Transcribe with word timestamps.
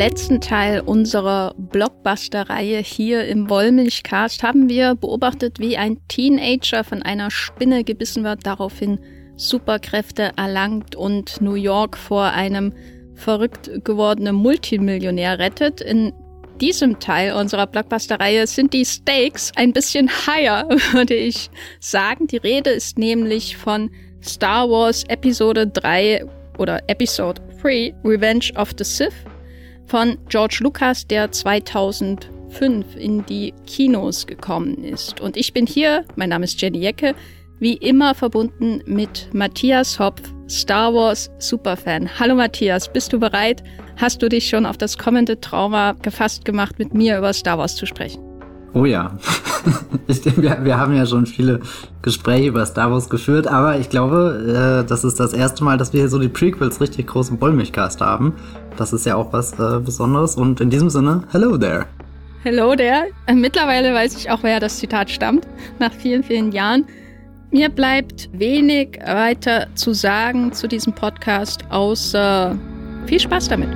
letzten 0.00 0.40
Teil 0.40 0.80
unserer 0.80 1.52
Blockbuster-Reihe 1.58 2.78
hier 2.78 3.26
im 3.26 3.50
Wollmilchcast 3.50 4.42
haben 4.42 4.70
wir 4.70 4.94
beobachtet, 4.94 5.58
wie 5.58 5.76
ein 5.76 5.98
Teenager 6.08 6.84
von 6.84 7.02
einer 7.02 7.30
Spinne 7.30 7.84
gebissen 7.84 8.24
wird, 8.24 8.46
daraufhin 8.46 8.98
Superkräfte 9.36 10.32
erlangt 10.36 10.96
und 10.96 11.42
New 11.42 11.52
York 11.52 11.98
vor 11.98 12.24
einem 12.24 12.72
verrückt 13.14 13.70
gewordenen 13.84 14.36
Multimillionär 14.36 15.38
rettet. 15.38 15.82
In 15.82 16.14
diesem 16.62 16.98
Teil 16.98 17.34
unserer 17.34 17.66
Blockbuster-Reihe 17.66 18.46
sind 18.46 18.72
die 18.72 18.86
Stakes 18.86 19.52
ein 19.56 19.74
bisschen 19.74 20.08
higher, 20.08 20.66
würde 20.92 21.14
ich 21.14 21.50
sagen. 21.78 22.26
Die 22.26 22.38
Rede 22.38 22.70
ist 22.70 22.96
nämlich 22.96 23.58
von 23.58 23.90
Star 24.24 24.66
Wars 24.70 25.04
Episode 25.08 25.66
3 25.66 26.24
oder 26.56 26.80
Episode 26.86 27.42
3 27.60 27.96
Revenge 28.02 28.50
of 28.56 28.70
the 28.78 28.84
Sith 28.84 29.12
von 29.90 30.18
George 30.28 30.58
Lucas, 30.60 31.04
der 31.08 31.32
2005 31.32 32.94
in 32.96 33.26
die 33.26 33.52
Kinos 33.66 34.24
gekommen 34.24 34.84
ist. 34.84 35.20
Und 35.20 35.36
ich 35.36 35.52
bin 35.52 35.66
hier, 35.66 36.04
mein 36.14 36.28
Name 36.28 36.44
ist 36.44 36.62
Jenny 36.62 36.78
Jecke, 36.78 37.16
wie 37.58 37.74
immer 37.74 38.14
verbunden 38.14 38.82
mit 38.86 39.28
Matthias 39.32 39.98
Hopf, 39.98 40.22
Star 40.48 40.94
Wars 40.94 41.28
Superfan. 41.38 42.08
Hallo 42.20 42.36
Matthias, 42.36 42.90
bist 42.90 43.12
du 43.12 43.18
bereit? 43.18 43.64
Hast 43.96 44.22
du 44.22 44.28
dich 44.28 44.48
schon 44.48 44.64
auf 44.64 44.78
das 44.78 44.96
kommende 44.96 45.40
Trauma 45.40 45.92
gefasst 46.00 46.44
gemacht, 46.44 46.78
mit 46.78 46.94
mir 46.94 47.18
über 47.18 47.32
Star 47.32 47.58
Wars 47.58 47.74
zu 47.74 47.84
sprechen? 47.84 48.29
Oh 48.72 48.84
ja. 48.84 49.12
ich, 50.06 50.24
wir, 50.40 50.64
wir 50.64 50.78
haben 50.78 50.94
ja 50.94 51.04
schon 51.04 51.26
viele 51.26 51.60
Gespräche 52.02 52.48
über 52.48 52.64
Star 52.66 52.90
Wars 52.90 53.08
geführt, 53.10 53.46
aber 53.46 53.78
ich 53.78 53.90
glaube, 53.90 54.82
äh, 54.82 54.88
das 54.88 55.04
ist 55.04 55.18
das 55.20 55.32
erste 55.32 55.64
Mal, 55.64 55.76
dass 55.76 55.92
wir 55.92 56.00
hier 56.00 56.08
so 56.08 56.18
die 56.18 56.28
Prequels 56.28 56.80
richtig 56.80 57.08
groß 57.08 57.30
im 57.30 57.38
Bollmilchcast 57.38 58.00
haben. 58.00 58.34
Das 58.76 58.92
ist 58.92 59.06
ja 59.06 59.16
auch 59.16 59.32
was 59.32 59.52
äh, 59.54 59.80
Besonderes. 59.80 60.36
Und 60.36 60.60
in 60.60 60.70
diesem 60.70 60.90
Sinne, 60.90 61.24
hello 61.32 61.58
there. 61.58 61.86
Hello 62.42 62.74
there. 62.74 63.08
Äh, 63.26 63.34
mittlerweile 63.34 63.92
weiß 63.92 64.16
ich 64.16 64.30
auch, 64.30 64.42
wer 64.42 64.60
das 64.60 64.78
Zitat 64.78 65.10
stammt, 65.10 65.46
nach 65.78 65.92
vielen, 65.92 66.22
vielen 66.22 66.52
Jahren. 66.52 66.86
Mir 67.50 67.68
bleibt 67.68 68.30
wenig 68.32 68.98
weiter 69.04 69.66
zu 69.74 69.92
sagen 69.92 70.52
zu 70.52 70.68
diesem 70.68 70.94
Podcast, 70.94 71.64
außer 71.68 72.56
viel 73.06 73.18
Spaß 73.18 73.48
damit. 73.48 73.70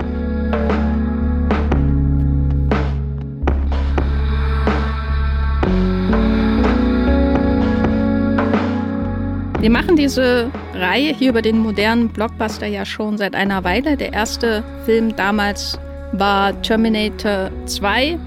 Wir 9.65 9.71
machen 9.71 9.97
diese 9.97 10.51
Reihe 10.75 11.15
hier 11.15 11.31
über 11.31 11.41
den 11.41 11.57
modernen 11.57 12.11
Blockbuster 12.11 12.67
ja 12.67 12.85
schon 12.85 13.17
seit 13.17 13.35
einer 13.35 13.65
Weile. 13.65 13.97
Der 13.97 14.13
erste 14.13 14.63
Film 14.85 15.17
damals 15.17 15.79
war 16.13 16.61
Terminator 16.61 17.51
2. 17.65 18.19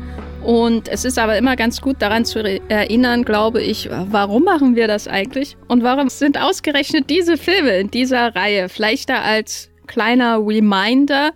Und 0.43 0.87
es 0.87 1.05
ist 1.05 1.19
aber 1.19 1.37
immer 1.37 1.55
ganz 1.55 1.79
gut 1.79 1.97
daran 2.01 2.25
zu 2.25 2.39
erinnern, 2.39 3.23
glaube 3.23 3.61
ich, 3.61 3.87
warum 3.91 4.45
machen 4.45 4.75
wir 4.75 4.87
das 4.87 5.07
eigentlich? 5.07 5.57
Und 5.67 5.83
warum 5.83 6.09
sind 6.09 6.41
ausgerechnet 6.41 7.07
diese 7.07 7.37
Filme 7.37 7.77
in 7.77 7.91
dieser 7.91 8.35
Reihe? 8.35 8.67
Vielleicht 8.67 9.07
da 9.11 9.21
als 9.21 9.69
kleiner 9.85 10.39
Reminder. 10.39 11.33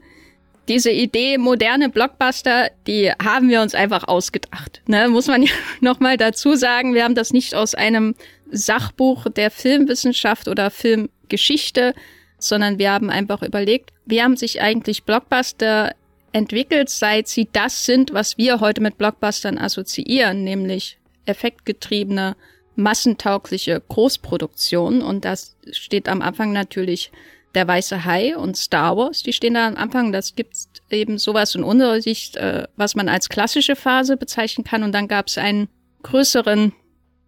Diese 0.68 0.90
Idee, 0.90 1.38
moderne 1.38 1.90
Blockbuster, 1.90 2.72
die 2.88 3.12
haben 3.24 3.50
wir 3.50 3.62
uns 3.62 3.76
einfach 3.76 4.08
ausgedacht. 4.08 4.82
Ne? 4.88 5.10
Muss 5.10 5.28
man 5.28 5.44
ja 5.44 5.52
nochmal 5.80 6.18
dazu 6.18 6.56
sagen, 6.56 6.96
wir 6.96 7.04
haben 7.04 7.14
das 7.14 7.34
nicht 7.34 7.54
aus 7.54 7.76
einem 7.76 8.16
Sachbuch 8.52 9.28
der 9.30 9.52
Filmwissenschaft 9.52 10.48
oder 10.48 10.70
Filmgeschichte, 10.70 11.94
sondern 12.38 12.80
wir 12.80 12.92
haben 12.92 13.10
einfach 13.10 13.42
überlegt, 13.42 13.92
wie 14.06 14.22
haben 14.22 14.36
sich 14.36 14.62
eigentlich 14.62 15.04
Blockbuster 15.04 15.94
entwickelt, 16.34 16.90
seit 16.90 17.28
sie 17.28 17.48
das 17.52 17.86
sind, 17.86 18.14
was 18.14 18.38
wir 18.38 18.60
heute 18.60 18.82
mit 18.82 18.98
Blockbustern 18.98 19.58
assoziieren, 19.58 20.44
nämlich 20.44 20.98
effektgetriebene, 21.26 22.36
massentaugliche 22.76 23.82
Großproduktion. 23.88 25.02
Und 25.02 25.26
das 25.26 25.56
steht 25.72 26.08
am 26.08 26.22
Anfang 26.22 26.52
natürlich 26.52 27.12
der 27.54 27.68
Weiße 27.68 28.06
Hai 28.06 28.38
und 28.38 28.56
Star 28.56 28.96
Wars, 28.96 29.24
die 29.24 29.34
stehen 29.34 29.56
da 29.56 29.68
am 29.68 29.76
Anfang. 29.76 30.14
Das 30.14 30.36
gibt 30.36 30.56
eben 30.90 31.18
sowas 31.18 31.54
in 31.54 31.64
unserer 31.64 32.02
Sicht, 32.02 32.38
äh, 32.38 32.68
was 32.78 32.96
man 32.96 33.10
als 33.10 33.28
klassische 33.28 33.76
Phase 33.76 34.16
bezeichnen 34.16 34.64
kann. 34.64 34.84
Und 34.84 34.94
dann 34.94 35.10
gab 35.10 35.28
es 35.28 35.38
einen 35.38 35.68
größeren 36.04 36.74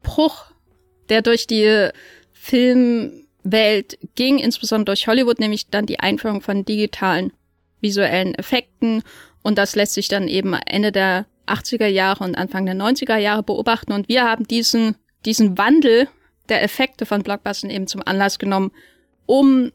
Bruch 0.01 0.52
der 1.09 1.21
durch 1.21 1.47
die 1.47 1.89
Filmwelt 2.31 3.97
ging, 4.15 4.39
insbesondere 4.39 4.95
durch 4.95 5.07
Hollywood, 5.07 5.39
nämlich 5.39 5.67
dann 5.67 5.85
die 5.85 5.99
Einführung 5.99 6.41
von 6.41 6.65
digitalen 6.65 7.33
visuellen 7.81 8.35
Effekten. 8.35 9.03
Und 9.41 9.57
das 9.57 9.75
lässt 9.75 9.93
sich 9.93 10.07
dann 10.07 10.27
eben 10.27 10.53
Ende 10.53 10.91
der 10.91 11.25
80er 11.47 11.87
Jahre 11.87 12.23
und 12.23 12.35
Anfang 12.35 12.65
der 12.65 12.75
90er 12.75 13.17
Jahre 13.17 13.43
beobachten. 13.43 13.91
Und 13.91 14.09
wir 14.09 14.23
haben 14.23 14.47
diesen, 14.47 14.95
diesen 15.25 15.57
Wandel 15.57 16.07
der 16.49 16.63
Effekte 16.63 17.05
von 17.05 17.23
Blockbustern 17.23 17.69
eben 17.69 17.87
zum 17.87 18.01
Anlass 18.05 18.39
genommen, 18.39 18.71
um 19.25 19.71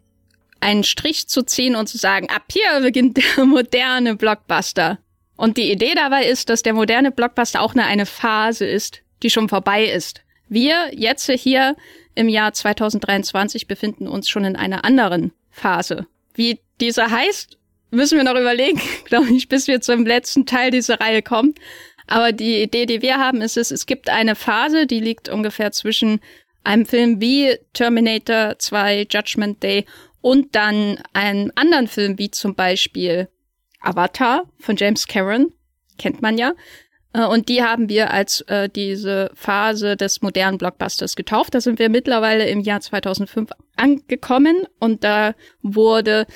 einen 0.60 0.84
Strich 0.84 1.28
zu 1.28 1.42
ziehen 1.42 1.76
und 1.76 1.88
zu 1.88 1.98
sagen, 1.98 2.28
ab 2.30 2.44
hier 2.50 2.80
beginnt 2.80 3.18
der 3.18 3.44
moderne 3.46 4.16
Blockbuster. 4.16 4.98
Und 5.36 5.56
die 5.56 5.70
Idee 5.70 5.94
dabei 5.94 6.26
ist, 6.26 6.48
dass 6.48 6.62
der 6.62 6.74
moderne 6.74 7.12
Blockbuster 7.12 7.62
auch 7.62 7.74
nur 7.74 7.84
eine 7.84 8.06
Phase 8.06 8.66
ist, 8.66 9.02
die 9.22 9.30
schon 9.30 9.48
vorbei 9.48 9.84
ist. 9.84 10.22
Wir 10.48 10.90
jetzt 10.92 11.30
hier 11.30 11.76
im 12.14 12.28
Jahr 12.28 12.52
2023 12.52 13.68
befinden 13.68 14.08
uns 14.08 14.28
schon 14.28 14.44
in 14.44 14.56
einer 14.56 14.84
anderen 14.84 15.32
Phase. 15.50 16.06
Wie 16.34 16.60
diese 16.80 17.10
heißt, 17.10 17.58
müssen 17.90 18.16
wir 18.16 18.24
noch 18.24 18.38
überlegen, 18.38 18.80
glaube 19.04 19.30
ich, 19.32 19.48
bis 19.48 19.66
wir 19.66 19.80
zum 19.80 20.06
letzten 20.06 20.46
Teil 20.46 20.70
dieser 20.70 21.00
Reihe 21.00 21.22
kommen. 21.22 21.54
Aber 22.06 22.32
die 22.32 22.62
Idee, 22.62 22.86
die 22.86 23.02
wir 23.02 23.18
haben, 23.18 23.42
ist 23.42 23.56
es, 23.56 23.70
es 23.70 23.86
gibt 23.86 24.08
eine 24.08 24.34
Phase, 24.34 24.86
die 24.86 25.00
liegt 25.00 25.28
ungefähr 25.28 25.72
zwischen 25.72 26.20
einem 26.64 26.86
Film 26.86 27.20
wie 27.20 27.56
Terminator 27.74 28.58
2, 28.58 29.06
Judgment 29.10 29.62
Day 29.62 29.84
und 30.20 30.54
dann 30.54 31.00
einem 31.12 31.52
anderen 31.54 31.86
Film 31.86 32.18
wie 32.18 32.30
zum 32.30 32.54
Beispiel 32.54 33.28
Avatar 33.80 34.44
von 34.58 34.76
James 34.76 35.06
Cameron, 35.06 35.52
kennt 35.98 36.22
man 36.22 36.38
ja. 36.38 36.52
Äh, 37.12 37.24
und 37.26 37.48
die 37.48 37.62
haben 37.62 37.88
wir 37.88 38.10
als 38.10 38.42
äh, 38.42 38.68
diese 38.68 39.30
Phase 39.34 39.96
des 39.96 40.22
modernen 40.22 40.58
Blockbusters 40.58 41.16
getauft. 41.16 41.54
Da 41.54 41.60
sind 41.60 41.78
wir 41.78 41.88
mittlerweile 41.88 42.48
im 42.48 42.60
Jahr 42.60 42.80
2005 42.80 43.50
angekommen 43.76 44.66
und 44.78 45.04
da 45.04 45.34
wurde 45.62 46.26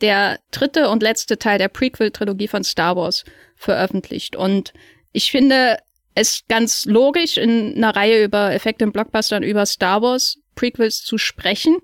der 0.00 0.38
dritte 0.50 0.88
und 0.90 1.02
letzte 1.02 1.38
Teil 1.38 1.58
der 1.58 1.68
Prequel-Trilogie 1.68 2.48
von 2.48 2.64
Star 2.64 2.96
Wars 2.96 3.24
veröffentlicht. 3.56 4.36
Und 4.36 4.72
ich 5.12 5.30
finde 5.30 5.78
es 6.14 6.44
ganz 6.48 6.84
logisch, 6.84 7.38
in 7.38 7.76
einer 7.76 7.94
Reihe 7.94 8.22
über 8.22 8.52
Effekte 8.52 8.84
im 8.84 8.92
Blockbuster 8.92 9.36
und 9.36 9.42
über 9.42 9.66
Star 9.66 10.02
Wars 10.02 10.38
Prequels 10.54 11.02
zu 11.02 11.18
sprechen. 11.18 11.78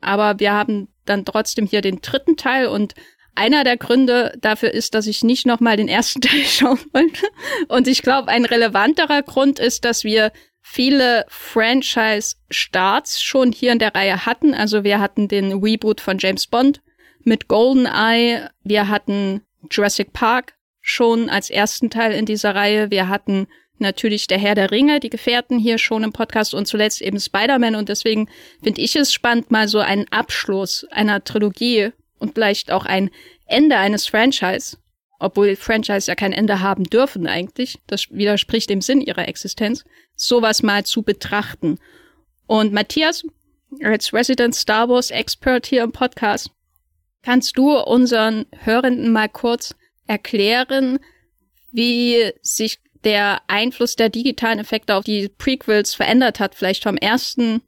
Aber 0.00 0.38
wir 0.38 0.52
haben 0.52 0.88
dann 1.04 1.24
trotzdem 1.24 1.66
hier 1.66 1.80
den 1.80 2.00
dritten 2.00 2.36
Teil 2.36 2.66
und 2.66 2.94
einer 3.34 3.64
der 3.64 3.76
Gründe 3.76 4.36
dafür 4.40 4.72
ist, 4.72 4.94
dass 4.94 5.06
ich 5.06 5.22
nicht 5.22 5.46
nochmal 5.46 5.76
den 5.76 5.88
ersten 5.88 6.20
Teil 6.22 6.44
schauen 6.44 6.80
wollte. 6.92 7.26
Und 7.68 7.88
ich 7.88 8.02
glaube, 8.02 8.28
ein 8.28 8.44
relevanterer 8.44 9.22
Grund 9.22 9.58
ist, 9.58 9.84
dass 9.84 10.04
wir 10.04 10.32
viele 10.60 11.24
Franchise-Starts 11.28 13.22
schon 13.22 13.52
hier 13.52 13.72
in 13.72 13.78
der 13.78 13.94
Reihe 13.94 14.26
hatten. 14.26 14.54
Also 14.54 14.84
wir 14.84 15.00
hatten 15.00 15.28
den 15.28 15.62
Reboot 15.62 16.00
von 16.00 16.18
James 16.18 16.46
Bond 16.46 16.80
mit 17.24 17.48
GoldenEye. 17.48 18.50
Wir 18.62 18.88
hatten 18.88 19.42
Jurassic 19.70 20.12
Park 20.12 20.54
schon 20.80 21.28
als 21.28 21.50
ersten 21.50 21.90
Teil 21.90 22.12
in 22.12 22.26
dieser 22.26 22.54
Reihe. 22.54 22.90
Wir 22.90 23.08
hatten 23.08 23.46
natürlich 23.78 24.26
der 24.26 24.38
Herr 24.38 24.54
der 24.54 24.70
Ringe, 24.70 25.00
die 25.00 25.10
Gefährten 25.10 25.58
hier 25.58 25.78
schon 25.78 26.04
im 26.04 26.12
Podcast 26.12 26.54
und 26.54 26.66
zuletzt 26.66 27.00
eben 27.00 27.18
Spider-Man. 27.18 27.74
Und 27.74 27.88
deswegen 27.88 28.28
finde 28.62 28.80
ich 28.80 28.94
es 28.96 29.12
spannend, 29.12 29.50
mal 29.50 29.68
so 29.68 29.78
einen 29.78 30.06
Abschluss 30.10 30.86
einer 30.90 31.24
Trilogie 31.24 31.92
und 32.20 32.34
vielleicht 32.34 32.70
auch 32.70 32.84
ein 32.86 33.10
Ende 33.46 33.76
eines 33.76 34.06
Franchise, 34.06 34.76
obwohl 35.18 35.56
Franchise 35.56 36.10
ja 36.10 36.14
kein 36.14 36.32
Ende 36.32 36.60
haben 36.60 36.84
dürfen 36.84 37.26
eigentlich, 37.26 37.78
das 37.86 38.10
widerspricht 38.10 38.70
dem 38.70 38.80
Sinn 38.80 39.00
ihrer 39.00 39.28
Existenz, 39.28 39.84
sowas 40.14 40.62
mal 40.62 40.84
zu 40.84 41.02
betrachten. 41.02 41.78
Und 42.46 42.72
Matthias, 42.72 43.24
als 43.82 44.12
Resident 44.12 44.54
Star 44.54 44.88
Wars 44.88 45.10
Expert 45.10 45.66
hier 45.66 45.82
im 45.82 45.92
Podcast, 45.92 46.50
kannst 47.22 47.58
du 47.58 47.78
unseren 47.78 48.46
Hörenden 48.64 49.12
mal 49.12 49.28
kurz 49.28 49.74
erklären, 50.06 50.98
wie 51.70 52.32
sich 52.42 52.78
der 53.04 53.42
Einfluss 53.46 53.96
der 53.96 54.08
digitalen 54.08 54.58
Effekte 54.58 54.94
auf 54.94 55.04
die 55.04 55.28
Prequels 55.28 55.94
verändert 55.94 56.40
hat, 56.40 56.54
vielleicht 56.54 56.82
vom 56.82 56.96
ersten 56.96 57.62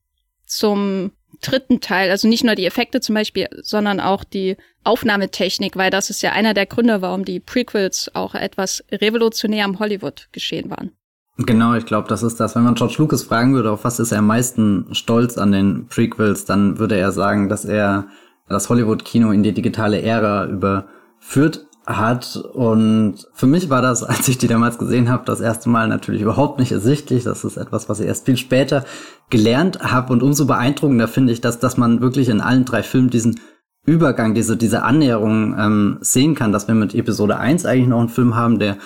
zum 0.46 1.12
dritten 1.40 1.80
Teil, 1.80 2.10
also 2.10 2.28
nicht 2.28 2.44
nur 2.44 2.54
die 2.54 2.66
Effekte 2.66 3.00
zum 3.00 3.14
Beispiel, 3.14 3.48
sondern 3.62 4.00
auch 4.00 4.24
die 4.24 4.56
Aufnahmetechnik, 4.84 5.76
weil 5.76 5.90
das 5.90 6.10
ist 6.10 6.22
ja 6.22 6.32
einer 6.32 6.54
der 6.54 6.66
Gründe, 6.66 7.02
warum 7.02 7.24
die 7.24 7.40
Prequels 7.40 8.10
auch 8.14 8.34
etwas 8.34 8.84
revolutionär 8.90 9.64
am 9.64 9.78
Hollywood 9.78 10.28
geschehen 10.32 10.70
waren. 10.70 10.92
Genau, 11.38 11.74
ich 11.74 11.86
glaube, 11.86 12.08
das 12.08 12.22
ist 12.22 12.38
das. 12.40 12.54
Wenn 12.54 12.62
man 12.62 12.74
George 12.74 12.96
Lucas 12.98 13.22
fragen 13.22 13.54
würde, 13.54 13.70
auf 13.70 13.84
was 13.84 13.98
ist 13.98 14.12
er 14.12 14.18
am 14.18 14.26
meisten 14.26 14.94
stolz 14.94 15.38
an 15.38 15.50
den 15.50 15.86
Prequels, 15.86 16.44
dann 16.44 16.78
würde 16.78 16.96
er 16.96 17.10
sagen, 17.10 17.48
dass 17.48 17.64
er 17.64 18.08
das 18.48 18.68
Hollywood-Kino 18.68 19.30
in 19.30 19.42
die 19.42 19.52
digitale 19.52 20.02
Ära 20.02 20.46
überführt 20.46 21.66
hat. 21.86 22.36
Und 22.36 23.28
für 23.34 23.46
mich 23.46 23.70
war 23.70 23.82
das, 23.82 24.02
als 24.02 24.28
ich 24.28 24.38
die 24.38 24.48
damals 24.48 24.78
gesehen 24.78 25.10
habe, 25.10 25.24
das 25.26 25.40
erste 25.40 25.68
Mal 25.68 25.88
natürlich 25.88 26.22
überhaupt 26.22 26.58
nicht 26.58 26.72
ersichtlich. 26.72 27.24
Das 27.24 27.44
ist 27.44 27.56
etwas, 27.56 27.88
was 27.88 28.00
ich 28.00 28.06
erst 28.06 28.26
viel 28.26 28.36
später 28.36 28.84
gelernt 29.30 29.80
habe. 29.82 30.12
Und 30.12 30.22
umso 30.22 30.46
beeindruckender 30.46 31.08
finde 31.08 31.32
ich, 31.32 31.40
dass, 31.40 31.58
dass 31.58 31.76
man 31.76 32.00
wirklich 32.00 32.28
in 32.28 32.40
allen 32.40 32.64
drei 32.64 32.82
Filmen 32.82 33.10
diesen 33.10 33.40
Übergang, 33.84 34.34
diese, 34.34 34.56
diese 34.56 34.84
Annäherung 34.84 35.56
ähm, 35.58 35.98
sehen 36.00 36.36
kann, 36.36 36.52
dass 36.52 36.68
wir 36.68 36.74
mit 36.74 36.94
Episode 36.94 37.38
1 37.38 37.66
eigentlich 37.66 37.88
noch 37.88 37.98
einen 37.98 38.08
Film 38.08 38.36
haben, 38.36 38.60
der 38.60 38.76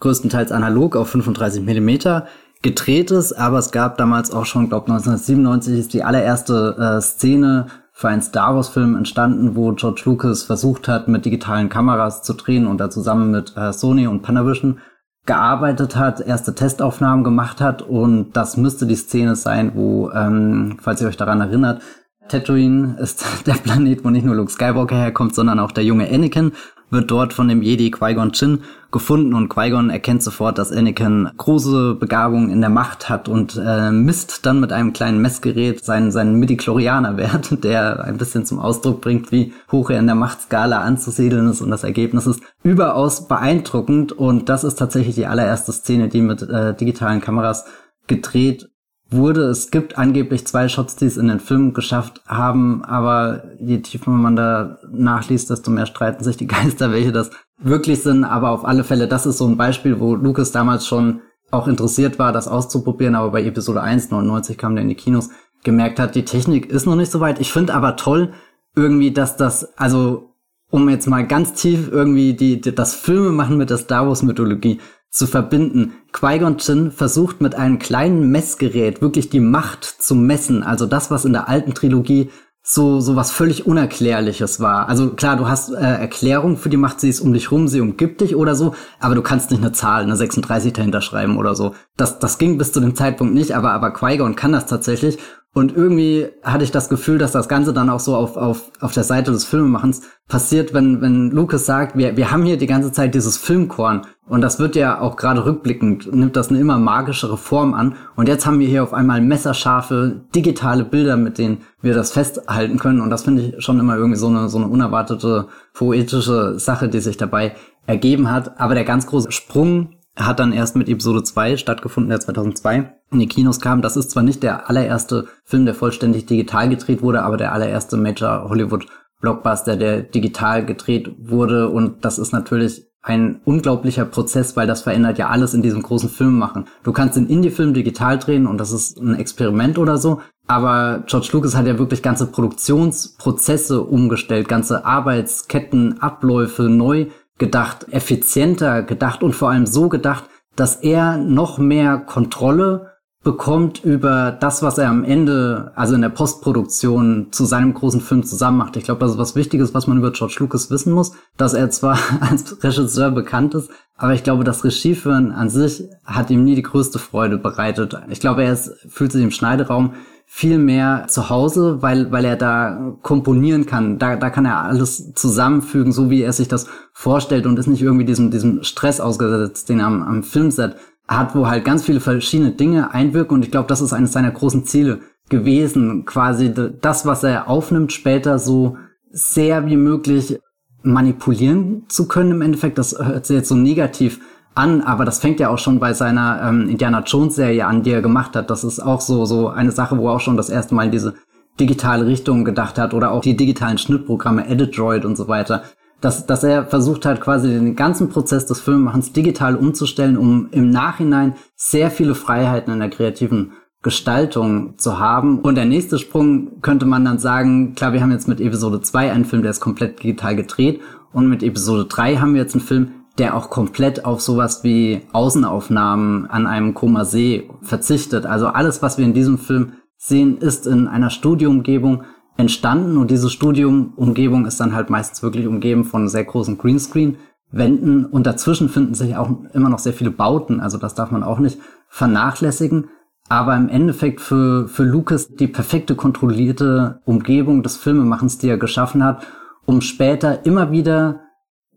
größtenteils 0.00 0.50
analog 0.50 0.96
auf 0.96 1.10
35 1.10 1.62
Millimeter 1.62 2.26
gedreht 2.62 3.10
ist, 3.10 3.32
aber 3.32 3.58
es 3.58 3.70
gab 3.70 3.98
damals 3.98 4.30
auch 4.30 4.46
schon, 4.46 4.68
glaube 4.68 4.90
1997 4.90 5.78
ist 5.78 5.92
die 5.92 6.04
allererste 6.04 6.76
äh, 6.78 7.00
Szene 7.02 7.66
für 7.98 8.08
einen 8.10 8.20
Star 8.20 8.54
Wars 8.54 8.68
Film 8.68 8.94
entstanden, 8.94 9.56
wo 9.56 9.72
George 9.72 10.02
Lucas 10.04 10.42
versucht 10.42 10.86
hat, 10.86 11.08
mit 11.08 11.24
digitalen 11.24 11.70
Kameras 11.70 12.22
zu 12.22 12.34
drehen 12.34 12.66
und 12.66 12.76
da 12.76 12.90
zusammen 12.90 13.30
mit 13.30 13.56
äh, 13.56 13.72
Sony 13.72 14.06
und 14.06 14.20
Panavision 14.20 14.80
gearbeitet 15.24 15.96
hat, 15.96 16.20
erste 16.20 16.54
Testaufnahmen 16.54 17.24
gemacht 17.24 17.62
hat 17.62 17.80
und 17.80 18.34
das 18.34 18.58
müsste 18.58 18.84
die 18.84 18.96
Szene 18.96 19.34
sein, 19.34 19.72
wo, 19.74 20.10
ähm, 20.10 20.76
falls 20.78 21.00
ihr 21.00 21.08
euch 21.08 21.16
daran 21.16 21.40
erinnert, 21.40 21.80
Tatooine 22.28 22.98
ist 23.00 23.24
der 23.46 23.54
Planet, 23.54 24.04
wo 24.04 24.10
nicht 24.10 24.26
nur 24.26 24.36
Luke 24.36 24.52
Skywalker 24.52 24.96
herkommt, 24.96 25.34
sondern 25.34 25.58
auch 25.58 25.72
der 25.72 25.84
junge 25.84 26.06
Anakin 26.06 26.52
wird 26.90 27.10
dort 27.10 27.32
von 27.32 27.48
dem 27.48 27.62
Jedi 27.62 27.90
Qui-Gon 27.90 28.30
Jinn 28.32 28.62
gefunden 28.92 29.34
und 29.34 29.48
Qui-Gon 29.48 29.90
erkennt 29.90 30.22
sofort, 30.22 30.58
dass 30.58 30.72
Anakin 30.72 31.28
große 31.36 31.94
Begabung 31.94 32.50
in 32.50 32.60
der 32.60 32.70
Macht 32.70 33.08
hat 33.08 33.28
und 33.28 33.60
äh, 33.62 33.90
misst 33.90 34.46
dann 34.46 34.60
mit 34.60 34.72
einem 34.72 34.92
kleinen 34.92 35.20
Messgerät 35.20 35.84
seinen, 35.84 36.12
seinen 36.12 36.38
Midi-Chlorianer-Wert, 36.38 37.64
der 37.64 38.04
ein 38.04 38.16
bisschen 38.16 38.46
zum 38.46 38.58
Ausdruck 38.58 39.00
bringt, 39.00 39.32
wie 39.32 39.52
hoch 39.72 39.90
er 39.90 39.98
in 39.98 40.06
der 40.06 40.14
Machtskala 40.14 40.80
anzusiedeln 40.80 41.48
ist 41.48 41.60
und 41.60 41.70
das 41.70 41.84
Ergebnis 41.84 42.26
ist 42.26 42.40
überaus 42.62 43.28
beeindruckend 43.28 44.12
und 44.12 44.48
das 44.48 44.64
ist 44.64 44.76
tatsächlich 44.76 45.16
die 45.16 45.26
allererste 45.26 45.72
Szene, 45.72 46.08
die 46.08 46.22
mit 46.22 46.42
äh, 46.42 46.74
digitalen 46.74 47.20
Kameras 47.20 47.64
gedreht 48.06 48.68
wurde. 49.10 49.42
Es 49.42 49.70
gibt 49.70 49.98
angeblich 49.98 50.46
zwei 50.46 50.68
Shots, 50.68 50.96
die 50.96 51.06
es 51.06 51.16
in 51.16 51.28
den 51.28 51.40
Film 51.40 51.72
geschafft 51.72 52.20
haben, 52.26 52.84
aber 52.84 53.44
je 53.60 53.78
tiefer 53.78 54.10
man 54.10 54.36
da 54.36 54.78
nachliest, 54.90 55.50
desto 55.50 55.70
mehr 55.70 55.86
streiten 55.86 56.24
sich 56.24 56.36
die 56.36 56.46
Geister, 56.48 56.92
welche 56.92 57.12
das 57.12 57.30
wirklich 57.58 58.02
sind. 58.02 58.24
Aber 58.24 58.50
auf 58.50 58.64
alle 58.64 58.84
Fälle, 58.84 59.08
das 59.08 59.26
ist 59.26 59.38
so 59.38 59.46
ein 59.46 59.56
Beispiel, 59.56 60.00
wo 60.00 60.14
Lucas 60.14 60.52
damals 60.52 60.86
schon 60.86 61.20
auch 61.50 61.68
interessiert 61.68 62.18
war, 62.18 62.32
das 62.32 62.48
auszuprobieren, 62.48 63.14
aber 63.14 63.30
bei 63.30 63.44
Episode 63.44 63.80
1, 63.80 64.10
99 64.10 64.58
kam 64.58 64.74
der 64.74 64.82
in 64.82 64.88
die 64.88 64.96
Kinos, 64.96 65.30
gemerkt 65.62 65.98
hat, 65.98 66.14
die 66.14 66.24
Technik 66.24 66.66
ist 66.66 66.86
noch 66.86 66.96
nicht 66.96 67.10
so 67.10 67.20
weit. 67.20 67.40
Ich 67.40 67.52
finde 67.52 67.74
aber 67.74 67.96
toll, 67.96 68.32
irgendwie, 68.74 69.12
dass 69.12 69.36
das, 69.36 69.76
also 69.78 70.34
um 70.70 70.88
jetzt 70.88 71.06
mal 71.06 71.26
ganz 71.26 71.54
tief 71.54 71.88
irgendwie 71.90 72.34
die, 72.34 72.60
die 72.60 72.74
das 72.74 72.94
Filme 72.94 73.30
machen 73.30 73.56
mit 73.56 73.70
der 73.70 73.78
Star 73.78 74.06
Wars 74.06 74.22
Mythologie 74.22 74.80
zu 75.16 75.26
verbinden. 75.26 75.94
Qui-Gon 76.12 76.56
Jinn 76.58 76.90
versucht 76.92 77.40
mit 77.40 77.54
einem 77.54 77.78
kleinen 77.78 78.30
Messgerät 78.30 79.02
wirklich 79.02 79.30
die 79.30 79.40
Macht 79.40 79.84
zu 79.84 80.14
messen, 80.14 80.62
also 80.62 80.86
das, 80.86 81.10
was 81.10 81.24
in 81.24 81.32
der 81.32 81.48
alten 81.48 81.74
Trilogie 81.74 82.30
so 82.68 83.00
so 83.00 83.14
was 83.14 83.30
völlig 83.30 83.64
unerklärliches 83.66 84.58
war. 84.58 84.88
Also 84.88 85.10
klar, 85.10 85.36
du 85.36 85.46
hast 85.48 85.70
äh, 85.70 85.76
Erklärung 85.76 86.56
für 86.56 86.68
die 86.68 86.76
Macht, 86.76 87.00
sie 87.00 87.08
ist 87.08 87.20
um 87.20 87.32
dich 87.32 87.52
rum, 87.52 87.68
sie 87.68 87.80
umgibt 87.80 88.20
dich 88.20 88.34
oder 88.34 88.56
so, 88.56 88.74
aber 88.98 89.14
du 89.14 89.22
kannst 89.22 89.52
nicht 89.52 89.62
eine 89.62 89.70
Zahl, 89.70 90.02
eine 90.02 90.16
36 90.16 90.72
dahinter 90.72 91.00
schreiben 91.00 91.38
oder 91.38 91.54
so. 91.54 91.74
Das 91.96 92.18
das 92.18 92.38
ging 92.38 92.58
bis 92.58 92.72
zu 92.72 92.80
dem 92.80 92.96
Zeitpunkt 92.96 93.34
nicht, 93.34 93.52
aber 93.52 93.70
aber 93.70 93.92
Qui-Gon 93.92 94.34
kann 94.34 94.50
das 94.50 94.66
tatsächlich 94.66 95.18
und 95.56 95.74
irgendwie 95.74 96.28
hatte 96.42 96.64
ich 96.64 96.70
das 96.70 96.90
Gefühl, 96.90 97.16
dass 97.16 97.32
das 97.32 97.48
Ganze 97.48 97.72
dann 97.72 97.88
auch 97.88 97.98
so 97.98 98.14
auf, 98.14 98.36
auf, 98.36 98.70
auf 98.78 98.92
der 98.92 99.04
Seite 99.04 99.30
des 99.30 99.46
Filmemachens 99.46 100.02
passiert, 100.28 100.74
wenn, 100.74 101.00
wenn 101.00 101.30
Lucas 101.30 101.64
sagt, 101.64 101.96
wir, 101.96 102.14
wir 102.18 102.30
haben 102.30 102.42
hier 102.42 102.58
die 102.58 102.66
ganze 102.66 102.92
Zeit 102.92 103.14
dieses 103.14 103.38
Filmkorn. 103.38 104.02
Und 104.28 104.40
das 104.40 104.58
wird 104.58 104.74
ja 104.74 105.00
auch 105.00 105.16
gerade 105.16 105.44
rückblickend, 105.44 106.12
nimmt 106.12 106.34
das 106.34 106.48
eine 106.48 106.58
immer 106.58 106.78
magischere 106.78 107.36
Form 107.36 107.74
an. 107.74 107.94
Und 108.16 108.28
jetzt 108.28 108.44
haben 108.44 108.58
wir 108.58 108.66
hier 108.66 108.82
auf 108.82 108.92
einmal 108.92 109.20
messerscharfe 109.20 110.20
digitale 110.34 110.84
Bilder, 110.84 111.16
mit 111.16 111.38
denen 111.38 111.62
wir 111.80 111.94
das 111.94 112.10
festhalten 112.10 112.78
können. 112.78 113.00
Und 113.00 113.10
das 113.10 113.22
finde 113.22 113.42
ich 113.42 113.64
schon 113.64 113.78
immer 113.78 113.96
irgendwie 113.96 114.18
so 114.18 114.26
eine, 114.26 114.48
so 114.48 114.58
eine 114.58 114.66
unerwartete 114.66 115.46
poetische 115.74 116.58
Sache, 116.58 116.88
die 116.88 117.00
sich 117.00 117.16
dabei 117.16 117.54
ergeben 117.86 118.30
hat. 118.30 118.58
Aber 118.60 118.74
der 118.74 118.84
ganz 118.84 119.06
große 119.06 119.30
Sprung 119.30 119.90
hat 120.16 120.40
dann 120.40 120.52
erst 120.52 120.74
mit 120.74 120.88
Episode 120.88 121.22
2 121.22 121.56
stattgefunden, 121.56 122.10
der 122.10 122.20
2002 122.20 122.92
in 123.12 123.18
die 123.20 123.28
Kinos 123.28 123.60
kam. 123.60 123.82
Das 123.82 123.96
ist 123.96 124.10
zwar 124.10 124.24
nicht 124.24 124.42
der 124.42 124.68
allererste 124.68 125.26
Film, 125.44 125.66
der 125.66 125.74
vollständig 125.74 126.26
digital 126.26 126.68
gedreht 126.68 127.02
wurde, 127.02 127.22
aber 127.22 127.36
der 127.36 127.52
allererste 127.52 127.96
Major 127.96 128.48
Hollywood 128.48 128.86
Blockbuster, 129.20 129.76
der 129.76 130.02
digital 130.02 130.64
gedreht 130.64 131.14
wurde. 131.18 131.68
Und 131.68 132.04
das 132.04 132.18
ist 132.18 132.32
natürlich 132.32 132.86
ein 133.02 133.40
unglaublicher 133.44 134.04
Prozess, 134.04 134.56
weil 134.56 134.66
das 134.66 134.82
verändert 134.82 135.16
ja 135.18 135.28
alles 135.28 135.54
in 135.54 135.62
diesem 135.62 135.82
großen 135.82 136.08
Film 136.08 136.38
machen. 136.38 136.66
Du 136.82 136.92
kannst 136.92 137.16
den 137.16 137.28
Indie-Film 137.28 137.72
digital 137.72 138.18
drehen 138.18 138.48
und 138.48 138.58
das 138.58 138.72
ist 138.72 138.98
ein 138.98 139.14
Experiment 139.14 139.78
oder 139.78 139.96
so. 139.96 140.20
Aber 140.48 141.04
George 141.06 141.28
Lucas 141.32 141.54
hat 141.56 141.66
ja 141.66 141.78
wirklich 141.78 142.02
ganze 142.02 142.26
Produktionsprozesse 142.26 143.82
umgestellt, 143.82 144.48
ganze 144.48 144.84
Arbeitsketten, 144.84 146.00
Abläufe 146.00 146.64
neu 146.64 147.06
gedacht, 147.38 147.86
effizienter 147.90 148.82
gedacht 148.82 149.22
und 149.22 149.34
vor 149.34 149.50
allem 149.50 149.66
so 149.66 149.88
gedacht, 149.88 150.24
dass 150.56 150.76
er 150.76 151.16
noch 151.16 151.58
mehr 151.58 151.98
Kontrolle 151.98 152.95
bekommt 153.26 153.82
über 153.82 154.30
das, 154.30 154.62
was 154.62 154.78
er 154.78 154.88
am 154.88 155.02
Ende, 155.02 155.72
also 155.74 155.96
in 155.96 156.00
der 156.00 156.10
Postproduktion 156.10 157.26
zu 157.32 157.44
seinem 157.44 157.74
großen 157.74 158.00
Film 158.00 158.22
zusammen 158.22 158.58
macht. 158.58 158.76
Ich 158.76 158.84
glaube, 158.84 159.00
das 159.00 159.10
ist 159.10 159.18
was 159.18 159.34
Wichtiges, 159.34 159.74
was 159.74 159.88
man 159.88 159.98
über 159.98 160.12
George 160.12 160.36
Lucas 160.38 160.70
wissen 160.70 160.92
muss, 160.92 161.10
dass 161.36 161.52
er 161.52 161.68
zwar 161.70 161.98
als 162.20 162.62
Regisseur 162.62 163.10
bekannt 163.10 163.56
ist, 163.56 163.68
aber 163.96 164.14
ich 164.14 164.22
glaube, 164.22 164.44
das 164.44 164.62
Regieführen 164.62 165.32
an 165.32 165.50
sich 165.50 165.82
hat 166.04 166.30
ihm 166.30 166.44
nie 166.44 166.54
die 166.54 166.62
größte 166.62 167.00
Freude 167.00 167.36
bereitet. 167.36 167.98
Ich 168.10 168.20
glaube, 168.20 168.44
er 168.44 168.52
ist, 168.52 168.70
fühlt 168.88 169.10
sich 169.10 169.24
im 169.24 169.32
Schneideraum 169.32 169.94
viel 170.24 170.58
mehr 170.58 171.06
zu 171.08 171.28
Hause, 171.28 171.82
weil, 171.82 172.12
weil 172.12 172.24
er 172.24 172.36
da 172.36 172.96
komponieren 173.02 173.66
kann. 173.66 173.98
Da, 173.98 174.14
da 174.14 174.30
kann 174.30 174.44
er 174.44 174.62
alles 174.62 175.14
zusammenfügen, 175.14 175.90
so 175.90 176.10
wie 176.10 176.22
er 176.22 176.32
sich 176.32 176.46
das 176.46 176.68
vorstellt 176.92 177.44
und 177.44 177.58
ist 177.58 177.66
nicht 177.66 177.82
irgendwie 177.82 178.04
diesem, 178.04 178.30
diesem 178.30 178.62
Stress 178.62 179.00
ausgesetzt, 179.00 179.68
den 179.68 179.80
er 179.80 179.86
am, 179.86 180.04
am 180.04 180.22
Filmset 180.22 180.76
hat, 181.08 181.34
wo 181.34 181.46
halt 181.48 181.64
ganz 181.64 181.84
viele 181.84 182.00
verschiedene 182.00 182.52
Dinge 182.52 182.92
einwirken. 182.92 183.36
Und 183.36 183.44
ich 183.44 183.50
glaube, 183.50 183.68
das 183.68 183.80
ist 183.80 183.92
eines 183.92 184.12
seiner 184.12 184.30
großen 184.30 184.64
Ziele 184.64 185.00
gewesen, 185.28 186.04
quasi 186.04 186.52
das, 186.80 187.06
was 187.06 187.24
er 187.24 187.48
aufnimmt, 187.48 187.92
später 187.92 188.38
so 188.38 188.76
sehr 189.10 189.66
wie 189.66 189.76
möglich 189.76 190.38
manipulieren 190.82 191.84
zu 191.88 192.06
können 192.06 192.32
im 192.32 192.42
Endeffekt. 192.42 192.78
Das 192.78 192.96
hört 192.98 193.26
sich 193.26 193.36
jetzt 193.36 193.48
so 193.48 193.56
negativ 193.56 194.20
an, 194.54 194.80
aber 194.82 195.04
das 195.04 195.18
fängt 195.18 195.40
ja 195.40 195.48
auch 195.48 195.58
schon 195.58 195.80
bei 195.80 195.92
seiner 195.92 196.42
ähm, 196.48 196.68
Indiana 196.68 197.02
Jones 197.04 197.36
Serie 197.36 197.66
an, 197.66 197.82
die 197.82 197.90
er 197.90 198.02
gemacht 198.02 198.36
hat. 198.36 198.50
Das 198.50 198.64
ist 198.64 198.80
auch 198.80 199.00
so 199.00 199.24
so 199.24 199.48
eine 199.48 199.72
Sache, 199.72 199.98
wo 199.98 200.08
er 200.08 200.14
auch 200.14 200.20
schon 200.20 200.36
das 200.36 200.48
erste 200.48 200.74
Mal 200.74 200.86
in 200.86 200.92
diese 200.92 201.14
digitale 201.60 202.06
Richtung 202.06 202.44
gedacht 202.44 202.78
hat 202.78 202.94
oder 202.94 203.10
auch 203.10 203.22
die 203.22 203.36
digitalen 203.36 203.78
Schnittprogramme 203.78 204.46
Edit-Droid 204.48 205.04
und 205.04 205.16
so 205.16 205.28
weiter. 205.28 205.64
Dass, 206.00 206.26
dass 206.26 206.44
er 206.44 206.66
versucht 206.66 207.06
hat, 207.06 207.20
quasi 207.20 207.48
den 207.48 207.74
ganzen 207.74 208.10
Prozess 208.10 208.46
des 208.46 208.60
Filmemachens 208.60 209.12
digital 209.12 209.56
umzustellen, 209.56 210.18
um 210.18 210.48
im 210.50 210.70
Nachhinein 210.70 211.34
sehr 211.54 211.90
viele 211.90 212.14
Freiheiten 212.14 212.72
in 212.72 212.80
der 212.80 212.90
kreativen 212.90 213.52
Gestaltung 213.86 214.78
zu 214.78 214.98
haben. 214.98 215.38
Und 215.38 215.54
der 215.54 215.64
nächste 215.64 215.98
Sprung 215.98 216.60
könnte 216.60 216.86
man 216.86 217.04
dann 217.04 217.18
sagen, 217.18 217.74
klar, 217.74 217.92
wir 217.92 218.00
haben 218.00 218.10
jetzt 218.10 218.26
mit 218.26 218.40
Episode 218.40 218.80
2 218.80 219.12
einen 219.12 219.24
Film, 219.24 219.42
der 219.42 219.52
ist 219.52 219.60
komplett 219.60 220.02
digital 220.02 220.34
gedreht. 220.34 220.80
Und 221.12 221.28
mit 221.28 221.42
Episode 221.42 221.86
3 221.86 222.16
haben 222.16 222.34
wir 222.34 222.42
jetzt 222.42 222.54
einen 222.54 222.64
Film, 222.64 222.88
der 223.18 223.36
auch 223.36 223.48
komplett 223.48 224.04
auf 224.04 224.20
sowas 224.20 224.64
wie 224.64 225.02
Außenaufnahmen 225.12 226.26
an 226.26 226.46
einem 226.46 226.74
Koma 226.74 227.04
See 227.04 227.48
verzichtet. 227.62 228.26
Also 228.26 228.48
alles, 228.48 228.82
was 228.82 228.98
wir 228.98 229.04
in 229.04 229.14
diesem 229.14 229.38
Film 229.38 229.74
sehen, 229.96 230.38
ist 230.38 230.66
in 230.66 230.88
einer 230.88 231.10
Studioumgebung 231.10 232.02
entstanden 232.36 232.96
und 232.98 233.10
diese 233.10 233.30
Studiumumgebung 233.30 234.46
ist 234.46 234.60
dann 234.60 234.74
halt 234.74 234.90
meistens 234.90 235.22
wirklich 235.22 235.46
umgeben 235.46 235.84
von 235.84 236.08
sehr 236.08 236.24
großen 236.24 236.58
Greenscreen-Wänden 236.58 238.04
und 238.04 238.26
dazwischen 238.26 238.68
finden 238.68 238.94
sich 238.94 239.16
auch 239.16 239.30
immer 239.52 239.68
noch 239.68 239.78
sehr 239.78 239.94
viele 239.94 240.10
Bauten, 240.10 240.60
also 240.60 240.78
das 240.78 240.94
darf 240.94 241.10
man 241.10 241.22
auch 241.22 241.38
nicht 241.38 241.58
vernachlässigen. 241.88 242.88
Aber 243.28 243.56
im 243.56 243.68
Endeffekt 243.68 244.20
für, 244.20 244.68
für 244.68 244.84
Lucas 244.84 245.34
die 245.34 245.48
perfekte 245.48 245.96
kontrollierte 245.96 247.00
Umgebung 247.04 247.64
des 247.64 247.76
Filmemachens, 247.76 248.38
die 248.38 248.48
er 248.48 248.58
geschaffen 248.58 249.02
hat, 249.02 249.26
um 249.64 249.80
später 249.80 250.46
immer 250.46 250.70
wieder 250.70 251.20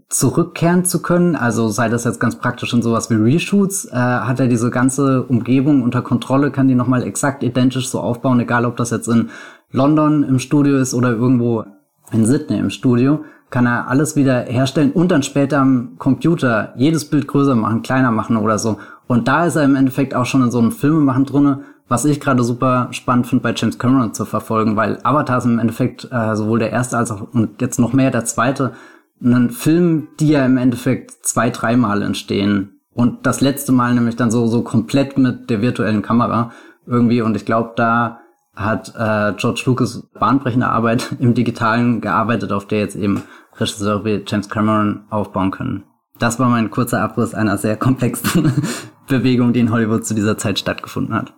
zurückkehren 0.10 0.86
zu 0.86 1.02
können. 1.02 1.36
Also 1.36 1.70
sei 1.70 1.88
das 1.88 2.04
jetzt 2.04 2.20
ganz 2.20 2.36
praktisch 2.36 2.74
in 2.74 2.82
sowas 2.82 3.10
wie 3.10 3.16
Reshoots, 3.16 3.86
äh, 3.86 3.96
hat 3.96 4.40
er 4.40 4.48
diese 4.48 4.70
ganze 4.70 5.24
Umgebung 5.24 5.84
unter 5.84 6.02
Kontrolle, 6.02 6.52
kann 6.52 6.68
die 6.68 6.76
nochmal 6.76 7.04
exakt 7.04 7.44
identisch 7.44 7.90
so 7.90 8.00
aufbauen, 8.00 8.40
egal 8.40 8.66
ob 8.66 8.78
das 8.78 8.90
jetzt 8.90 9.08
in 9.08 9.30
London 9.72 10.24
im 10.24 10.40
Studio 10.40 10.78
ist 10.78 10.94
oder 10.94 11.12
irgendwo 11.12 11.66
in 12.12 12.26
Sydney 12.26 12.58
im 12.58 12.70
Studio, 12.70 13.24
kann 13.50 13.66
er 13.66 13.88
alles 13.88 14.16
wieder 14.16 14.42
herstellen 14.42 14.92
und 14.92 15.12
dann 15.12 15.24
später 15.24 15.60
am 15.60 15.96
Computer 15.98 16.74
jedes 16.76 17.06
Bild 17.06 17.28
größer 17.28 17.56
machen, 17.56 17.82
kleiner 17.82 18.12
machen 18.12 18.38
oder 18.38 18.60
so. 18.60 18.78
Und 19.08 19.28
da 19.28 19.46
ist 19.46 19.56
er 19.56 19.64
im 19.64 19.76
Endeffekt 19.76 20.14
auch 20.14 20.26
schon 20.26 20.44
in 20.44 20.52
so 20.52 20.60
einem 20.60 20.72
Filmemachen 20.72 21.26
drinne, 21.26 21.62
was 21.88 22.06
ich 22.06 22.20
gerade 22.20 22.44
super 22.44 22.90
spannend 22.92 23.26
finde 23.26 23.44
bei 23.44 23.54
James 23.56 23.80
Cameron 23.80 24.14
zu 24.14 24.26
verfolgen, 24.26 24.76
weil 24.76 25.00
Avatar 25.04 25.40
ist 25.40 25.46
im 25.46 25.58
Endeffekt 25.58 26.08
äh, 26.12 26.36
sowohl 26.36 26.60
der 26.60 26.72
erste 26.72 26.98
als 26.98 27.10
auch 27.10 27.28
und 27.34 27.62
jetzt 27.62 27.80
noch 27.80 27.94
mehr 27.94 28.12
der 28.12 28.26
zweite 28.26 28.74
einen 29.22 29.50
Film, 29.50 30.08
die 30.20 30.30
ja 30.30 30.46
im 30.46 30.58
Endeffekt 30.58 31.26
zwei, 31.26 31.50
dreimal 31.50 32.04
entstehen. 32.04 32.80
Und 32.94 33.26
das 33.26 33.42
letzte 33.42 33.72
Mal 33.72 33.94
nämlich 33.94 34.16
dann 34.16 34.32
so, 34.32 34.48
so 34.48 34.62
komplett 34.62 35.18
mit 35.18 35.50
der 35.50 35.62
virtuellen 35.62 36.02
Kamera 36.02 36.52
irgendwie. 36.86 37.22
Und 37.22 37.36
ich 37.36 37.46
glaube, 37.46 37.74
da 37.76 38.20
hat 38.60 38.90
äh, 38.90 39.34
George 39.38 39.64
Lucas 39.66 40.04
bahnbrechende 40.20 40.68
Arbeit 40.68 41.16
im 41.20 41.34
Digitalen 41.34 42.02
gearbeitet, 42.02 42.52
auf 42.52 42.68
der 42.68 42.80
jetzt 42.80 42.96
eben 42.96 43.24
Regisseure 43.58 44.06
wie 44.06 44.24
James 44.26 44.50
Cameron 44.50 45.06
aufbauen 45.10 45.52
können. 45.52 45.84
Das 46.20 46.38
war 46.40 46.50
mein 46.50 46.70
kurzer 46.70 47.02
Abriss 47.02 47.34
einer 47.34 47.58
sehr 47.58 47.78
komplexen 47.78 48.52
Bewegung, 49.08 49.54
die 49.54 49.62
in 49.62 49.72
Hollywood 49.72 50.06
zu 50.06 50.14
dieser 50.14 50.38
Zeit 50.38 50.60
stattgefunden 50.60 51.16
hat. 51.16 51.34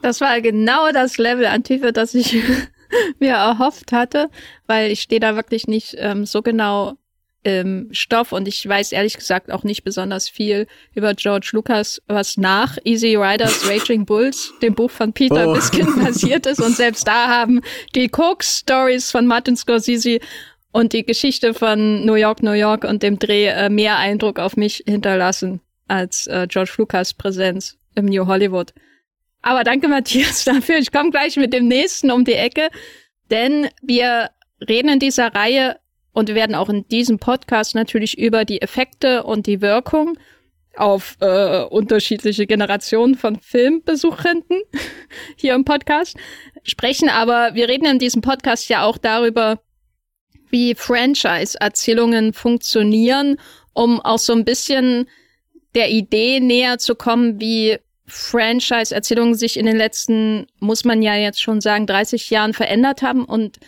Das 0.00 0.20
war 0.20 0.40
genau 0.40 0.90
das 0.92 1.18
Level 1.18 1.46
an 1.46 1.62
Tiefe, 1.62 1.92
das 1.92 2.14
ich 2.14 2.42
mir 3.20 3.34
erhofft 3.34 3.92
hatte, 3.92 4.30
weil 4.66 4.90
ich 4.90 5.02
stehe 5.02 5.20
da 5.20 5.36
wirklich 5.36 5.68
nicht 5.68 5.94
ähm, 5.98 6.24
so 6.24 6.42
genau 6.42 6.94
im 7.44 7.88
Stoff 7.90 8.32
und 8.32 8.46
ich 8.46 8.66
weiß 8.66 8.92
ehrlich 8.92 9.16
gesagt 9.16 9.50
auch 9.50 9.64
nicht 9.64 9.82
besonders 9.82 10.28
viel 10.28 10.66
über 10.94 11.14
George 11.14 11.50
Lucas, 11.52 12.00
was 12.06 12.36
nach 12.36 12.78
Easy 12.84 13.16
Riders 13.16 13.68
Raging 13.68 14.06
Bulls, 14.06 14.52
dem 14.62 14.74
Buch 14.74 14.90
von 14.90 15.12
Peter 15.12 15.48
oh. 15.48 15.54
Biskin 15.54 15.98
passiert 16.04 16.46
ist 16.46 16.60
und 16.60 16.76
selbst 16.76 17.06
da 17.06 17.28
haben 17.28 17.60
die 17.94 18.08
Coke 18.08 18.44
Stories 18.44 19.10
von 19.10 19.26
Martin 19.26 19.56
Scorsese 19.56 20.20
und 20.70 20.92
die 20.92 21.04
Geschichte 21.04 21.52
von 21.54 22.04
New 22.04 22.14
York, 22.14 22.42
New 22.42 22.52
York 22.52 22.84
und 22.84 23.02
dem 23.02 23.18
Dreh 23.18 23.46
äh, 23.46 23.68
mehr 23.68 23.98
Eindruck 23.98 24.38
auf 24.38 24.56
mich 24.56 24.84
hinterlassen 24.86 25.60
als 25.88 26.26
äh, 26.28 26.46
George 26.48 26.72
Lucas 26.78 27.12
Präsenz 27.12 27.76
im 27.94 28.06
New 28.06 28.26
Hollywood. 28.26 28.72
Aber 29.42 29.64
danke 29.64 29.88
Matthias 29.88 30.44
dafür. 30.46 30.78
Ich 30.78 30.92
komme 30.92 31.10
gleich 31.10 31.36
mit 31.36 31.52
dem 31.52 31.68
nächsten 31.68 32.10
um 32.10 32.24
die 32.24 32.34
Ecke, 32.34 32.68
denn 33.30 33.68
wir 33.82 34.30
reden 34.66 34.88
in 34.88 34.98
dieser 34.98 35.34
Reihe 35.34 35.76
und 36.12 36.28
wir 36.28 36.34
werden 36.34 36.54
auch 36.54 36.68
in 36.68 36.86
diesem 36.88 37.18
Podcast 37.18 37.74
natürlich 37.74 38.18
über 38.18 38.44
die 38.44 38.60
Effekte 38.60 39.24
und 39.24 39.46
die 39.46 39.60
Wirkung 39.60 40.18
auf 40.76 41.16
äh, 41.20 41.62
unterschiedliche 41.64 42.46
Generationen 42.46 43.14
von 43.14 43.38
Filmbesuchenden 43.40 44.62
hier 45.36 45.54
im 45.54 45.64
Podcast 45.64 46.16
sprechen. 46.62 47.08
Aber 47.08 47.54
wir 47.54 47.68
reden 47.68 47.86
in 47.86 47.98
diesem 47.98 48.22
Podcast 48.22 48.68
ja 48.68 48.84
auch 48.84 48.98
darüber, 48.98 49.60
wie 50.50 50.74
Franchise-Erzählungen 50.74 52.32
funktionieren, 52.32 53.38
um 53.72 54.00
auch 54.00 54.18
so 54.18 54.32
ein 54.34 54.44
bisschen 54.44 55.08
der 55.74 55.90
Idee 55.90 56.40
näher 56.40 56.78
zu 56.78 56.94
kommen, 56.94 57.40
wie 57.40 57.78
Franchise-Erzählungen 58.06 59.34
sich 59.34 59.56
in 59.56 59.64
den 59.64 59.76
letzten, 59.76 60.46
muss 60.58 60.84
man 60.84 61.00
ja 61.00 61.16
jetzt 61.16 61.40
schon 61.40 61.62
sagen, 61.62 61.86
30 61.86 62.28
Jahren 62.28 62.52
verändert 62.52 63.00
haben. 63.00 63.24
Und 63.24 63.58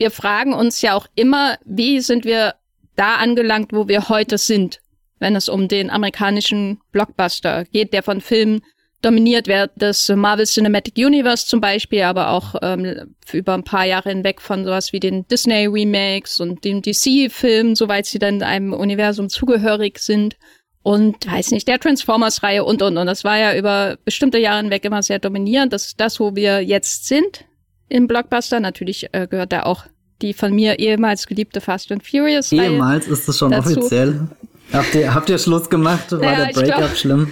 wir 0.00 0.10
fragen 0.10 0.54
uns 0.54 0.80
ja 0.80 0.94
auch 0.94 1.06
immer, 1.14 1.58
wie 1.66 2.00
sind 2.00 2.24
wir 2.24 2.54
da 2.96 3.16
angelangt, 3.16 3.74
wo 3.74 3.86
wir 3.86 4.08
heute 4.08 4.38
sind, 4.38 4.80
wenn 5.18 5.36
es 5.36 5.50
um 5.50 5.68
den 5.68 5.90
amerikanischen 5.90 6.80
Blockbuster 6.90 7.66
geht, 7.66 7.92
der 7.92 8.02
von 8.02 8.22
Filmen 8.22 8.62
dominiert 9.02 9.46
wird 9.46 9.70
das 9.76 10.08
Marvel 10.08 10.46
Cinematic 10.46 10.94
Universe 10.96 11.46
zum 11.46 11.60
Beispiel, 11.60 12.02
aber 12.02 12.30
auch 12.30 12.54
ähm, 12.62 13.14
über 13.32 13.54
ein 13.54 13.64
paar 13.64 13.84
Jahre 13.84 14.08
hinweg 14.08 14.40
von 14.40 14.64
sowas 14.64 14.92
wie 14.92 15.00
den 15.00 15.26
Disney 15.28 15.66
Remakes 15.66 16.40
und 16.40 16.64
den 16.64 16.82
DC-Filmen, 16.82 17.76
soweit 17.76 18.06
sie 18.06 18.18
dann 18.18 18.42
einem 18.42 18.72
Universum 18.72 19.28
zugehörig 19.28 19.98
sind. 19.98 20.36
Und 20.82 21.30
weiß 21.30 21.50
nicht, 21.50 21.68
der 21.68 21.78
Transformers-Reihe 21.78 22.64
und 22.64 22.80
und 22.80 22.96
und. 22.96 23.06
Das 23.06 23.22
war 23.22 23.38
ja 23.38 23.54
über 23.54 23.98
bestimmte 24.06 24.38
Jahre 24.38 24.62
hinweg 24.62 24.82
immer 24.86 25.02
sehr 25.02 25.18
dominierend. 25.18 25.74
Das 25.74 25.86
ist 25.86 26.00
das, 26.00 26.18
wo 26.20 26.34
wir 26.34 26.62
jetzt 26.62 27.06
sind 27.06 27.44
im 27.90 28.06
Blockbuster. 28.06 28.60
Natürlich 28.60 29.08
äh, 29.12 29.26
gehört 29.28 29.52
da 29.52 29.64
auch 29.64 29.84
die 30.22 30.32
von 30.32 30.54
mir 30.54 30.78
ehemals 30.78 31.26
geliebte 31.26 31.60
Fast 31.60 31.92
and 31.92 32.06
Furious. 32.06 32.52
ehemals 32.52 33.06
ist 33.06 33.28
es 33.28 33.38
schon 33.38 33.50
dazu. 33.50 33.78
offiziell. 33.78 34.28
Habt 34.72 34.94
ihr, 34.94 35.14
habt 35.14 35.28
ihr 35.28 35.38
Schluss 35.38 35.68
gemacht? 35.68 36.12
War 36.12 36.22
ja, 36.22 36.46
der 36.46 36.52
Breakup 36.52 36.96
schlimm? 36.96 37.28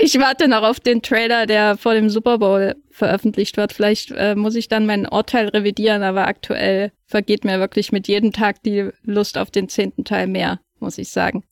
Ich 0.00 0.18
warte 0.18 0.48
noch 0.48 0.62
auf 0.62 0.80
den 0.80 1.02
Trailer, 1.02 1.46
der 1.46 1.76
vor 1.76 1.94
dem 1.94 2.08
Super 2.08 2.38
Bowl 2.38 2.74
veröffentlicht 2.90 3.56
wird. 3.56 3.72
Vielleicht 3.72 4.10
äh, 4.12 4.34
muss 4.34 4.54
ich 4.54 4.68
dann 4.68 4.86
mein 4.86 5.06
Urteil 5.06 5.48
revidieren, 5.48 6.02
aber 6.02 6.26
aktuell 6.26 6.92
vergeht 7.06 7.44
mir 7.44 7.60
wirklich 7.60 7.92
mit 7.92 8.08
jedem 8.08 8.32
Tag 8.32 8.62
die 8.62 8.90
Lust 9.02 9.36
auf 9.36 9.50
den 9.50 9.68
zehnten 9.68 10.04
Teil 10.04 10.28
mehr, 10.28 10.60
muss 10.78 10.98
ich 10.98 11.10
sagen. 11.10 11.44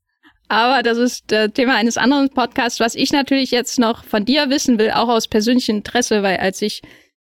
Aber 0.49 0.83
das 0.83 0.99
ist 0.99 1.31
äh, 1.33 1.51
Thema 1.51 1.77
eines 1.77 1.97
anderen 1.97 2.31
Podcasts, 2.31 2.81
was 2.81 2.95
ich 2.95 3.13
natürlich 3.13 3.51
jetzt 3.51 3.79
noch 3.79 4.05
von 4.05 4.25
dir 4.25 4.51
wissen 4.51 4.79
will, 4.79 4.91
auch 4.91 5.09
aus 5.09 5.29
persönlichem 5.29 5.77
Interesse, 5.77 6.23
weil 6.23 6.39
als 6.39 6.61
ich 6.63 6.83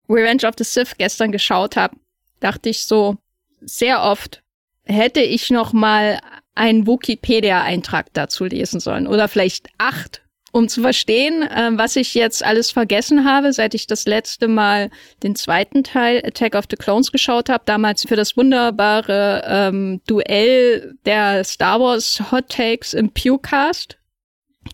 Revenge 0.10 0.46
of 0.48 0.56
the 0.58 0.64
Sith 0.64 0.98
gestern 0.98 1.32
geschaut 1.32 1.76
habe, 1.76 1.98
dachte 2.40 2.70
ich 2.70 2.84
so 2.84 3.18
sehr 3.62 4.04
oft, 4.04 4.44
hätte 4.84 5.22
ich 5.22 5.50
noch 5.50 5.74
mal 5.74 6.20
einen 6.56 6.88
Wikipedia-Eintrag 6.88 8.14
dazu 8.14 8.46
lesen 8.46 8.80
sollen 8.80 9.08
oder 9.08 9.28
vielleicht 9.28 9.70
acht 9.78 10.22
um 10.58 10.68
zu 10.68 10.82
verstehen, 10.82 11.44
äh, 11.44 11.72
was 11.74 11.96
ich 11.96 12.14
jetzt 12.14 12.44
alles 12.44 12.72
vergessen 12.72 13.26
habe, 13.26 13.54
seit 13.54 13.74
ich 13.74 13.88
das 13.88 14.06
letzte 14.06 14.48
Mal 14.48 14.90
den 15.24 15.36
zweiten 15.36 15.84
Teil 15.84 16.22
Attack 16.26 16.56
of 16.56 16.66
the 16.70 16.78
Clones 16.78 17.12
geschaut 17.12 17.50
habe, 17.50 17.64
damals 17.66 18.06
für 18.08 18.16
das 18.16 18.36
wunderbare 18.38 19.44
ähm, 19.46 20.02
Duell 20.08 20.96
der 21.06 21.44
Star 21.44 21.80
Wars 21.80 22.32
Hot 22.32 22.50
Takes 22.50 22.94
im 22.94 23.12
Pewcast, 23.12 23.98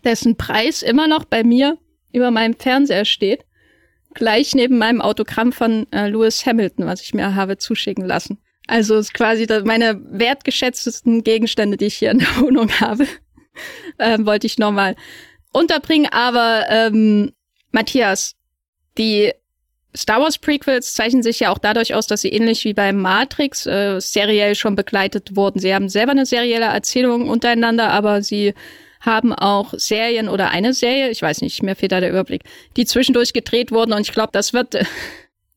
dessen 0.04 0.36
Preis 0.36 0.82
immer 0.82 1.06
noch 1.06 1.24
bei 1.24 1.44
mir 1.44 1.76
über 2.12 2.30
meinem 2.30 2.54
Fernseher 2.54 3.04
steht, 3.04 3.44
gleich 4.14 4.54
neben 4.54 4.78
meinem 4.78 5.00
Autogramm 5.00 5.52
von 5.52 5.86
äh, 5.92 6.08
Lewis 6.08 6.46
Hamilton, 6.46 6.86
was 6.86 7.02
ich 7.02 7.14
mir 7.14 7.34
habe 7.34 7.58
zuschicken 7.58 8.04
lassen. 8.04 8.38
Also 8.66 8.96
ist 8.96 9.12
quasi 9.12 9.46
meine 9.64 10.00
wertgeschätztesten 10.10 11.22
Gegenstände, 11.22 11.76
die 11.76 11.86
ich 11.86 11.96
hier 11.96 12.10
in 12.10 12.20
der 12.20 12.36
Wohnung 12.40 12.70
habe, 12.80 13.06
äh, 13.98 14.18
wollte 14.20 14.46
ich 14.46 14.58
nochmal 14.58 14.96
unterbringen, 15.52 16.08
aber 16.10 16.64
ähm, 16.68 17.32
Matthias, 17.70 18.34
die 18.98 19.32
Star 19.96 20.20
Wars 20.20 20.38
Prequels 20.38 20.94
zeichnen 20.94 21.22
sich 21.22 21.40
ja 21.40 21.50
auch 21.50 21.58
dadurch 21.58 21.94
aus, 21.94 22.06
dass 22.06 22.22
sie 22.22 22.30
ähnlich 22.30 22.64
wie 22.64 22.74
bei 22.74 22.92
Matrix 22.92 23.64
äh, 23.66 24.00
seriell 24.00 24.56
schon 24.56 24.74
begleitet 24.74 25.36
wurden. 25.36 25.60
Sie 25.60 25.72
haben 25.72 25.88
selber 25.88 26.12
eine 26.12 26.26
serielle 26.26 26.64
Erzählung 26.64 27.28
untereinander, 27.28 27.90
aber 27.90 28.22
sie 28.22 28.54
haben 29.04 29.32
auch 29.32 29.74
Serien 29.76 30.28
oder 30.28 30.50
eine 30.50 30.72
Serie, 30.72 31.10
ich 31.10 31.22
weiß 31.22 31.40
nicht, 31.42 31.62
mir 31.62 31.76
fehlt 31.76 31.92
da 31.92 32.00
der 32.00 32.10
Überblick, 32.10 32.42
die 32.76 32.86
zwischendurch 32.86 33.32
gedreht 33.32 33.70
wurden 33.70 33.92
und 33.92 34.02
ich 34.02 34.12
glaube, 34.12 34.30
das 34.32 34.52
wird 34.52 34.74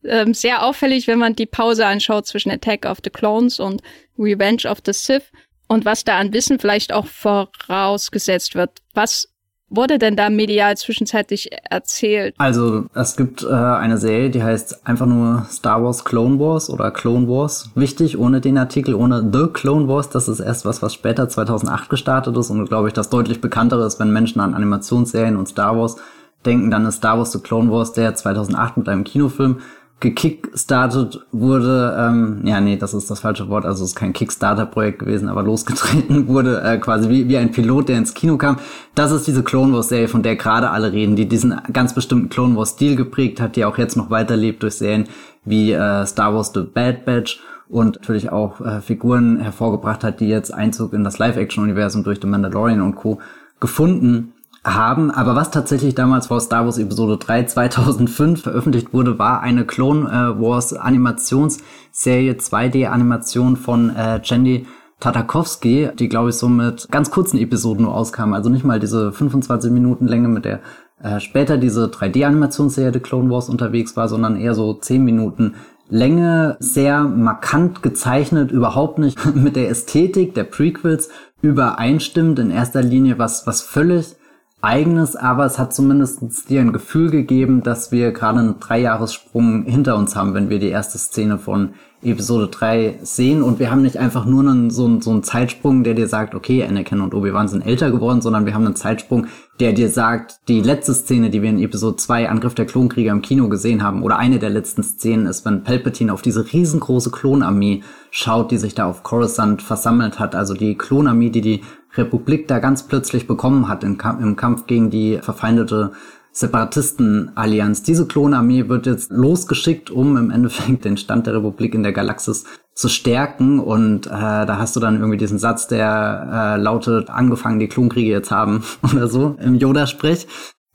äh, 0.03 0.33
sehr 0.33 0.63
auffällig, 0.63 1.07
wenn 1.07 1.19
man 1.19 1.35
die 1.35 1.45
Pause 1.45 1.85
anschaut 1.85 2.27
zwischen 2.27 2.51
Attack 2.51 2.85
of 2.85 2.99
the 3.03 3.09
Clones 3.09 3.59
und 3.59 3.81
Revenge 4.17 4.69
of 4.69 4.79
the 4.85 4.93
Sith 4.93 5.31
und 5.67 5.85
was 5.85 6.03
da 6.03 6.17
an 6.17 6.33
Wissen 6.33 6.59
vielleicht 6.59 6.93
auch 6.93 7.05
vorausgesetzt 7.07 8.55
wird. 8.55 8.79
Was 8.93 9.29
wurde 9.69 10.00
denn 10.00 10.15
da 10.15 10.29
medial 10.29 10.77
zwischenzeitlich 10.77 11.50
erzählt? 11.69 12.36
Also 12.38 12.86
es 12.93 13.15
gibt 13.17 13.43
äh, 13.43 13.47
eine 13.47 13.97
Serie, 13.97 14.29
die 14.29 14.43
heißt 14.43 14.88
einfach 14.88 15.05
nur 15.05 15.45
Star 15.50 15.83
Wars 15.83 16.05
Clone 16.05 16.39
Wars 16.39 16.69
oder 16.69 16.91
Clone 16.91 17.27
Wars. 17.27 17.69
Wichtig, 17.75 18.17
ohne 18.17 18.41
den 18.41 18.57
Artikel, 18.57 18.95
ohne 18.95 19.21
The 19.31 19.47
Clone 19.51 19.88
Wars. 19.88 20.09
Das 20.09 20.27
ist 20.27 20.39
erst 20.39 20.65
was, 20.65 20.81
was 20.81 20.93
später 20.93 21.27
2008 21.27 21.89
gestartet 21.89 22.38
ist 22.38 22.50
und 22.50 22.65
glaube 22.67 22.88
ich 22.88 22.93
das 22.93 23.09
deutlich 23.09 23.41
bekanntere 23.41 23.86
ist, 23.86 24.00
wenn 24.00 24.12
Menschen 24.12 24.39
an 24.39 24.53
Animationsserien 24.53 25.36
und 25.36 25.47
Star 25.47 25.77
Wars 25.77 25.97
denken, 26.45 26.71
dann 26.71 26.86
ist 26.86 26.97
Star 26.97 27.17
Wars 27.17 27.31
The 27.31 27.39
Clone 27.39 27.71
Wars 27.71 27.93
der 27.93 28.15
2008 28.15 28.77
mit 28.77 28.89
einem 28.89 29.03
Kinofilm 29.03 29.59
gekickstartet 29.99 31.25
wurde, 31.31 31.95
ähm, 31.99 32.41
ja, 32.43 32.61
nee, 32.61 32.77
das 32.77 32.93
ist 32.93 33.09
das 33.09 33.21
falsche 33.21 33.49
Wort, 33.49 33.65
also 33.65 33.83
es 33.83 33.91
ist 33.91 33.95
kein 33.95 34.13
Kickstarter-Projekt 34.13 34.99
gewesen, 34.99 35.27
aber 35.27 35.41
losgetreten 35.41 36.27
wurde, 36.27 36.61
äh, 36.61 36.77
quasi 36.77 37.09
wie, 37.09 37.27
wie 37.27 37.37
ein 37.37 37.51
Pilot, 37.51 37.89
der 37.89 37.97
ins 37.97 38.13
Kino 38.13 38.37
kam. 38.37 38.57
Das 38.93 39.11
ist 39.11 39.25
diese 39.25 39.43
Clone 39.43 39.73
Wars-Serie, 39.73 40.07
von 40.07 40.21
der 40.21 40.35
gerade 40.35 40.69
alle 40.69 40.91
reden, 40.91 41.15
die 41.15 41.27
diesen 41.27 41.59
ganz 41.73 41.95
bestimmten 41.95 42.29
Clone 42.29 42.55
Wars-Stil 42.55 42.95
geprägt 42.95 43.41
hat, 43.41 43.55
die 43.55 43.65
auch 43.65 43.79
jetzt 43.79 43.97
noch 43.97 44.11
weiterlebt 44.11 44.61
durch 44.61 44.75
Serien 44.75 45.07
wie 45.45 45.71
äh, 45.71 46.05
Star 46.05 46.35
Wars 46.35 46.51
The 46.53 46.61
Bad 46.61 47.05
Batch 47.05 47.39
und 47.67 47.95
natürlich 47.95 48.31
auch 48.31 48.61
äh, 48.61 48.81
Figuren 48.81 49.39
hervorgebracht 49.39 50.03
hat, 50.03 50.19
die 50.19 50.27
jetzt 50.27 50.53
Einzug 50.53 50.93
in 50.93 51.03
das 51.03 51.17
Live-Action-Universum 51.17 52.03
durch 52.03 52.19
The 52.21 52.27
Mandalorian 52.27 52.81
und 52.81 52.95
Co. 52.95 53.19
gefunden 53.59 54.33
haben. 54.74 55.12
Aber 55.12 55.36
was 55.36 55.51
tatsächlich 55.51 55.95
damals 55.95 56.27
vor 56.27 56.41
Star 56.41 56.65
Wars 56.65 56.77
Episode 56.77 57.17
3 57.17 57.43
2005 57.43 58.43
veröffentlicht 58.43 58.93
wurde, 58.93 59.17
war 59.17 59.41
eine 59.41 59.65
Clone 59.65 60.07
äh, 60.09 60.41
Wars 60.41 60.74
Animationsserie, 60.74 62.33
2D 62.33 62.88
Animation 62.88 63.55
von 63.55 63.95
äh, 63.95 64.19
Jenny 64.24 64.67
Tatakowski, 65.00 65.89
die 65.97 66.09
glaube 66.09 66.29
ich 66.29 66.36
so 66.36 66.50
mit 66.50 66.88
ganz 66.91 67.12
kurzen 67.12 67.38
Episoden 67.38 67.86
nur 67.86 67.93
auskam, 67.93 68.33
also 68.33 68.50
nicht 68.50 68.65
mal 68.65 68.79
diese 68.79 69.12
25 69.12 69.71
Minuten 69.71 70.07
Länge, 70.07 70.27
mit 70.27 70.45
der 70.45 70.62
äh, 71.01 71.19
später 71.19 71.57
diese 71.57 71.86
3D-Animationsserie 71.86 72.91
The 72.91 73.00
Clone 73.00 73.29
Wars 73.29 73.50
unterwegs 73.50 73.95
war, 73.95 74.07
sondern 74.07 74.36
eher 74.36 74.55
so 74.55 74.74
10 74.74 75.03
Minuten 75.03 75.53
Länge, 75.89 76.57
sehr 76.59 77.03
markant 77.03 77.81
gezeichnet, 77.81 78.51
überhaupt 78.51 78.97
nicht 78.97 79.24
mit 79.36 79.55
der 79.55 79.69
Ästhetik 79.69 80.33
der 80.33 80.43
Prequels 80.43 81.09
übereinstimmt, 81.41 82.39
in 82.39 82.50
erster 82.50 82.81
Linie 82.81 83.19
was, 83.19 83.45
was 83.45 83.62
völlig 83.62 84.15
eigenes, 84.61 85.15
aber 85.15 85.45
es 85.45 85.59
hat 85.59 85.73
zumindest 85.73 86.49
dir 86.49 86.61
ein 86.61 86.73
Gefühl 86.73 87.11
gegeben, 87.11 87.61
dass 87.63 87.91
wir 87.91 88.11
gerade 88.11 88.39
einen 88.39 88.59
Dreijahressprung 88.59 89.63
hinter 89.63 89.95
uns 89.97 90.15
haben, 90.15 90.33
wenn 90.33 90.49
wir 90.49 90.59
die 90.59 90.69
erste 90.69 90.97
Szene 90.97 91.37
von 91.37 91.73
Episode 92.03 92.47
3 92.47 92.99
sehen. 93.01 93.41
Und 93.41 93.59
wir 93.59 93.71
haben 93.71 93.81
nicht 93.81 93.97
einfach 93.97 94.25
nur 94.25 94.41
einen, 94.41 94.69
so, 94.69 94.85
einen, 94.85 95.01
so 95.01 95.11
einen 95.11 95.23
Zeitsprung, 95.23 95.83
der 95.83 95.95
dir 95.95 96.07
sagt, 96.07 96.35
okay, 96.35 96.63
Anakin 96.63 97.01
und 97.01 97.13
Obi-Wan 97.13 97.47
sind 97.47 97.65
älter 97.65 97.91
geworden, 97.91 98.21
sondern 98.21 98.45
wir 98.45 98.53
haben 98.53 98.65
einen 98.65 98.75
Zeitsprung, 98.75 99.27
der 99.59 99.73
dir 99.73 99.89
sagt, 99.89 100.39
die 100.47 100.61
letzte 100.61 100.93
Szene, 100.93 101.29
die 101.29 101.41
wir 101.41 101.49
in 101.49 101.59
Episode 101.59 101.97
2 101.97 102.29
Angriff 102.29 102.53
der 102.53 102.65
Klonkrieger 102.65 103.11
im 103.11 103.21
Kino 103.21 103.49
gesehen 103.49 103.81
haben, 103.81 104.03
oder 104.03 104.17
eine 104.17 104.37
der 104.37 104.51
letzten 104.51 104.83
Szenen 104.83 105.25
ist, 105.25 105.43
wenn 105.45 105.63
Palpatine 105.63 106.13
auf 106.13 106.21
diese 106.21 106.51
riesengroße 106.51 107.09
Klonarmee 107.09 107.81
schaut, 108.11 108.51
die 108.51 108.57
sich 108.57 108.75
da 108.75 108.85
auf 108.85 109.03
Coruscant 109.03 109.61
versammelt 109.61 110.19
hat, 110.19 110.35
also 110.35 110.53
die 110.53 110.77
Klonarmee, 110.77 111.31
die 111.31 111.41
die 111.41 111.61
Republik 111.95 112.47
da 112.47 112.59
ganz 112.59 112.83
plötzlich 112.83 113.25
bekommen 113.25 113.67
hat 113.67 113.83
im 113.83 113.97
Kampf 113.97 114.67
gegen 114.67 114.91
die 114.91 115.17
verfeindete 115.19 115.93
Separatistenallianz. 116.38 117.82
Diese 117.82 118.06
Klonarmee 118.06 118.70
wird 118.70 118.86
jetzt 118.86 119.12
losgeschickt, 119.12 119.89
um 119.89 120.17
im 120.17 120.29
Endeffekt 120.29 120.86
den 120.86 120.96
Stand 120.96 121.25
der 121.25 121.34
Republik 121.36 121.74
in 121.74 121.82
der 121.82 121.94
Galaxis 121.94 122.46
zu 122.75 122.89
stärken. 122.89 123.60
Und 123.60 124.06
äh, 124.06 124.10
da 124.10 124.58
hast 124.60 124.75
du 124.75 124.79
dann 124.79 124.98
irgendwie 124.98 125.17
diesen 125.17 125.39
Satz, 125.39 125.67
der 125.67 126.56
äh, 126.58 126.62
lautet, 126.62 127.10
angefangen 127.10 127.58
die 127.58 127.67
Klonkriege 127.67 128.12
jetzt 128.12 128.29
haben 128.29 128.63
oder 128.84 129.08
so 129.08 129.36
im 129.41 129.56
Yoda-Sprech. 129.56 130.27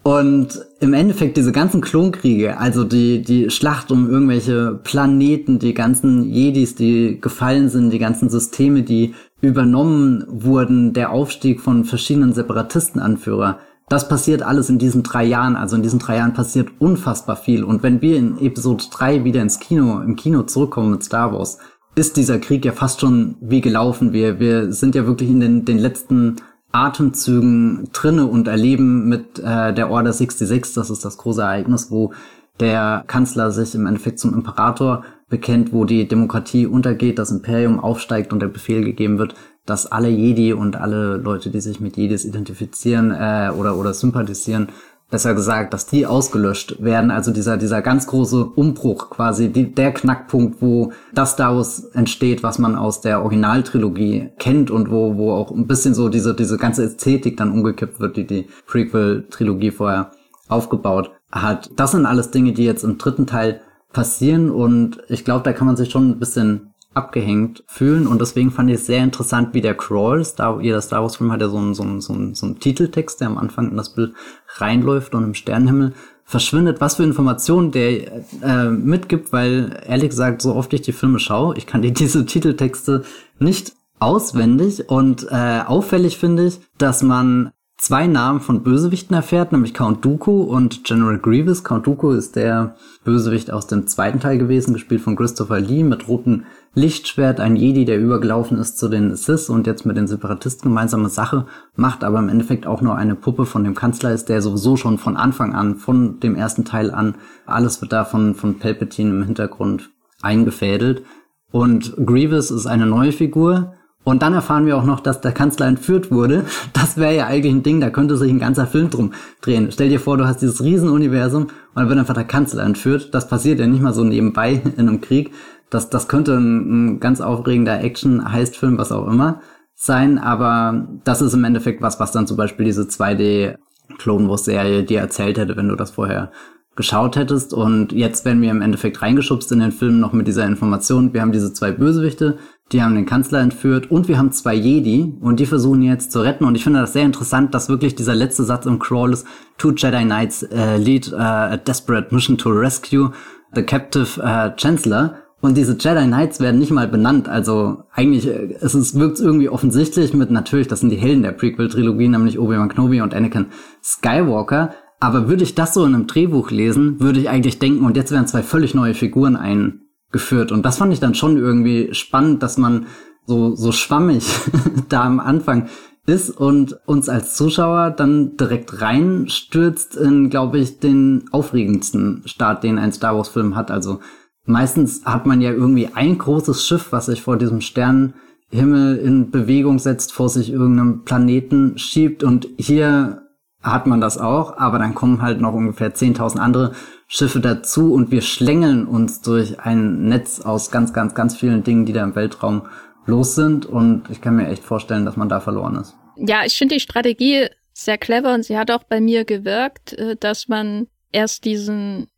Und 0.02 0.66
im 0.80 0.94
Endeffekt 0.94 1.36
diese 1.36 1.52
ganzen 1.52 1.80
Klonkriege, 1.80 2.58
also 2.58 2.82
die, 2.82 3.22
die 3.22 3.50
Schlacht 3.50 3.92
um 3.92 4.10
irgendwelche 4.10 4.80
Planeten, 4.82 5.60
die 5.60 5.74
ganzen 5.74 6.24
Jedis, 6.24 6.74
die 6.74 7.20
gefallen 7.20 7.68
sind, 7.68 7.90
die 7.90 8.00
ganzen 8.00 8.28
Systeme, 8.28 8.82
die 8.82 9.14
übernommen 9.40 10.24
wurden, 10.26 10.92
der 10.92 11.12
Aufstieg 11.12 11.60
von 11.60 11.84
verschiedenen 11.84 12.32
Separatistenanführer, 12.32 13.60
das 13.88 14.08
passiert 14.08 14.42
alles 14.42 14.70
in 14.70 14.78
diesen 14.78 15.02
drei 15.02 15.24
Jahren. 15.24 15.56
Also 15.56 15.76
in 15.76 15.82
diesen 15.82 15.98
drei 15.98 16.16
Jahren 16.16 16.34
passiert 16.34 16.70
unfassbar 16.78 17.36
viel. 17.36 17.64
Und 17.64 17.82
wenn 17.82 18.00
wir 18.00 18.16
in 18.16 18.38
Episode 18.38 18.84
3 18.90 19.24
wieder 19.24 19.42
ins 19.42 19.60
Kino, 19.60 20.00
im 20.00 20.16
Kino 20.16 20.42
zurückkommen 20.42 20.92
mit 20.92 21.04
Star 21.04 21.32
Wars, 21.32 21.58
ist 21.94 22.16
dieser 22.16 22.38
Krieg 22.38 22.64
ja 22.64 22.72
fast 22.72 23.00
schon 23.00 23.36
wie 23.40 23.60
gelaufen. 23.60 24.12
Wir, 24.12 24.40
wir 24.40 24.72
sind 24.72 24.94
ja 24.94 25.06
wirklich 25.06 25.30
in 25.30 25.40
den, 25.40 25.64
den 25.64 25.78
letzten 25.78 26.36
Atemzügen 26.72 27.90
drinne 27.92 28.26
und 28.26 28.48
erleben 28.48 29.08
mit 29.08 29.38
äh, 29.38 29.74
der 29.74 29.90
Order 29.90 30.12
66, 30.12 30.74
das 30.74 30.90
ist 30.90 31.04
das 31.04 31.18
große 31.18 31.42
Ereignis, 31.42 31.90
wo 31.90 32.12
der 32.60 33.04
Kanzler 33.06 33.50
sich 33.50 33.74
im 33.74 33.86
Endeffekt 33.86 34.18
zum 34.18 34.34
Imperator 34.34 35.04
bekennt, 35.28 35.72
wo 35.72 35.84
die 35.84 36.08
Demokratie 36.08 36.66
untergeht, 36.66 37.18
das 37.18 37.30
Imperium 37.30 37.78
aufsteigt 37.80 38.32
und 38.32 38.40
der 38.40 38.48
Befehl 38.48 38.84
gegeben 38.84 39.18
wird, 39.18 39.34
dass 39.66 39.90
alle 39.90 40.08
Jedi 40.08 40.52
und 40.52 40.76
alle 40.76 41.16
Leute, 41.16 41.50
die 41.50 41.60
sich 41.60 41.80
mit 41.80 41.96
Jedis 41.96 42.24
identifizieren 42.24 43.10
äh, 43.10 43.50
oder, 43.56 43.76
oder 43.76 43.94
sympathisieren, 43.94 44.68
besser 45.12 45.34
gesagt, 45.34 45.74
dass 45.74 45.86
die 45.86 46.06
ausgelöscht 46.06 46.82
werden. 46.82 47.10
Also 47.12 47.30
dieser, 47.32 47.58
dieser 47.58 47.82
ganz 47.82 48.06
große 48.06 48.44
Umbruch 48.44 49.10
quasi, 49.10 49.50
die, 49.50 49.72
der 49.72 49.92
Knackpunkt, 49.92 50.62
wo 50.62 50.92
das 51.14 51.36
daraus 51.36 51.84
entsteht, 51.92 52.42
was 52.42 52.58
man 52.58 52.74
aus 52.74 53.02
der 53.02 53.20
Originaltrilogie 53.20 54.30
kennt 54.38 54.70
und 54.70 54.90
wo, 54.90 55.16
wo 55.16 55.32
auch 55.32 55.52
ein 55.52 55.66
bisschen 55.66 55.94
so 55.94 56.08
diese, 56.08 56.34
diese 56.34 56.56
ganze 56.56 56.84
Ästhetik 56.84 57.36
dann 57.36 57.52
umgekippt 57.52 58.00
wird, 58.00 58.16
die 58.16 58.26
die 58.26 58.48
Prequel-Trilogie 58.66 59.70
vorher 59.70 60.12
aufgebaut 60.48 61.10
hat. 61.30 61.70
Das 61.76 61.92
sind 61.92 62.06
alles 62.06 62.30
Dinge, 62.30 62.52
die 62.52 62.64
jetzt 62.64 62.82
im 62.82 62.98
dritten 62.98 63.26
Teil 63.26 63.60
passieren 63.92 64.50
und 64.50 64.98
ich 65.08 65.24
glaube, 65.24 65.44
da 65.44 65.52
kann 65.52 65.66
man 65.66 65.76
sich 65.76 65.90
schon 65.90 66.08
ein 66.08 66.18
bisschen 66.18 66.71
abgehängt 66.94 67.64
fühlen 67.66 68.06
und 68.06 68.20
deswegen 68.20 68.50
fand 68.50 68.70
ich 68.70 68.76
es 68.76 68.86
sehr 68.86 69.02
interessant, 69.02 69.54
wie 69.54 69.60
der 69.60 69.74
Crawl, 69.74 70.24
Star, 70.24 70.60
jeder 70.60 70.80
Star 70.80 71.02
Wars 71.02 71.16
Film 71.16 71.32
hat 71.32 71.40
ja 71.40 71.48
so 71.48 71.56
einen, 71.56 71.74
so, 71.74 71.82
einen, 71.82 72.00
so, 72.00 72.12
einen, 72.12 72.34
so 72.34 72.46
einen 72.46 72.60
Titeltext, 72.60 73.20
der 73.20 73.28
am 73.28 73.38
Anfang 73.38 73.70
in 73.70 73.76
das 73.76 73.94
Bild 73.94 74.14
reinläuft 74.56 75.14
und 75.14 75.24
im 75.24 75.34
Sternenhimmel 75.34 75.94
verschwindet, 76.24 76.80
was 76.80 76.96
für 76.96 77.04
Informationen 77.04 77.72
der 77.72 78.24
äh, 78.42 78.70
mitgibt, 78.70 79.32
weil 79.32 79.80
ehrlich 79.86 80.10
gesagt, 80.10 80.42
so 80.42 80.54
oft 80.54 80.72
ich 80.72 80.82
die 80.82 80.92
Filme 80.92 81.18
schaue, 81.18 81.56
ich 81.56 81.66
kann 81.66 81.82
dir 81.82 81.90
diese 81.92 82.26
Titeltexte 82.26 83.04
nicht 83.38 83.74
auswendig 83.98 84.88
und 84.88 85.26
äh, 85.30 85.60
auffällig 85.64 86.18
finde 86.18 86.46
ich, 86.46 86.60
dass 86.76 87.02
man 87.02 87.52
zwei 87.78 88.06
Namen 88.06 88.40
von 88.40 88.62
Bösewichten 88.62 89.14
erfährt, 89.14 89.52
nämlich 89.52 89.74
Count 89.74 90.04
Dooku 90.04 90.42
und 90.42 90.84
General 90.84 91.18
Grievous. 91.18 91.64
Count 91.64 91.86
Dooku 91.86 92.12
ist 92.12 92.36
der 92.36 92.76
Bösewicht 93.04 93.50
aus 93.50 93.66
dem 93.66 93.88
zweiten 93.88 94.20
Teil 94.20 94.38
gewesen, 94.38 94.72
gespielt 94.72 95.00
von 95.00 95.16
Christopher 95.16 95.58
Lee 95.58 95.82
mit 95.82 96.06
roten 96.06 96.46
Lichtschwert, 96.74 97.38
ein 97.38 97.56
Jedi, 97.56 97.84
der 97.84 98.00
übergelaufen 98.00 98.58
ist 98.58 98.78
zu 98.78 98.88
den 98.88 99.14
Sith 99.14 99.50
und 99.50 99.66
jetzt 99.66 99.84
mit 99.84 99.96
den 99.96 100.06
Separatisten 100.06 100.70
gemeinsame 100.70 101.10
Sache 101.10 101.46
macht, 101.76 102.02
aber 102.02 102.18
im 102.18 102.30
Endeffekt 102.30 102.66
auch 102.66 102.80
nur 102.80 102.96
eine 102.96 103.14
Puppe 103.14 103.44
von 103.44 103.62
dem 103.62 103.74
Kanzler 103.74 104.12
ist, 104.12 104.28
der 104.30 104.40
sowieso 104.40 104.76
schon 104.76 104.96
von 104.96 105.16
Anfang 105.16 105.54
an, 105.54 105.76
von 105.76 106.20
dem 106.20 106.34
ersten 106.34 106.64
Teil 106.64 106.90
an, 106.90 107.16
alles 107.44 107.82
wird 107.82 107.92
da 107.92 108.04
von, 108.04 108.34
von 108.34 108.58
Palpatine 108.58 109.10
im 109.10 109.22
Hintergrund 109.24 109.90
eingefädelt. 110.22 111.02
Und 111.50 111.94
Grievous 112.06 112.50
ist 112.50 112.66
eine 112.66 112.86
neue 112.86 113.12
Figur, 113.12 113.74
und 114.04 114.22
dann 114.22 114.34
erfahren 114.34 114.66
wir 114.66 114.76
auch 114.76 114.84
noch, 114.84 115.00
dass 115.00 115.20
der 115.20 115.32
Kanzler 115.32 115.66
entführt 115.66 116.10
wurde. 116.10 116.44
Das 116.72 116.96
wäre 116.96 117.14
ja 117.14 117.26
eigentlich 117.26 117.54
ein 117.54 117.62
Ding, 117.62 117.80
da 117.80 117.90
könnte 117.90 118.16
sich 118.16 118.30
ein 118.30 118.40
ganzer 118.40 118.66
Film 118.66 118.90
drum 118.90 119.12
drehen. 119.40 119.70
Stell 119.70 119.88
dir 119.88 120.00
vor, 120.00 120.16
du 120.16 120.26
hast 120.26 120.42
dieses 120.42 120.62
Riesenuniversum 120.62 121.44
und 121.44 121.50
dann 121.74 121.88
wird 121.88 121.98
einfach 121.98 122.14
der 122.14 122.24
Kanzler 122.24 122.64
entführt. 122.64 123.14
Das 123.14 123.28
passiert 123.28 123.60
ja 123.60 123.66
nicht 123.66 123.82
mal 123.82 123.94
so 123.94 124.04
nebenbei 124.04 124.60
in 124.76 124.88
einem 124.88 125.00
Krieg, 125.00 125.30
das, 125.72 125.90
das 125.90 126.08
könnte 126.08 126.36
ein, 126.36 126.94
ein 126.94 127.00
ganz 127.00 127.20
aufregender 127.20 127.82
Action-Heist-Film, 127.82 128.78
was 128.78 128.92
auch 128.92 129.06
immer, 129.06 129.40
sein, 129.74 130.18
aber 130.18 130.86
das 131.04 131.22
ist 131.22 131.34
im 131.34 131.44
Endeffekt 131.44 131.82
was, 131.82 131.98
was 131.98 132.12
dann 132.12 132.26
zum 132.26 132.36
Beispiel 132.36 132.66
diese 132.66 132.82
2D 132.82 133.56
Clone 133.98 134.28
Wars 134.28 134.44
Serie 134.44 134.84
dir 134.84 135.00
erzählt 135.00 135.38
hätte, 135.38 135.56
wenn 135.56 135.68
du 135.68 135.76
das 135.76 135.92
vorher 135.92 136.30
geschaut 136.76 137.16
hättest. 137.16 137.52
Und 137.52 137.92
jetzt 137.92 138.24
werden 138.24 138.42
wir 138.42 138.50
im 138.50 138.62
Endeffekt 138.62 139.02
reingeschubst 139.02 139.50
in 139.52 139.60
den 139.60 139.72
Film 139.72 139.98
noch 139.98 140.12
mit 140.12 140.26
dieser 140.26 140.46
Information. 140.46 141.12
Wir 141.12 141.20
haben 141.20 141.32
diese 141.32 141.52
zwei 141.52 141.72
Bösewichte, 141.72 142.38
die 142.70 142.82
haben 142.82 142.94
den 142.94 143.06
Kanzler 143.06 143.40
entführt 143.40 143.90
und 143.90 144.08
wir 144.08 144.18
haben 144.18 144.32
zwei 144.32 144.54
Jedi 144.54 145.14
und 145.20 145.40
die 145.40 145.46
versuchen 145.46 145.82
jetzt 145.82 146.12
zu 146.12 146.20
retten. 146.20 146.44
Und 146.44 146.54
ich 146.54 146.64
finde 146.64 146.80
das 146.80 146.92
sehr 146.92 147.04
interessant, 147.04 147.54
dass 147.54 147.68
wirklich 147.68 147.94
dieser 147.94 148.14
letzte 148.14 148.44
Satz 148.44 148.66
im 148.66 148.78
Crawl 148.78 149.12
ist, 149.12 149.26
Two 149.58 149.72
Jedi 149.72 150.04
Knights 150.04 150.42
uh, 150.44 150.76
lead 150.76 151.12
uh, 151.12 151.16
a 151.16 151.56
desperate 151.56 152.14
mission 152.14 152.38
to 152.38 152.50
rescue 152.50 153.10
the 153.54 153.62
captive 153.62 154.18
uh, 154.18 154.54
Chancellor. 154.56 155.21
Und 155.42 155.56
diese 155.56 155.76
Jedi 155.76 156.06
Knights 156.06 156.38
werden 156.38 156.60
nicht 156.60 156.70
mal 156.70 156.86
benannt. 156.86 157.28
Also 157.28 157.82
eigentlich 157.92 158.28
äh, 158.28 158.56
es 158.60 158.76
ist, 158.76 158.98
wirkt 158.98 159.18
irgendwie 159.18 159.48
offensichtlich 159.48 160.14
mit, 160.14 160.30
natürlich, 160.30 160.68
das 160.68 160.80
sind 160.80 160.90
die 160.90 160.96
Helden 160.96 161.24
der 161.24 161.32
Prequel-Trilogie, 161.32 162.08
nämlich 162.08 162.38
Obi-Wan 162.38 162.68
Kenobi 162.68 163.00
und 163.00 163.12
Anakin 163.12 163.46
Skywalker. 163.82 164.70
Aber 165.00 165.28
würde 165.28 165.42
ich 165.42 165.56
das 165.56 165.74
so 165.74 165.84
in 165.84 165.96
einem 165.96 166.06
Drehbuch 166.06 166.52
lesen, 166.52 167.00
würde 167.00 167.18
ich 167.18 167.28
eigentlich 167.28 167.58
denken, 167.58 167.84
und 167.84 167.96
jetzt 167.96 168.12
werden 168.12 168.28
zwei 168.28 168.44
völlig 168.44 168.72
neue 168.72 168.94
Figuren 168.94 169.34
eingeführt. 169.34 170.52
Und 170.52 170.64
das 170.64 170.78
fand 170.78 170.92
ich 170.92 171.00
dann 171.00 171.16
schon 171.16 171.36
irgendwie 171.36 171.92
spannend, 171.92 172.40
dass 172.44 172.56
man 172.56 172.86
so, 173.26 173.56
so 173.56 173.72
schwammig 173.72 174.24
da 174.88 175.02
am 175.02 175.18
Anfang 175.18 175.68
ist 176.06 176.30
und 176.30 176.78
uns 176.86 177.08
als 177.08 177.34
Zuschauer 177.34 177.90
dann 177.90 178.36
direkt 178.36 178.80
reinstürzt 178.80 179.96
in, 179.96 180.30
glaube 180.30 180.58
ich, 180.60 180.78
den 180.78 181.24
aufregendsten 181.32 182.22
Start, 182.26 182.62
den 182.62 182.78
ein 182.78 182.92
Star 182.92 183.16
Wars-Film 183.16 183.56
hat. 183.56 183.72
Also 183.72 183.98
meistens 184.44 185.04
hat 185.04 185.26
man 185.26 185.40
ja 185.40 185.50
irgendwie 185.50 185.88
ein 185.94 186.18
großes 186.18 186.66
Schiff, 186.66 186.92
was 186.92 187.06
sich 187.06 187.22
vor 187.22 187.36
diesem 187.36 187.60
Sternenhimmel 187.60 188.96
in 188.96 189.30
Bewegung 189.30 189.78
setzt, 189.78 190.12
vor 190.12 190.28
sich 190.28 190.50
irgendeinem 190.50 191.04
Planeten 191.04 191.78
schiebt. 191.78 192.24
Und 192.24 192.48
hier 192.56 193.22
hat 193.62 193.86
man 193.86 194.00
das 194.00 194.18
auch, 194.18 194.56
aber 194.56 194.78
dann 194.78 194.94
kommen 194.94 195.22
halt 195.22 195.40
noch 195.40 195.54
ungefähr 195.54 195.94
10.000 195.94 196.38
andere 196.38 196.72
Schiffe 197.06 197.40
dazu. 197.40 197.92
Und 197.92 198.10
wir 198.10 198.22
schlängeln 198.22 198.86
uns 198.86 199.20
durch 199.20 199.60
ein 199.60 200.08
Netz 200.08 200.40
aus 200.40 200.70
ganz, 200.70 200.92
ganz, 200.92 201.14
ganz 201.14 201.36
vielen 201.36 201.62
Dingen, 201.62 201.86
die 201.86 201.92
da 201.92 202.02
im 202.02 202.14
Weltraum 202.14 202.62
los 203.06 203.34
sind. 203.34 203.66
Und 203.66 204.10
ich 204.10 204.20
kann 204.20 204.36
mir 204.36 204.48
echt 204.48 204.64
vorstellen, 204.64 205.04
dass 205.04 205.16
man 205.16 205.28
da 205.28 205.40
verloren 205.40 205.76
ist. 205.76 205.94
Ja, 206.16 206.44
ich 206.44 206.56
finde 206.56 206.74
die 206.74 206.80
Strategie 206.80 207.48
sehr 207.72 207.98
clever 207.98 208.34
und 208.34 208.44
sie 208.44 208.58
hat 208.58 208.70
auch 208.70 208.84
bei 208.84 209.00
mir 209.00 209.24
gewirkt, 209.24 209.94
äh, 209.94 210.16
dass 210.16 210.48
man 210.48 210.88
erst 211.10 211.44
diesen 211.44 212.08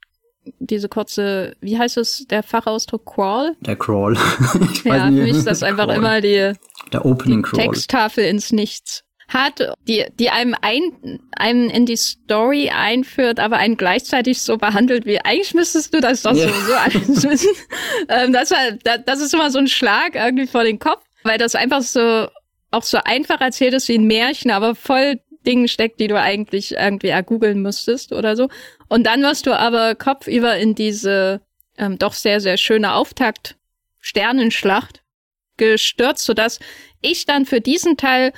diese 0.58 0.88
kurze, 0.88 1.56
wie 1.60 1.78
heißt 1.78 1.96
es, 1.96 2.26
der 2.28 2.42
Fachausdruck 2.42 3.06
Crawl? 3.06 3.56
Der 3.60 3.76
Crawl. 3.76 4.14
ich 4.72 4.84
ja, 4.84 5.06
für 5.06 5.10
mich 5.10 5.30
ist 5.30 5.46
das 5.46 5.62
einfach 5.62 5.86
Crawl. 5.86 5.96
immer 5.96 6.20
die, 6.20 6.52
der 6.92 7.04
Opening 7.04 7.46
die 7.52 7.56
Texttafel 7.56 8.24
ins 8.24 8.52
Nichts 8.52 9.04
hat, 9.28 9.74
die, 9.88 10.04
die 10.18 10.30
einem, 10.30 10.54
ein, 10.60 11.20
einem 11.36 11.68
in 11.70 11.86
die 11.86 11.96
Story 11.96 12.70
einführt, 12.70 13.40
aber 13.40 13.56
einen 13.56 13.76
gleichzeitig 13.76 14.40
so 14.40 14.58
behandelt 14.58 15.06
wie, 15.06 15.18
eigentlich 15.20 15.54
müsstest 15.54 15.94
du 15.94 16.00
das 16.00 16.22
doch 16.22 16.34
ja. 16.34 16.48
sowieso 16.48 16.74
alles 16.74 17.22
wissen. 17.30 17.50
ähm, 18.08 18.32
das, 18.32 18.50
war, 18.50 18.98
das 18.98 19.20
ist 19.20 19.34
immer 19.34 19.50
so 19.50 19.58
ein 19.58 19.68
Schlag 19.68 20.14
irgendwie 20.14 20.46
vor 20.46 20.64
den 20.64 20.78
Kopf, 20.78 21.04
weil 21.22 21.38
das 21.38 21.54
einfach 21.54 21.82
so, 21.82 22.28
auch 22.70 22.82
so 22.82 22.98
einfach 23.04 23.40
erzählt 23.40 23.74
ist 23.74 23.88
wie 23.88 23.98
ein 23.98 24.06
Märchen, 24.06 24.50
aber 24.50 24.74
voll 24.74 25.20
Dingen 25.46 25.68
steckt, 25.68 26.00
die 26.00 26.08
du 26.08 26.20
eigentlich 26.20 26.72
irgendwie 26.72 27.08
ergoogeln 27.08 27.62
müsstest 27.62 28.12
oder 28.12 28.36
so. 28.36 28.48
Und 28.88 29.04
dann 29.04 29.22
wirst 29.22 29.46
du 29.46 29.58
aber 29.58 29.94
kopfüber 29.94 30.56
in 30.56 30.74
diese 30.74 31.40
ähm, 31.78 31.98
doch 31.98 32.12
sehr, 32.12 32.40
sehr 32.40 32.56
schöne 32.56 32.94
Auftakt 32.94 33.56
Sternenschlacht 34.00 35.02
gestürzt, 35.56 36.24
sodass 36.24 36.60
ich 37.00 37.26
dann 37.26 37.46
für 37.46 37.60
diesen 37.60 37.96
Teil 37.96 38.32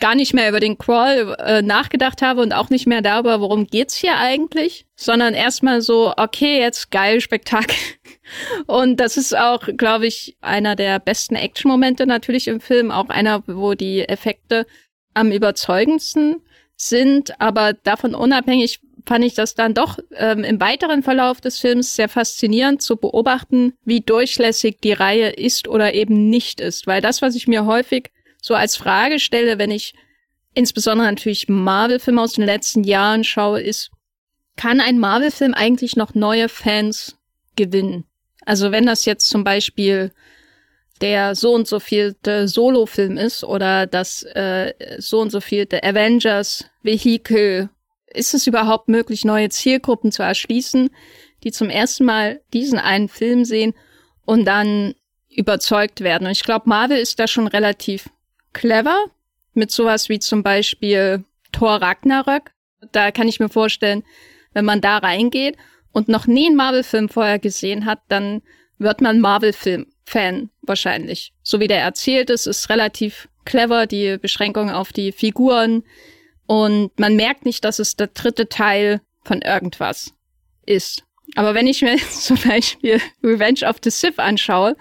gar 0.00 0.14
nicht 0.14 0.34
mehr 0.34 0.48
über 0.48 0.58
den 0.58 0.78
Crawl 0.78 1.36
äh, 1.38 1.62
nachgedacht 1.62 2.22
habe 2.22 2.40
und 2.40 2.52
auch 2.52 2.70
nicht 2.70 2.86
mehr 2.86 3.02
darüber, 3.02 3.40
worum 3.40 3.66
geht's 3.66 3.96
hier 3.96 4.16
eigentlich, 4.16 4.86
sondern 4.96 5.32
erstmal 5.34 5.80
so, 5.80 6.12
okay, 6.16 6.58
jetzt 6.58 6.90
geil, 6.90 7.20
Spektakel. 7.20 7.76
Und 8.66 8.96
das 8.96 9.16
ist 9.16 9.36
auch, 9.36 9.68
glaube 9.76 10.06
ich, 10.06 10.36
einer 10.40 10.74
der 10.74 10.98
besten 10.98 11.34
Action-Momente 11.34 12.06
natürlich 12.06 12.48
im 12.48 12.60
Film. 12.60 12.90
Auch 12.90 13.10
einer, 13.10 13.42
wo 13.46 13.74
die 13.74 14.08
Effekte 14.08 14.66
am 15.12 15.30
überzeugendsten 15.30 16.42
sind. 16.88 17.40
Aber 17.40 17.72
davon 17.72 18.14
unabhängig 18.14 18.80
fand 19.06 19.24
ich 19.24 19.34
das 19.34 19.54
dann 19.54 19.74
doch 19.74 19.98
ähm, 20.14 20.44
im 20.44 20.60
weiteren 20.60 21.02
Verlauf 21.02 21.40
des 21.40 21.58
Films 21.58 21.96
sehr 21.96 22.08
faszinierend 22.08 22.82
zu 22.82 22.96
beobachten, 22.96 23.74
wie 23.84 24.00
durchlässig 24.00 24.78
die 24.82 24.92
Reihe 24.92 25.30
ist 25.30 25.68
oder 25.68 25.94
eben 25.94 26.30
nicht 26.30 26.60
ist. 26.60 26.86
Weil 26.86 27.00
das, 27.00 27.22
was 27.22 27.34
ich 27.34 27.48
mir 27.48 27.66
häufig 27.66 28.10
so 28.40 28.54
als 28.54 28.76
Frage 28.76 29.18
stelle, 29.18 29.58
wenn 29.58 29.70
ich 29.70 29.94
insbesondere 30.54 31.08
natürlich 31.08 31.48
Marvel-Filme 31.48 32.20
aus 32.20 32.34
den 32.34 32.44
letzten 32.44 32.84
Jahren 32.84 33.24
schaue, 33.24 33.60
ist, 33.60 33.90
kann 34.56 34.80
ein 34.80 34.98
Marvel-Film 34.98 35.54
eigentlich 35.54 35.96
noch 35.96 36.14
neue 36.14 36.48
Fans 36.48 37.16
gewinnen? 37.56 38.04
Also 38.44 38.72
wenn 38.72 38.86
das 38.86 39.04
jetzt 39.04 39.28
zum 39.28 39.44
Beispiel 39.44 40.12
der 41.02 41.34
so 41.34 41.52
und 41.52 41.66
so 41.66 41.80
vielte 41.80 42.48
Solo-Film 42.48 43.18
ist 43.18 43.44
oder 43.44 43.86
das 43.86 44.22
äh, 44.22 44.72
so 44.98 45.20
und 45.20 45.30
so 45.30 45.40
vielte 45.40 45.82
Avengers-Vehikel, 45.82 47.68
ist 48.06 48.34
es 48.34 48.46
überhaupt 48.46 48.88
möglich, 48.88 49.24
neue 49.24 49.48
Zielgruppen 49.48 50.12
zu 50.12 50.22
erschließen, 50.22 50.90
die 51.42 51.50
zum 51.50 51.70
ersten 51.70 52.04
Mal 52.04 52.40
diesen 52.52 52.78
einen 52.78 53.08
Film 53.08 53.44
sehen 53.44 53.74
und 54.24 54.44
dann 54.44 54.94
überzeugt 55.28 56.02
werden? 56.02 56.26
Und 56.26 56.32
ich 56.32 56.44
glaube, 56.44 56.68
Marvel 56.68 56.98
ist 56.98 57.18
da 57.18 57.26
schon 57.26 57.48
relativ 57.48 58.08
clever 58.52 59.06
mit 59.54 59.70
sowas 59.72 60.08
wie 60.08 60.20
zum 60.20 60.42
Beispiel 60.42 61.24
Thor 61.50 61.82
Ragnarök. 61.82 62.52
Da 62.92 63.10
kann 63.10 63.28
ich 63.28 63.40
mir 63.40 63.48
vorstellen, 63.48 64.04
wenn 64.52 64.64
man 64.64 64.80
da 64.80 64.98
reingeht 64.98 65.56
und 65.90 66.08
noch 66.08 66.26
nie 66.26 66.46
einen 66.46 66.56
Marvel-Film 66.56 67.08
vorher 67.08 67.38
gesehen 67.38 67.86
hat, 67.86 68.00
dann 68.08 68.42
wird 68.78 69.00
man 69.00 69.20
Marvel-Film-Fan 70.06 70.50
wahrscheinlich. 70.62 71.32
So 71.42 71.60
wie 71.60 71.68
der 71.68 71.80
erzählt 71.80 72.30
ist, 72.30 72.46
ist 72.46 72.68
relativ 72.68 73.28
clever, 73.44 73.86
die 73.86 74.18
Beschränkung 74.18 74.70
auf 74.70 74.92
die 74.92 75.12
Figuren. 75.12 75.84
Und 76.46 76.98
man 76.98 77.16
merkt 77.16 77.44
nicht, 77.44 77.64
dass 77.64 77.78
es 77.78 77.96
der 77.96 78.08
dritte 78.08 78.48
Teil 78.48 79.00
von 79.24 79.42
irgendwas 79.42 80.12
ist. 80.66 81.04
Aber 81.34 81.54
wenn 81.54 81.66
ich 81.66 81.82
mir 81.82 81.96
jetzt 81.96 82.24
zum 82.24 82.36
Beispiel 82.36 83.00
Revenge 83.22 83.68
of 83.68 83.76
the 83.82 83.90
Sith 83.90 84.18
anschaue, 84.18 84.76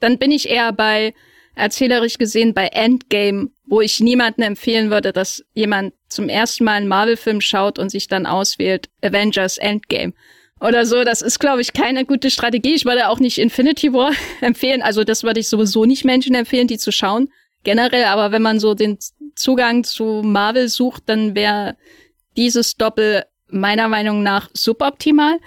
dann 0.00 0.18
bin 0.18 0.32
ich 0.32 0.48
eher 0.48 0.72
bei 0.72 1.14
erzählerisch 1.56 2.18
gesehen 2.18 2.52
bei 2.52 2.66
Endgame, 2.66 3.50
wo 3.66 3.80
ich 3.80 4.00
niemandem 4.00 4.44
empfehlen 4.44 4.90
würde, 4.90 5.12
dass 5.12 5.44
jemand 5.54 5.94
zum 6.08 6.28
ersten 6.28 6.64
Mal 6.64 6.72
einen 6.72 6.88
Marvel-Film 6.88 7.40
schaut 7.40 7.78
und 7.78 7.90
sich 7.90 8.08
dann 8.08 8.26
auswählt 8.26 8.88
Avengers 9.02 9.58
Endgame 9.58 10.14
oder 10.66 10.86
so. 10.86 11.04
Das 11.04 11.22
ist, 11.22 11.38
glaube 11.38 11.60
ich, 11.60 11.72
keine 11.72 12.04
gute 12.04 12.30
Strategie. 12.30 12.74
Ich 12.74 12.84
würde 12.84 13.08
auch 13.08 13.20
nicht 13.20 13.38
Infinity 13.38 13.92
War 13.92 14.12
empfehlen. 14.40 14.82
Also 14.82 15.04
das 15.04 15.22
würde 15.22 15.40
ich 15.40 15.48
sowieso 15.48 15.84
nicht 15.84 16.04
Menschen 16.04 16.34
empfehlen, 16.34 16.68
die 16.68 16.78
zu 16.78 16.92
schauen. 16.92 17.30
Generell, 17.62 18.04
aber 18.04 18.32
wenn 18.32 18.42
man 18.42 18.60
so 18.60 18.74
den 18.74 18.98
Zugang 19.34 19.84
zu 19.84 20.22
Marvel 20.24 20.68
sucht, 20.68 21.04
dann 21.06 21.34
wäre 21.34 21.76
dieses 22.36 22.76
Doppel 22.76 23.24
meiner 23.48 23.88
Meinung 23.88 24.22
nach 24.22 24.50
suboptimal. 24.52 25.38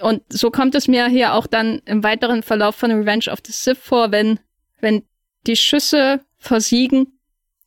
Und 0.00 0.22
so 0.28 0.50
kommt 0.50 0.74
es 0.74 0.88
mir 0.88 1.06
hier 1.06 1.34
auch 1.34 1.46
dann 1.46 1.80
im 1.86 2.04
weiteren 2.04 2.42
Verlauf 2.42 2.76
von 2.76 2.90
Revenge 2.90 3.30
of 3.30 3.40
the 3.44 3.52
Sith 3.52 3.78
vor, 3.78 4.12
wenn, 4.12 4.38
wenn 4.80 5.02
die 5.46 5.56
Schüsse 5.56 6.20
versiegen, 6.38 7.18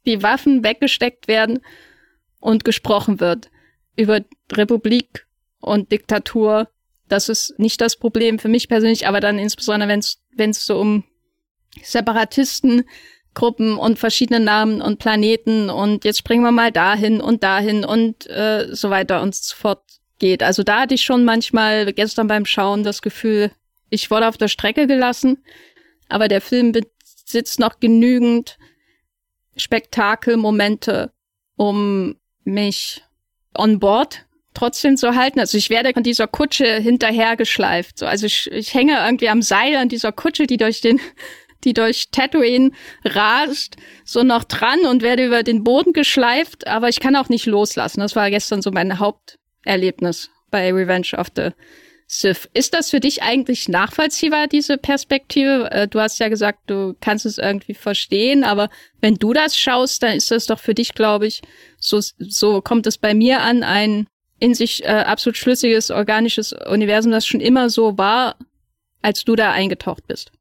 die 0.06 0.22
Waffen 0.22 0.64
weggesteckt 0.64 1.28
werden 1.28 1.60
und 2.40 2.64
gesprochen 2.64 3.20
wird 3.20 3.50
über 3.96 4.22
Republik 4.52 5.28
und 5.60 5.92
Diktatur. 5.92 6.70
Das 7.10 7.28
ist 7.28 7.58
nicht 7.58 7.82
das 7.82 7.95
Problem 7.95 8.39
für 8.39 8.48
mich 8.48 8.69
persönlich, 8.69 9.08
aber 9.08 9.19
dann 9.19 9.39
insbesondere, 9.39 9.89
wenn 9.89 10.50
es 10.50 10.65
so 10.65 10.80
um 10.80 11.04
Separatistengruppen 11.84 13.78
und 13.78 14.00
verschiedene 14.00 14.39
Namen 14.39 14.82
und 14.82 15.00
Planeten 15.00 15.69
und 15.69 16.06
jetzt 16.06 16.19
springen 16.19 16.43
wir 16.43 16.52
mal 16.52 16.72
dahin 16.72 17.19
und 17.19 17.43
dahin 17.43 17.84
und 17.84 18.30
äh, 18.30 18.67
so 18.72 18.89
weiter 18.89 19.22
und 19.22 19.36
so 19.36 19.56
fort 19.56 19.84
geht. 20.19 20.43
Also 20.43 20.63
da 20.63 20.82
hatte 20.82 20.93
ich 20.93 21.02
schon 21.02 21.26
manchmal 21.26 21.91
gestern 21.93 22.28
beim 22.28 22.45
Schauen 22.45 22.84
das 22.84 23.02
Gefühl, 23.02 23.52
ich 23.89 24.12
wurde 24.12 24.28
auf 24.28 24.38
der 24.38 24.48
Strecke 24.48 24.86
gelassen, 24.86 25.43
aber 26.10 26.28
der 26.28 26.41
Film 26.41 26.72
besitzt 26.72 27.60
noch 27.60 27.80
genügend 27.80 28.58
Spektakelmomente, 29.58 31.12
um 31.56 32.15
mich 32.43 33.04
on 33.58 33.80
board 33.80 34.26
trotzdem 34.60 34.98
zu 34.98 35.15
halten. 35.15 35.39
Also 35.39 35.58
ich 35.58 35.69
werde 35.69 35.93
von 35.93 36.04
dieser 36.04 36.28
Kutsche 36.28 36.80
hinterhergeschleift. 36.80 37.98
So, 37.98 38.06
also 38.06 38.26
ich, 38.26 38.52
ich 38.52 38.74
hänge 38.74 38.98
irgendwie 39.06 39.30
am 39.30 39.41
Seil 39.41 39.76
an 39.78 39.89
dieser 39.89 40.12
Kutsche, 40.12 40.48
die 40.48 40.58
durch 40.58 40.82
den, 40.82 41.00
die 41.63 41.74
durch 41.74 42.10
Tatooine 42.12 42.72
rast, 43.06 43.78
so 44.04 44.24
noch 44.24 44.43
dran 44.43 44.80
und 44.82 45.02
werde 45.02 45.26
über 45.26 45.43
den 45.43 45.63
Boden 45.63 45.93
geschleift, 45.93 46.67
aber 46.67 46.89
ich 46.89 47.00
kann 47.00 47.15
auch 47.15 47.30
nicht 47.30 47.45
loslassen. 47.45 48.02
Das 48.02 48.15
war 48.15 48.30
gestern 48.30 48.62
so 48.62 48.72
mein 48.72 49.00
Haupterlebnis 49.00 50.30
bei 50.52 50.74
Revenge 50.74 51.17
of 51.17 51.28
the 51.36 51.50
Sith. 52.12 52.50
Ist 52.54 52.74
das 52.74 52.89
für 52.89 53.00
dich 53.00 53.22
eigentlich 53.22 53.69
nachvollziehbar, 53.69 54.48
diese 54.48 54.78
Perspektive? 54.78 55.69
Äh, 55.72 55.88
du 55.88 56.00
hast 56.00 56.19
ja 56.19 56.28
gesagt, 56.28 56.60
du 56.65 56.95
kannst 57.00 57.26
es 57.26 57.38
irgendwie 57.38 57.76
verstehen, 57.76 58.43
aber 58.43 58.69
wenn 59.00 59.15
du 59.15 59.32
das 59.32 59.56
schaust, 59.56 60.02
dann 60.02 60.17
ist 60.17 60.32
das 60.32 60.48
doch 60.48 60.60
für 60.60 60.74
dich, 60.74 60.95
glaube 60.95 61.28
ich, 61.28 61.41
so, 61.78 62.00
so 62.02 62.62
kommt 62.62 62.88
es 62.88 62.98
bei 62.98 63.13
mir 63.13 63.41
an, 63.41 63.63
ein 63.63 64.08
in 64.39 64.54
sich 64.54 64.84
äh, 64.86 64.88
absolut 64.88 65.38
schlüssiges, 65.38 65.91
organisches 65.91 66.54
Universum, 66.54 67.12
das 67.12 67.25
schon 67.25 67.41
immer 67.41 67.69
so 67.69 67.97
war, 67.97 68.36
als 69.02 69.23
du 69.23 69.36
da 69.36 69.52
eingetaucht 69.52 70.08
bist. 70.08 70.32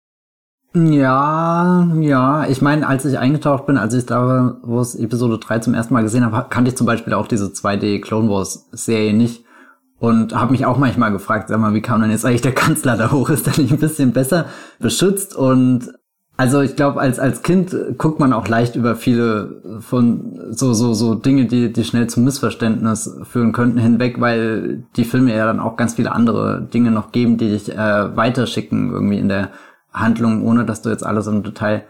Ja, 0.75 1.89
ja. 2.01 2.47
Ich 2.49 2.61
meine, 2.61 2.87
als 2.87 3.05
ich 3.05 3.19
eingetaucht 3.19 3.67
bin, 3.67 3.79
als 3.79 3.95
ich 3.95 4.07
da 4.07 4.59
wo 4.63 4.81
es 4.81 4.95
Episode 4.95 5.39
3 5.39 5.61
zum 5.61 5.75
ersten 5.75 5.95
Mal 5.95 6.03
gesehen 6.03 6.25
habe, 6.25 6.49
kannte 6.49 6.71
ich 6.71 6.77
zum 6.77 6.87
Beispiel 6.87 7.15
auch 7.15 7.27
diese 7.27 7.47
2D 7.47 8.01
Clone 8.01 8.29
Wars 8.29 8.69
Serie 8.73 9.15
nicht. 9.15 9.45
Und 10.01 10.33
habe 10.33 10.53
mich 10.53 10.65
auch 10.65 10.79
manchmal 10.79 11.11
gefragt, 11.11 11.49
sag 11.49 11.59
mal, 11.59 11.75
wie 11.75 11.81
kam 11.83 12.01
denn 12.01 12.13
jetzt 12.13 12.25
eigentlich 12.25 12.43
der 12.43 12.55
Kanzler 12.55 12.97
da 12.97 13.11
hoch? 13.11 13.31
Ist 13.31 13.49
er 13.49 13.61
nicht 13.61 13.73
ein 13.73 13.81
bisschen 13.81 14.13
besser 14.13 14.47
beschützt? 14.79 15.35
Und 15.35 15.93
also 16.39 16.61
ich 16.61 16.77
glaube, 16.77 17.01
als, 17.01 17.19
als 17.19 17.43
Kind 17.43 17.77
guckt 17.99 18.21
man 18.21 18.33
auch 18.33 18.47
leicht 18.47 18.77
über 18.77 18.95
viele 18.95 19.61
von 19.81 20.39
so, 20.51 20.73
so, 20.73 20.95
so 20.95 21.17
Dinge, 21.17 21.47
die, 21.47 21.73
die 21.73 21.83
schnell 21.83 22.07
zum 22.07 22.23
Missverständnis 22.23 23.19
führen 23.25 23.53
könnten, 23.53 23.79
hinweg, 23.79 24.21
weil 24.21 24.85
die 24.95 25.05
Filme 25.05 25.35
ja 25.37 25.47
dann 25.47 25.59
auch 25.59 25.77
ganz 25.77 25.95
viele 25.95 26.13
andere 26.13 26.63
Dinge 26.63 26.93
noch 26.93 27.11
geben, 27.11 27.39
die 27.39 27.51
dich 27.51 27.73
äh, 27.73 28.17
weiterschicken 28.17 28.93
irgendwie 28.93 29.19
in 29.19 29.29
der 29.29 29.51
Handlung, 29.93 30.45
ohne 30.47 30.65
dass 30.65 30.81
du 30.81 30.91
jetzt 30.91 31.05
alles 31.05 31.27
im 31.27 31.43
Detail 31.43 31.83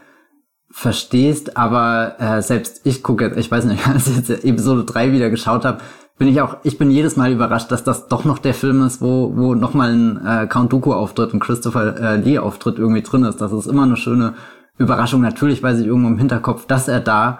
verstehst. 0.70 1.56
Aber 1.56 2.16
äh, 2.18 2.42
selbst 2.42 2.80
ich 2.84 3.02
gucke 3.02 3.24
jetzt, 3.24 3.38
ich 3.38 3.50
weiß 3.50 3.64
nicht, 3.64 3.86
als 3.88 4.06
ich 4.06 4.16
jetzt 4.16 4.44
Episode 4.44 4.84
3 4.84 5.12
wieder 5.12 5.30
geschaut 5.30 5.64
habe, 5.64 5.78
bin 6.18 6.28
ich 6.28 6.40
auch, 6.40 6.56
ich 6.64 6.78
bin 6.78 6.90
jedes 6.90 7.16
Mal 7.16 7.32
überrascht, 7.32 7.70
dass 7.70 7.84
das 7.84 8.08
doch 8.08 8.24
noch 8.24 8.38
der 8.38 8.54
Film 8.54 8.84
ist, 8.84 9.00
wo, 9.00 9.32
wo 9.36 9.54
nochmal 9.54 9.92
ein 9.92 10.26
äh, 10.26 10.46
Count 10.48 10.72
Dooku 10.72 10.92
Auftritt, 10.92 11.32
ein 11.32 11.38
Christopher 11.38 11.96
äh, 11.96 12.16
Lee 12.16 12.38
Auftritt 12.38 12.78
irgendwie 12.78 13.02
drin 13.02 13.24
ist. 13.24 13.40
Das 13.40 13.52
ist 13.52 13.66
immer 13.66 13.84
eine 13.84 13.96
schöne 13.96 14.34
Überraschung. 14.78 15.20
Natürlich 15.20 15.62
weiß 15.62 15.78
ich 15.78 15.86
irgendwo 15.86 16.08
im 16.08 16.18
Hinterkopf, 16.18 16.66
dass 16.66 16.88
er 16.88 17.00
da 17.00 17.38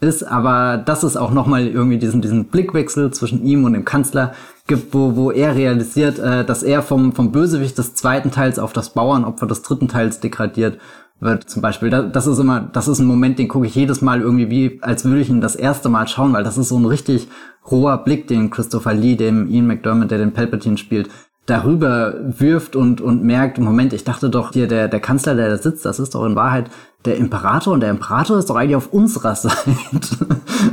ist, 0.00 0.22
aber 0.22 0.76
dass 0.76 1.02
es 1.02 1.16
auch 1.16 1.32
nochmal 1.32 1.66
irgendwie 1.66 1.98
diesen, 1.98 2.20
diesen 2.20 2.44
Blickwechsel 2.46 3.10
zwischen 3.12 3.42
ihm 3.42 3.64
und 3.64 3.72
dem 3.72 3.84
Kanzler 3.84 4.32
gibt, 4.66 4.94
wo, 4.94 5.16
wo 5.16 5.30
er 5.30 5.56
realisiert, 5.56 6.18
äh, 6.18 6.44
dass 6.44 6.62
er 6.62 6.82
vom, 6.82 7.12
vom 7.12 7.32
Bösewicht 7.32 7.78
des 7.78 7.94
zweiten 7.94 8.30
Teils 8.30 8.58
auf 8.58 8.72
das 8.72 8.90
Bauernopfer 8.90 9.46
des 9.46 9.62
dritten 9.62 9.88
Teils 9.88 10.20
degradiert 10.20 10.78
wird 11.20 11.48
zum 11.48 11.62
Beispiel. 11.62 11.90
Das 11.90 12.26
ist 12.26 12.38
immer, 12.38 12.60
das 12.60 12.88
ist 12.88 12.98
ein 12.98 13.06
Moment, 13.06 13.38
den 13.38 13.48
gucke 13.48 13.66
ich 13.66 13.74
jedes 13.74 14.02
Mal 14.02 14.20
irgendwie 14.20 14.50
wie, 14.50 14.78
als 14.82 15.04
würde 15.04 15.20
ich 15.20 15.30
ihn 15.30 15.40
das 15.40 15.56
erste 15.56 15.88
Mal 15.88 16.06
schauen, 16.08 16.32
weil 16.32 16.44
das 16.44 16.58
ist 16.58 16.68
so 16.68 16.78
ein 16.78 16.86
richtig 16.86 17.28
roher 17.70 17.98
Blick, 17.98 18.28
den 18.28 18.50
Christopher 18.50 18.94
Lee, 18.94 19.16
dem 19.16 19.48
Ian 19.48 19.66
McDermott, 19.66 20.10
der 20.10 20.18
den 20.18 20.32
Palpatine 20.32 20.78
spielt, 20.78 21.10
darüber 21.46 22.14
wirft 22.20 22.76
und, 22.76 23.00
und 23.00 23.24
merkt, 23.24 23.58
Moment, 23.58 23.92
ich 23.92 24.04
dachte 24.04 24.30
doch 24.30 24.52
hier, 24.52 24.68
der, 24.68 24.88
der 24.88 25.00
Kanzler, 25.00 25.34
der 25.34 25.48
da 25.48 25.56
sitzt, 25.56 25.84
das 25.84 25.98
ist 25.98 26.14
doch 26.14 26.24
in 26.24 26.36
Wahrheit 26.36 26.70
der 27.04 27.16
Imperator 27.16 27.72
und 27.72 27.80
der 27.80 27.90
Imperator 27.90 28.38
ist 28.38 28.50
doch 28.50 28.56
eigentlich 28.56 28.76
auf 28.76 28.92
unserer 28.92 29.34
Seite. 29.34 29.62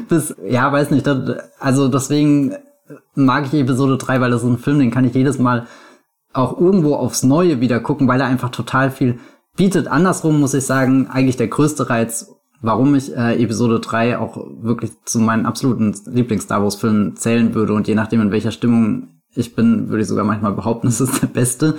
Bis, 0.09 0.35
ja, 0.47 0.71
weiß 0.71 0.91
nicht, 0.91 1.07
das, 1.07 1.37
also 1.59 1.87
deswegen 1.87 2.55
mag 3.15 3.45
ich 3.45 3.53
Episode 3.53 3.97
3, 3.97 4.21
weil 4.21 4.31
das 4.31 4.43
ist 4.43 4.49
ein 4.49 4.57
Film, 4.57 4.79
den 4.79 4.91
kann 4.91 5.05
ich 5.05 5.13
jedes 5.13 5.39
Mal 5.39 5.67
auch 6.33 6.59
irgendwo 6.59 6.95
aufs 6.95 7.23
Neue 7.23 7.61
wieder 7.61 7.79
gucken, 7.79 8.07
weil 8.07 8.19
er 8.19 8.27
einfach 8.27 8.49
total 8.49 8.91
viel 8.91 9.19
bietet 9.55 9.87
andersrum, 9.87 10.39
muss 10.39 10.53
ich 10.53 10.65
sagen, 10.65 11.07
eigentlich 11.07 11.37
der 11.37 11.47
größte 11.47 11.89
Reiz, 11.89 12.31
warum 12.61 12.95
ich 12.95 13.15
äh, 13.15 13.41
Episode 13.41 13.79
3 13.79 14.17
auch 14.17 14.37
wirklich 14.61 14.91
zu 15.05 15.19
meinen 15.19 15.45
absoluten 15.45 15.95
Lieblings-Star 16.05 16.63
Wars-Filmen 16.63 17.15
zählen 17.15 17.53
würde. 17.53 17.73
Und 17.73 17.87
je 17.87 17.95
nachdem, 17.95 18.21
in 18.21 18.31
welcher 18.31 18.51
Stimmung 18.51 19.21
ich 19.33 19.55
bin, 19.55 19.89
würde 19.89 20.01
ich 20.01 20.07
sogar 20.07 20.25
manchmal 20.25 20.53
behaupten, 20.53 20.87
es 20.89 21.01
ist 21.01 21.21
der 21.21 21.27
beste. 21.27 21.75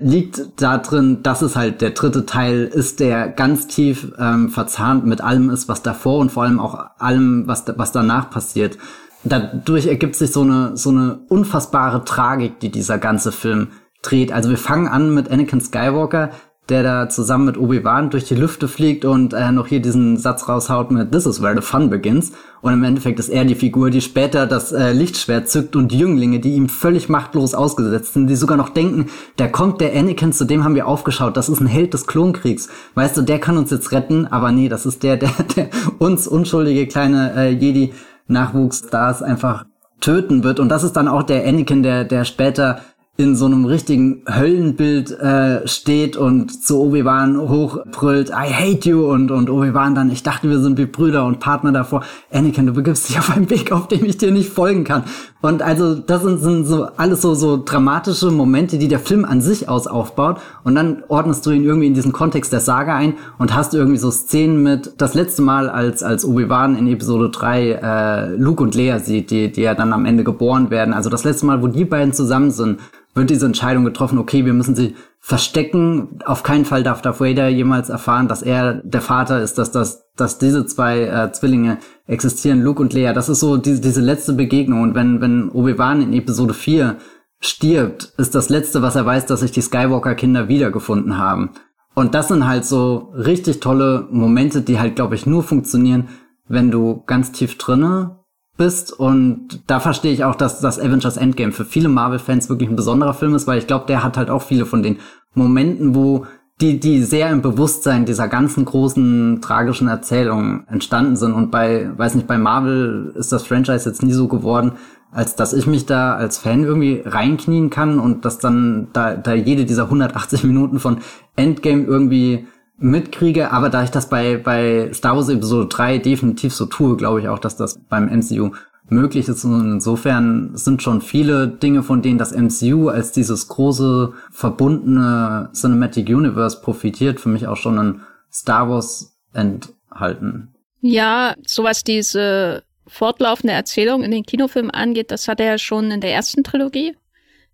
Liegt 0.00 0.62
da 0.62 0.78
drin, 0.78 1.24
dass 1.24 1.42
es 1.42 1.56
halt 1.56 1.80
der 1.80 1.90
dritte 1.90 2.24
Teil 2.24 2.64
ist, 2.72 3.00
der 3.00 3.28
ganz 3.28 3.66
tief 3.66 4.12
ähm, 4.16 4.48
verzahnt 4.48 5.04
mit 5.04 5.20
allem 5.20 5.50
ist, 5.50 5.68
was 5.68 5.82
davor 5.82 6.20
und 6.20 6.30
vor 6.30 6.44
allem 6.44 6.60
auch 6.60 6.78
allem, 6.98 7.48
was, 7.48 7.64
was 7.76 7.90
danach 7.90 8.30
passiert. 8.30 8.78
Dadurch 9.24 9.86
ergibt 9.88 10.14
sich 10.14 10.30
so 10.30 10.42
eine, 10.42 10.76
so 10.76 10.90
eine 10.90 11.18
unfassbare 11.28 12.04
Tragik, 12.04 12.60
die 12.60 12.70
dieser 12.70 12.98
ganze 12.98 13.32
Film 13.32 13.68
dreht. 14.02 14.30
Also 14.30 14.50
wir 14.50 14.56
fangen 14.56 14.86
an 14.86 15.12
mit 15.12 15.32
Anakin 15.32 15.60
Skywalker, 15.60 16.30
der 16.68 16.82
da 16.82 17.08
zusammen 17.08 17.46
mit 17.46 17.56
Obi-Wan 17.56 18.10
durch 18.10 18.24
die 18.24 18.34
Lüfte 18.34 18.68
fliegt 18.68 19.04
und 19.04 19.32
äh, 19.32 19.50
noch 19.52 19.66
hier 19.66 19.80
diesen 19.80 20.18
Satz 20.18 20.48
raushaut 20.48 20.90
mit 20.90 21.12
This 21.12 21.24
is 21.24 21.40
where 21.40 21.54
the 21.54 21.62
fun 21.62 21.88
begins. 21.88 22.32
Und 22.60 22.72
im 22.72 22.84
Endeffekt 22.84 23.18
ist 23.18 23.30
er 23.30 23.44
die 23.44 23.54
Figur, 23.54 23.90
die 23.90 24.00
später 24.00 24.46
das 24.46 24.72
äh, 24.72 24.92
Lichtschwert 24.92 25.48
zückt 25.48 25.76
und 25.76 25.92
die 25.92 25.98
Jünglinge, 25.98 26.40
die 26.40 26.54
ihm 26.54 26.68
völlig 26.68 27.08
machtlos 27.08 27.54
ausgesetzt 27.54 28.14
sind, 28.14 28.26
die 28.26 28.36
sogar 28.36 28.56
noch 28.58 28.68
denken, 28.68 29.06
der 29.38 29.50
kommt 29.50 29.80
der 29.80 29.96
Anakin, 29.96 30.32
zu 30.32 30.44
dem 30.44 30.64
haben 30.64 30.74
wir 30.74 30.86
aufgeschaut, 30.86 31.36
das 31.36 31.48
ist 31.48 31.60
ein 31.60 31.66
Held 31.66 31.94
des 31.94 32.06
Klonkriegs. 32.06 32.68
Weißt 32.94 33.16
du, 33.16 33.22
der 33.22 33.38
kann 33.38 33.56
uns 33.56 33.70
jetzt 33.70 33.92
retten, 33.92 34.26
aber 34.26 34.52
nee, 34.52 34.68
das 34.68 34.84
ist 34.84 35.02
der, 35.02 35.16
der, 35.18 35.30
der 35.56 35.68
uns 35.98 36.28
unschuldige 36.28 36.86
kleine 36.86 37.32
äh, 37.34 37.50
Jedi-Nachwuchsstars 37.50 39.22
einfach 39.22 39.64
töten 40.00 40.44
wird. 40.44 40.60
Und 40.60 40.68
das 40.68 40.84
ist 40.84 40.92
dann 40.92 41.08
auch 41.08 41.22
der 41.22 41.46
Anakin, 41.46 41.82
der, 41.82 42.04
der 42.04 42.24
später 42.24 42.80
in 43.20 43.34
so 43.34 43.46
einem 43.46 43.64
richtigen 43.64 44.22
Höllenbild 44.28 45.10
äh, 45.10 45.66
steht 45.66 46.16
und 46.16 46.62
zu 46.64 46.80
Obi-Wan 46.80 47.48
hochbrüllt, 47.48 48.30
I 48.30 48.54
hate 48.54 48.88
you 48.88 49.10
und, 49.10 49.32
und 49.32 49.50
Obi-Wan 49.50 49.96
dann, 49.96 50.08
ich 50.12 50.22
dachte, 50.22 50.48
wir 50.48 50.60
sind 50.60 50.78
wie 50.78 50.86
Brüder 50.86 51.26
und 51.26 51.40
Partner 51.40 51.72
davor. 51.72 52.04
Anakin, 52.30 52.66
du 52.66 52.72
begibst 52.72 53.08
dich 53.08 53.18
auf 53.18 53.30
einen 53.30 53.50
Weg, 53.50 53.72
auf 53.72 53.88
dem 53.88 54.04
ich 54.04 54.18
dir 54.18 54.30
nicht 54.30 54.50
folgen 54.50 54.84
kann. 54.84 55.02
Und 55.40 55.62
also 55.62 55.94
das 55.94 56.22
sind, 56.22 56.40
sind 56.40 56.64
so 56.64 56.88
alles 56.96 57.22
so, 57.22 57.34
so 57.34 57.62
dramatische 57.64 58.32
Momente, 58.32 58.76
die 58.76 58.88
der 58.88 58.98
Film 58.98 59.24
an 59.24 59.40
sich 59.40 59.68
aus 59.68 59.86
aufbaut 59.86 60.38
und 60.64 60.74
dann 60.74 61.04
ordnest 61.06 61.46
du 61.46 61.52
ihn 61.52 61.62
irgendwie 61.62 61.86
in 61.86 61.94
diesen 61.94 62.12
Kontext 62.12 62.52
der 62.52 62.58
Saga 62.58 62.96
ein 62.96 63.14
und 63.38 63.54
hast 63.54 63.72
irgendwie 63.72 63.98
so 63.98 64.10
Szenen 64.10 64.64
mit, 64.64 64.94
das 64.98 65.14
letzte 65.14 65.42
Mal, 65.42 65.70
als, 65.70 66.02
als 66.02 66.24
Obi-Wan 66.24 66.76
in 66.76 66.88
Episode 66.88 67.30
3 67.30 67.70
äh, 67.70 68.36
Luke 68.36 68.60
und 68.60 68.74
Leia 68.74 68.98
sieht, 68.98 69.30
die, 69.30 69.52
die 69.52 69.62
ja 69.62 69.74
dann 69.74 69.92
am 69.92 70.06
Ende 70.06 70.24
geboren 70.24 70.70
werden. 70.70 70.92
Also 70.92 71.08
das 71.08 71.22
letzte 71.22 71.46
Mal, 71.46 71.62
wo 71.62 71.68
die 71.68 71.84
beiden 71.84 72.12
zusammen 72.12 72.50
sind, 72.50 72.80
wird 73.14 73.30
diese 73.30 73.46
Entscheidung 73.46 73.84
getroffen, 73.84 74.18
okay, 74.18 74.44
wir 74.44 74.54
müssen 74.54 74.74
sie 74.74 74.96
verstecken. 75.20 76.20
Auf 76.24 76.42
keinen 76.42 76.64
Fall 76.64 76.82
darf 76.82 77.02
Darth 77.02 77.20
Vader 77.20 77.48
jemals 77.48 77.88
erfahren, 77.88 78.28
dass 78.28 78.42
er 78.42 78.74
der 78.74 79.00
Vater 79.00 79.42
ist, 79.42 79.58
dass, 79.58 79.70
dass, 79.70 80.06
dass 80.16 80.38
diese 80.38 80.66
zwei 80.66 81.02
äh, 81.02 81.32
Zwillinge 81.32 81.78
existieren, 82.06 82.62
Luke 82.62 82.80
und 82.80 82.92
Leia. 82.92 83.12
Das 83.12 83.28
ist 83.28 83.40
so 83.40 83.56
diese, 83.56 83.80
diese 83.80 84.00
letzte 84.00 84.32
Begegnung. 84.32 84.82
Und 84.82 84.94
wenn, 84.94 85.20
wenn 85.20 85.50
Obi-Wan 85.50 86.02
in 86.02 86.12
Episode 86.12 86.54
4 86.54 86.96
stirbt, 87.40 88.12
ist 88.16 88.34
das 88.34 88.48
Letzte, 88.48 88.82
was 88.82 88.96
er 88.96 89.06
weiß, 89.06 89.26
dass 89.26 89.40
sich 89.40 89.52
die 89.52 89.62
Skywalker-Kinder 89.62 90.48
wiedergefunden 90.48 91.18
haben. 91.18 91.50
Und 91.94 92.14
das 92.14 92.28
sind 92.28 92.46
halt 92.46 92.64
so 92.64 93.12
richtig 93.14 93.60
tolle 93.60 94.06
Momente, 94.10 94.62
die 94.62 94.78
halt, 94.78 94.96
glaube 94.96 95.16
ich, 95.16 95.26
nur 95.26 95.42
funktionieren, 95.42 96.08
wenn 96.46 96.70
du 96.70 97.02
ganz 97.06 97.32
tief 97.32 97.58
drinne 97.58 98.18
bist. 98.58 98.92
Und 98.92 99.62
da 99.66 99.80
verstehe 99.80 100.12
ich 100.12 100.24
auch, 100.24 100.34
dass 100.34 100.60
das 100.60 100.78
Avengers 100.78 101.16
Endgame 101.16 101.52
für 101.52 101.64
viele 101.64 101.88
Marvel-Fans 101.88 102.50
wirklich 102.50 102.68
ein 102.68 102.76
besonderer 102.76 103.14
Film 103.14 103.34
ist, 103.34 103.46
weil 103.46 103.58
ich 103.58 103.66
glaube, 103.66 103.86
der 103.86 104.04
hat 104.04 104.18
halt 104.18 104.28
auch 104.28 104.42
viele 104.42 104.66
von 104.66 104.82
den 104.82 104.98
Momenten, 105.34 105.94
wo 105.94 106.26
die, 106.60 106.80
die 106.80 107.02
sehr 107.02 107.30
im 107.30 107.40
Bewusstsein 107.40 108.04
dieser 108.04 108.28
ganzen 108.28 108.64
großen 108.64 109.40
tragischen 109.40 109.88
Erzählungen 109.88 110.66
entstanden 110.68 111.16
sind. 111.16 111.32
Und 111.32 111.50
bei, 111.50 111.90
weiß 111.96 112.16
nicht, 112.16 112.26
bei 112.26 112.36
Marvel 112.36 113.14
ist 113.16 113.32
das 113.32 113.46
Franchise 113.46 113.88
jetzt 113.88 114.02
nie 114.02 114.12
so 114.12 114.28
geworden, 114.28 114.72
als 115.12 115.36
dass 115.36 115.52
ich 115.52 115.66
mich 115.66 115.86
da 115.86 116.16
als 116.16 116.38
Fan 116.38 116.64
irgendwie 116.64 117.02
reinknien 117.04 117.70
kann 117.70 117.98
und 117.98 118.24
dass 118.24 118.38
dann 118.38 118.88
da, 118.92 119.14
da 119.14 119.34
jede 119.34 119.64
dieser 119.64 119.84
180 119.84 120.44
Minuten 120.44 120.80
von 120.80 120.98
Endgame 121.36 121.84
irgendwie 121.84 122.46
mitkriege, 122.78 123.50
aber 123.50 123.68
da 123.70 123.82
ich 123.82 123.90
das 123.90 124.08
bei, 124.08 124.36
bei 124.36 124.90
Star 124.92 125.16
Wars 125.16 125.28
Episode 125.28 125.66
3 125.68 125.98
definitiv 125.98 126.54
so 126.54 126.66
tue, 126.66 126.96
glaube 126.96 127.20
ich 127.20 127.28
auch, 127.28 127.38
dass 127.38 127.56
das 127.56 127.78
beim 127.88 128.06
MCU 128.06 128.52
möglich 128.88 129.28
ist. 129.28 129.44
Und 129.44 129.72
insofern 129.72 130.56
sind 130.56 130.82
schon 130.82 131.00
viele 131.00 131.48
Dinge, 131.48 131.82
von 131.82 132.02
denen 132.02 132.18
das 132.18 132.32
MCU 132.32 132.88
als 132.88 133.12
dieses 133.12 133.48
große, 133.48 134.12
verbundene 134.30 135.50
Cinematic 135.52 136.08
Universe 136.08 136.60
profitiert, 136.60 137.20
für 137.20 137.28
mich 137.28 137.46
auch 137.46 137.56
schon 137.56 137.78
in 137.78 138.00
Star 138.32 138.68
Wars 138.68 139.18
enthalten. 139.32 140.54
Ja, 140.80 141.34
sowas 141.46 141.82
diese 141.82 142.62
fortlaufende 142.86 143.52
Erzählung 143.52 144.02
in 144.02 144.10
den 144.10 144.24
Kinofilmen 144.24 144.70
angeht, 144.70 145.10
das 145.10 145.28
hat 145.28 145.40
er 145.40 145.46
ja 145.46 145.58
schon 145.58 145.90
in 145.90 146.00
der 146.00 146.12
ersten 146.12 146.44
Trilogie 146.44 146.96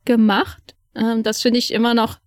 gemacht. 0.04 0.74
Ähm, 0.94 1.22
das 1.22 1.42
finde 1.42 1.58
ich 1.58 1.72
immer 1.72 1.94
noch 1.94 2.18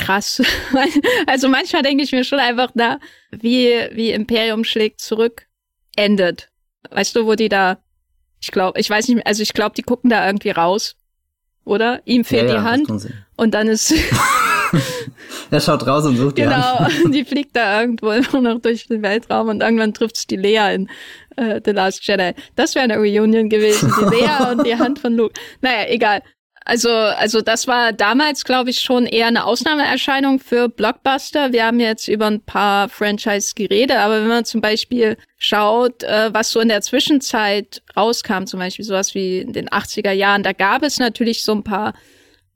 krass. 0.00 0.42
also 1.26 1.48
manchmal 1.48 1.82
denke 1.82 2.02
ich 2.02 2.12
mir 2.12 2.24
schon 2.24 2.40
einfach 2.40 2.70
da, 2.74 2.98
wie, 3.30 3.72
wie 3.92 4.10
Imperium 4.10 4.64
schlägt 4.64 5.00
zurück 5.00 5.46
endet. 5.96 6.48
Weißt 6.90 7.14
du, 7.14 7.26
wo 7.26 7.34
die 7.34 7.48
da, 7.48 7.78
ich 8.40 8.50
glaube, 8.50 8.80
ich 8.80 8.88
weiß 8.88 9.08
nicht 9.08 9.16
mehr, 9.16 9.26
also 9.26 9.42
ich 9.42 9.52
glaube, 9.52 9.74
die 9.76 9.82
gucken 9.82 10.10
da 10.10 10.26
irgendwie 10.26 10.50
raus. 10.50 10.96
Oder? 11.64 12.00
Ihm 12.04 12.24
fehlt 12.24 12.48
ja, 12.48 12.54
ja, 12.54 12.60
die 12.60 12.64
Hand. 12.64 13.12
Und 13.36 13.54
dann 13.54 13.68
ist. 13.68 13.94
er 15.50 15.60
schaut 15.60 15.86
raus 15.86 16.06
und 16.06 16.16
sucht 16.16 16.38
die 16.38 16.42
genau, 16.42 16.56
Hand. 16.56 16.96
Genau, 16.96 17.08
die 17.12 17.24
fliegt 17.24 17.54
da 17.54 17.80
irgendwo 17.80 18.12
noch 18.40 18.60
durch 18.60 18.86
den 18.88 19.02
Weltraum 19.02 19.48
und 19.48 19.62
irgendwann 19.62 19.92
trifft 19.92 20.16
es 20.16 20.26
die 20.26 20.36
Lea 20.36 20.74
in 20.74 20.88
äh, 21.36 21.60
The 21.64 21.72
Last 21.72 22.06
Jedi. 22.06 22.32
Das 22.56 22.74
wäre 22.74 22.84
eine 22.84 22.96
Reunion 22.96 23.48
gewesen, 23.48 23.92
die 24.00 24.16
Lea 24.16 24.50
und 24.50 24.66
die 24.66 24.76
Hand 24.76 24.98
von 24.98 25.14
Luke. 25.14 25.34
Naja, 25.60 25.88
egal. 25.88 26.22
Also, 26.64 26.90
also 26.90 27.40
das 27.40 27.66
war 27.66 27.92
damals, 27.92 28.44
glaube 28.44 28.70
ich, 28.70 28.80
schon 28.80 29.06
eher 29.06 29.26
eine 29.26 29.44
Ausnahmeerscheinung 29.44 30.38
für 30.38 30.68
Blockbuster. 30.68 31.52
Wir 31.52 31.64
haben 31.64 31.80
jetzt 31.80 32.06
über 32.06 32.26
ein 32.26 32.42
paar 32.42 32.88
Franchise 32.88 33.54
geredet, 33.54 33.96
aber 33.96 34.20
wenn 34.20 34.28
man 34.28 34.44
zum 34.44 34.60
Beispiel 34.60 35.16
schaut, 35.38 36.02
äh, 36.02 36.32
was 36.32 36.50
so 36.50 36.60
in 36.60 36.68
der 36.68 36.82
Zwischenzeit 36.82 37.82
rauskam, 37.96 38.44
zum 38.44 38.60
Beispiel 38.60 38.84
sowas 38.84 39.14
wie 39.14 39.38
in 39.38 39.52
den 39.52 39.68
80er 39.68 40.12
Jahren, 40.12 40.42
da 40.42 40.52
gab 40.52 40.82
es 40.82 40.98
natürlich 40.98 41.42
so 41.42 41.52
ein 41.52 41.64
paar 41.64 41.94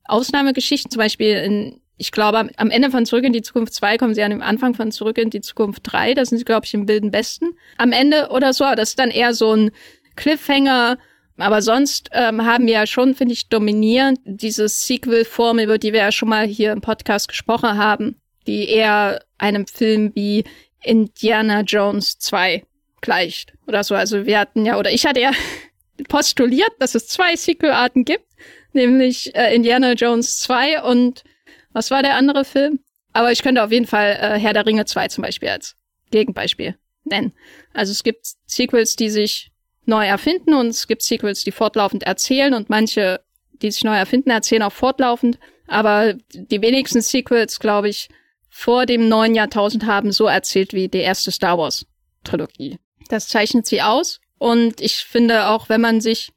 Ausnahmegeschichten, 0.05 0.91
zum 0.91 1.01
Beispiel 1.01 1.37
in 1.37 1.81
ich 1.97 2.11
glaube, 2.11 2.51
am 2.57 2.71
Ende 2.71 2.91
von 2.91 3.07
Zurück 3.07 3.25
in 3.25 3.33
die 3.33 3.43
Zukunft 3.43 3.73
2 3.75 3.99
kommen 3.99 4.15
sie 4.15 4.23
an 4.23 4.31
dem 4.31 4.43
Anfang 4.43 4.75
von 4.75 4.91
Zurück 4.91 5.17
in 5.17 5.31
die 5.31 5.41
Zukunft 5.41 5.83
3. 5.85 6.15
Da 6.15 6.25
sind 6.25 6.39
sie, 6.39 6.45
glaube 6.45 6.67
ich, 6.67 6.75
im 6.75 6.89
wilden 6.89 7.13
Besten. 7.13 7.57
Am 7.79 7.93
Ende 7.93 8.31
oder 8.31 8.53
so. 8.53 8.65
Das 8.75 8.91
ist 8.91 8.99
dann 8.99 9.11
eher 9.11 9.33
so 9.33 9.55
ein 9.55 9.71
Cliffhanger, 10.17 10.99
aber 11.37 11.63
sonst 11.63 12.11
ähm, 12.13 12.45
haben 12.45 12.67
wir 12.67 12.75
ja 12.75 12.87
schon, 12.87 13.15
finde 13.15 13.35
ich, 13.35 13.49
dominierend 13.49 14.21
diese 14.25 14.69
Sequel-Form, 14.69 15.59
über 15.59 15.79
die 15.79 15.93
wir 15.93 16.01
ja 16.01 16.13
schon 16.13 16.29
mal 16.29 16.47
hier 16.47 16.73
im 16.73 16.81
Podcast 16.81 17.29
gesprochen 17.29 17.77
haben, 17.77 18.21
die 18.47 18.69
eher 18.69 19.25
einem 19.39 19.67
Film 19.67 20.13
wie 20.15 20.45
Indiana 20.83 21.63
Jones 21.63 22.19
2 22.19 22.65
gleicht 23.01 23.53
oder 23.67 23.83
so. 23.83 23.95
Also 23.95 24.27
wir 24.27 24.39
hatten 24.39 24.65
ja, 24.65 24.79
oder 24.79 24.93
ich 24.93 25.07
hatte 25.07 25.21
ja 25.21 25.33
postuliert, 26.09 26.73
dass 26.79 26.95
es 26.95 27.09
zwei 27.09 27.35
Sequel-Arten 27.35 28.05
gibt, 28.05 28.27
nämlich 28.73 29.35
äh, 29.35 29.55
Indiana 29.55 29.93
Jones 29.93 30.39
2 30.39 30.83
und 30.83 31.25
was 31.73 31.91
war 31.91 32.03
der 32.03 32.15
andere 32.15 32.45
Film? 32.45 32.81
Aber 33.13 33.33
ich 33.33 33.43
könnte 33.43 33.63
auf 33.63 33.73
jeden 33.73 33.87
Fall 33.87 34.19
äh, 34.21 34.39
Herr 34.39 34.53
der 34.53 34.67
Ringe 34.67 34.85
2 34.85 35.09
zum 35.09 35.23
Beispiel 35.23 35.49
als 35.49 35.77
Gegenbeispiel 36.11 36.77
nennen. 37.05 37.33
Also 37.73 37.93
es 37.93 38.03
gibt 38.05 38.27
Sequels, 38.47 38.97
die 38.97 39.11
sich 39.11 39.51
neu 39.87 40.07
erfinden 40.07 40.55
und 40.55 40.69
es 40.69 40.87
gibt 40.87 41.03
Sequels, 41.03 41.45
die 41.45 41.53
fortlaufend 41.53 42.05
erzählen 42.05 42.55
und 42.55 42.71
manche, 42.71 43.21
die 43.63 43.71
sich 43.71 43.85
neu 43.85 43.97
erfinden, 43.97 44.31
erzählen 44.31 44.63
auch 44.63 44.73
fortlaufend. 44.73 45.39
Aber 45.67 46.15
die 46.33 46.63
wenigsten 46.63 47.01
Sequels, 47.01 47.59
glaube 47.59 47.89
ich, 47.89 48.09
vor 48.49 48.87
dem 48.87 49.09
neuen 49.09 49.35
Jahrtausend 49.35 49.87
haben 49.87 50.13
so 50.13 50.27
erzählt 50.27 50.73
wie 50.73 50.89
die 50.89 50.99
erste 50.99 51.33
Star 51.33 51.59
Wars 51.59 51.87
Trilogie. 52.23 52.79
Das 53.09 53.29
zeichnet 53.29 53.67
sie 53.67 53.83
aus 53.83 54.21
und 54.39 54.81
ich 54.81 54.97
finde 54.97 55.49
auch, 55.49 55.69
wenn 55.69 55.81
man 55.81 56.01
sich 56.01 56.33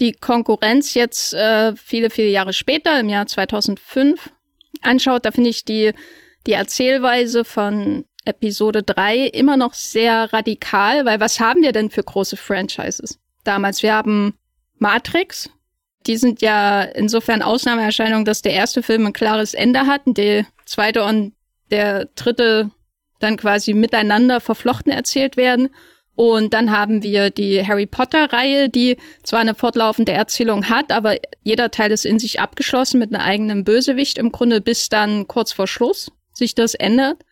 die 0.00 0.12
Konkurrenz 0.12 0.94
jetzt 0.94 1.34
äh, 1.34 1.76
viele, 1.76 2.10
viele 2.10 2.28
Jahre 2.28 2.52
später, 2.52 2.98
im 2.98 3.08
Jahr 3.08 3.26
2005, 3.26 4.30
anschaut, 4.82 5.26
da 5.26 5.30
finde 5.30 5.50
ich 5.50 5.64
die, 5.64 5.92
die 6.46 6.52
Erzählweise 6.52 7.44
von 7.44 8.06
Episode 8.24 8.82
3 8.82 9.26
immer 9.28 9.56
noch 9.56 9.74
sehr 9.74 10.32
radikal, 10.32 11.04
weil 11.04 11.20
was 11.20 11.40
haben 11.40 11.62
wir 11.62 11.72
denn 11.72 11.90
für 11.90 12.02
große 12.02 12.36
Franchises? 12.36 13.18
Damals, 13.44 13.82
wir 13.82 13.94
haben 13.94 14.34
Matrix. 14.78 15.50
Die 16.06 16.16
sind 16.16 16.42
ja 16.42 16.82
insofern 16.82 17.42
Ausnahmeerscheinung, 17.42 18.24
dass 18.24 18.42
der 18.42 18.52
erste 18.52 18.82
Film 18.82 19.06
ein 19.06 19.12
klares 19.12 19.54
Ende 19.54 19.86
hat 19.86 20.06
und 20.06 20.18
der 20.18 20.46
zweite 20.64 21.04
und 21.04 21.34
der 21.70 22.06
dritte 22.14 22.70
dann 23.20 23.36
quasi 23.36 23.74
miteinander 23.74 24.40
verflochten 24.40 24.92
erzählt 24.92 25.36
werden. 25.36 25.68
Und 26.14 26.52
dann 26.52 26.70
haben 26.70 27.02
wir 27.02 27.30
die 27.30 27.66
Harry 27.66 27.86
Potter-Reihe, 27.86 28.68
die 28.68 28.98
zwar 29.22 29.40
eine 29.40 29.54
fortlaufende 29.54 30.12
Erzählung 30.12 30.68
hat, 30.68 30.92
aber 30.92 31.16
jeder 31.42 31.70
Teil 31.70 31.92
ist 31.92 32.04
in 32.04 32.18
sich 32.18 32.40
abgeschlossen 32.40 32.98
mit 32.98 33.14
einem 33.14 33.22
eigenen 33.22 33.64
Bösewicht 33.64 34.18
im 34.18 34.32
Grunde, 34.32 34.60
bis 34.60 34.88
dann 34.88 35.28
kurz 35.28 35.52
vor 35.52 35.66
Schluss 35.66 36.10
sich 36.34 36.54
das 36.54 36.74
ändert. 36.74 37.24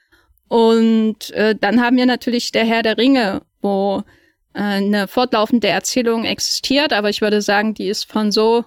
Und 0.48 1.30
äh, 1.30 1.54
dann 1.54 1.82
haben 1.82 1.96
wir 1.96 2.06
natürlich 2.06 2.52
der 2.52 2.64
Herr 2.64 2.82
der 2.82 2.98
Ringe, 2.98 3.42
wo 3.60 4.02
äh, 4.54 4.60
eine 4.60 5.08
fortlaufende 5.08 5.68
Erzählung 5.68 6.24
existiert, 6.24 6.92
aber 6.92 7.10
ich 7.10 7.20
würde 7.20 7.42
sagen, 7.42 7.74
die 7.74 7.88
ist 7.88 8.10
von 8.10 8.32
so 8.32 8.64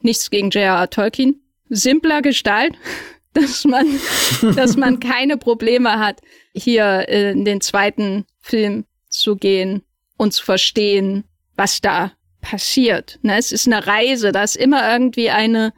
nichts 0.00 0.30
gegen 0.30 0.50
J.R.R. 0.50 0.90
Tolkien 0.90 1.40
simpler 1.68 2.22
Gestalt, 2.22 2.74
dass 3.32 3.64
man, 3.64 3.86
dass 4.56 4.76
man 4.76 5.00
keine 5.00 5.38
Probleme 5.38 5.98
hat, 5.98 6.20
hier 6.54 7.08
in 7.08 7.46
den 7.46 7.62
zweiten 7.62 8.26
Film 8.40 8.84
zu 9.08 9.36
gehen 9.36 9.82
und 10.18 10.32
zu 10.34 10.44
verstehen, 10.44 11.24
was 11.56 11.80
da 11.80 12.12
passiert. 12.42 13.18
Ne? 13.22 13.38
Es 13.38 13.52
ist 13.52 13.66
eine 13.66 13.86
Reise, 13.86 14.32
da 14.32 14.42
ist 14.42 14.56
immer 14.56 14.92
irgendwie 14.92 15.30
eine 15.30 15.72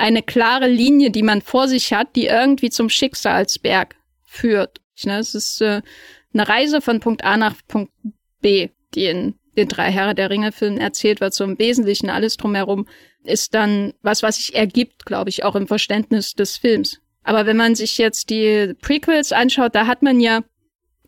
eine 0.00 0.22
klare 0.22 0.66
Linie, 0.66 1.10
die 1.10 1.22
man 1.22 1.42
vor 1.42 1.68
sich 1.68 1.92
hat, 1.92 2.16
die 2.16 2.26
irgendwie 2.26 2.70
zum 2.70 2.88
Schicksalsberg 2.88 3.96
führt. 4.30 4.80
Ne? 5.04 5.18
Es 5.18 5.34
ist 5.34 5.60
äh, 5.60 5.82
eine 6.32 6.48
Reise 6.48 6.80
von 6.80 7.00
Punkt 7.00 7.24
A 7.24 7.36
nach 7.36 7.54
Punkt 7.66 7.92
B, 8.40 8.68
die 8.94 9.06
in 9.06 9.34
den 9.56 9.68
drei 9.68 9.90
Herren 9.90 10.14
der 10.16 10.30
Ringe-Filmen 10.30 10.78
erzählt 10.78 11.20
wird, 11.20 11.34
so 11.34 11.42
im 11.44 11.58
Wesentlichen 11.58 12.08
alles 12.08 12.36
drumherum, 12.36 12.86
ist 13.24 13.54
dann 13.54 13.92
was, 14.02 14.22
was 14.22 14.36
sich 14.36 14.54
ergibt, 14.54 15.04
glaube 15.04 15.30
ich, 15.30 15.44
auch 15.44 15.56
im 15.56 15.66
Verständnis 15.66 16.34
des 16.34 16.56
Films. 16.56 17.00
Aber 17.24 17.44
wenn 17.44 17.56
man 17.56 17.74
sich 17.74 17.98
jetzt 17.98 18.30
die 18.30 18.74
Prequels 18.80 19.32
anschaut, 19.32 19.74
da 19.74 19.86
hat 19.86 20.02
man 20.02 20.20
ja 20.20 20.42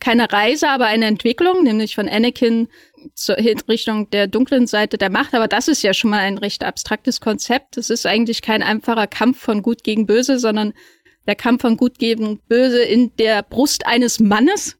keine 0.01 0.31
Reise, 0.33 0.69
aber 0.69 0.87
eine 0.87 1.07
Entwicklung, 1.07 1.63
nämlich 1.63 1.95
von 1.95 2.09
Anakin 2.09 2.69
zur 3.15 3.37
Richtung 3.37 4.11
der 4.11 4.27
dunklen 4.27 4.67
Seite 4.67 4.99
der 4.99 5.11
Macht. 5.11 5.33
Aber 5.33 5.47
das 5.47 5.69
ist 5.69 5.83
ja 5.83 5.95
schon 5.95 6.11
mal 6.11 6.19
ein 6.19 6.39
recht 6.39 6.65
abstraktes 6.65 7.21
Konzept. 7.21 7.77
Es 7.77 7.89
ist 7.89 8.05
eigentlich 8.05 8.43
kein 8.43 8.65
einfacher 8.65 9.07
Kampf 9.07 9.39
von 9.39 9.63
Gut 9.63 9.85
gegen 9.85 10.07
Böse, 10.07 10.41
sondern 10.41 10.75
der 11.27 11.35
Kampf 11.35 11.63
von 11.63 11.77
Gut 11.77 11.99
gegen 11.99 12.39
Böse 12.49 12.83
in 12.83 13.15
der 13.17 13.43
Brust 13.43 13.87
eines 13.87 14.21
Mannes. 14.21 14.79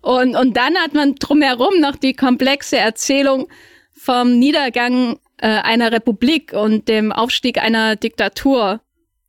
Und, 0.00 0.36
und 0.36 0.56
dann 0.56 0.76
hat 0.76 0.94
man 0.94 1.14
drumherum 1.14 1.80
noch 1.80 1.96
die 1.96 2.14
komplexe 2.14 2.76
Erzählung 2.76 3.48
vom 3.94 4.38
Niedergang 4.38 5.18
äh, 5.38 5.46
einer 5.48 5.92
Republik 5.92 6.52
und 6.52 6.88
dem 6.88 7.10
Aufstieg 7.12 7.58
einer 7.58 7.96
Diktatur. 7.96 8.80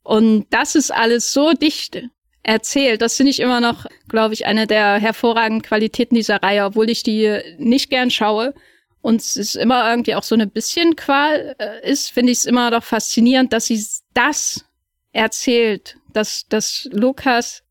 Und 0.03 0.47
das 0.49 0.75
ist 0.75 0.91
alles 0.91 1.31
so 1.31 1.53
dicht 1.53 2.03
erzählt. 2.43 3.01
Das 3.01 3.17
finde 3.17 3.31
ich 3.31 3.39
immer 3.39 3.59
noch, 3.59 3.85
glaube 4.07 4.33
ich, 4.33 4.45
eine 4.45 4.67
der 4.67 4.99
hervorragenden 4.99 5.63
Qualitäten 5.63 6.15
dieser 6.15 6.43
Reihe, 6.43 6.65
obwohl 6.65 6.89
ich 6.89 7.03
die 7.03 7.39
nicht 7.57 7.89
gern 7.89 8.11
schaue. 8.11 8.53
Und 9.01 9.21
es 9.21 9.37
ist 9.37 9.55
immer 9.55 9.89
irgendwie 9.89 10.15
auch 10.15 10.23
so 10.23 10.35
eine 10.35 10.47
bisschen 10.47 10.95
Qual 10.95 11.55
äh, 11.59 11.89
ist, 11.89 12.11
finde 12.11 12.31
ich 12.31 12.39
es 12.39 12.45
immer 12.45 12.71
noch 12.71 12.83
faszinierend, 12.83 13.53
dass 13.53 13.67
sie 13.67 13.83
das 14.13 14.65
erzählt, 15.11 15.97
dass, 16.15 16.45
dass 16.47 16.87
Lukas 16.91 17.63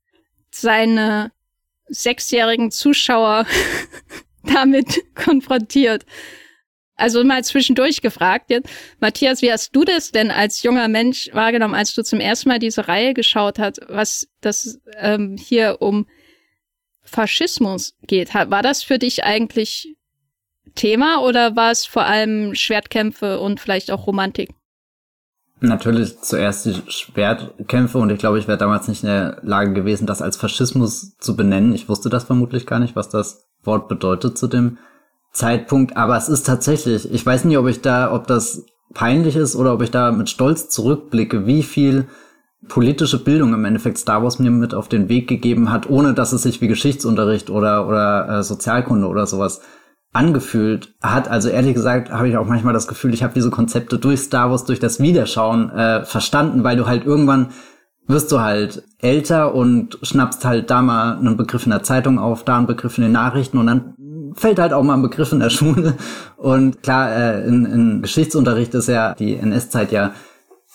seine 0.51 1.33
sechsjährigen 1.89 2.71
Zuschauer 2.71 3.47
damit 4.43 5.03
konfrontiert. 5.15 6.05
Also 6.97 7.25
mal 7.25 7.43
zwischendurch 7.43 8.03
gefragt 8.03 8.51
jetzt. 8.51 8.69
Matthias, 9.01 9.43
wie 9.43 9.51
hast 9.51 9.75
du 9.75 9.85
das 9.85 10.13
denn 10.13 10.31
als 10.31 10.63
junger 10.63 10.87
Mensch 10.87 11.29
wahrgenommen, 11.33 11.75
als 11.75 11.93
du 11.95 12.05
zum 12.05 12.21
ersten 12.21 12.49
Mal 12.49 12.61
diese 12.61 12.87
Reihe 12.87 13.15
geschaut 13.15 13.59
hast, 13.59 13.81
was 13.89 14.29
das 14.41 14.79
ähm, 14.99 15.37
hier 15.37 15.79
um 15.81 16.07
Faschismus 17.03 17.95
geht? 18.07 18.33
War 18.35 18.63
das 18.63 18.85
für 18.85 18.99
dich 18.99 19.25
eigentlich 19.25 19.97
Thema 20.77 21.21
oder 21.23 21.57
war 21.57 21.73
es 21.73 21.85
vor 21.85 22.05
allem 22.05 22.55
Schwertkämpfe 22.55 23.41
und 23.41 23.61
vielleicht 23.61 23.91
auch 23.91 24.07
Romantik? 24.07 24.51
Natürlich 25.65 26.21
zuerst 26.21 26.67
die 26.67 26.83
Schwertkämpfe 26.89 27.99
und 27.99 28.11
ich 28.11 28.19
glaube, 28.19 28.39
ich 28.39 28.47
wäre 28.47 28.59
damals 28.59 28.87
nicht 28.87 29.03
in 29.03 29.09
der 29.09 29.39
Lage 29.43 29.73
gewesen, 29.73 30.07
das 30.07 30.21
als 30.21 30.37
Faschismus 30.37 31.17
zu 31.19 31.37
benennen. 31.37 31.75
Ich 31.75 31.89
wusste 31.89 32.11
das 32.11 32.25
vermutlich 32.25 32.67
gar 32.67 32.79
nicht, 32.79 32.97
was 32.97 33.09
das 33.09 33.47
Wort 33.63 33.89
bedeutet 33.89 34.37
zu 34.37 34.47
dem 34.47 34.79
Zeitpunkt, 35.33 35.97
aber 35.97 36.17
es 36.17 36.29
ist 36.29 36.47
tatsächlich, 36.47 37.11
ich 37.11 37.25
weiß 37.25 37.45
nicht, 37.45 37.57
ob 37.57 37.67
ich 37.67 37.81
da, 37.81 38.13
ob 38.13 38.27
das 38.27 38.67
peinlich 38.93 39.37
ist 39.37 39.57
oder 39.57 39.73
ob 39.73 39.83
ich 39.83 39.91
da 39.91 40.13
mit 40.13 40.29
Stolz 40.29 40.69
zurückblicke, 40.69 41.47
wie 41.47 41.63
viel 41.63 42.07
politische 42.69 43.23
Bildung 43.23 43.55
im 43.55 43.65
Endeffekt 43.65 43.99
Star 43.99 44.23
Wars 44.23 44.39
mir 44.39 44.51
mit 44.51 44.75
auf 44.75 44.89
den 44.89 45.09
Weg 45.09 45.29
gegeben 45.29 45.71
hat, 45.71 45.89
ohne 45.89 46.15
dass 46.15 46.33
es 46.33 46.43
sich 46.43 46.61
wie 46.61 46.69
Geschichtsunterricht 46.69 47.49
oder, 47.49 47.89
oder 47.89 48.29
äh, 48.29 48.43
Sozialkunde 48.43 49.07
oder 49.07 49.27
sowas 49.27 49.63
angefühlt 50.15 50.95
hat. 51.03 51.29
Also 51.29 51.49
ehrlich 51.49 51.75
gesagt 51.75 52.11
habe 52.11 52.29
ich 52.29 52.37
auch 52.37 52.47
manchmal 52.47 52.73
das 52.73 52.87
Gefühl, 52.87 53.13
ich 53.13 53.23
habe 53.23 53.35
diese 53.35 53.51
Konzepte 53.51 53.99
durch 53.99 54.21
Star 54.21 54.51
Wars, 54.51 54.65
durch 54.65 54.81
das 54.81 55.01
Wiederschauen 55.01 55.71
äh, 55.71 56.05
verstanden, 56.05 56.65
weil 56.65 56.77
du 56.77 56.87
halt 56.87 57.05
irgendwann 57.05 57.49
wirst 58.07 58.31
du 58.33 58.41
halt 58.41 58.83
älter 58.99 59.55
und 59.55 59.99
schnappst 60.03 60.45
halt 60.45 60.71
da 60.71 60.83
mal 60.83 61.17
einen 61.17 61.37
Begriff 61.37 61.65
in 61.65 61.71
der 61.71 61.83
Zeitung 61.83 62.19
auf, 62.19 62.45
da 62.45 62.59
einen 62.59 62.67
Begriff 62.67 62.99
in 62.99 63.05
den 63.05 63.13
Nachrichten 63.13 63.59
und 63.59 63.67
dann 63.67 63.95
fällt 64.35 64.59
halt 64.59 64.73
auch 64.73 64.83
mal 64.83 64.95
ein 64.95 65.03
Begriff 65.03 65.33
in 65.33 65.41
der 65.41 65.51
Schule. 65.51 65.95
Und 66.37 66.83
klar, 66.83 67.15
äh, 67.15 67.47
in, 67.47 67.65
in 67.65 68.03
Geschichtsunterricht 68.03 68.75
ist 68.75 68.89
ja 68.89 69.15
die 69.15 69.37
NS-Zeit 69.37 69.93
ja 69.93 70.13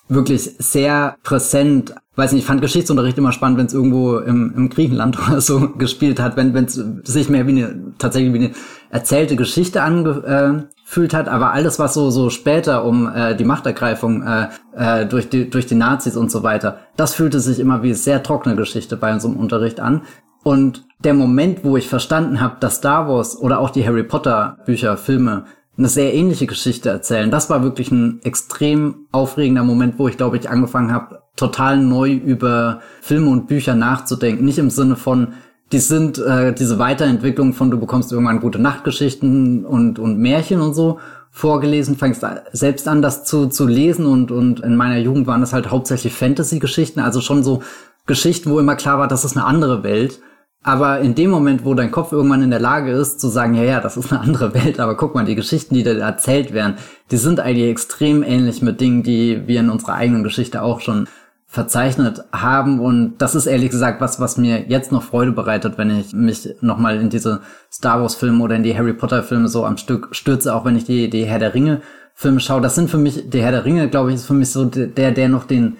wirklich 0.07 0.55
sehr 0.57 1.17
präsent. 1.23 1.93
Weiß 2.15 2.31
nicht, 2.31 2.41
ich 2.41 2.47
fand 2.47 2.61
Geschichtsunterricht 2.61 3.17
immer 3.17 3.31
spannend, 3.31 3.59
wenn 3.59 3.67
es 3.67 3.73
irgendwo 3.73 4.17
im, 4.17 4.53
im 4.55 4.69
Griechenland 4.69 5.17
oder 5.27 5.39
so 5.39 5.69
gespielt 5.69 6.19
hat, 6.19 6.35
wenn 6.35 6.55
es 6.55 6.73
sich 7.03 7.29
mehr 7.29 7.47
wie 7.47 7.51
eine 7.51 7.93
tatsächlich 7.99 8.33
wie 8.33 8.39
eine 8.39 8.51
erzählte 8.89 9.35
Geschichte 9.35 9.81
angefühlt 9.81 11.13
hat. 11.13 11.27
Aber 11.27 11.53
alles, 11.53 11.79
was 11.79 11.93
so 11.93 12.09
so 12.09 12.29
später 12.29 12.85
um 12.85 13.07
äh, 13.07 13.35
die 13.35 13.45
Machtergreifung 13.45 14.23
äh, 14.23 14.47
äh, 14.75 15.05
durch 15.05 15.29
die 15.29 15.49
durch 15.49 15.67
die 15.67 15.75
Nazis 15.75 16.17
und 16.17 16.31
so 16.31 16.43
weiter, 16.43 16.79
das 16.95 17.13
fühlte 17.13 17.39
sich 17.39 17.59
immer 17.59 17.83
wie 17.83 17.93
sehr 17.93 18.23
trockene 18.23 18.55
Geschichte 18.55 18.97
bei 18.97 19.13
unserem 19.13 19.35
Unterricht 19.35 19.79
an. 19.79 20.01
Und 20.43 20.85
der 21.03 21.13
Moment, 21.13 21.63
wo 21.63 21.77
ich 21.77 21.87
verstanden 21.87 22.41
habe, 22.41 22.57
dass 22.59 22.77
Star 22.77 23.07
Wars 23.07 23.37
oder 23.37 23.59
auch 23.59 23.69
die 23.69 23.85
Harry 23.85 24.03
Potter 24.03 24.57
Bücher, 24.65 24.97
Filme 24.97 25.45
eine 25.77 25.87
sehr 25.87 26.13
ähnliche 26.13 26.45
Geschichte 26.45 26.89
erzählen, 26.89 27.31
das 27.31 27.49
war 27.49 27.63
wirklich 27.63 27.91
ein 27.91 28.19
extrem 28.23 29.07
aufregender 29.11 29.63
Moment, 29.63 29.97
wo 29.97 30.07
ich 30.07 30.17
glaube 30.17 30.37
ich 30.37 30.49
angefangen 30.49 30.91
habe, 30.91 31.23
total 31.35 31.77
neu 31.77 32.11
über 32.11 32.81
Filme 33.01 33.29
und 33.29 33.47
Bücher 33.47 33.75
nachzudenken. 33.75 34.43
Nicht 34.43 34.57
im 34.57 34.69
Sinne 34.69 34.97
von, 34.97 35.33
die 35.71 35.79
sind 35.79 36.17
äh, 36.17 36.53
diese 36.53 36.79
Weiterentwicklung 36.79 37.53
von 37.53 37.69
du 37.69 37.79
bekommst 37.79 38.11
irgendwann 38.11 38.39
gute 38.39 38.59
Nachtgeschichten 38.59 39.65
und, 39.65 39.99
und 39.99 40.17
Märchen 40.17 40.61
und 40.61 40.73
so 40.73 40.99
vorgelesen, 41.31 41.95
fängst 41.95 42.25
selbst 42.53 42.87
an, 42.87 43.01
das 43.01 43.23
zu, 43.23 43.47
zu 43.47 43.67
lesen 43.67 44.05
und, 44.05 44.31
und 44.31 44.61
in 44.61 44.75
meiner 44.75 44.97
Jugend 44.97 45.27
waren 45.27 45.41
das 45.41 45.53
halt 45.53 45.69
hauptsächlich 45.69 46.13
Fantasy-Geschichten, 46.13 46.99
also 46.99 47.21
schon 47.21 47.43
so 47.43 47.61
Geschichten, 48.07 48.49
wo 48.49 48.59
immer 48.59 48.75
klar 48.75 48.97
war, 48.97 49.07
das 49.07 49.23
ist 49.23 49.37
eine 49.37 49.45
andere 49.45 49.83
Welt. 49.83 50.19
Aber 50.61 50.99
in 50.99 51.15
dem 51.15 51.29
Moment, 51.29 51.63
wo 51.63 51.73
dein 51.73 51.91
Kopf 51.91 52.11
irgendwann 52.11 52.41
in 52.41 52.49
der 52.49 52.59
Lage 52.59 52.91
ist, 52.91 53.21
zu 53.21 53.29
sagen, 53.29 53.53
ja, 53.53 53.63
ja, 53.63 53.79
das 53.79 53.95
ist 53.95 54.11
eine 54.11 54.19
andere 54.19 54.53
Welt, 54.55 54.79
aber 54.79 54.97
guck 54.97 55.15
mal, 55.15 55.23
die 55.23 55.35
Geschichten, 55.35 55.75
die 55.75 55.83
da 55.83 55.91
erzählt 55.91 56.53
werden, 56.53 56.75
die 57.11 57.17
sind 57.17 57.39
eigentlich 57.39 57.69
extrem 57.69 58.23
ähnlich 58.23 58.61
mit 58.61 58.81
Dingen, 58.81 59.03
die 59.03 59.47
wir 59.47 59.61
in 59.61 59.69
unserer 59.69 59.93
eigenen 59.93 60.23
Geschichte 60.23 60.61
auch 60.61 60.81
schon 60.81 61.07
verzeichnet 61.51 62.23
haben. 62.31 62.79
Und 62.79 63.17
das 63.17 63.33
ist 63.33 63.47
ehrlich 63.47 63.71
gesagt 63.71 63.99
was, 64.01 64.19
was 64.19 64.37
mir 64.37 64.69
jetzt 64.69 64.91
noch 64.91 65.01
Freude 65.01 65.31
bereitet, 65.31 65.79
wenn 65.79 65.89
ich 65.89 66.13
mich 66.13 66.47
nochmal 66.61 67.01
in 67.01 67.09
diese 67.09 67.41
Star 67.71 67.99
Wars 67.99 68.13
Filme 68.13 68.43
oder 68.43 68.55
in 68.55 68.61
die 68.61 68.77
Harry 68.77 68.93
Potter 68.93 69.23
Filme 69.23 69.47
so 69.47 69.65
am 69.65 69.77
Stück 69.77 70.09
stürze, 70.11 70.53
auch 70.53 70.63
wenn 70.63 70.75
ich 70.75 70.85
die, 70.85 71.09
die 71.09 71.25
Herr 71.25 71.39
der 71.39 71.55
Ringe 71.55 71.81
Filme 72.13 72.39
schaue. 72.39 72.61
Das 72.61 72.75
sind 72.75 72.89
für 72.89 72.99
mich, 72.99 73.31
der 73.31 73.41
Herr 73.41 73.51
der 73.51 73.65
Ringe, 73.65 73.89
glaube 73.89 74.09
ich, 74.09 74.17
ist 74.17 74.27
für 74.27 74.35
mich 74.35 74.51
so 74.51 74.65
der, 74.65 75.11
der 75.11 75.27
noch 75.27 75.45
den 75.45 75.77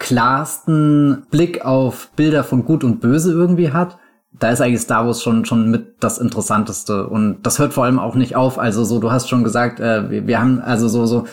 klarsten 0.00 1.24
Blick 1.30 1.64
auf 1.64 2.08
Bilder 2.16 2.42
von 2.42 2.64
Gut 2.64 2.82
und 2.82 3.00
Böse 3.00 3.32
irgendwie 3.32 3.72
hat 3.72 3.98
da 4.38 4.50
ist 4.50 4.60
eigentlich 4.60 4.80
Star 4.80 5.06
Wars 5.06 5.22
schon 5.22 5.44
schon 5.44 5.70
mit 5.70 6.02
das 6.02 6.18
Interessanteste 6.18 7.06
und 7.06 7.38
das 7.44 7.58
hört 7.58 7.72
vor 7.72 7.84
allem 7.84 7.98
auch 7.98 8.16
nicht 8.16 8.34
auf. 8.34 8.58
Also 8.58 8.84
so, 8.84 8.98
du 8.98 9.12
hast 9.12 9.28
schon 9.28 9.44
gesagt, 9.44 9.80
äh, 9.80 10.10
wir, 10.10 10.26
wir 10.26 10.40
haben 10.40 10.60
also 10.60 10.88
so 10.88 11.06
so 11.06 11.26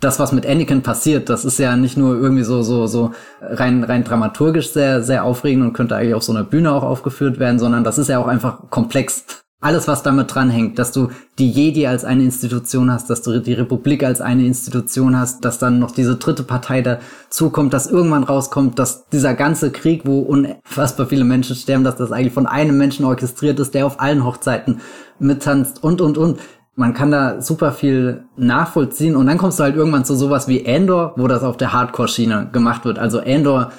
das, 0.00 0.18
was 0.18 0.32
mit 0.32 0.46
Anakin 0.46 0.82
passiert, 0.82 1.28
das 1.28 1.44
ist 1.44 1.58
ja 1.58 1.76
nicht 1.76 1.96
nur 1.96 2.16
irgendwie 2.16 2.42
so 2.42 2.62
so 2.62 2.86
so 2.86 3.12
rein 3.40 3.84
rein 3.84 4.04
dramaturgisch 4.04 4.70
sehr 4.72 5.02
sehr 5.02 5.24
aufregend 5.24 5.64
und 5.64 5.72
könnte 5.72 5.96
eigentlich 5.96 6.14
auf 6.14 6.22
so 6.22 6.32
einer 6.32 6.44
Bühne 6.44 6.72
auch 6.72 6.82
aufgeführt 6.82 7.38
werden, 7.38 7.58
sondern 7.58 7.84
das 7.84 7.98
ist 7.98 8.08
ja 8.08 8.18
auch 8.18 8.26
einfach 8.26 8.70
komplex 8.70 9.24
alles, 9.64 9.88
was 9.88 10.02
damit 10.02 10.34
dranhängt, 10.34 10.78
dass 10.78 10.92
du 10.92 11.08
die 11.38 11.50
Jedi 11.50 11.86
als 11.86 12.04
eine 12.04 12.22
Institution 12.22 12.92
hast, 12.92 13.08
dass 13.08 13.22
du 13.22 13.40
die 13.40 13.54
Republik 13.54 14.04
als 14.04 14.20
eine 14.20 14.44
Institution 14.44 15.18
hast, 15.18 15.42
dass 15.42 15.58
dann 15.58 15.78
noch 15.78 15.90
diese 15.90 16.16
dritte 16.16 16.42
Partei 16.42 16.82
dazukommt, 16.82 17.72
dass 17.72 17.86
irgendwann 17.86 18.24
rauskommt, 18.24 18.78
dass 18.78 19.08
dieser 19.08 19.32
ganze 19.32 19.72
Krieg, 19.72 20.02
wo 20.04 20.20
unfassbar 20.20 21.06
viele 21.06 21.24
Menschen 21.24 21.56
sterben, 21.56 21.82
dass 21.82 21.96
das 21.96 22.12
eigentlich 22.12 22.34
von 22.34 22.46
einem 22.46 22.76
Menschen 22.76 23.06
orchestriert 23.06 23.58
ist, 23.58 23.72
der 23.72 23.86
auf 23.86 24.00
allen 24.00 24.26
Hochzeiten 24.26 24.82
mittanzt 25.18 25.82
und, 25.82 26.02
und, 26.02 26.18
und. 26.18 26.40
Man 26.76 26.92
kann 26.92 27.10
da 27.10 27.40
super 27.40 27.72
viel 27.72 28.24
nachvollziehen. 28.36 29.16
Und 29.16 29.26
dann 29.26 29.38
kommst 29.38 29.58
du 29.58 29.62
halt 29.62 29.76
irgendwann 29.76 30.04
zu 30.04 30.14
sowas 30.14 30.48
wie 30.48 30.66
Andor, 30.66 31.14
wo 31.16 31.28
das 31.28 31.42
auf 31.42 31.56
der 31.56 31.72
Hardcore-Schiene 31.72 32.50
gemacht 32.52 32.84
wird. 32.84 32.98
Also 32.98 33.20
Andor 33.20 33.70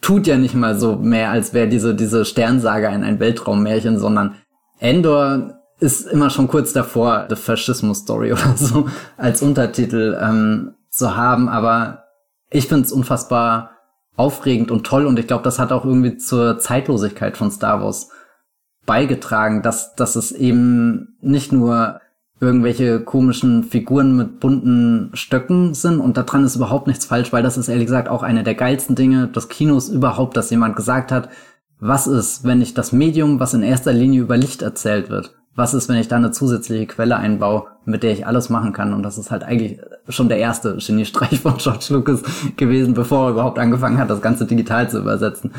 tut 0.00 0.26
ja 0.26 0.36
nicht 0.36 0.54
mal 0.54 0.78
so 0.78 0.96
mehr, 0.96 1.30
als 1.30 1.54
wäre 1.54 1.68
diese, 1.68 1.94
diese 1.94 2.24
Sternsage 2.24 2.88
ein, 2.88 3.02
ein 3.02 3.20
Weltraummärchen, 3.20 3.98
sondern 3.98 4.34
Endor 4.78 5.60
ist 5.80 6.06
immer 6.06 6.30
schon 6.30 6.48
kurz 6.48 6.72
davor, 6.72 7.26
The 7.28 7.36
Faschismus 7.36 7.98
Story 7.98 8.32
oder 8.34 8.56
so 8.56 8.88
als 9.16 9.42
Untertitel 9.42 10.18
ähm, 10.20 10.74
zu 10.90 11.16
haben, 11.16 11.48
aber 11.48 12.04
ich 12.50 12.68
finde 12.68 12.84
es 12.84 12.92
unfassbar 12.92 13.72
aufregend 14.16 14.70
und 14.70 14.86
toll. 14.86 15.06
Und 15.06 15.18
ich 15.18 15.26
glaube, 15.26 15.44
das 15.44 15.58
hat 15.58 15.72
auch 15.72 15.84
irgendwie 15.84 16.16
zur 16.16 16.58
Zeitlosigkeit 16.58 17.36
von 17.36 17.50
Star 17.50 17.82
Wars 17.82 18.10
beigetragen, 18.86 19.62
dass, 19.62 19.94
dass 19.94 20.16
es 20.16 20.32
eben 20.32 21.16
nicht 21.20 21.52
nur 21.52 22.00
irgendwelche 22.40 23.00
komischen 23.00 23.64
Figuren 23.64 24.16
mit 24.16 24.40
bunten 24.40 25.10
Stöcken 25.14 25.74
sind 25.74 26.00
und 26.00 26.16
daran 26.16 26.44
ist 26.44 26.56
überhaupt 26.56 26.86
nichts 26.86 27.06
falsch, 27.06 27.32
weil 27.32 27.42
das 27.42 27.56
ist 27.56 27.68
ehrlich 27.68 27.86
gesagt 27.86 28.08
auch 28.08 28.22
eine 28.22 28.42
der 28.42 28.54
geilsten 28.54 28.94
Dinge 28.94 29.28
des 29.28 29.48
Kinos 29.48 29.88
überhaupt, 29.88 30.36
dass 30.36 30.50
jemand 30.50 30.76
gesagt 30.76 31.12
hat, 31.12 31.30
was 31.78 32.06
ist, 32.06 32.44
wenn 32.44 32.60
ich 32.60 32.74
das 32.74 32.92
Medium, 32.92 33.40
was 33.40 33.54
in 33.54 33.62
erster 33.62 33.92
Linie 33.92 34.22
über 34.22 34.36
Licht 34.36 34.62
erzählt 34.62 35.08
wird, 35.08 35.34
was 35.54 35.72
ist, 35.72 35.88
wenn 35.88 35.96
ich 35.96 36.08
da 36.08 36.16
eine 36.16 36.30
zusätzliche 36.30 36.86
Quelle 36.86 37.16
einbaue, 37.16 37.64
mit 37.86 38.02
der 38.02 38.12
ich 38.12 38.26
alles 38.26 38.50
machen 38.50 38.74
kann? 38.74 38.92
Und 38.92 39.02
das 39.02 39.16
ist 39.16 39.30
halt 39.30 39.42
eigentlich 39.42 39.80
schon 40.08 40.28
der 40.28 40.38
erste 40.38 40.76
Geniestreich 40.76 41.40
von 41.42 41.56
George 41.56 41.86
Lucas 41.90 42.22
gewesen, 42.56 42.92
bevor 42.92 43.26
er 43.26 43.30
überhaupt 43.32 43.58
angefangen 43.58 43.98
hat, 43.98 44.10
das 44.10 44.20
Ganze 44.20 44.44
digital 44.44 44.90
zu 44.90 44.98
übersetzen. 44.98 45.52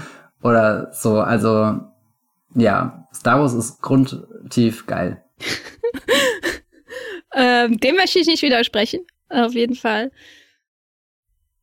Oder 0.44 0.92
so, 0.94 1.20
also, 1.20 1.80
ja, 2.54 3.08
Star 3.14 3.40
Wars 3.40 3.56
ist 3.56 3.82
grundtief 3.82 4.86
geil. 4.86 5.24
ähm, 7.34 7.78
dem 7.80 7.96
möchte 7.96 8.20
ich 8.20 8.28
nicht 8.28 8.42
widersprechen, 8.42 9.02
auf 9.30 9.54
jeden 9.54 9.76
Fall. 9.76 10.12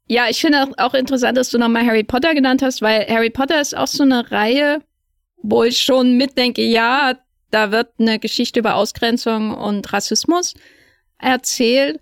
Ja, 0.07 0.29
ich 0.29 0.41
finde 0.41 0.63
auch, 0.63 0.69
auch 0.79 0.95
interessant, 0.95 1.39
dass 1.39 1.51
du 1.51 1.59
nochmal 1.59 1.87
Harry 1.87 2.05
Potter 2.05 2.35
genannt 2.35 2.63
hast, 2.63 2.83
weil 2.83 3.07
Harry 3.09 3.31
Potter 3.31 3.61
ist 3.61 3.77
auch 3.77 3.87
so 3.87 4.03
eine 4.03 4.31
Reihe, 4.31 4.83
wo 5.39 5.65
ich 5.65 5.81
schon 5.81 6.17
mitdenke, 6.17 6.63
ja, 6.63 7.19
da 7.51 7.71
wird 7.71 7.93
eine 7.99 8.19
Geschichte 8.19 8.61
über 8.61 8.75
Ausgrenzung 8.75 9.55
und 9.55 9.93
Rassismus 9.93 10.55
erzählt, 11.19 12.01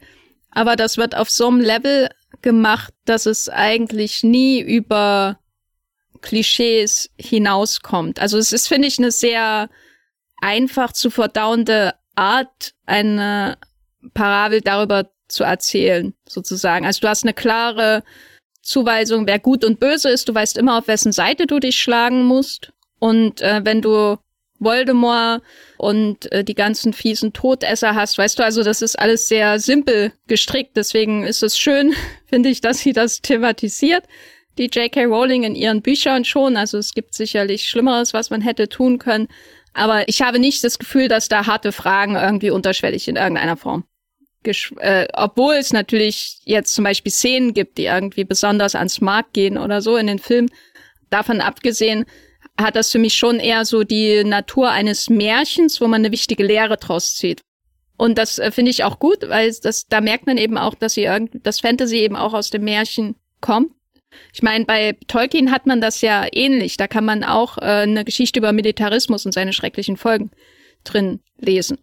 aber 0.50 0.76
das 0.76 0.96
wird 0.96 1.14
auf 1.14 1.30
so 1.30 1.48
einem 1.48 1.60
Level 1.60 2.08
gemacht, 2.40 2.92
dass 3.04 3.26
es 3.26 3.48
eigentlich 3.48 4.22
nie 4.22 4.60
über 4.60 5.38
Klischees 6.22 7.10
hinauskommt. 7.18 8.20
Also 8.20 8.38
es 8.38 8.52
ist, 8.52 8.68
finde 8.68 8.88
ich, 8.88 8.98
eine 8.98 9.10
sehr 9.10 9.68
einfach 10.40 10.92
zu 10.92 11.10
verdauende 11.10 11.94
Art, 12.14 12.74
eine 12.86 13.56
Parabel 14.14 14.60
darüber 14.60 15.10
zu 15.28 15.44
erzählen, 15.44 16.14
sozusagen. 16.28 16.84
Also 16.84 17.00
du 17.00 17.08
hast 17.08 17.24
eine 17.24 17.34
klare 17.34 18.02
Zuweisung, 18.62 19.26
wer 19.26 19.38
gut 19.38 19.64
und 19.64 19.80
böse 19.80 20.10
ist. 20.10 20.28
Du 20.28 20.34
weißt 20.34 20.56
immer, 20.58 20.78
auf 20.78 20.88
wessen 20.88 21.12
Seite 21.12 21.46
du 21.46 21.58
dich 21.58 21.80
schlagen 21.80 22.24
musst. 22.24 22.72
Und 22.98 23.40
äh, 23.40 23.60
wenn 23.64 23.80
du 23.80 24.18
Voldemort 24.60 25.42
und 25.76 26.30
äh, 26.30 26.44
die 26.44 26.54
ganzen 26.54 26.92
fiesen 26.92 27.32
Todesser 27.32 27.94
hast, 27.94 28.16
weißt 28.16 28.38
du, 28.38 28.44
also 28.44 28.62
das 28.62 28.80
ist 28.80 28.98
alles 28.98 29.26
sehr 29.26 29.58
simpel 29.58 30.12
gestrickt. 30.28 30.76
Deswegen 30.76 31.24
ist 31.24 31.42
es 31.42 31.58
schön, 31.58 31.94
finde 32.26 32.48
ich, 32.48 32.60
dass 32.60 32.78
sie 32.78 32.92
das 32.92 33.20
thematisiert. 33.20 34.04
Die 34.58 34.66
J.K. 34.66 35.06
Rowling 35.06 35.44
in 35.44 35.54
ihren 35.54 35.82
Büchern 35.82 36.24
schon. 36.24 36.56
Also 36.56 36.78
es 36.78 36.92
gibt 36.92 37.14
sicherlich 37.14 37.68
Schlimmeres, 37.68 38.12
was 38.12 38.30
man 38.30 38.42
hätte 38.42 38.68
tun 38.68 38.98
können. 38.98 39.28
Aber 39.74 40.08
ich 40.08 40.22
habe 40.22 40.38
nicht 40.38 40.62
das 40.64 40.78
Gefühl, 40.78 41.08
dass 41.08 41.28
da 41.28 41.46
harte 41.46 41.72
Fragen 41.72 42.14
irgendwie 42.14 42.50
unterschwellig 42.50 43.08
in 43.08 43.16
irgendeiner 43.16 43.56
Form. 43.56 43.84
Gesch 44.42 44.72
äh, 44.78 45.06
obwohl 45.12 45.54
es 45.54 45.72
natürlich 45.72 46.40
jetzt 46.44 46.74
zum 46.74 46.84
Beispiel 46.84 47.12
Szenen 47.12 47.54
gibt, 47.54 47.78
die 47.78 47.84
irgendwie 47.84 48.24
besonders 48.24 48.74
ans 48.74 49.00
Markt 49.00 49.34
gehen 49.34 49.56
oder 49.56 49.80
so 49.80 49.96
in 49.96 50.08
den 50.08 50.18
Filmen. 50.18 50.50
Davon 51.10 51.40
abgesehen 51.40 52.04
hat 52.60 52.76
das 52.76 52.90
für 52.90 52.98
mich 52.98 53.14
schon 53.14 53.38
eher 53.38 53.64
so 53.64 53.84
die 53.84 54.24
Natur 54.24 54.70
eines 54.70 55.08
Märchens, 55.08 55.80
wo 55.80 55.86
man 55.86 56.02
eine 56.02 56.12
wichtige 56.12 56.44
Lehre 56.44 56.76
draus 56.76 57.14
zieht. 57.14 57.42
Und 57.96 58.18
das 58.18 58.38
äh, 58.38 58.50
finde 58.50 58.70
ich 58.70 58.84
auch 58.84 58.98
gut, 58.98 59.28
weil 59.28 59.54
das, 59.62 59.86
da 59.86 60.00
merkt 60.00 60.26
man 60.26 60.36
eben 60.36 60.58
auch, 60.58 60.74
dass 60.74 60.94
sie 60.94 61.04
irgendwie, 61.04 61.38
dass 61.38 61.60
Fantasy 61.60 61.98
eben 61.98 62.16
auch 62.16 62.34
aus 62.34 62.50
dem 62.50 62.64
Märchen 62.64 63.14
kommt. 63.40 63.72
Ich 64.32 64.42
meine, 64.42 64.64
bei 64.64 64.96
Tolkien 65.08 65.50
hat 65.50 65.66
man 65.66 65.80
das 65.80 66.00
ja 66.00 66.26
ähnlich. 66.32 66.76
Da 66.76 66.86
kann 66.86 67.04
man 67.04 67.24
auch 67.24 67.58
äh, 67.58 67.82
eine 67.82 68.04
Geschichte 68.04 68.38
über 68.38 68.52
Militarismus 68.52 69.26
und 69.26 69.32
seine 69.32 69.52
schrecklichen 69.52 69.96
Folgen 69.96 70.30
drin 70.84 71.20
lesen. 71.38 71.78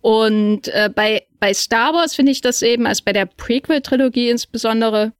Und 0.00 0.68
äh, 0.68 0.90
bei, 0.94 1.26
bei 1.40 1.52
Star 1.52 1.92
Wars 1.92 2.14
finde 2.14 2.32
ich 2.32 2.40
das 2.40 2.62
eben, 2.62 2.86
als 2.86 3.02
bei 3.02 3.12
der 3.12 3.26
Prequel-Trilogie 3.26 4.30
insbesondere, 4.30 5.12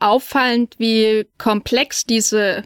auffallend, 0.00 0.74
wie 0.78 1.26
komplex 1.38 2.04
diese 2.04 2.64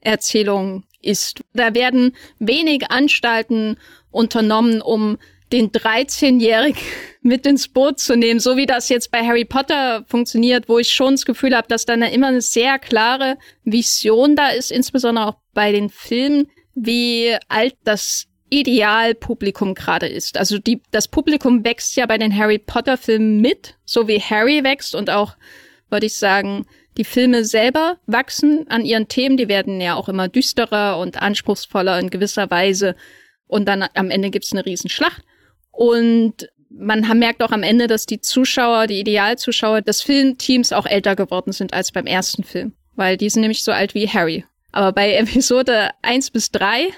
Erzählung 0.00 0.84
ist. 1.02 1.40
Da 1.52 1.74
werden 1.74 2.16
wenig 2.38 2.90
Anstalten 2.90 3.76
unternommen, 4.10 4.80
um 4.80 5.18
den 5.52 5.70
13-Jährigen 5.70 6.80
mit 7.22 7.46
ins 7.46 7.68
Boot 7.68 7.98
zu 7.98 8.16
nehmen, 8.16 8.40
so 8.40 8.56
wie 8.56 8.66
das 8.66 8.88
jetzt 8.88 9.10
bei 9.10 9.26
Harry 9.26 9.44
Potter 9.44 10.04
funktioniert, 10.06 10.68
wo 10.68 10.78
ich 10.78 10.90
schon 10.90 11.14
das 11.14 11.26
Gefühl 11.26 11.54
habe, 11.54 11.68
dass 11.68 11.84
da 11.84 11.94
immer 11.94 12.28
eine 12.28 12.40
sehr 12.40 12.78
klare 12.78 13.36
Vision 13.64 14.36
da 14.36 14.48
ist, 14.48 14.70
insbesondere 14.70 15.26
auch 15.26 15.36
bei 15.52 15.72
den 15.72 15.90
Filmen, 15.90 16.48
wie 16.74 17.36
alt 17.48 17.76
das 17.84 18.26
Idealpublikum 18.50 19.74
gerade 19.74 20.08
ist. 20.08 20.36
Also 20.36 20.58
die, 20.58 20.82
das 20.90 21.08
Publikum 21.08 21.64
wächst 21.64 21.96
ja 21.96 22.06
bei 22.06 22.18
den 22.18 22.36
Harry 22.36 22.58
Potter 22.58 22.96
Filmen 22.96 23.40
mit, 23.40 23.76
so 23.84 24.08
wie 24.08 24.20
Harry 24.20 24.64
wächst 24.64 24.94
und 24.94 25.10
auch, 25.10 25.36
würde 25.88 26.06
ich 26.06 26.14
sagen, 26.14 26.66
die 26.96 27.04
Filme 27.04 27.44
selber 27.44 27.98
wachsen 28.06 28.66
an 28.68 28.84
ihren 28.84 29.08
Themen. 29.08 29.36
Die 29.36 29.48
werden 29.48 29.80
ja 29.80 29.94
auch 29.94 30.08
immer 30.08 30.28
düsterer 30.28 30.98
und 30.98 31.22
anspruchsvoller 31.22 31.98
in 31.98 32.10
gewisser 32.10 32.50
Weise. 32.50 32.96
Und 33.46 33.66
dann 33.66 33.84
am 33.94 34.10
Ende 34.10 34.30
gibt's 34.30 34.52
eine 34.52 34.66
Riesenschlacht. 34.66 35.22
Und 35.70 36.48
man 36.70 37.00
merkt 37.18 37.42
auch 37.42 37.50
am 37.50 37.62
Ende, 37.62 37.86
dass 37.86 38.06
die 38.06 38.20
Zuschauer, 38.20 38.86
die 38.86 39.00
Idealzuschauer 39.00 39.82
des 39.82 40.02
Filmteams 40.02 40.72
auch 40.72 40.86
älter 40.86 41.16
geworden 41.16 41.52
sind 41.52 41.72
als 41.72 41.92
beim 41.92 42.06
ersten 42.06 42.44
Film. 42.44 42.72
Weil 42.94 43.16
die 43.16 43.28
sind 43.28 43.42
nämlich 43.42 43.64
so 43.64 43.72
alt 43.72 43.94
wie 43.94 44.08
Harry. 44.08 44.44
Aber 44.72 44.92
bei 44.92 45.14
Episode 45.16 45.90
1 46.02 46.30
bis 46.30 46.50
3, 46.50 46.90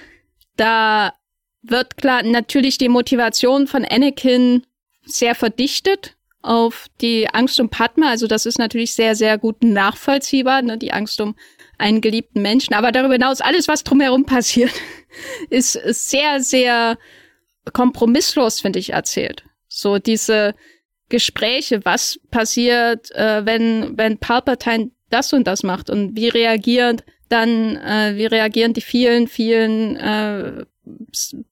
da 0.57 1.14
wird 1.62 1.97
klar 1.97 2.23
natürlich 2.23 2.79
die 2.79 2.89
Motivation 2.89 3.66
von 3.66 3.85
Anakin 3.85 4.64
sehr 5.05 5.35
verdichtet 5.35 6.16
auf 6.43 6.87
die 7.01 7.29
Angst 7.33 7.61
um 7.61 7.68
Padma. 7.68 8.11
Also 8.11 8.27
das 8.27 8.47
ist 8.47 8.59
natürlich 8.59 8.95
sehr, 8.95 9.14
sehr 9.14 9.39
gut 9.39 9.62
nachvollziehbar, 9.62 10.62
ne? 10.62 10.77
die 10.77 10.93
Angst 10.93 11.20
um 11.20 11.37
einen 11.79 12.01
geliebten 12.01 12.43
Menschen. 12.43 12.75
Aber 12.75 12.93
darüber 12.93 13.14
hinaus, 13.14 13.41
alles, 13.41 13.68
was 13.68 13.85
drumherum 13.85 14.27
passiert, 14.27 14.73
ist 15.51 15.73
sehr, 15.73 16.41
sehr 16.41 16.99
kompromisslos, 17.72 18.60
finde 18.60 18.78
ich, 18.78 18.90
erzählt. 18.90 19.44
So 19.68 19.98
diese 19.98 20.54
Gespräche, 21.08 21.84
was 21.84 22.18
passiert, 22.30 23.10
äh, 23.12 23.44
wenn, 23.44 23.96
wenn 23.96 24.18
Palpatine 24.18 24.90
das 25.10 25.32
und 25.32 25.46
das 25.46 25.62
macht 25.62 25.90
und 25.90 26.16
wie 26.16 26.28
reagiert 26.28 27.04
dann, 27.28 27.76
äh, 27.76 28.14
wie 28.16 28.26
reagieren 28.26 28.72
die 28.72 28.80
vielen, 28.80 29.28
vielen 29.28 29.96
äh, 29.96 30.64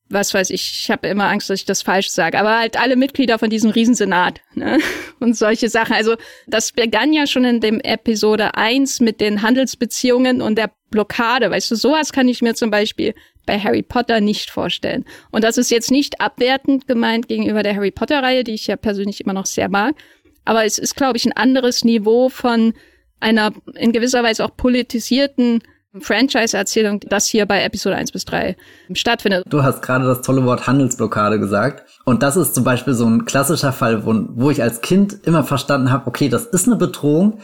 was 0.09 0.35
weiß 0.35 0.51
ich, 0.51 0.81
ich 0.83 0.91
habe 0.91 1.07
immer 1.07 1.29
Angst, 1.29 1.51
dass 1.51 1.61
ich 1.61 1.65
das 1.65 1.83
falsch 1.83 2.11
sage, 2.11 2.39
aber 2.39 2.59
halt 2.59 2.79
alle 2.79 2.97
Mitglieder 2.97 3.39
von 3.39 3.49
diesem 3.49 3.71
Riesensenat 3.71 4.41
ne? 4.55 4.79
und 5.21 5.37
solche 5.37 5.69
Sachen. 5.69 5.95
Also 5.95 6.17
das 6.49 6.73
begann 6.73 7.13
ja 7.13 7.27
schon 7.27 7.45
in 7.45 7.61
dem 7.61 7.81
Episode 7.81 8.55
1 8.57 9.01
mit 9.01 9.21
den 9.21 9.43
Handelsbeziehungen 9.43 10.43
und 10.43 10.57
der 10.57 10.73
Blockade. 10.91 11.51
Weißt 11.51 11.71
du, 11.71 11.77
sowas 11.77 12.13
kann 12.13 12.29
ich 12.29 12.43
mir 12.43 12.55
zum 12.55 12.71
Beispiel 12.71 13.15
bei 13.51 13.59
Harry 13.59 13.83
Potter 13.83 14.21
nicht 14.21 14.49
vorstellen. 14.49 15.05
Und 15.33 15.43
das 15.43 15.59
ist 15.59 15.73
jetzt 15.73 15.91
nicht 15.91 16.21
abwertend 16.21 16.87
gemeint 16.87 17.27
gegenüber 17.27 17.65
der 17.65 17.75
Harry 17.75 17.91
Potter-Reihe, 17.91 18.45
die 18.45 18.55
ich 18.55 18.69
ja 18.69 18.77
persönlich 18.77 19.21
immer 19.21 19.33
noch 19.33 19.47
sehr 19.47 19.69
mag. 19.69 19.97
Aber 20.45 20.65
es 20.65 20.79
ist, 20.79 20.95
glaube 20.95 21.17
ich, 21.17 21.27
ein 21.27 21.33
anderes 21.33 21.83
Niveau 21.83 22.29
von 22.29 22.75
einer 23.19 23.51
in 23.75 23.91
gewisser 23.91 24.23
Weise 24.23 24.45
auch 24.45 24.57
politisierten 24.57 25.65
Franchise-Erzählung, 25.99 27.01
das 27.01 27.27
hier 27.27 27.45
bei 27.45 27.65
Episode 27.65 27.97
1 27.97 28.13
bis 28.13 28.25
3 28.25 28.57
stattfindet. 28.93 29.45
Du 29.49 29.65
hast 29.65 29.83
gerade 29.83 30.05
das 30.05 30.23
tolle 30.23 30.45
Wort 30.45 30.69
Handelsblockade 30.69 31.41
gesagt. 31.41 31.83
Und 32.05 32.23
das 32.23 32.37
ist 32.37 32.55
zum 32.55 32.63
Beispiel 32.63 32.95
so 32.95 33.07
ein 33.07 33.25
klassischer 33.25 33.73
Fall, 33.73 34.07
wo, 34.07 34.15
wo 34.29 34.51
ich 34.53 34.63
als 34.63 34.81
Kind 34.81 35.27
immer 35.27 35.43
verstanden 35.43 35.91
habe, 35.91 36.07
okay, 36.07 36.29
das 36.29 36.47
ist 36.47 36.69
eine 36.69 36.77
Bedrohung, 36.77 37.41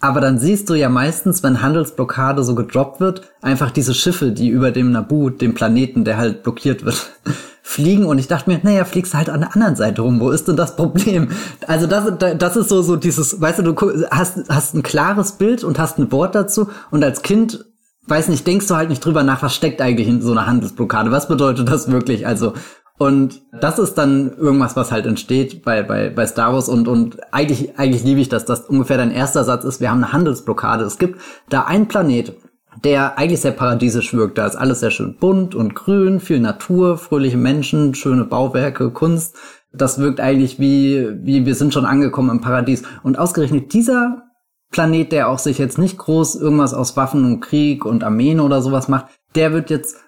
aber 0.00 0.20
dann 0.20 0.38
siehst 0.38 0.70
du 0.70 0.74
ja 0.74 0.88
meistens, 0.88 1.42
wenn 1.42 1.60
Handelsblockade 1.60 2.44
so 2.44 2.54
gedroppt 2.54 3.00
wird, 3.00 3.22
einfach 3.42 3.70
diese 3.70 3.94
Schiffe, 3.94 4.30
die 4.30 4.48
über 4.48 4.70
dem 4.70 4.92
Nabu, 4.92 5.30
dem 5.30 5.54
Planeten, 5.54 6.04
der 6.04 6.18
halt 6.18 6.44
blockiert 6.44 6.84
wird, 6.84 7.10
fliegen. 7.62 8.06
Und 8.06 8.18
ich 8.18 8.28
dachte 8.28 8.48
mir, 8.48 8.60
naja, 8.62 8.84
fliegst 8.84 9.14
halt 9.14 9.28
an 9.28 9.40
der 9.40 9.54
anderen 9.54 9.74
Seite 9.74 10.02
rum. 10.02 10.20
Wo 10.20 10.30
ist 10.30 10.46
denn 10.46 10.56
das 10.56 10.76
Problem? 10.76 11.30
Also 11.66 11.88
das, 11.88 12.12
das 12.38 12.56
ist 12.56 12.68
so, 12.68 12.82
so 12.82 12.94
dieses, 12.94 13.40
weißt 13.40 13.58
du, 13.58 13.72
du 13.72 14.04
hast, 14.10 14.48
hast 14.48 14.74
ein 14.74 14.84
klares 14.84 15.32
Bild 15.32 15.64
und 15.64 15.80
hast 15.80 15.98
ein 15.98 16.12
Wort 16.12 16.34
dazu. 16.34 16.68
Und 16.90 17.02
als 17.02 17.22
Kind 17.22 17.64
weiß 18.08 18.28
nicht, 18.28 18.46
denkst 18.46 18.66
du 18.66 18.76
halt 18.76 18.88
nicht 18.88 19.04
drüber 19.04 19.22
nach, 19.22 19.42
was 19.42 19.54
steckt 19.54 19.80
eigentlich 19.80 20.08
in 20.08 20.22
so 20.22 20.32
einer 20.32 20.46
Handelsblockade? 20.46 21.10
Was 21.10 21.28
bedeutet 21.28 21.68
das 21.68 21.90
wirklich? 21.90 22.26
Also, 22.26 22.54
und 22.98 23.42
das 23.52 23.78
ist 23.78 23.94
dann 23.94 24.32
irgendwas, 24.36 24.74
was 24.74 24.90
halt 24.90 25.06
entsteht 25.06 25.62
bei, 25.64 25.84
bei, 25.84 26.10
bei 26.10 26.26
Star 26.26 26.52
Wars 26.52 26.68
und, 26.68 26.88
und 26.88 27.18
eigentlich, 27.32 27.78
eigentlich 27.78 28.02
liebe 28.02 28.20
ich 28.20 28.28
das, 28.28 28.44
dass 28.44 28.62
ungefähr 28.62 28.96
dein 28.96 29.12
erster 29.12 29.44
Satz 29.44 29.64
ist, 29.64 29.80
wir 29.80 29.90
haben 29.90 30.02
eine 30.02 30.12
Handelsblockade. 30.12 30.84
Es 30.84 30.98
gibt 30.98 31.20
da 31.48 31.62
einen 31.62 31.86
Planet, 31.86 32.36
der 32.82 33.16
eigentlich 33.16 33.40
sehr 33.40 33.52
paradiesisch 33.52 34.14
wirkt. 34.14 34.36
Da 34.36 34.46
ist 34.46 34.56
alles 34.56 34.80
sehr 34.80 34.90
schön 34.90 35.16
bunt 35.16 35.54
und 35.54 35.76
grün, 35.76 36.18
viel 36.18 36.40
Natur, 36.40 36.98
fröhliche 36.98 37.36
Menschen, 37.36 37.94
schöne 37.94 38.24
Bauwerke, 38.24 38.90
Kunst. 38.90 39.36
Das 39.72 40.00
wirkt 40.00 40.18
eigentlich 40.18 40.58
wie, 40.58 41.08
wie 41.22 41.46
wir 41.46 41.54
sind 41.54 41.72
schon 41.72 41.86
angekommen 41.86 42.30
im 42.30 42.40
Paradies. 42.40 42.82
Und 43.04 43.16
ausgerechnet 43.16 43.72
dieser 43.74 44.24
Planet, 44.72 45.12
der 45.12 45.28
auch 45.28 45.38
sich 45.38 45.58
jetzt 45.58 45.78
nicht 45.78 45.98
groß 45.98 46.34
irgendwas 46.34 46.74
aus 46.74 46.96
Waffen 46.96 47.24
und 47.24 47.40
Krieg 47.40 47.84
und 47.84 48.02
Armeen 48.02 48.40
oder 48.40 48.60
sowas 48.60 48.88
macht, 48.88 49.06
der 49.36 49.52
wird 49.52 49.70
jetzt 49.70 49.98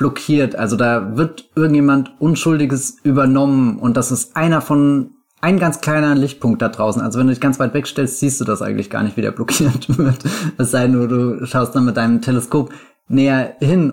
blockiert. 0.00 0.56
Also 0.56 0.76
da 0.76 1.16
wird 1.16 1.50
irgendjemand 1.54 2.10
Unschuldiges 2.18 2.96
übernommen 3.02 3.78
und 3.78 3.98
das 3.98 4.10
ist 4.10 4.34
einer 4.34 4.62
von 4.62 5.10
ein 5.42 5.58
ganz 5.58 5.82
kleiner 5.82 6.14
Lichtpunkt 6.14 6.62
da 6.62 6.68
draußen. 6.68 7.02
Also 7.02 7.18
wenn 7.18 7.26
du 7.26 7.34
dich 7.34 7.40
ganz 7.40 7.60
weit 7.60 7.74
wegstellst, 7.74 8.18
siehst 8.18 8.40
du 8.40 8.44
das 8.44 8.62
eigentlich 8.62 8.88
gar 8.88 9.02
nicht, 9.02 9.18
wie 9.18 9.22
der 9.22 9.30
blockiert 9.38 9.98
wird. 9.98 10.24
Es 10.56 10.70
sei 10.70 10.86
nur, 10.86 11.06
du 11.06 11.46
schaust 11.46 11.76
dann 11.76 11.84
mit 11.84 11.98
deinem 11.98 12.22
Teleskop 12.22 12.72
näher 13.08 13.56
hin. 13.60 13.92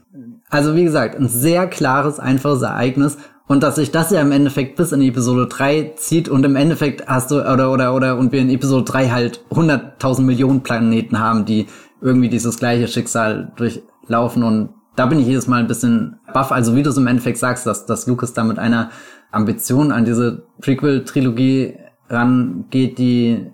Also 0.49 0.75
wie 0.75 0.85
gesagt, 0.85 1.19
ein 1.19 1.27
sehr 1.27 1.67
klares, 1.67 2.19
einfaches 2.19 2.61
Ereignis 2.61 3.17
Und 3.47 3.63
dass 3.63 3.75
sich 3.75 3.91
das 3.91 4.09
ja 4.11 4.21
im 4.21 4.31
Endeffekt 4.31 4.77
bis 4.77 4.93
in 4.93 5.01
Episode 5.01 5.47
3 5.47 5.93
zieht 5.97 6.29
und 6.29 6.45
im 6.45 6.55
Endeffekt 6.55 7.05
hast 7.07 7.31
du, 7.31 7.41
oder, 7.41 7.71
oder, 7.71 7.93
oder, 7.93 8.17
und 8.17 8.31
wir 8.31 8.39
in 8.39 8.49
Episode 8.49 8.85
3 8.85 9.09
halt 9.09 9.43
100.000 9.51 10.21
Millionen 10.21 10.63
Planeten 10.63 11.19
haben, 11.19 11.43
die 11.43 11.67
irgendwie 12.01 12.29
dieses 12.29 12.59
gleiche 12.59 12.87
Schicksal 12.87 13.51
durchlaufen 13.57 14.43
und 14.43 14.69
da 14.97 15.05
bin 15.05 15.19
ich 15.19 15.27
jedes 15.27 15.47
Mal 15.47 15.61
ein 15.61 15.67
bisschen 15.67 16.19
baff. 16.33 16.51
Also 16.51 16.75
wie 16.75 16.83
du 16.83 16.89
es 16.89 16.97
im 16.97 17.07
Endeffekt 17.07 17.37
sagst, 17.37 17.65
dass, 17.65 17.85
dass 17.85 18.07
Lucas 18.07 18.33
da 18.33 18.43
mit 18.43 18.59
einer 18.59 18.91
Ambition 19.31 19.91
an 19.91 20.05
diese 20.05 20.47
Prequel-Trilogie 20.59 21.77
rangeht, 22.09 22.97
die 22.97 23.51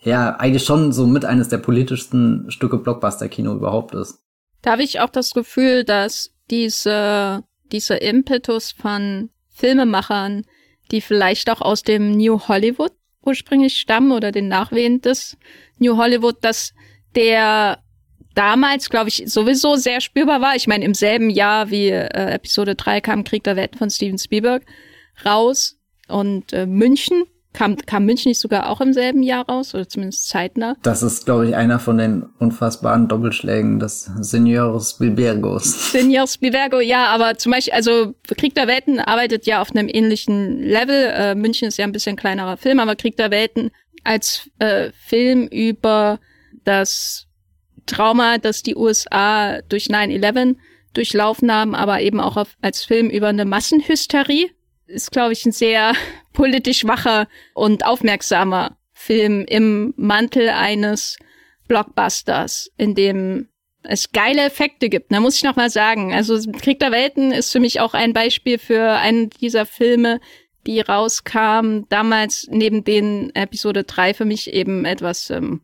ja 0.00 0.36
eigentlich 0.36 0.64
schon 0.64 0.92
so 0.92 1.06
mit 1.06 1.24
eines 1.24 1.48
der 1.48 1.58
politischsten 1.58 2.50
Stücke 2.50 2.78
Blockbuster-Kino 2.78 3.52
überhaupt 3.52 3.94
ist. 3.96 4.20
Da 4.62 4.72
habe 4.72 4.84
ich 4.84 5.00
auch 5.00 5.10
das 5.10 5.32
Gefühl, 5.32 5.82
dass 5.82 6.30
diese, 6.50 7.42
dieser 7.72 8.00
Impetus 8.00 8.70
von 8.70 9.30
Filmemachern, 9.48 10.44
die 10.92 11.00
vielleicht 11.00 11.50
auch 11.50 11.62
aus 11.62 11.82
dem 11.82 12.12
New 12.12 12.38
Hollywood 12.46 12.92
ursprünglich 13.24 13.80
stammen 13.80 14.12
oder 14.12 14.30
den 14.30 14.46
Nachwehen 14.46 15.00
des 15.00 15.36
New 15.78 15.96
Hollywood, 15.96 16.36
dass 16.42 16.72
der 17.16 17.80
damals, 18.36 18.88
glaube 18.88 19.08
ich, 19.08 19.24
sowieso 19.26 19.74
sehr 19.74 20.00
spürbar 20.00 20.40
war. 20.40 20.54
Ich 20.54 20.68
meine, 20.68 20.84
im 20.84 20.94
selben 20.94 21.30
Jahr 21.30 21.70
wie 21.70 21.88
äh, 21.88 22.34
Episode 22.34 22.76
3 22.76 23.00
kam 23.00 23.24
Krieg 23.24 23.42
der 23.42 23.56
Wetten 23.56 23.78
von 23.78 23.90
Steven 23.90 24.18
Spielberg 24.18 24.62
raus 25.24 25.76
und 26.06 26.52
äh, 26.52 26.66
München 26.66 27.24
Kam, 27.56 27.78
kam 27.78 28.04
München 28.04 28.28
nicht 28.28 28.38
sogar 28.38 28.68
auch 28.68 28.82
im 28.82 28.92
selben 28.92 29.22
Jahr 29.22 29.48
raus 29.48 29.74
oder 29.74 29.88
zumindest 29.88 30.28
zeitnah? 30.28 30.76
Das 30.82 31.02
ist, 31.02 31.24
glaube 31.24 31.48
ich, 31.48 31.56
einer 31.56 31.78
von 31.78 31.96
den 31.96 32.24
unfassbaren 32.38 33.08
Doppelschlägen 33.08 33.78
des 33.78 34.10
Senior 34.20 34.78
Spielbergos. 34.78 35.90
Senior 35.92 36.26
Spielbergo, 36.26 36.80
ja, 36.80 37.06
aber 37.06 37.38
zum 37.38 37.52
Beispiel, 37.52 37.72
also 37.72 38.14
Krieg 38.36 38.54
der 38.54 38.66
Welten 38.68 39.00
arbeitet 39.00 39.46
ja 39.46 39.62
auf 39.62 39.70
einem 39.70 39.88
ähnlichen 39.88 40.60
Level. 40.60 41.10
Äh, 41.14 41.34
München 41.34 41.68
ist 41.68 41.78
ja 41.78 41.86
ein 41.86 41.92
bisschen 41.92 42.16
kleinerer 42.16 42.58
Film, 42.58 42.78
aber 42.78 42.94
Krieg 42.94 43.16
der 43.16 43.30
Welten 43.30 43.70
als 44.04 44.50
äh, 44.58 44.90
Film 45.06 45.46
über 45.46 46.20
das 46.64 47.25
Trauma, 47.86 48.38
das 48.38 48.62
die 48.62 48.76
USA 48.76 49.60
durch 49.62 49.86
9-11 49.86 50.56
durchlaufen 50.92 51.52
haben, 51.52 51.74
aber 51.74 52.00
eben 52.00 52.20
auch 52.20 52.36
auf, 52.36 52.56
als 52.62 52.84
Film 52.84 53.10
über 53.10 53.28
eine 53.28 53.44
Massenhysterie 53.44 54.50
ist, 54.86 55.12
glaube 55.12 55.32
ich, 55.32 55.44
ein 55.44 55.52
sehr 55.52 55.92
politisch 56.32 56.84
wacher 56.84 57.28
und 57.54 57.84
aufmerksamer 57.84 58.76
Film 58.92 59.44
im 59.46 59.92
Mantel 59.96 60.48
eines 60.48 61.18
Blockbusters, 61.68 62.70
in 62.76 62.94
dem 62.94 63.48
es 63.82 64.10
geile 64.10 64.42
Effekte 64.42 64.88
gibt. 64.88 65.12
Da 65.12 65.20
muss 65.20 65.36
ich 65.36 65.44
noch 65.44 65.56
mal 65.56 65.70
sagen. 65.70 66.12
Also 66.12 66.38
Krieg 66.52 66.80
der 66.80 66.92
Welten 66.92 67.30
ist 67.30 67.52
für 67.52 67.60
mich 67.60 67.80
auch 67.80 67.94
ein 67.94 68.12
Beispiel 68.12 68.58
für 68.58 68.92
einen 68.92 69.30
dieser 69.30 69.66
Filme, 69.66 70.20
die 70.66 70.80
rauskamen, 70.80 71.86
damals 71.88 72.48
neben 72.50 72.82
den 72.82 73.32
Episode 73.34 73.84
3 73.84 74.14
für 74.14 74.24
mich 74.24 74.52
eben 74.52 74.84
etwas 74.84 75.30
ähm, 75.30 75.60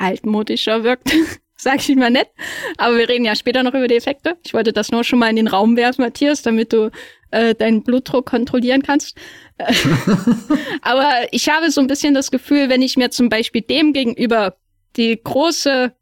altmodischer 0.00 0.84
wirkt. 0.84 1.12
Sag 1.60 1.88
ich 1.88 1.96
mal 1.96 2.10
nett. 2.10 2.28
Aber 2.76 2.96
wir 2.96 3.08
reden 3.08 3.24
ja 3.24 3.34
später 3.34 3.64
noch 3.64 3.74
über 3.74 3.88
die 3.88 3.96
Effekte. 3.96 4.36
Ich 4.44 4.54
wollte 4.54 4.72
das 4.72 4.92
nur 4.92 5.02
schon 5.02 5.18
mal 5.18 5.28
in 5.28 5.36
den 5.36 5.48
Raum 5.48 5.76
werfen, 5.76 6.02
Matthias, 6.02 6.42
damit 6.42 6.72
du 6.72 6.90
äh, 7.30 7.54
deinen 7.54 7.82
Blutdruck 7.82 8.26
kontrollieren 8.26 8.82
kannst. 8.82 9.16
Aber 10.82 11.10
ich 11.32 11.48
habe 11.48 11.70
so 11.70 11.80
ein 11.80 11.88
bisschen 11.88 12.14
das 12.14 12.30
Gefühl, 12.30 12.68
wenn 12.68 12.82
ich 12.82 12.96
mir 12.96 13.10
zum 13.10 13.28
Beispiel 13.28 13.62
dem 13.62 13.92
gegenüber 13.92 14.56
die 14.96 15.20
große, 15.22 15.92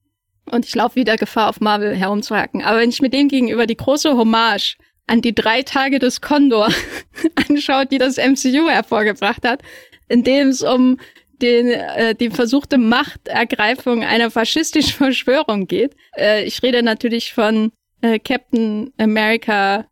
und 0.51 0.67
ich 0.67 0.75
laufe 0.75 0.97
wieder 0.97 1.17
Gefahr, 1.17 1.49
auf 1.49 1.61
Marvel 1.61 1.97
herumzuhacken, 1.97 2.63
aber 2.63 2.79
wenn 2.79 2.91
ich 2.91 3.03
mir 3.03 3.11
dem 3.11 3.29
gegenüber 3.29 3.67
die 3.67 3.77
große 3.77 4.17
Hommage 4.17 4.77
an 5.07 5.21
die 5.21 5.35
drei 5.35 5.63
Tage 5.63 5.99
des 5.99 6.21
Condor 6.21 6.69
anschaut, 7.49 7.91
die 7.91 7.99
das 7.99 8.17
MCU 8.17 8.69
hervorgebracht 8.69 9.45
hat, 9.45 9.63
in 10.09 10.23
dem 10.23 10.49
es 10.49 10.63
um 10.63 10.99
den, 11.43 11.69
äh, 11.69 12.15
die 12.15 12.31
versuchte 12.31 12.79
Machtergreifung 12.79 14.05
einer 14.05 14.31
faschistischen 14.31 14.93
Verschwörung 14.97 15.67
geht. 15.67 15.95
Äh, 16.17 16.45
ich 16.45 16.63
rede 16.63 16.83
natürlich 16.83 17.33
von 17.33 17.73
äh, 18.03 18.19
Captain 18.19 18.93
America 18.99 19.87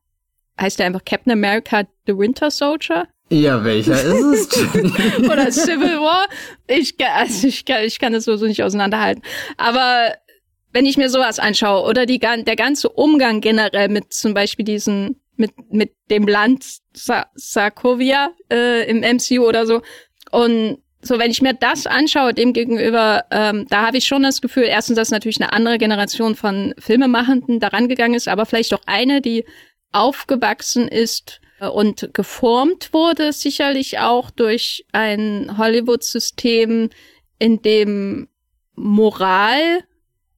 heißt 0.61 0.79
der 0.79 0.87
einfach 0.87 1.05
Captain 1.05 1.33
America 1.33 1.85
The 2.07 2.17
Winter 2.17 2.51
Soldier? 2.51 3.09
Ja, 3.31 3.65
welcher 3.65 4.01
ist 4.01 4.57
es? 4.57 5.19
Oder 5.19 5.51
Civil 5.51 5.99
War? 5.99 6.27
Ich, 6.67 6.95
also 7.05 7.49
ich, 7.49 7.65
kann, 7.65 7.85
ich 7.85 7.99
kann 7.99 8.13
das 8.13 8.25
so, 8.25 8.37
so 8.37 8.47
nicht 8.47 8.63
auseinanderhalten. 8.63 9.23
Aber 9.57 10.15
wenn 10.73 10.87
ich 10.87 10.97
mir 10.97 11.09
sowas 11.09 11.39
anschaue 11.39 11.89
oder 11.89 12.07
die, 12.07 12.19
der 12.19 12.57
ganze 12.57 12.89
Umgang 12.89 13.41
generell 13.41 13.89
mit 13.89 14.13
zum 14.13 14.35
Beispiel 14.35 14.65
diesen, 14.65 15.21
mit, 15.37 15.53
mit 15.71 15.93
dem 16.11 16.29
Land 16.29 16.65
Sa 16.93 17.27
Sarkovia 17.35 18.31
äh, 18.53 18.89
im 18.89 19.01
MCU 19.01 19.47
oder 19.49 19.67
so 19.67 19.83
und 20.31 20.79
so, 21.05 21.19
wenn 21.19 21.31
ich 21.31 21.43
mir 21.43 21.55
das 21.55 21.87
anschaue, 21.87 22.33
dem 22.33 22.53
gegenüber, 22.53 23.25
ähm, 23.31 23.67
da 23.69 23.87
habe 23.87 23.99
ich 23.99 24.07
schon 24.07 24.23
das 24.23 24.41
Gefühl, 24.41 24.65
erstens, 24.65 24.97
dass 24.97 25.11
natürlich 25.11 25.41
eine 25.41 25.53
andere 25.53 25.79
Generation 25.79 26.35
von 26.35 26.75
Filmemachenden 26.79 27.61
daran 27.61 27.89
gegangen 27.89 28.15
ist, 28.15 28.27
aber 28.27 28.47
vielleicht 28.47 28.73
auch 28.73 28.83
eine, 28.87 29.21
die 29.21 29.45
aufgewachsen 29.93 30.89
ist 30.89 31.41
äh, 31.61 31.67
und 31.67 32.11
geformt 32.15 32.93
wurde, 32.93 33.33
sicherlich 33.33 33.99
auch 33.99 34.31
durch 34.31 34.87
ein 34.93 35.59
Hollywood-System, 35.59 36.91
in 37.39 37.61
dem 37.63 38.29
Moral 38.75 39.85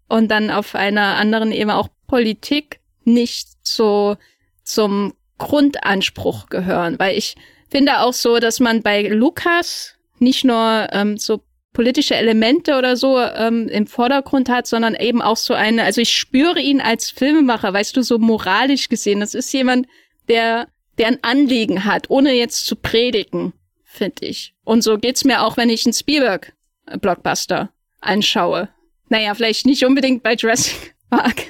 und 0.08 0.28
dann 0.28 0.50
auf 0.50 0.74
einer 0.74 1.16
anderen 1.16 1.52
Ebene 1.52 1.76
auch 1.76 1.88
Politik 2.06 2.80
nicht 3.04 3.48
so 3.62 4.16
zum 4.64 5.14
Grundanspruch 5.38 6.48
gehören. 6.48 6.98
Weil 6.98 7.16
ich 7.16 7.36
finde 7.68 8.00
auch 8.00 8.12
so, 8.12 8.38
dass 8.38 8.60
man 8.60 8.82
bei 8.82 9.02
Lukas 9.02 9.95
nicht 10.20 10.44
nur 10.44 10.88
ähm, 10.92 11.18
so 11.18 11.42
politische 11.76 12.14
Elemente 12.14 12.78
oder 12.78 12.96
so 12.96 13.18
ähm, 13.20 13.68
im 13.68 13.86
Vordergrund 13.86 14.48
hat, 14.48 14.66
sondern 14.66 14.94
eben 14.94 15.20
auch 15.20 15.36
so 15.36 15.52
eine, 15.52 15.84
also 15.84 16.00
ich 16.00 16.10
spüre 16.14 16.58
ihn 16.58 16.80
als 16.80 17.10
Filmemacher, 17.10 17.70
weißt 17.70 17.94
du, 17.94 18.02
so 18.02 18.18
moralisch 18.18 18.88
gesehen. 18.88 19.20
Das 19.20 19.34
ist 19.34 19.52
jemand, 19.52 19.86
der, 20.28 20.68
der 20.96 21.08
ein 21.08 21.18
Anliegen 21.22 21.84
hat, 21.84 22.08
ohne 22.08 22.32
jetzt 22.32 22.64
zu 22.66 22.76
predigen, 22.76 23.52
finde 23.84 24.24
ich. 24.24 24.54
Und 24.64 24.82
so 24.82 24.96
geht's 24.96 25.24
mir 25.24 25.42
auch, 25.42 25.58
wenn 25.58 25.68
ich 25.68 25.84
einen 25.84 25.92
Spielberg-Blockbuster 25.92 27.70
anschaue. 28.00 28.70
Naja, 29.10 29.34
vielleicht 29.34 29.66
nicht 29.66 29.84
unbedingt 29.84 30.22
bei 30.22 30.32
Jurassic 30.32 30.94
Park, 31.10 31.42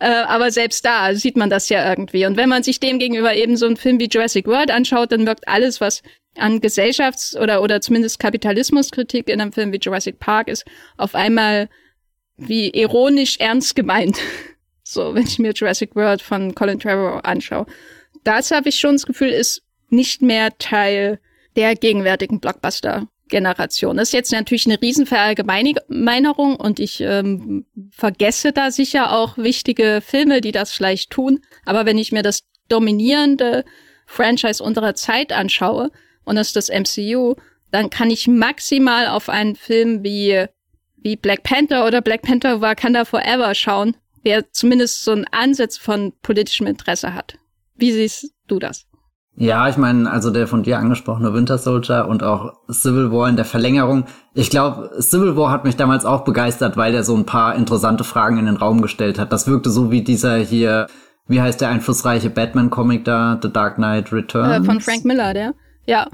äh, 0.00 0.08
aber 0.08 0.50
selbst 0.50 0.84
da 0.84 1.14
sieht 1.14 1.36
man 1.36 1.48
das 1.48 1.68
ja 1.68 1.88
irgendwie. 1.88 2.26
Und 2.26 2.36
wenn 2.36 2.48
man 2.48 2.64
sich 2.64 2.80
dem 2.80 2.98
gegenüber 2.98 3.34
eben 3.36 3.56
so 3.56 3.66
einen 3.66 3.76
Film 3.76 4.00
wie 4.00 4.08
Jurassic 4.08 4.48
World 4.48 4.72
anschaut, 4.72 5.12
dann 5.12 5.26
wirkt 5.26 5.46
alles, 5.46 5.80
was 5.80 6.02
an 6.36 6.60
Gesellschafts- 6.60 7.36
oder, 7.36 7.62
oder 7.62 7.80
zumindest 7.80 8.18
Kapitalismuskritik 8.18 9.28
in 9.28 9.40
einem 9.40 9.52
Film 9.52 9.72
wie 9.72 9.78
Jurassic 9.78 10.18
Park 10.18 10.48
ist 10.48 10.64
auf 10.96 11.14
einmal 11.14 11.68
wie 12.36 12.70
ironisch 12.70 13.38
ernst 13.38 13.74
gemeint. 13.74 14.18
So, 14.82 15.14
wenn 15.14 15.22
ich 15.22 15.38
mir 15.38 15.52
Jurassic 15.52 15.94
World 15.94 16.20
von 16.20 16.52
Colin 16.52 16.80
Trevorrow 16.80 17.20
anschaue. 17.22 17.64
Das 18.24 18.50
habe 18.50 18.70
ich 18.70 18.80
schon 18.80 18.96
das 18.96 19.06
Gefühl, 19.06 19.28
ist 19.28 19.62
nicht 19.88 20.20
mehr 20.20 20.50
Teil 20.58 21.20
der 21.54 21.76
gegenwärtigen 21.76 22.40
Blockbuster-Generation. 22.40 23.96
Das 23.96 24.08
ist 24.08 24.14
jetzt 24.14 24.32
natürlich 24.32 24.66
eine 24.66 24.82
Riesenverallgemeinerung 24.82 26.56
und 26.56 26.80
ich 26.80 27.00
ähm, 27.02 27.66
vergesse 27.92 28.50
da 28.50 28.72
sicher 28.72 29.12
auch 29.12 29.38
wichtige 29.38 30.00
Filme, 30.04 30.40
die 30.40 30.50
das 30.50 30.72
vielleicht 30.72 31.10
tun. 31.10 31.38
Aber 31.64 31.86
wenn 31.86 31.98
ich 31.98 32.10
mir 32.10 32.24
das 32.24 32.40
dominierende 32.68 33.64
Franchise 34.06 34.60
unserer 34.60 34.96
Zeit 34.96 35.32
anschaue, 35.32 35.92
und 36.30 36.36
das 36.36 36.54
ist 36.54 36.56
das 36.56 36.68
MCU, 36.70 37.34
dann 37.72 37.90
kann 37.90 38.08
ich 38.08 38.28
maximal 38.28 39.08
auf 39.08 39.28
einen 39.28 39.56
Film 39.56 40.04
wie, 40.04 40.46
wie 40.96 41.16
Black 41.16 41.42
Panther 41.42 41.84
oder 41.84 42.00
Black 42.00 42.22
Panther 42.22 42.60
Wakanda 42.60 43.04
Forever 43.04 43.52
schauen, 43.56 43.96
der 44.24 44.52
zumindest 44.52 45.04
so 45.04 45.10
einen 45.10 45.26
Ansatz 45.32 45.76
von 45.76 46.12
politischem 46.22 46.68
Interesse 46.68 47.14
hat. 47.14 47.36
Wie 47.74 47.90
siehst 47.90 48.32
du 48.46 48.60
das? 48.60 48.86
Ja, 49.34 49.68
ich 49.68 49.76
meine, 49.76 50.08
also 50.08 50.30
der 50.30 50.46
von 50.46 50.62
dir 50.62 50.78
angesprochene 50.78 51.34
Winter 51.34 51.58
Soldier 51.58 52.06
und 52.08 52.22
auch 52.22 52.52
Civil 52.70 53.10
War 53.10 53.28
in 53.28 53.36
der 53.36 53.44
Verlängerung. 53.44 54.04
Ich 54.34 54.50
glaube, 54.50 54.90
Civil 55.00 55.36
War 55.36 55.50
hat 55.50 55.64
mich 55.64 55.76
damals 55.76 56.04
auch 56.04 56.22
begeistert, 56.22 56.76
weil 56.76 56.92
der 56.92 57.02
so 57.02 57.16
ein 57.16 57.26
paar 57.26 57.56
interessante 57.56 58.04
Fragen 58.04 58.38
in 58.38 58.46
den 58.46 58.56
Raum 58.56 58.82
gestellt 58.82 59.18
hat. 59.18 59.32
Das 59.32 59.48
wirkte 59.48 59.70
so 59.70 59.90
wie 59.90 60.02
dieser 60.02 60.36
hier, 60.36 60.86
wie 61.26 61.40
heißt 61.40 61.60
der 61.60 61.70
einflussreiche 61.70 62.30
Batman-Comic 62.30 63.04
da, 63.04 63.38
The 63.42 63.52
Dark 63.52 63.76
Knight 63.76 64.12
Returns? 64.12 64.62
Äh, 64.62 64.64
von 64.64 64.80
Frank 64.80 65.04
Miller, 65.04 65.34
der. 65.34 65.54
Ja. 65.86 66.06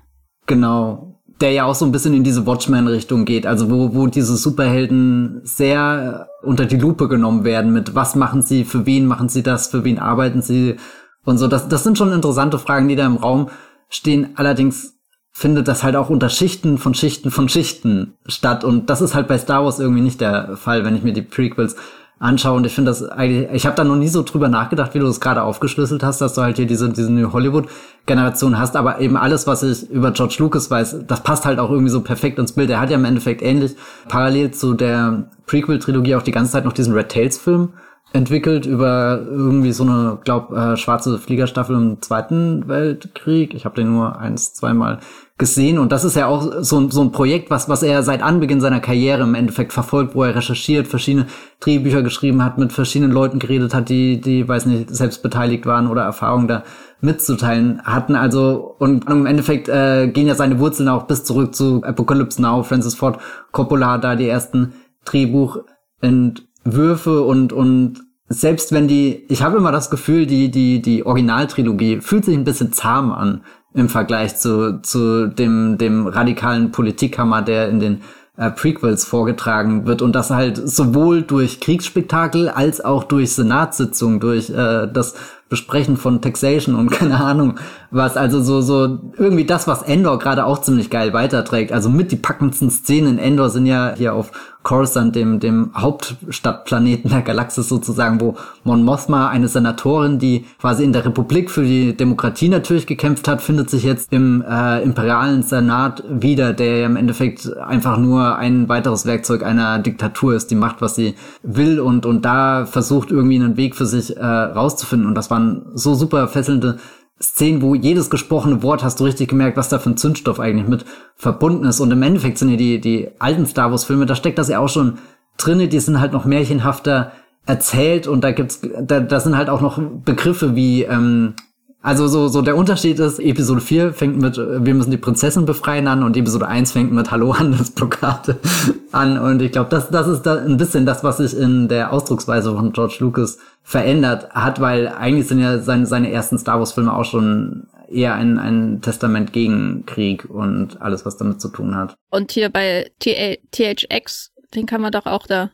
Genau. 0.46 1.20
Der 1.40 1.52
ja 1.52 1.64
auch 1.64 1.74
so 1.74 1.84
ein 1.84 1.92
bisschen 1.92 2.14
in 2.14 2.24
diese 2.24 2.46
Watchmen-Richtung 2.46 3.26
geht, 3.26 3.46
also 3.46 3.70
wo, 3.70 3.94
wo 3.94 4.06
diese 4.06 4.36
Superhelden 4.36 5.42
sehr 5.44 6.28
unter 6.42 6.64
die 6.64 6.78
Lupe 6.78 7.08
genommen 7.08 7.44
werden 7.44 7.74
mit 7.74 7.94
was 7.94 8.14
machen 8.14 8.40
sie, 8.40 8.64
für 8.64 8.86
wen 8.86 9.04
machen 9.04 9.28
sie 9.28 9.42
das, 9.42 9.66
für 9.66 9.84
wen 9.84 9.98
arbeiten 9.98 10.40
sie 10.40 10.76
und 11.24 11.36
so. 11.36 11.46
Das, 11.46 11.68
das 11.68 11.84
sind 11.84 11.98
schon 11.98 12.12
interessante 12.12 12.58
Fragen, 12.58 12.88
die 12.88 12.96
da 12.96 13.04
im 13.04 13.16
Raum 13.16 13.50
stehen. 13.90 14.30
Allerdings 14.36 14.96
findet 15.32 15.68
das 15.68 15.82
halt 15.82 15.96
auch 15.96 16.08
unter 16.08 16.30
Schichten 16.30 16.78
von 16.78 16.94
Schichten 16.94 17.30
von 17.30 17.50
Schichten 17.50 18.14
statt. 18.24 18.64
Und 18.64 18.88
das 18.88 19.02
ist 19.02 19.14
halt 19.14 19.28
bei 19.28 19.36
Star 19.36 19.62
Wars 19.62 19.78
irgendwie 19.78 20.00
nicht 20.00 20.22
der 20.22 20.56
Fall, 20.56 20.84
wenn 20.84 20.96
ich 20.96 21.02
mir 21.02 21.12
die 21.12 21.20
Prequels 21.20 21.76
anschaue. 22.18 22.56
Und 22.56 22.66
ich 22.66 22.74
finde 22.74 22.90
das 22.90 23.02
eigentlich, 23.02 23.48
ich 23.52 23.66
habe 23.66 23.76
da 23.76 23.84
noch 23.84 23.96
nie 23.96 24.08
so 24.08 24.22
drüber 24.22 24.48
nachgedacht, 24.48 24.94
wie 24.94 24.98
du 24.98 25.06
es 25.06 25.20
gerade 25.20 25.42
aufgeschlüsselt 25.42 26.02
hast, 26.02 26.20
dass 26.20 26.34
du 26.34 26.42
halt 26.42 26.56
hier 26.56 26.66
diese, 26.66 26.88
diese 26.88 27.12
New 27.12 27.32
Hollywood-Generation 27.32 28.58
hast. 28.58 28.76
Aber 28.76 29.00
eben 29.00 29.16
alles, 29.16 29.46
was 29.46 29.62
ich 29.62 29.90
über 29.90 30.12
George 30.12 30.36
Lucas 30.38 30.70
weiß, 30.70 31.04
das 31.06 31.22
passt 31.22 31.44
halt 31.44 31.58
auch 31.58 31.70
irgendwie 31.70 31.90
so 31.90 32.00
perfekt 32.00 32.38
ins 32.38 32.52
Bild. 32.52 32.70
Er 32.70 32.80
hat 32.80 32.90
ja 32.90 32.96
im 32.96 33.04
Endeffekt 33.04 33.42
ähnlich 33.42 33.76
parallel 34.08 34.52
zu 34.52 34.74
der 34.74 35.24
Prequel-Trilogie 35.46 36.14
auch 36.14 36.22
die 36.22 36.32
ganze 36.32 36.52
Zeit 36.52 36.64
noch 36.64 36.72
diesen 36.72 36.94
Red 36.94 37.10
Tails-Film 37.10 37.70
entwickelt 38.16 38.66
über 38.66 39.20
irgendwie 39.24 39.72
so 39.72 39.84
eine, 39.84 40.18
glaub, 40.24 40.52
äh, 40.52 40.76
schwarze 40.76 41.18
Fliegerstaffel 41.18 41.76
im 41.76 42.02
Zweiten 42.02 42.66
Weltkrieg. 42.66 43.54
Ich 43.54 43.64
habe 43.64 43.76
den 43.76 43.92
nur 43.92 44.18
eins, 44.18 44.54
zweimal 44.54 44.98
gesehen 45.38 45.78
und 45.78 45.92
das 45.92 46.04
ist 46.04 46.16
ja 46.16 46.28
auch 46.28 46.50
so, 46.60 46.88
so 46.88 47.02
ein 47.02 47.12
Projekt, 47.12 47.50
was, 47.50 47.68
was 47.68 47.82
er 47.82 48.02
seit 48.02 48.22
Anbeginn 48.22 48.62
seiner 48.62 48.80
Karriere 48.80 49.24
im 49.24 49.34
Endeffekt 49.34 49.74
verfolgt, 49.74 50.14
wo 50.14 50.22
er 50.22 50.34
recherchiert, 50.34 50.88
verschiedene 50.88 51.26
Drehbücher 51.60 52.02
geschrieben 52.02 52.42
hat, 52.42 52.56
mit 52.56 52.72
verschiedenen 52.72 53.12
Leuten 53.12 53.38
geredet 53.38 53.74
hat, 53.74 53.90
die, 53.90 54.18
die, 54.18 54.48
weiß 54.48 54.64
nicht, 54.64 54.88
selbst 54.94 55.22
beteiligt 55.22 55.66
waren 55.66 55.88
oder 55.88 56.00
Erfahrungen 56.02 56.48
da 56.48 56.62
mitzuteilen 57.02 57.82
hatten. 57.84 58.16
Also, 58.16 58.76
und 58.78 59.10
im 59.10 59.26
Endeffekt 59.26 59.68
äh, 59.68 60.08
gehen 60.08 60.26
ja 60.26 60.34
seine 60.34 60.58
Wurzeln 60.58 60.88
auch 60.88 61.02
bis 61.02 61.24
zurück 61.24 61.54
zu 61.54 61.82
Apocalypse 61.84 62.40
Now, 62.40 62.62
Francis 62.62 62.94
Ford 62.94 63.18
Coppola, 63.52 63.98
da 63.98 64.16
die 64.16 64.28
ersten 64.28 64.72
Drehbuchentwürfe 65.04 67.20
und, 67.20 67.52
und 67.52 68.05
selbst 68.28 68.72
wenn 68.72 68.88
die, 68.88 69.24
ich 69.28 69.42
habe 69.42 69.56
immer 69.56 69.72
das 69.72 69.90
Gefühl, 69.90 70.26
die, 70.26 70.50
die, 70.50 70.82
die 70.82 71.06
Originaltrilogie 71.06 72.00
fühlt 72.00 72.24
sich 72.24 72.36
ein 72.36 72.44
bisschen 72.44 72.72
zahm 72.72 73.12
an 73.12 73.42
im 73.72 73.88
Vergleich 73.88 74.36
zu, 74.36 74.80
zu 74.82 75.28
dem, 75.28 75.78
dem 75.78 76.06
radikalen 76.06 76.72
Politikhammer, 76.72 77.42
der 77.42 77.68
in 77.68 77.78
den 77.78 78.00
äh, 78.36 78.50
Prequels 78.50 79.04
vorgetragen 79.04 79.86
wird 79.86 80.02
und 80.02 80.14
das 80.14 80.30
halt 80.30 80.56
sowohl 80.56 81.22
durch 81.22 81.60
Kriegsspektakel 81.60 82.48
als 82.48 82.84
auch 82.84 83.04
durch 83.04 83.32
Senatssitzungen, 83.32 84.20
durch 84.20 84.50
äh, 84.50 84.88
das 84.92 85.14
Besprechen 85.48 85.96
von 85.96 86.20
Taxation 86.20 86.74
und 86.74 86.90
keine 86.90 87.22
Ahnung 87.22 87.54
was. 87.90 88.16
Also 88.16 88.42
so, 88.42 88.60
so 88.60 88.98
irgendwie 89.16 89.44
das, 89.44 89.66
was 89.66 89.82
Endor 89.82 90.18
gerade 90.18 90.44
auch 90.44 90.60
ziemlich 90.60 90.90
geil 90.90 91.12
weiterträgt. 91.12 91.72
Also 91.72 91.88
mit 91.88 92.12
die 92.12 92.16
packendsten 92.16 92.70
Szenen 92.70 93.14
in 93.14 93.18
Endor 93.18 93.50
sind 93.50 93.66
ja 93.66 93.94
hier 93.96 94.14
auf 94.14 94.32
Coruscant, 94.66 95.14
dem, 95.14 95.38
dem 95.38 95.70
Hauptstadtplaneten 95.76 97.08
der 97.08 97.22
Galaxis 97.22 97.68
sozusagen, 97.68 98.20
wo 98.20 98.34
Mon 98.64 98.82
Mothma, 98.82 99.28
eine 99.28 99.46
Senatorin, 99.46 100.18
die 100.18 100.44
quasi 100.60 100.82
in 100.82 100.92
der 100.92 101.04
Republik 101.04 101.52
für 101.52 101.62
die 101.62 101.96
Demokratie 101.96 102.48
natürlich 102.48 102.88
gekämpft 102.88 103.28
hat, 103.28 103.42
findet 103.42 103.70
sich 103.70 103.84
jetzt 103.84 104.12
im 104.12 104.42
äh, 104.42 104.82
imperialen 104.82 105.44
Senat 105.44 106.02
wieder, 106.08 106.52
der 106.52 106.78
ja 106.78 106.86
im 106.86 106.96
Endeffekt 106.96 107.56
einfach 107.58 107.96
nur 107.96 108.38
ein 108.38 108.68
weiteres 108.68 109.06
Werkzeug 109.06 109.44
einer 109.44 109.78
Diktatur 109.78 110.34
ist, 110.34 110.50
die 110.50 110.56
macht, 110.56 110.82
was 110.82 110.96
sie 110.96 111.14
will 111.44 111.78
und, 111.78 112.04
und 112.04 112.24
da 112.24 112.66
versucht 112.66 113.12
irgendwie 113.12 113.36
einen 113.36 113.56
Weg 113.56 113.76
für 113.76 113.86
sich 113.86 114.16
äh, 114.16 114.24
rauszufinden. 114.24 115.06
Und 115.06 115.14
das 115.14 115.30
waren 115.36 115.66
so 115.74 115.94
super 115.94 116.28
fesselnde 116.28 116.78
Szenen, 117.20 117.62
wo 117.62 117.74
jedes 117.74 118.10
gesprochene 118.10 118.62
Wort 118.62 118.84
hast 118.84 119.00
du 119.00 119.04
richtig 119.04 119.28
gemerkt, 119.28 119.56
was 119.56 119.70
da 119.70 119.78
für 119.78 119.90
ein 119.90 119.96
Zündstoff 119.96 120.38
eigentlich 120.38 120.68
mit 120.68 120.84
verbunden 121.16 121.64
ist. 121.64 121.80
Und 121.80 121.90
im 121.90 122.02
Endeffekt 122.02 122.38
sind 122.38 122.50
ja 122.50 122.56
die, 122.56 122.80
die 122.80 123.08
alten 123.18 123.46
Star 123.46 123.70
Wars 123.70 123.84
Filme, 123.84 124.04
da 124.04 124.14
steckt 124.14 124.38
das 124.38 124.48
ja 124.48 124.58
auch 124.58 124.68
schon 124.68 124.98
drinne, 125.38 125.68
die 125.68 125.80
sind 125.80 126.00
halt 126.00 126.12
noch 126.12 126.26
märchenhafter 126.26 127.12
erzählt 127.46 128.06
und 128.06 128.22
da 128.22 128.32
gibt's, 128.32 128.60
da, 128.80 129.00
da 129.00 129.20
sind 129.20 129.36
halt 129.36 129.48
auch 129.48 129.60
noch 129.60 129.80
Begriffe 130.04 130.56
wie, 130.56 130.82
ähm, 130.82 131.34
also 131.82 132.08
so, 132.08 132.26
so 132.26 132.42
der 132.42 132.56
Unterschied 132.56 132.98
ist, 132.98 133.20
Episode 133.20 133.60
4 133.60 133.92
fängt 133.92 134.18
mit 134.18 134.36
Wir 134.36 134.74
müssen 134.74 134.90
die 134.90 134.96
Prinzessin 134.96 135.46
befreien 135.46 135.86
an 135.86 136.02
und 136.02 136.16
Episode 136.16 136.48
1 136.48 136.72
fängt 136.72 136.92
mit 136.92 137.10
Hallo 137.10 137.38
Handelsblockade 137.38 138.38
an. 138.92 139.18
Und 139.18 139.40
ich 139.40 139.52
glaube, 139.52 139.70
das, 139.70 139.88
das 139.90 140.08
ist 140.08 140.22
da 140.22 140.34
ein 140.36 140.56
bisschen 140.56 140.84
das, 140.84 141.04
was 141.04 141.18
sich 141.18 141.36
in 141.36 141.68
der 141.68 141.92
Ausdrucksweise 141.92 142.52
von 142.52 142.72
George 142.72 142.96
Lucas 143.00 143.38
verändert 143.62 144.30
hat, 144.30 144.60
weil 144.60 144.88
eigentlich 144.88 145.28
sind 145.28 145.40
ja 145.40 145.58
seine, 145.58 145.86
seine 145.86 146.10
ersten 146.10 146.38
Star 146.38 146.58
Wars-Filme 146.58 146.92
auch 146.92 147.04
schon 147.04 147.68
eher 147.88 148.14
ein, 148.14 148.38
ein 148.38 148.80
Testament 148.82 149.32
gegen 149.32 149.86
Krieg 149.86 150.24
und 150.28 150.82
alles, 150.82 151.06
was 151.06 151.16
damit 151.16 151.40
zu 151.40 151.48
tun 151.48 151.76
hat. 151.76 151.94
Und 152.10 152.32
hier 152.32 152.48
bei 152.48 152.90
THX, 153.00 154.32
den 154.54 154.66
kann 154.66 154.80
man 154.80 154.92
doch 154.92 155.06
auch 155.06 155.26
da. 155.26 155.50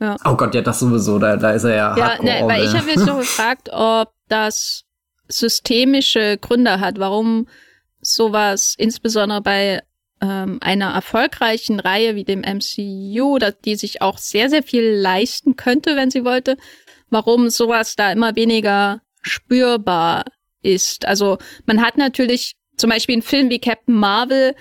Ja. 0.00 0.16
Oh 0.24 0.34
Gott, 0.34 0.54
ja, 0.54 0.60
das 0.60 0.80
sowieso, 0.80 1.18
da, 1.18 1.36
da 1.36 1.50
ist 1.52 1.64
er 1.64 1.74
ja. 1.74 1.96
Ja, 1.96 2.22
ne, 2.22 2.46
weil 2.46 2.64
ich 2.64 2.76
habe 2.76 2.88
jetzt 2.90 3.06
so 3.06 3.16
gefragt, 3.16 3.70
ob 3.72 4.10
das 4.28 4.85
systemische 5.28 6.38
Gründe 6.40 6.80
hat, 6.80 6.98
warum 6.98 7.48
sowas 8.00 8.74
insbesondere 8.78 9.40
bei 9.40 9.82
ähm, 10.20 10.58
einer 10.60 10.92
erfolgreichen 10.92 11.80
Reihe 11.80 12.14
wie 12.14 12.24
dem 12.24 12.40
MCU, 12.40 13.38
die 13.64 13.76
sich 13.76 14.02
auch 14.02 14.18
sehr, 14.18 14.48
sehr 14.48 14.62
viel 14.62 14.84
leisten 14.84 15.56
könnte, 15.56 15.96
wenn 15.96 16.10
sie 16.10 16.24
wollte, 16.24 16.56
warum 17.10 17.50
sowas 17.50 17.96
da 17.96 18.12
immer 18.12 18.36
weniger 18.36 19.02
spürbar 19.22 20.24
ist. 20.62 21.06
Also 21.06 21.38
man 21.66 21.82
hat 21.82 21.96
natürlich 21.96 22.56
zum 22.76 22.90
Beispiel 22.90 23.14
einen 23.14 23.22
Film 23.22 23.50
wie 23.50 23.58
Captain 23.58 23.94
Marvel, 23.94 24.54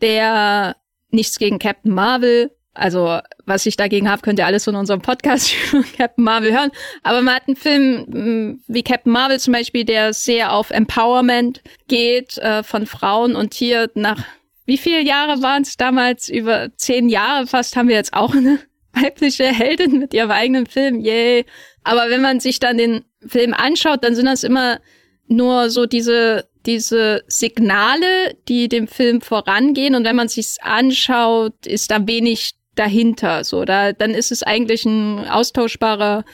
der 0.00 0.76
nichts 1.10 1.38
gegen 1.38 1.58
Captain 1.58 1.92
Marvel, 1.92 2.50
also, 2.74 3.20
was 3.44 3.66
ich 3.66 3.76
dagegen 3.76 4.10
habe, 4.10 4.22
könnt 4.22 4.38
ihr 4.38 4.46
alles 4.46 4.64
von 4.64 4.76
unserem 4.76 5.02
Podcast 5.02 5.52
über 5.72 5.84
Captain 5.96 6.24
Marvel 6.24 6.52
hören. 6.52 6.70
Aber 7.02 7.20
man 7.20 7.34
hat 7.34 7.46
einen 7.46 7.56
Film 7.56 8.04
mm, 8.08 8.62
wie 8.66 8.82
Captain 8.82 9.12
Marvel 9.12 9.38
zum 9.38 9.52
Beispiel, 9.52 9.84
der 9.84 10.12
sehr 10.14 10.52
auf 10.52 10.70
Empowerment 10.70 11.62
geht 11.88 12.38
äh, 12.38 12.62
von 12.62 12.86
Frauen. 12.86 13.36
Und 13.36 13.54
hier 13.54 13.90
nach 13.94 14.24
wie 14.64 14.78
viele 14.78 15.02
Jahre 15.02 15.42
waren 15.42 15.62
es 15.62 15.76
damals? 15.76 16.28
Über 16.28 16.70
zehn 16.76 17.08
Jahre 17.08 17.46
fast 17.46 17.76
haben 17.76 17.88
wir 17.88 17.96
jetzt 17.96 18.14
auch 18.14 18.34
eine 18.34 18.58
weibliche 18.92 19.44
Heldin 19.44 19.98
mit 19.98 20.14
ihrem 20.14 20.30
eigenen 20.30 20.66
Film. 20.66 21.00
Yay. 21.00 21.44
Aber 21.84 22.08
wenn 22.08 22.22
man 22.22 22.40
sich 22.40 22.58
dann 22.58 22.78
den 22.78 23.04
Film 23.26 23.52
anschaut, 23.52 24.02
dann 24.02 24.14
sind 24.14 24.26
das 24.26 24.44
immer 24.44 24.80
nur 25.26 25.68
so 25.68 25.86
diese 25.86 26.48
diese 26.64 27.24
Signale, 27.26 28.36
die 28.48 28.68
dem 28.68 28.86
Film 28.86 29.20
vorangehen. 29.20 29.94
Und 29.94 30.04
wenn 30.04 30.16
man 30.16 30.28
sich's 30.28 30.58
anschaut, 30.60 31.66
ist 31.66 31.90
da 31.90 32.06
wenig 32.06 32.52
dahinter. 32.74 33.44
So, 33.44 33.64
da, 33.64 33.92
dann 33.92 34.12
ist 34.12 34.32
es 34.32 34.42
eigentlich 34.42 34.84
ein 34.84 35.26
austauschbarer 35.28 36.24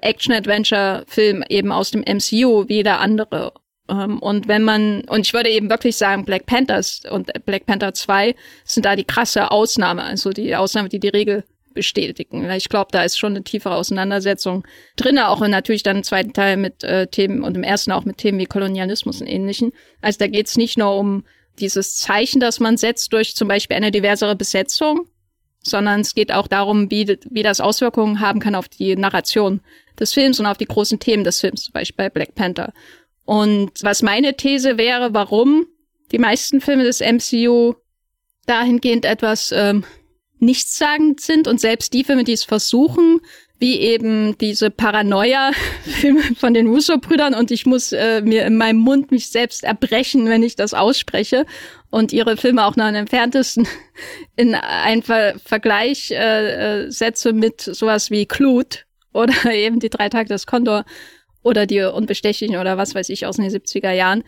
Action-Adventure-Film 0.00 1.44
eben 1.48 1.72
aus 1.72 1.90
dem 1.90 2.00
MCU 2.00 2.68
wie 2.68 2.82
der 2.82 3.00
andere. 3.00 3.52
Ähm, 3.88 4.18
und 4.20 4.48
wenn 4.48 4.62
man, 4.62 5.02
und 5.02 5.26
ich 5.26 5.34
würde 5.34 5.50
eben 5.50 5.68
wirklich 5.68 5.96
sagen, 5.96 6.24
Black 6.24 6.46
Panthers 6.46 7.02
und 7.10 7.30
Black 7.44 7.66
Panther 7.66 7.92
2 7.92 8.34
sind 8.64 8.86
da 8.86 8.96
die 8.96 9.04
krasse 9.04 9.50
Ausnahme, 9.50 10.02
also 10.02 10.30
die 10.30 10.54
Ausnahme, 10.54 10.88
die 10.88 11.00
die 11.00 11.08
Regel 11.08 11.44
bestätigen. 11.72 12.50
Ich 12.50 12.68
glaube, 12.68 12.88
da 12.90 13.04
ist 13.04 13.18
schon 13.18 13.32
eine 13.32 13.44
tiefere 13.44 13.76
Auseinandersetzung 13.76 14.66
drin, 14.96 15.18
auch 15.18 15.46
natürlich 15.46 15.84
dann 15.84 15.98
im 15.98 16.02
zweiten 16.02 16.32
Teil 16.32 16.56
mit 16.56 16.82
äh, 16.82 17.06
Themen 17.06 17.42
und 17.42 17.56
im 17.56 17.62
ersten 17.62 17.92
auch 17.92 18.04
mit 18.04 18.18
Themen 18.18 18.38
wie 18.38 18.46
Kolonialismus 18.46 19.20
und 19.20 19.28
ähnlichen. 19.28 19.72
Also 20.00 20.18
da 20.18 20.26
geht 20.26 20.46
es 20.46 20.56
nicht 20.56 20.78
nur 20.78 20.96
um 20.96 21.24
dieses 21.60 21.96
Zeichen, 21.96 22.40
das 22.40 22.58
man 22.58 22.76
setzt 22.76 23.12
durch 23.12 23.36
zum 23.36 23.46
Beispiel 23.46 23.76
eine 23.76 23.92
diversere 23.92 24.34
Besetzung, 24.34 25.06
sondern 25.62 26.00
es 26.00 26.14
geht 26.14 26.32
auch 26.32 26.46
darum, 26.46 26.90
wie, 26.90 27.18
wie 27.30 27.42
das 27.42 27.60
Auswirkungen 27.60 28.20
haben 28.20 28.40
kann 28.40 28.54
auf 28.54 28.68
die 28.68 28.96
Narration 28.96 29.60
des 29.98 30.12
Films 30.12 30.40
und 30.40 30.46
auf 30.46 30.56
die 30.56 30.66
großen 30.66 30.98
Themen 30.98 31.24
des 31.24 31.40
Films, 31.40 31.64
zum 31.64 31.72
Beispiel 31.72 32.04
bei 32.04 32.10
Black 32.10 32.34
Panther. 32.34 32.72
Und 33.24 33.70
was 33.82 34.02
meine 34.02 34.36
These 34.36 34.78
wäre, 34.78 35.14
warum 35.14 35.66
die 36.12 36.18
meisten 36.18 36.60
Filme 36.60 36.84
des 36.84 37.00
MCU 37.00 37.74
dahingehend 38.46 39.04
etwas 39.04 39.52
ähm, 39.52 39.84
nichtssagend 40.38 41.20
sind 41.20 41.46
und 41.46 41.60
selbst 41.60 41.92
die 41.92 42.04
Filme, 42.04 42.24
die 42.24 42.32
es 42.32 42.44
versuchen, 42.44 43.20
wie 43.60 43.78
eben 43.78 44.38
diese 44.38 44.70
Paranoia-Filme 44.70 46.22
von 46.34 46.54
den 46.54 46.66
Russo-Brüdern 46.66 47.34
und 47.34 47.50
ich 47.50 47.66
muss 47.66 47.92
äh, 47.92 48.22
mir 48.22 48.46
in 48.46 48.56
meinem 48.56 48.78
Mund 48.78 49.10
mich 49.10 49.28
selbst 49.28 49.64
erbrechen, 49.64 50.26
wenn 50.28 50.42
ich 50.42 50.56
das 50.56 50.72
ausspreche 50.72 51.44
und 51.90 52.12
ihre 52.12 52.38
Filme 52.38 52.64
auch 52.64 52.76
noch 52.76 52.86
am 52.86 52.94
entferntesten 52.94 53.68
in 54.36 54.54
einen 54.54 55.02
Ver 55.02 55.34
Vergleich 55.44 56.10
äh, 56.10 56.86
äh, 56.86 56.90
setze 56.90 57.34
mit 57.34 57.60
sowas 57.60 58.10
wie 58.10 58.24
Clute 58.24 58.80
oder 59.12 59.34
eben 59.52 59.78
die 59.78 59.90
drei 59.90 60.08
Tage 60.08 60.30
des 60.30 60.46
Kondor 60.46 60.86
oder 61.42 61.66
die 61.66 61.82
Unbestechlichen 61.82 62.56
oder 62.56 62.78
was 62.78 62.94
weiß 62.94 63.10
ich 63.10 63.26
aus 63.26 63.36
den 63.36 63.50
70er 63.50 63.92
Jahren 63.92 64.24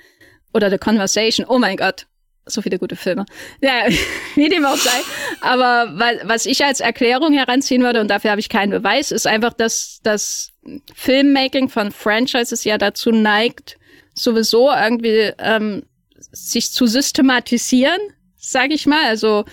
oder 0.53 0.71
The 0.71 0.79
Conversation. 0.79 1.47
Oh 1.49 1.59
mein 1.59 1.79
Gott, 1.79 2.07
so 2.47 2.63
viele 2.63 2.79
gute 2.79 2.97
Filme. 2.97 3.27
Ja, 3.61 3.87
wie 4.35 4.49
dem 4.49 4.65
auch 4.65 4.77
sei. 4.77 5.01
Aber 5.41 5.93
was 6.25 6.47
ich 6.47 6.65
als 6.65 6.81
Erklärung 6.81 7.33
heranziehen 7.33 7.83
würde, 7.83 8.01
und 8.01 8.09
dafür 8.09 8.31
habe 8.31 8.41
ich 8.41 8.49
keinen 8.49 8.71
Beweis, 8.71 9.11
ist 9.11 9.27
einfach, 9.27 9.53
dass 9.53 10.01
das 10.03 10.53
Filmmaking 10.95 11.69
von 11.69 11.93
Franchises 11.93 12.65
ja 12.65 12.79
dazu 12.79 13.11
neigt, 13.11 13.79
sowieso 14.15 14.71
irgendwie 14.71 15.33
ähm, 15.39 15.85
sich 16.33 16.71
zu 16.73 16.87
systematisieren, 16.87 18.01
sage 18.37 18.75
ich 18.75 18.87
mal. 18.87 19.05
Also 19.07 19.45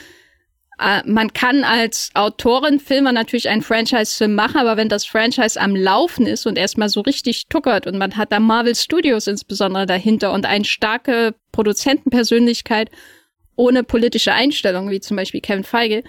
man 1.05 1.33
kann 1.33 1.65
als 1.65 2.09
Autorin, 2.13 2.79
Filmer 2.79 3.11
natürlich 3.11 3.49
einen 3.49 3.61
Franchise-Film 3.61 4.33
machen, 4.33 4.57
aber 4.57 4.77
wenn 4.77 4.87
das 4.87 5.05
Franchise 5.05 5.59
am 5.59 5.75
Laufen 5.75 6.25
ist 6.25 6.45
und 6.45 6.57
erstmal 6.57 6.87
so 6.87 7.01
richtig 7.01 7.47
tuckert 7.49 7.85
und 7.85 7.97
man 7.97 8.15
hat 8.15 8.31
da 8.31 8.39
Marvel 8.39 8.75
Studios 8.75 9.27
insbesondere 9.27 9.85
dahinter 9.85 10.31
und 10.31 10.45
eine 10.45 10.63
starke 10.63 11.35
Produzentenpersönlichkeit 11.51 12.89
ohne 13.57 13.83
politische 13.83 14.31
Einstellung, 14.31 14.89
wie 14.89 15.01
zum 15.01 15.17
Beispiel 15.17 15.41
Kevin 15.41 15.65
Feige, 15.65 16.03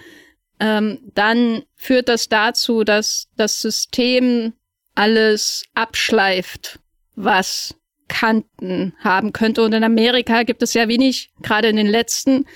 ähm, 0.60 0.98
dann 1.14 1.62
führt 1.74 2.08
das 2.08 2.28
dazu, 2.28 2.84
dass 2.84 3.28
das 3.36 3.60
System 3.60 4.52
alles 4.94 5.64
abschleift, 5.74 6.78
was 7.16 7.74
Kanten 8.06 8.94
haben 9.00 9.32
könnte. 9.32 9.62
Und 9.62 9.72
in 9.72 9.82
Amerika 9.82 10.44
gibt 10.44 10.62
es 10.62 10.74
ja 10.74 10.86
wenig, 10.86 11.32
gerade 11.42 11.68
in 11.68 11.76
den 11.76 11.88
letzten 11.88 12.46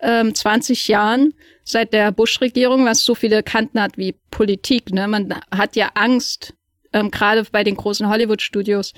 ähm, 0.00 0.34
20 0.34 0.88
Jahren, 0.88 1.34
seit 1.64 1.92
der 1.92 2.12
Bush-Regierung, 2.12 2.84
was 2.84 3.04
so 3.04 3.14
viele 3.14 3.42
Kanten 3.42 3.80
hat 3.80 3.96
wie 3.96 4.14
Politik. 4.30 4.92
Ne? 4.92 5.06
Man 5.08 5.34
hat 5.50 5.76
ja 5.76 5.90
Angst, 5.94 6.54
ähm, 6.92 7.10
gerade 7.10 7.44
bei 7.50 7.64
den 7.64 7.76
großen 7.76 8.08
Hollywood-Studios, 8.08 8.92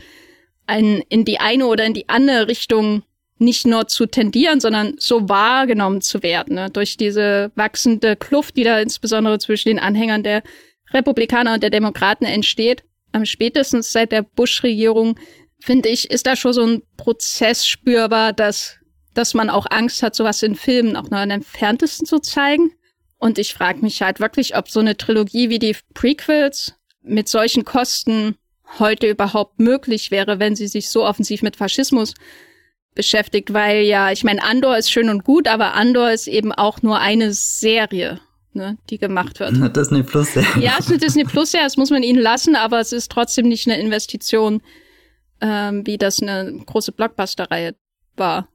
in 0.67 1.25
die 1.27 1.41
eine 1.41 1.67
oder 1.67 1.85
in 1.85 1.93
die 1.93 2.09
andere 2.09 2.49
Richtung 2.49 3.03
nicht 3.39 3.67
nur 3.67 3.89
zu 3.89 4.07
tendieren, 4.07 4.61
sondern 4.61 4.95
so 4.99 5.29
wahrgenommen 5.29 6.01
zu 6.01 6.23
werden. 6.23 6.55
Ne? 6.55 6.71
Durch 6.71 6.97
diese 6.97 7.53
wachsende 7.55 8.17
Kluft, 8.17 8.57
die 8.57 8.65
da 8.65 8.79
insbesondere 8.79 9.39
zwischen 9.39 9.69
den 9.69 9.79
Anhängern 9.79 10.23
der 10.23 10.43
Republikaner 10.93 11.55
und 11.55 11.63
der 11.63 11.71
Demokraten 11.71 12.25
entsteht. 12.25 12.85
Am 13.13 13.27
spätestens 13.27 13.93
seit 13.93 14.13
der 14.13 14.23
Bush-Regierung, 14.23 15.19
finde 15.61 15.89
ich, 15.89 16.11
ist 16.11 16.27
da 16.27 16.37
schon 16.37 16.53
so 16.53 16.63
ein 16.65 16.83
Prozess 16.97 17.67
spürbar, 17.67 18.33
dass, 18.33 18.79
dass 19.15 19.35
man 19.35 19.51
auch 19.51 19.67
Angst 19.71 20.03
hat, 20.03 20.15
sowas 20.15 20.43
in 20.43 20.55
Filmen 20.55 20.97
auch 20.97 21.11
nur 21.11 21.21
am 21.21 21.31
entferntesten 21.31 22.07
zu 22.07 22.19
zeigen. 22.19 22.73
Und 23.19 23.39
ich 23.39 23.55
frage 23.55 23.81
mich 23.81 24.03
halt 24.03 24.21
wirklich, 24.21 24.57
ob 24.57 24.69
so 24.69 24.81
eine 24.81 24.97
Trilogie 24.97 25.49
wie 25.49 25.59
die 25.59 25.77
Prequels 25.95 26.75
mit 27.03 27.29
solchen 27.29 27.65
Kosten 27.65 28.37
heute 28.79 29.09
überhaupt 29.09 29.61
möglich 29.61 30.11
wäre, 30.11 30.39
wenn 30.39 30.57
sie 30.57 30.69
sich 30.69 30.89
so 30.89 31.07
offensiv 31.07 31.43
mit 31.43 31.57
Faschismus 31.57 32.15
beschäftigt, 32.95 33.53
weil 33.53 33.83
ja, 33.83 34.13
ich 34.13 34.25
meine, 34.25 34.43
Andor 34.43 34.77
ist 34.77 34.91
schön 34.91 35.09
und 35.09 35.25
gut, 35.25 35.49
aber 35.49 35.75
Andor 35.75 36.11
ist 36.11 36.27
eben 36.27 36.53
auch 36.53 36.83
nur 36.83 37.01
eine 37.01 37.33
Serie, 37.33 38.21
ne, 38.53 38.79
die 38.89 38.99
gemacht 38.99 39.41
wird. 39.41 39.55
Eine 39.55 39.71
Disney 39.71 40.03
Plus 40.03 40.33
Serie. 40.33 40.63
Ja, 40.63 40.77
es 40.79 40.87
ist 40.87 40.91
eine 40.93 40.99
Disney 40.99 41.25
Plus 41.25 41.51
Serie, 41.51 41.67
das 41.67 41.77
muss 41.77 41.91
man 41.91 42.03
ihnen 42.03 42.21
lassen, 42.21 42.57
aber 42.57 42.81
es 42.81 42.93
ist 42.93 43.11
trotzdem 43.11 43.49
nicht 43.49 43.67
eine 43.67 43.81
Investition, 43.81 44.63
ähm, 45.41 45.87
wie 45.87 45.99
das 45.99 46.23
eine 46.23 46.63
große 46.65 46.93
Blockbuster-Reihe 46.93 47.75
war. 48.17 48.49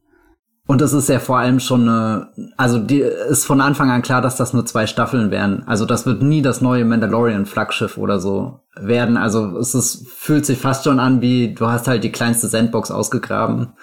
Und 0.70 0.84
es 0.84 0.94
ist 0.94 1.10
ja 1.10 1.18
vor 1.18 1.40
allem 1.40 1.60
schon 1.60 1.90
eine, 1.90 2.32
also 2.56 2.78
die 2.78 3.00
ist 3.00 3.44
von 3.44 3.60
Anfang 3.60 3.90
an 3.90 4.04
klar, 4.04 4.22
dass 4.22 4.36
das 4.36 4.54
nur 4.54 4.68
zwei 4.68 4.86
Staffeln 4.86 5.32
werden. 5.32 5.64
Also 5.66 5.84
das 5.84 6.06
wird 6.06 6.22
nie 6.22 6.44
das 6.44 6.62
neue 6.62 6.86
Mandalorian-Flaggschiff 6.86 7.98
oder 7.98 8.20
so 8.20 8.60
werden. 8.76 9.18
Also 9.18 9.58
es 9.58 9.74
ist, 9.74 10.08
fühlt 10.08 10.46
sich 10.46 10.60
fast 10.60 10.84
schon 10.84 11.00
an 11.00 11.24
wie, 11.24 11.56
du 11.56 11.66
hast 11.66 11.88
halt 11.88 12.04
die 12.04 12.12
kleinste 12.12 12.46
Sandbox 12.46 12.92
ausgegraben 12.92 13.74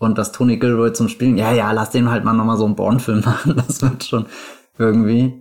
und 0.00 0.18
das 0.18 0.32
Tony 0.32 0.56
Gilroy 0.56 0.92
zum 0.92 1.08
Spielen, 1.08 1.38
ja, 1.38 1.52
ja, 1.52 1.70
lass 1.70 1.90
den 1.90 2.10
halt 2.10 2.24
mal 2.24 2.32
nochmal 2.32 2.56
so 2.56 2.64
einen 2.64 2.74
Born-Film 2.74 3.20
machen. 3.24 3.54
Das 3.54 3.80
wird 3.80 4.02
schon 4.02 4.26
irgendwie. 4.76 5.40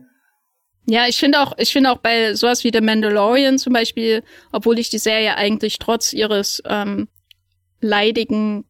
Ja, 0.85 1.07
ich 1.07 1.17
finde 1.17 1.41
auch, 1.41 1.53
ich 1.57 1.73
finde 1.73 1.89
auch 1.89 1.97
bei 1.97 2.35
sowas 2.35 2.63
wie 2.63 2.71
The 2.71 2.81
Mandalorian 2.81 3.57
zum 3.57 3.73
Beispiel, 3.73 4.21
obwohl 4.51 4.77
ich 4.77 4.91
die 4.91 4.99
Serie 4.99 5.37
eigentlich 5.37 5.79
trotz 5.79 6.13
ihres 6.13 6.61
ähm, 6.67 7.07
leidigen 7.81 8.65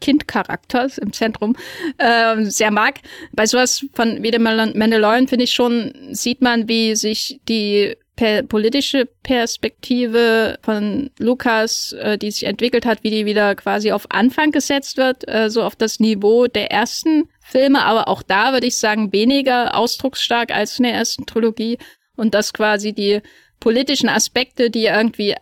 Kindcharakters 0.00 0.98
im 0.98 1.12
Zentrum 1.12 1.56
äh, 1.98 2.44
sehr 2.44 2.70
mag. 2.70 3.00
Bei 3.32 3.46
sowas 3.46 3.84
von 3.92 4.22
wie 4.22 4.32
The 4.32 4.38
Mandalorian 4.38 5.28
finde 5.28 5.44
ich 5.44 5.52
schon, 5.52 5.92
sieht 6.12 6.42
man, 6.42 6.68
wie 6.68 6.94
sich 6.96 7.40
die 7.48 7.96
per 8.16 8.44
politische 8.44 9.06
Perspektive 9.22 10.58
von 10.62 11.10
Lukas, 11.18 11.92
äh, 11.92 12.16
die 12.16 12.30
sich 12.30 12.44
entwickelt 12.44 12.86
hat, 12.86 13.02
wie 13.02 13.10
die 13.10 13.26
wieder 13.26 13.54
quasi 13.54 13.90
auf 13.90 14.06
Anfang 14.10 14.52
gesetzt 14.52 14.96
wird, 14.96 15.26
äh, 15.28 15.50
so 15.50 15.62
auf 15.62 15.74
das 15.74 15.98
Niveau 15.98 16.46
der 16.46 16.70
ersten 16.70 17.28
Filme, 17.40 17.82
aber 17.82 18.08
auch 18.08 18.22
da 18.22 18.52
würde 18.52 18.66
ich 18.66 18.76
sagen 18.76 19.12
weniger 19.12 19.76
ausdrucksstark 19.76 20.52
als 20.52 20.78
in 20.78 20.84
der 20.84 20.94
ersten 20.94 21.26
Trilogie 21.26 21.78
und 22.16 22.34
dass 22.34 22.52
quasi 22.52 22.92
die 22.92 23.20
politischen 23.58 24.08
Aspekte, 24.08 24.70
die 24.70 24.86
irgendwie 24.86 25.34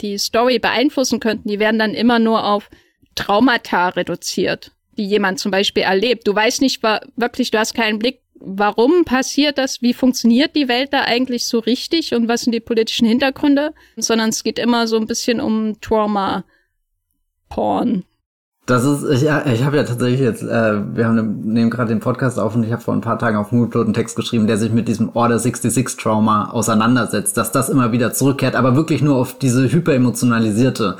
die 0.00 0.18
Story 0.18 0.58
beeinflussen 0.58 1.20
könnten, 1.20 1.48
die 1.48 1.58
werden 1.58 1.78
dann 1.78 1.94
immer 1.94 2.18
nur 2.18 2.44
auf 2.44 2.70
Traumata 3.14 3.88
reduziert, 3.90 4.72
die 4.96 5.06
jemand 5.06 5.38
zum 5.38 5.50
Beispiel 5.50 5.82
erlebt. 5.82 6.26
Du 6.26 6.34
weißt 6.34 6.60
nicht 6.60 6.82
wirklich, 7.16 7.50
du 7.50 7.58
hast 7.58 7.74
keinen 7.74 7.98
Blick, 7.98 8.20
warum 8.40 9.04
passiert 9.04 9.58
das, 9.58 9.82
wie 9.82 9.94
funktioniert 9.94 10.56
die 10.56 10.68
Welt 10.68 10.92
da 10.92 11.02
eigentlich 11.02 11.46
so 11.46 11.58
richtig 11.58 12.14
und 12.14 12.28
was 12.28 12.42
sind 12.42 12.52
die 12.52 12.60
politischen 12.60 13.08
Hintergründe, 13.08 13.72
sondern 13.96 14.28
es 14.30 14.44
geht 14.44 14.58
immer 14.58 14.86
so 14.86 14.96
ein 14.96 15.06
bisschen 15.06 15.40
um 15.40 15.80
Trauma-Porn. 15.80 16.44
Das 18.66 18.84
ist, 18.84 19.04
ich, 19.04 19.24
ich 19.24 19.62
habe 19.62 19.76
ja 19.76 19.84
tatsächlich 19.84 20.20
jetzt, 20.20 20.42
äh, 20.42 20.96
wir 20.96 21.06
haben, 21.06 21.40
nehmen 21.42 21.68
gerade 21.68 21.90
den 21.90 22.00
Podcast 22.00 22.38
auf 22.38 22.54
und 22.54 22.64
ich 22.64 22.72
habe 22.72 22.80
vor 22.80 22.94
ein 22.94 23.02
paar 23.02 23.18
Tagen 23.18 23.36
auf 23.36 23.52
Moodplot 23.52 23.84
einen 23.84 23.92
Text 23.92 24.16
geschrieben, 24.16 24.46
der 24.46 24.56
sich 24.56 24.72
mit 24.72 24.88
diesem 24.88 25.14
Order 25.14 25.38
66 25.38 25.98
Trauma 25.98 26.50
auseinandersetzt, 26.50 27.36
dass 27.36 27.52
das 27.52 27.68
immer 27.68 27.92
wieder 27.92 28.14
zurückkehrt, 28.14 28.56
aber 28.56 28.74
wirklich 28.74 29.02
nur 29.02 29.16
auf 29.16 29.38
diese 29.38 29.70
hyperemotionalisierte 29.70 30.96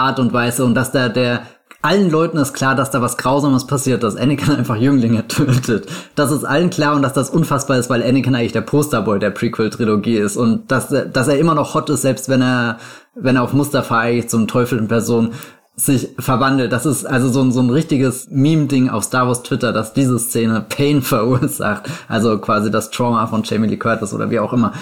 Art 0.00 0.18
und 0.18 0.32
Weise 0.32 0.64
und 0.64 0.74
dass 0.74 0.92
da 0.92 1.08
der 1.08 1.42
allen 1.82 2.10
Leuten 2.10 2.36
ist 2.36 2.52
klar, 2.52 2.74
dass 2.74 2.90
da 2.90 3.00
was 3.00 3.16
Grausames 3.16 3.66
passiert, 3.66 4.02
dass 4.02 4.16
Anakin 4.16 4.54
einfach 4.54 4.76
Jünglinge 4.76 5.26
tötet. 5.28 5.88
Das 6.14 6.30
ist 6.30 6.44
allen 6.44 6.68
klar 6.68 6.94
und 6.94 7.02
dass 7.02 7.14
das 7.14 7.30
unfassbar 7.30 7.78
ist, 7.78 7.88
weil 7.88 8.02
Anakin 8.02 8.34
eigentlich 8.34 8.52
der 8.52 8.60
Posterboy 8.60 9.18
der 9.18 9.30
Prequel-Trilogie 9.30 10.18
ist 10.18 10.36
und 10.36 10.70
dass, 10.70 10.88
dass 10.88 11.28
er 11.28 11.38
immer 11.38 11.54
noch 11.54 11.74
hot 11.74 11.88
ist, 11.88 12.02
selbst 12.02 12.28
wenn 12.28 12.42
er, 12.42 12.78
wenn 13.14 13.36
er 13.36 13.42
auf 13.42 13.54
Mustafa 13.54 13.98
eigentlich 13.98 14.28
zum 14.28 14.46
Teufel 14.46 14.78
in 14.78 14.88
Person 14.88 15.32
sich 15.76 16.08
verwandelt. 16.18 16.72
Das 16.72 16.84
ist 16.84 17.06
also 17.06 17.28
so 17.28 17.40
ein, 17.40 17.52
so 17.52 17.60
ein 17.60 17.70
richtiges 17.70 18.28
Meme-Ding 18.30 18.90
auf 18.90 19.04
Star 19.04 19.26
Wars 19.26 19.42
Twitter, 19.42 19.72
dass 19.72 19.94
diese 19.94 20.18
Szene 20.18 20.64
Pain 20.68 21.02
verursacht. 21.02 21.88
Also 22.08 22.38
quasi 22.38 22.70
das 22.70 22.90
Trauma 22.90 23.26
von 23.26 23.42
Jamie 23.44 23.68
Lee 23.68 23.76
Curtis 23.76 24.12
oder 24.12 24.30
wie 24.30 24.40
auch 24.40 24.52
immer 24.52 24.72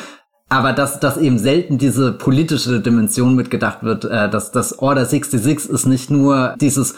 aber 0.48 0.72
dass, 0.72 1.00
dass 1.00 1.16
eben 1.16 1.38
selten 1.38 1.78
diese 1.78 2.12
politische 2.12 2.80
Dimension 2.80 3.34
mitgedacht 3.34 3.82
wird, 3.82 4.04
äh, 4.04 4.30
dass 4.30 4.50
das 4.50 4.78
Order 4.78 5.04
66 5.04 5.70
ist 5.70 5.86
nicht 5.86 6.10
nur 6.10 6.54
dieses, 6.60 6.94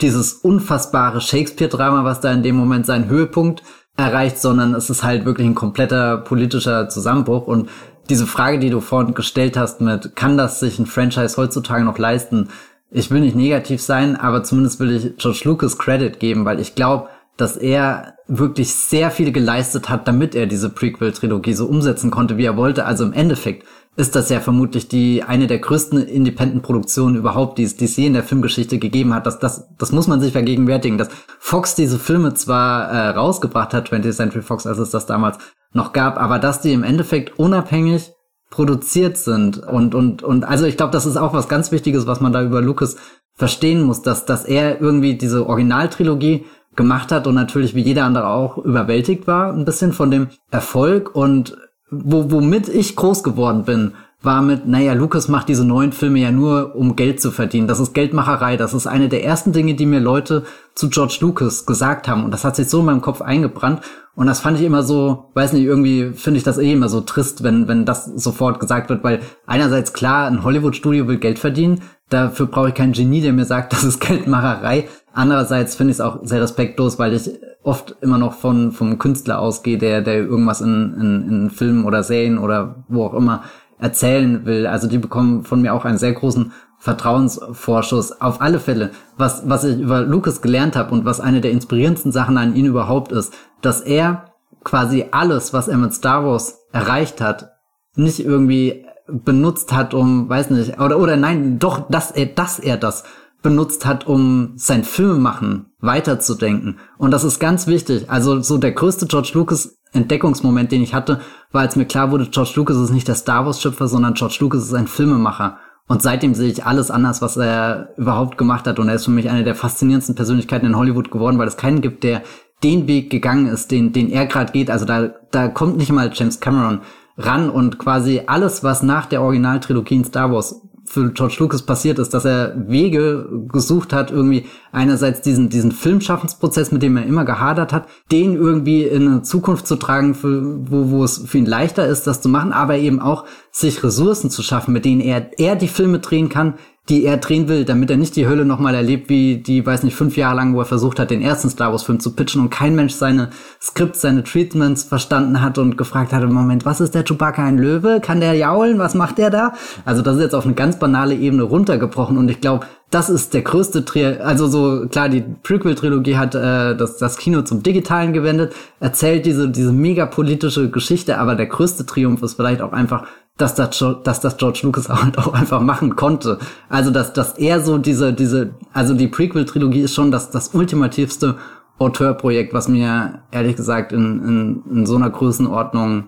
dieses 0.00 0.32
unfassbare 0.32 1.20
Shakespeare-Drama, 1.20 2.04
was 2.04 2.20
da 2.20 2.32
in 2.32 2.42
dem 2.42 2.56
Moment 2.56 2.86
seinen 2.86 3.08
Höhepunkt 3.08 3.62
erreicht, 3.96 4.38
sondern 4.38 4.74
es 4.74 4.90
ist 4.90 5.04
halt 5.04 5.24
wirklich 5.24 5.46
ein 5.46 5.54
kompletter 5.54 6.18
politischer 6.18 6.88
Zusammenbruch 6.88 7.46
und 7.46 7.68
diese 8.10 8.26
Frage, 8.26 8.58
die 8.58 8.70
du 8.70 8.80
vorhin 8.80 9.14
gestellt 9.14 9.56
hast 9.56 9.80
mit, 9.80 10.14
kann 10.16 10.36
das 10.36 10.60
sich 10.60 10.78
ein 10.78 10.86
Franchise 10.86 11.36
heutzutage 11.36 11.84
noch 11.84 11.98
leisten? 11.98 12.48
Ich 12.90 13.10
will 13.10 13.20
nicht 13.20 13.36
negativ 13.36 13.80
sein, 13.80 14.16
aber 14.16 14.42
zumindest 14.42 14.78
will 14.78 14.92
ich 14.92 15.16
George 15.16 15.40
Lucas 15.44 15.78
Credit 15.78 16.20
geben, 16.20 16.44
weil 16.44 16.60
ich 16.60 16.74
glaube, 16.74 17.08
dass 17.36 17.56
er 17.56 18.14
wirklich 18.26 18.74
sehr 18.74 19.10
viel 19.10 19.32
geleistet 19.32 19.88
hat, 19.88 20.06
damit 20.06 20.34
er 20.34 20.46
diese 20.46 20.70
Prequel-Trilogie 20.70 21.54
so 21.54 21.66
umsetzen 21.66 22.10
konnte, 22.10 22.36
wie 22.36 22.44
er 22.44 22.56
wollte. 22.56 22.84
Also 22.86 23.04
im 23.04 23.12
Endeffekt 23.12 23.66
ist 23.96 24.16
das 24.16 24.28
ja 24.28 24.40
vermutlich 24.40 24.88
die 24.88 25.22
eine 25.22 25.46
der 25.46 25.58
größten 25.58 25.98
Independent-Produktionen 26.06 27.16
überhaupt, 27.16 27.58
die 27.58 27.64
es, 27.64 27.76
die 27.76 27.84
es 27.84 27.96
je 27.96 28.06
in 28.06 28.14
der 28.14 28.24
Filmgeschichte 28.24 28.78
gegeben 28.78 29.14
hat. 29.14 29.26
Das, 29.26 29.38
das, 29.38 29.68
das 29.78 29.92
muss 29.92 30.08
man 30.08 30.20
sich 30.20 30.32
vergegenwärtigen, 30.32 30.98
dass 30.98 31.08
Fox 31.38 31.74
diese 31.74 31.98
Filme 31.98 32.34
zwar 32.34 32.88
äh, 32.88 33.08
rausgebracht 33.10 33.72
hat, 33.72 33.90
20th 33.90 34.12
Century 34.12 34.42
Fox, 34.42 34.66
als 34.66 34.78
es 34.78 34.90
das 34.90 35.06
damals 35.06 35.38
noch 35.72 35.92
gab, 35.92 36.18
aber 36.18 36.38
dass 36.38 36.60
die 36.60 36.72
im 36.72 36.82
Endeffekt 36.84 37.38
unabhängig 37.38 38.12
produziert 38.50 39.16
sind 39.16 39.58
und 39.58 39.96
und 39.96 40.22
und 40.22 40.44
also 40.44 40.64
ich 40.64 40.76
glaube, 40.76 40.92
das 40.92 41.06
ist 41.06 41.16
auch 41.16 41.34
was 41.34 41.48
ganz 41.48 41.72
Wichtiges, 41.72 42.06
was 42.06 42.20
man 42.20 42.32
da 42.32 42.40
über 42.42 42.62
Lucas 42.62 42.96
verstehen 43.34 43.82
muss, 43.82 44.02
dass 44.02 44.26
dass 44.26 44.44
er 44.44 44.80
irgendwie 44.80 45.16
diese 45.18 45.46
Originaltrilogie 45.46 46.44
gemacht 46.76 47.12
hat 47.12 47.26
und 47.26 47.34
natürlich 47.34 47.74
wie 47.74 47.82
jeder 47.82 48.04
andere 48.04 48.28
auch 48.28 48.58
überwältigt 48.58 49.26
war, 49.26 49.52
ein 49.52 49.64
bisschen 49.64 49.92
von 49.92 50.10
dem 50.10 50.28
Erfolg 50.50 51.14
und 51.14 51.56
wo, 51.90 52.30
womit 52.30 52.68
ich 52.68 52.96
groß 52.96 53.22
geworden 53.22 53.64
bin, 53.64 53.92
war 54.24 54.42
mit, 54.42 54.66
naja, 54.66 54.94
Lucas 54.94 55.28
macht 55.28 55.48
diese 55.48 55.66
neuen 55.66 55.92
Filme 55.92 56.18
ja 56.18 56.32
nur, 56.32 56.74
um 56.74 56.96
Geld 56.96 57.20
zu 57.20 57.30
verdienen. 57.30 57.68
Das 57.68 57.78
ist 57.78 57.92
Geldmacherei. 57.92 58.56
Das 58.56 58.72
ist 58.72 58.86
eine 58.86 59.08
der 59.08 59.24
ersten 59.24 59.52
Dinge, 59.52 59.74
die 59.74 59.86
mir 59.86 60.00
Leute 60.00 60.44
zu 60.74 60.88
George 60.88 61.18
Lucas 61.20 61.66
gesagt 61.66 62.08
haben. 62.08 62.24
Und 62.24 62.30
das 62.30 62.44
hat 62.44 62.56
sich 62.56 62.68
so 62.68 62.80
in 62.80 62.86
meinem 62.86 63.02
Kopf 63.02 63.20
eingebrannt. 63.20 63.82
Und 64.16 64.26
das 64.26 64.40
fand 64.40 64.58
ich 64.58 64.64
immer 64.64 64.82
so, 64.82 65.30
weiß 65.34 65.52
nicht, 65.52 65.64
irgendwie 65.64 66.12
finde 66.12 66.38
ich 66.38 66.44
das 66.44 66.58
eh 66.58 66.72
immer 66.72 66.88
so 66.88 67.00
trist, 67.00 67.42
wenn, 67.42 67.66
wenn 67.66 67.84
das 67.84 68.04
sofort 68.04 68.60
gesagt 68.60 68.88
wird, 68.88 69.02
weil 69.02 69.20
einerseits 69.46 69.92
klar, 69.92 70.28
ein 70.28 70.44
Hollywood-Studio 70.44 71.08
will 71.08 71.18
Geld 71.18 71.38
verdienen. 71.38 71.82
Dafür 72.10 72.46
brauche 72.46 72.68
ich 72.68 72.74
keinen 72.74 72.92
Genie, 72.92 73.22
der 73.22 73.32
mir 73.32 73.44
sagt, 73.44 73.72
das 73.72 73.82
ist 73.82 74.00
Geldmacherei. 74.00 74.88
Andererseits 75.12 75.74
finde 75.74 75.92
ich 75.92 75.96
es 75.96 76.00
auch 76.00 76.20
sehr 76.22 76.42
respektlos, 76.42 76.98
weil 76.98 77.12
ich 77.14 77.30
oft 77.62 77.96
immer 78.02 78.18
noch 78.18 78.34
von 78.34 78.72
vom 78.72 78.98
Künstler 78.98 79.38
ausgehe, 79.38 79.78
der 79.78 80.02
der 80.02 80.16
irgendwas 80.16 80.60
in, 80.60 80.94
in, 81.00 81.28
in 81.28 81.50
Filmen 81.50 81.84
oder 81.84 82.02
Serien 82.02 82.38
oder 82.38 82.84
wo 82.88 83.04
auch 83.04 83.14
immer 83.14 83.44
erzählen 83.78 84.44
will. 84.44 84.66
Also 84.66 84.88
die 84.88 84.98
bekommen 84.98 85.44
von 85.44 85.62
mir 85.62 85.72
auch 85.72 85.84
einen 85.84 85.98
sehr 85.98 86.12
großen 86.12 86.52
Vertrauensvorschuss. 86.78 88.20
Auf 88.20 88.40
alle 88.40 88.60
Fälle, 88.60 88.90
was 89.16 89.48
was 89.48 89.64
ich 89.64 89.80
über 89.80 90.02
Lucas 90.02 90.42
gelernt 90.42 90.76
habe 90.76 90.92
und 90.92 91.04
was 91.04 91.20
eine 91.20 91.40
der 91.40 91.52
inspirierendsten 91.52 92.12
Sachen 92.12 92.36
an 92.36 92.54
ihn 92.54 92.66
überhaupt 92.66 93.12
ist, 93.12 93.32
dass 93.64 93.80
er 93.80 94.32
quasi 94.62 95.06
alles, 95.10 95.52
was 95.52 95.68
er 95.68 95.76
mit 95.76 95.94
Star 95.94 96.24
Wars 96.24 96.58
erreicht 96.72 97.20
hat, 97.20 97.50
nicht 97.96 98.20
irgendwie 98.20 98.84
benutzt 99.06 99.72
hat, 99.72 99.94
um, 99.94 100.28
weiß 100.28 100.50
nicht, 100.50 100.80
oder 100.80 100.98
oder 100.98 101.16
nein, 101.16 101.58
doch, 101.58 101.88
dass 101.90 102.10
er, 102.10 102.26
dass 102.26 102.58
er 102.58 102.76
das 102.76 103.04
benutzt 103.42 103.84
hat, 103.84 104.06
um 104.06 104.54
sein 104.56 104.84
Filmemachen 104.84 105.66
weiterzudenken. 105.78 106.78
Und 106.96 107.10
das 107.10 107.24
ist 107.24 107.38
ganz 107.38 107.66
wichtig. 107.66 108.10
Also 108.10 108.40
so 108.40 108.56
der 108.56 108.72
größte 108.72 109.06
George 109.06 109.32
Lucas 109.34 109.76
Entdeckungsmoment, 109.92 110.72
den 110.72 110.82
ich 110.82 110.94
hatte, 110.94 111.20
war, 111.52 111.60
als 111.60 111.76
mir 111.76 111.84
klar 111.84 112.10
wurde, 112.10 112.26
George 112.26 112.52
Lucas 112.56 112.76
ist 112.78 112.90
nicht 112.90 113.06
der 113.06 113.14
Star 113.14 113.46
Wars-Schöpfer, 113.46 113.86
sondern 113.86 114.14
George 114.14 114.38
Lucas 114.40 114.64
ist 114.64 114.74
ein 114.74 114.88
Filmemacher. 114.88 115.58
Und 115.86 116.02
seitdem 116.02 116.34
sehe 116.34 116.50
ich 116.50 116.64
alles 116.64 116.90
anders, 116.90 117.20
was 117.20 117.36
er 117.36 117.90
überhaupt 117.98 118.38
gemacht 118.38 118.66
hat. 118.66 118.78
Und 118.78 118.88
er 118.88 118.94
ist 118.94 119.04
für 119.04 119.10
mich 119.10 119.28
eine 119.28 119.44
der 119.44 119.54
faszinierendsten 119.54 120.14
Persönlichkeiten 120.14 120.66
in 120.66 120.76
Hollywood 120.76 121.10
geworden, 121.10 121.38
weil 121.38 121.46
es 121.46 121.58
keinen 121.58 121.82
gibt, 121.82 122.02
der 122.02 122.22
den 122.64 122.88
Weg 122.88 123.10
gegangen 123.10 123.46
ist, 123.46 123.70
den, 123.70 123.92
den 123.92 124.10
er 124.10 124.26
gerade 124.26 124.52
geht. 124.52 124.70
Also 124.70 124.86
da, 124.86 125.10
da 125.30 125.48
kommt 125.48 125.76
nicht 125.76 125.92
mal 125.92 126.10
James 126.12 126.40
Cameron 126.40 126.80
ran 127.16 127.50
und 127.50 127.78
quasi 127.78 128.22
alles, 128.26 128.64
was 128.64 128.82
nach 128.82 129.06
der 129.06 129.22
Originaltrilogie 129.22 129.96
in 129.96 130.04
Star 130.04 130.32
Wars 130.32 130.60
für 130.86 131.10
George 131.12 131.36
Lucas 131.38 131.62
passiert 131.62 131.98
ist, 131.98 132.12
dass 132.12 132.24
er 132.24 132.54
Wege 132.68 133.26
gesucht 133.50 133.92
hat, 133.92 134.10
irgendwie 134.10 134.46
einerseits 134.70 135.22
diesen, 135.22 135.48
diesen 135.48 135.72
Filmschaffensprozess, 135.72 136.72
mit 136.72 136.82
dem 136.82 136.96
er 136.96 137.06
immer 137.06 137.24
gehadert 137.24 137.72
hat, 137.72 137.88
den 138.12 138.34
irgendwie 138.34 138.82
in 138.82 139.08
eine 139.08 139.22
Zukunft 139.22 139.66
zu 139.66 139.76
tragen, 139.76 140.14
für, 140.14 140.42
wo, 140.70 140.90
wo 140.90 141.04
es 141.04 141.18
für 141.26 141.38
ihn 141.38 141.46
leichter 141.46 141.86
ist, 141.86 142.06
das 142.06 142.20
zu 142.20 142.28
machen, 142.28 142.52
aber 142.52 142.76
eben 142.76 143.00
auch 143.00 143.24
sich 143.50 143.82
Ressourcen 143.82 144.30
zu 144.30 144.42
schaffen, 144.42 144.72
mit 144.72 144.84
denen 144.84 145.00
er, 145.00 145.30
er 145.38 145.56
die 145.56 145.68
Filme 145.68 146.00
drehen 146.00 146.28
kann, 146.28 146.54
die 146.90 147.04
er 147.04 147.16
drehen 147.16 147.48
will, 147.48 147.64
damit 147.64 147.90
er 147.90 147.96
nicht 147.96 148.14
die 148.14 148.26
Hölle 148.26 148.44
nochmal 148.44 148.74
erlebt, 148.74 149.08
wie 149.08 149.38
die, 149.38 149.64
weiß 149.64 149.84
nicht, 149.84 149.96
fünf 149.96 150.18
Jahre 150.18 150.36
lang, 150.36 150.54
wo 150.54 150.60
er 150.60 150.66
versucht 150.66 150.98
hat, 150.98 151.10
den 151.10 151.22
ersten 151.22 151.48
Star 151.48 151.72
Wars-Film 151.72 151.98
zu 151.98 152.14
pitchen 152.14 152.42
und 152.42 152.50
kein 152.50 152.74
Mensch 152.74 152.92
seine 152.92 153.30
Skripts, 153.60 154.02
seine 154.02 154.22
Treatments 154.22 154.84
verstanden 154.84 155.40
hat 155.40 155.56
und 155.56 155.78
gefragt 155.78 156.12
hat, 156.12 156.22
im 156.22 156.34
Moment, 156.34 156.66
was 156.66 156.82
ist 156.82 156.94
der 156.94 157.04
Chewbacca, 157.04 157.42
ein 157.42 157.56
Löwe? 157.56 158.00
Kann 158.02 158.20
der 158.20 158.34
jaulen? 158.34 158.78
Was 158.78 158.94
macht 158.94 159.16
der 159.16 159.30
da? 159.30 159.54
Also 159.86 160.02
das 160.02 160.16
ist 160.16 160.22
jetzt 160.22 160.34
auf 160.34 160.44
eine 160.44 160.54
ganz 160.54 160.78
banale 160.78 161.14
Ebene 161.14 161.44
runtergebrochen 161.44 162.18
und 162.18 162.30
ich 162.30 162.42
glaube, 162.42 162.66
das 162.90 163.08
ist 163.10 163.34
der 163.34 163.42
größte 163.42 163.84
Tri 163.84 164.04
also 164.04 164.46
so 164.46 164.86
klar 164.86 165.08
die 165.08 165.24
Prequel 165.42 165.74
Trilogie 165.74 166.16
hat 166.16 166.36
äh, 166.36 166.76
das 166.76 166.96
das 166.96 167.16
Kino 167.16 167.42
zum 167.42 167.62
digitalen 167.62 168.12
gewendet 168.12 168.54
erzählt 168.78 169.26
diese 169.26 169.48
diese 169.48 169.72
mega 169.72 170.06
politische 170.06 170.70
Geschichte 170.70 171.18
aber 171.18 171.34
der 171.34 171.46
größte 171.46 171.86
Triumph 171.86 172.22
ist 172.22 172.34
vielleicht 172.34 172.60
auch 172.60 172.72
einfach 172.72 173.06
dass 173.36 173.54
das, 173.54 173.84
dass 174.04 174.20
das 174.20 174.36
George 174.36 174.60
Lucas 174.62 174.88
halt 174.88 175.18
auch 175.18 175.32
einfach 175.32 175.60
machen 175.60 175.96
konnte. 175.96 176.38
Also, 176.68 176.90
dass, 176.90 177.12
dass 177.12 177.38
er 177.38 177.60
so 177.60 177.78
diese, 177.78 178.12
diese, 178.12 178.54
also 178.72 178.94
die 178.94 179.08
Prequel-Trilogie 179.08 179.80
ist 179.80 179.94
schon 179.94 180.10
das, 180.10 180.30
das 180.30 180.54
ultimativste 180.54 181.36
Auteurprojekt, 181.78 182.54
was 182.54 182.68
mir 182.68 183.22
ehrlich 183.32 183.56
gesagt 183.56 183.92
in, 183.92 184.62
in, 184.70 184.76
in 184.78 184.86
so 184.86 184.96
einer 184.96 185.10
Größenordnung 185.10 186.04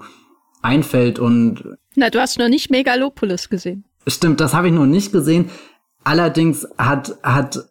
einfällt 0.62 1.18
und. 1.18 1.64
Na, 1.97 2.11
du 2.11 2.20
hast 2.20 2.39
noch 2.39 2.49
nicht 2.49 2.70
Megalopolis 2.70 3.49
gesehen. 3.49 3.85
Stimmt, 4.07 4.41
das 4.41 4.55
habe 4.55 4.68
ich 4.68 4.74
noch 4.74 4.87
nicht 4.87 5.11
gesehen. 5.11 5.51
Allerdings 6.05 6.68
hat, 6.79 7.16
hat 7.24 7.68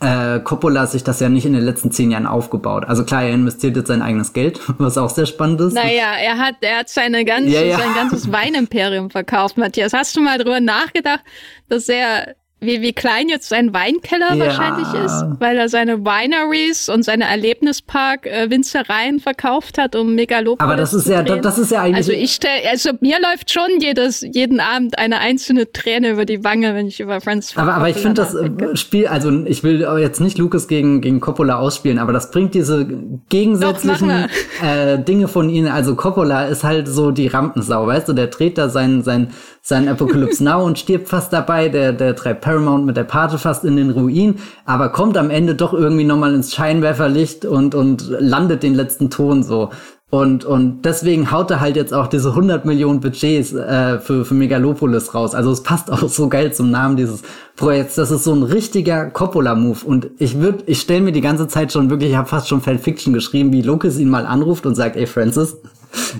äh, 0.00 0.40
Coppola 0.40 0.86
sich 0.86 1.04
das 1.04 1.20
ja 1.20 1.28
nicht 1.28 1.46
in 1.46 1.54
den 1.54 1.64
letzten 1.64 1.90
zehn 1.90 2.10
Jahren 2.10 2.26
aufgebaut. 2.26 2.84
Also 2.86 3.04
klar, 3.04 3.22
er 3.22 3.32
investiert 3.32 3.76
jetzt 3.76 3.88
sein 3.88 4.02
eigenes 4.02 4.32
Geld, 4.32 4.60
was 4.78 4.98
auch 4.98 5.10
sehr 5.10 5.26
spannend 5.26 5.60
ist. 5.60 5.72
Naja, 5.72 6.14
er 6.20 6.38
hat, 6.38 6.56
er 6.60 6.80
hat 6.80 6.88
seine 6.88 7.24
ganze, 7.24 7.50
ja, 7.50 7.62
ja. 7.62 7.78
sein 7.78 7.94
ganzes 7.94 8.30
Weinimperium 8.32 9.10
verkauft, 9.10 9.56
Matthias. 9.56 9.92
Hast 9.92 10.16
du 10.16 10.20
mal 10.20 10.38
drüber 10.38 10.60
nachgedacht, 10.60 11.24
dass 11.68 11.88
er 11.88 12.36
wie, 12.66 12.82
wie 12.82 12.92
klein 12.92 13.28
jetzt 13.28 13.48
sein 13.48 13.72
Weinkeller 13.72 14.34
ja. 14.34 14.46
wahrscheinlich 14.46 14.88
ist, 15.04 15.24
weil 15.38 15.56
er 15.56 15.68
seine 15.68 16.04
Wineries 16.04 16.88
und 16.88 17.04
seine 17.04 17.24
Erlebnispark-Winzereien 17.24 19.16
äh, 19.16 19.20
verkauft 19.20 19.78
hat, 19.78 19.96
um 19.96 20.14
Megalopolis 20.14 20.60
Aber 20.60 20.76
das 20.76 20.92
ist 20.92 21.08
ja, 21.08 21.22
drehen. 21.22 21.42
das 21.42 21.58
ist 21.58 21.70
ja 21.70 21.82
eigentlich. 21.82 21.96
Also 21.96 22.12
ich 22.12 22.32
stell, 22.32 22.60
also 22.70 22.90
mir 23.00 23.16
läuft 23.20 23.50
schon 23.50 23.80
jedes, 23.80 24.20
jeden 24.20 24.60
Abend 24.60 24.98
eine 24.98 25.20
einzelne 25.20 25.72
Träne 25.72 26.10
über 26.10 26.24
die 26.24 26.44
Wange, 26.44 26.74
wenn 26.74 26.88
ich 26.88 27.00
über 27.00 27.20
Friends 27.20 27.56
Aber, 27.56 27.74
aber 27.74 27.88
ich 27.88 27.96
finde 27.96 28.14
das 28.14 28.34
äh, 28.34 28.76
Spiel, 28.76 29.06
also 29.06 29.30
ich 29.44 29.62
will 29.62 29.86
jetzt 30.00 30.20
nicht 30.20 30.38
Lucas 30.38 30.68
gegen, 30.68 31.00
gegen 31.00 31.20
Coppola 31.20 31.56
ausspielen, 31.56 31.98
aber 31.98 32.12
das 32.12 32.30
bringt 32.30 32.54
diese 32.54 32.86
gegensätzlichen 33.28 34.08
Doch, 34.08 34.66
äh, 34.66 34.98
Dinge 34.98 35.28
von 35.28 35.48
ihnen. 35.50 35.68
Also 35.68 35.94
Coppola 35.94 36.46
ist 36.46 36.64
halt 36.64 36.88
so 36.88 37.10
die 37.10 37.26
Rampensau, 37.28 37.86
weißt 37.86 38.08
du, 38.08 38.12
der 38.12 38.28
dreht 38.28 38.58
da 38.58 38.68
sein, 38.68 39.02
sein, 39.02 39.32
sein 39.62 39.88
Apocalypse 39.88 40.42
Now 40.44 40.64
und 40.64 40.78
stirbt 40.78 41.08
fast 41.08 41.32
dabei, 41.32 41.68
der, 41.68 41.92
der 41.92 42.16
treibt 42.16 42.46
Paramount 42.56 42.86
mit 42.86 42.96
der 42.96 43.04
Pate 43.04 43.38
fast 43.38 43.64
in 43.64 43.76
den 43.76 43.90
Ruin, 43.90 44.36
aber 44.64 44.88
kommt 44.88 45.16
am 45.16 45.30
Ende 45.30 45.54
doch 45.54 45.74
irgendwie 45.74 46.04
nochmal 46.04 46.34
ins 46.34 46.54
Scheinwerferlicht 46.54 47.44
und, 47.44 47.74
und 47.74 48.08
landet 48.08 48.62
den 48.62 48.74
letzten 48.74 49.10
Ton 49.10 49.42
so. 49.42 49.70
Und, 50.08 50.44
und 50.44 50.82
deswegen 50.82 51.32
haut 51.32 51.50
er 51.50 51.60
halt 51.60 51.74
jetzt 51.74 51.92
auch 51.92 52.06
diese 52.06 52.28
100 52.28 52.64
Millionen 52.64 53.00
Budgets 53.00 53.52
äh, 53.52 53.98
für, 53.98 54.24
für 54.24 54.34
Megalopolis 54.34 55.14
raus. 55.14 55.34
Also 55.34 55.50
es 55.50 55.64
passt 55.64 55.90
auch 55.90 56.08
so 56.08 56.28
geil 56.28 56.54
zum 56.54 56.70
Namen 56.70 56.96
dieses 56.96 57.22
Projekts. 57.56 57.96
Das 57.96 58.12
ist 58.12 58.22
so 58.22 58.32
ein 58.32 58.44
richtiger 58.44 59.06
Coppola-Move. 59.10 59.84
Und 59.84 60.10
ich 60.18 60.38
würde, 60.38 60.62
ich 60.66 60.80
stelle 60.80 61.00
mir 61.00 61.12
die 61.12 61.20
ganze 61.20 61.48
Zeit 61.48 61.72
schon 61.72 61.90
wirklich, 61.90 62.10
ich 62.10 62.16
habe 62.16 62.28
fast 62.28 62.48
schon 62.48 62.60
Fanfiction 62.60 63.12
geschrieben, 63.12 63.52
wie 63.52 63.62
Lucas 63.62 63.98
ihn 63.98 64.08
mal 64.08 64.26
anruft 64.26 64.64
und 64.64 64.76
sagt, 64.76 64.94
ey 64.94 65.06
Francis, 65.06 65.56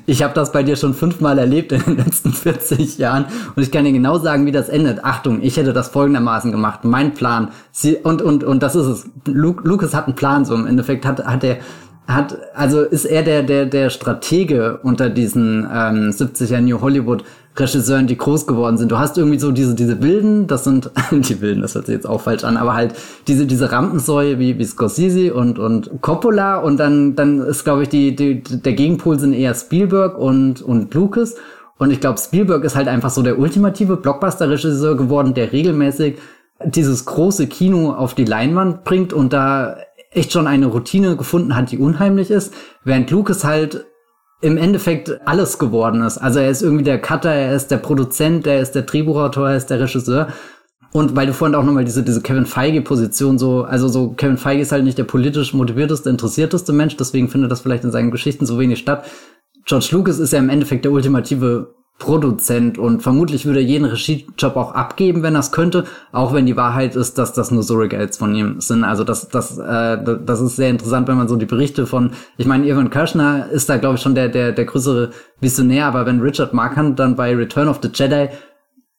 ich 0.07 0.23
habe 0.23 0.35
das 0.35 0.53
bei 0.53 0.63
dir 0.63 0.77
schon 0.77 0.95
fünfmal 0.95 1.39
erlebt 1.39 1.73
in 1.73 1.83
den 1.83 1.97
letzten 1.97 2.33
40 2.33 2.99
Jahren 2.99 3.27
und 3.55 3.63
ich 3.63 3.71
kann 3.71 3.85
dir 3.85 3.93
genau 3.93 4.19
sagen, 4.19 4.47
wie 4.47 4.53
das 4.53 4.69
endet. 4.69 5.05
Achtung, 5.05 5.43
ich 5.43 5.57
hätte 5.57 5.73
das 5.73 5.89
folgendermaßen 5.89 6.53
gemacht. 6.53 6.85
Mein 6.85 7.15
Plan. 7.15 7.51
Sie, 7.73 7.97
und, 7.97 8.23
und, 8.23 8.45
und 8.45 8.63
das 8.63 8.75
ist 8.75 8.87
es. 8.87 9.11
Luke, 9.27 9.67
Lucas 9.67 9.95
hat 9.95 10.07
einen 10.07 10.17
Plan 10.17 10.45
so. 10.45 10.55
Im 10.55 10.67
Endeffekt 10.67 11.05
hat, 11.05 11.25
hat 11.25 11.45
er 11.45 11.59
hat, 12.07 12.39
also 12.55 12.83
ist 12.83 13.05
er 13.05 13.23
der, 13.23 13.43
der, 13.43 13.67
der 13.67 13.91
Stratege 13.91 14.79
unter 14.83 15.11
diesen 15.11 15.65
ähm, 15.65 16.11
70er 16.11 16.61
New 16.61 16.81
Hollywood 16.81 17.25
Regisseuren, 17.59 18.07
die 18.07 18.19
groß 18.19 18.47
geworden 18.47 18.77
sind. 18.77 18.93
Du 18.93 18.99
hast 18.99 19.17
irgendwie 19.17 19.39
so 19.39 19.51
diese, 19.51 19.75
diese 19.75 20.03
Wilden, 20.03 20.47
das 20.47 20.65
sind, 20.65 20.91
die 21.11 21.41
Wilden, 21.41 21.63
das 21.63 21.75
hört 21.75 21.87
sich 21.87 21.95
jetzt 21.95 22.07
auch 22.07 22.21
falsch 22.21 22.45
an, 22.45 22.57
aber 22.57 22.75
halt 22.75 22.95
diese, 23.27 23.47
diese 23.47 23.73
Rampensäue 23.73 24.39
wie, 24.39 24.59
wie 24.59 24.65
Scorsese 24.65 25.35
und, 25.35 25.59
und 25.59 25.91
Coppola 26.01 26.59
und 26.59 26.79
dann, 26.79 27.17
dann 27.17 27.41
ist, 27.41 27.65
glaube 27.65 27.85
ich, 27.85 27.89
die, 27.89 28.15
die, 28.15 28.43
der 28.43 28.75
Gegenpol 28.75 29.19
sind 29.19 29.33
eher 29.33 29.55
Spielberg 29.55 30.19
und, 30.19 30.63
und 30.63 30.93
Lucas. 30.95 31.35
Und 31.79 31.91
ich 31.91 32.01
glaube, 32.01 32.19
Spielberg 32.19 32.65
ist 32.65 32.77
halt 32.77 32.89
einfach 32.89 33.11
so 33.11 33.23
der 33.23 33.39
ultimative 33.39 33.97
Blockbuster-Regisseur 33.97 34.97
geworden, 34.97 35.35
der 35.35 35.53
regelmäßig 35.53 36.17
dieses 36.65 37.05
große 37.05 37.49
Kino 37.49 37.93
auf 37.93 38.15
die 38.15 38.25
Leinwand 38.25 38.85
bringt 38.85 39.13
und 39.13 39.33
da 39.33 39.77
echt 40.11 40.33
schon 40.33 40.47
eine 40.47 40.67
Routine 40.67 41.17
gefunden 41.17 41.55
hat, 41.57 41.71
die 41.71 41.79
unheimlich 41.79 42.31
ist, 42.31 42.55
während 42.85 43.11
Lucas 43.11 43.45
halt 43.45 43.87
im 44.41 44.57
Endeffekt 44.57 45.27
alles 45.27 45.59
geworden 45.59 46.03
ist. 46.03 46.19
Also 46.19 46.41
er 46.41 46.51
ist 46.51 46.63
irgendwie 46.63 46.85
der 46.85 47.01
Cutter, 47.01 47.33
er 47.33 47.55
ist 47.55 47.69
der 47.71 47.79
Produzent, 47.79 48.47
er 48.47 48.61
ist 48.61 48.73
der 48.73 48.83
Drehbuchautor, 48.83 49.51
er 49.51 49.57
ist 49.57 49.67
der 49.67 49.81
Regisseur. 49.81 50.29
Und 50.93 51.17
weil 51.17 51.27
du 51.27 51.35
vorhin 51.35 51.55
auch 51.55 51.65
nochmal 51.65 51.85
diese, 51.85 52.03
diese 52.03 52.23
Kevin 52.23 52.47
Feige-Position 52.47 53.39
so, 53.39 53.65
also 53.65 53.89
so, 53.89 54.11
Kevin 54.11 54.39
Feige 54.39 54.63
ist 54.63 54.73
halt 54.73 54.85
nicht 54.85 54.99
der 54.99 55.05
politisch 55.05 55.53
motivierteste, 55.53 56.09
interessierteste 56.09 56.73
Mensch, 56.73 56.97
deswegen 56.97 57.29
findet 57.29 57.51
das 57.51 57.61
vielleicht 57.61 57.85
in 57.85 57.91
seinen 57.91 58.11
Geschichten 58.11 58.47
so 58.47 58.59
wenig 58.59 58.79
statt. 58.79 59.05
George 59.67 59.89
Lucas 59.91 60.19
ist 60.19 60.33
ja 60.33 60.39
im 60.39 60.49
Endeffekt 60.49 60.85
der 60.85 60.93
ultimative 60.93 61.75
Produzent 61.99 62.77
und 62.77 63.03
vermutlich 63.03 63.47
würde 63.47 63.61
er 63.61 63.65
jeden 63.65 63.87
Regiejob 63.87 64.57
auch 64.57 64.75
abgeben, 64.75 65.23
wenn 65.23 65.35
er 65.35 65.41
es 65.41 65.51
könnte, 65.51 65.85
auch 66.13 66.35
wenn 66.35 66.45
die 66.45 66.57
Wahrheit 66.57 66.95
ist, 66.95 67.17
dass 67.17 67.33
das 67.33 67.51
nur 67.51 67.63
Surrogates 67.63 68.19
von 68.19 68.35
ihm 68.35 68.61
sind. 68.61 68.85
Also 68.85 69.03
das, 69.03 69.29
das, 69.29 69.57
äh, 69.57 69.99
das 70.25 70.43
ist 70.43 70.57
sehr 70.57 70.69
interessant, 70.69 71.09
wenn 71.09 71.17
man 71.17 71.27
so 71.27 71.37
die 71.37 71.47
Berichte 71.47 71.87
von, 71.87 72.11
ich 72.37 72.47
meine, 72.47 72.67
Irvin 72.67 72.91
Kirschner 72.91 73.49
ist 73.51 73.71
da, 73.71 73.79
glaube 73.79 73.95
ich, 73.95 74.03
schon 74.03 74.15
der, 74.15 74.29
der, 74.29 74.53
der 74.53 74.67
größere 74.67 75.11
Visionär, 75.41 75.87
aber 75.87 76.05
wenn 76.05 76.21
Richard 76.21 76.53
Markham 76.53 76.97
dann 76.97 77.17
bei 77.17 77.35
Return 77.35 77.69
of 77.69 77.81
the 77.83 77.89
Jedi 77.93 78.29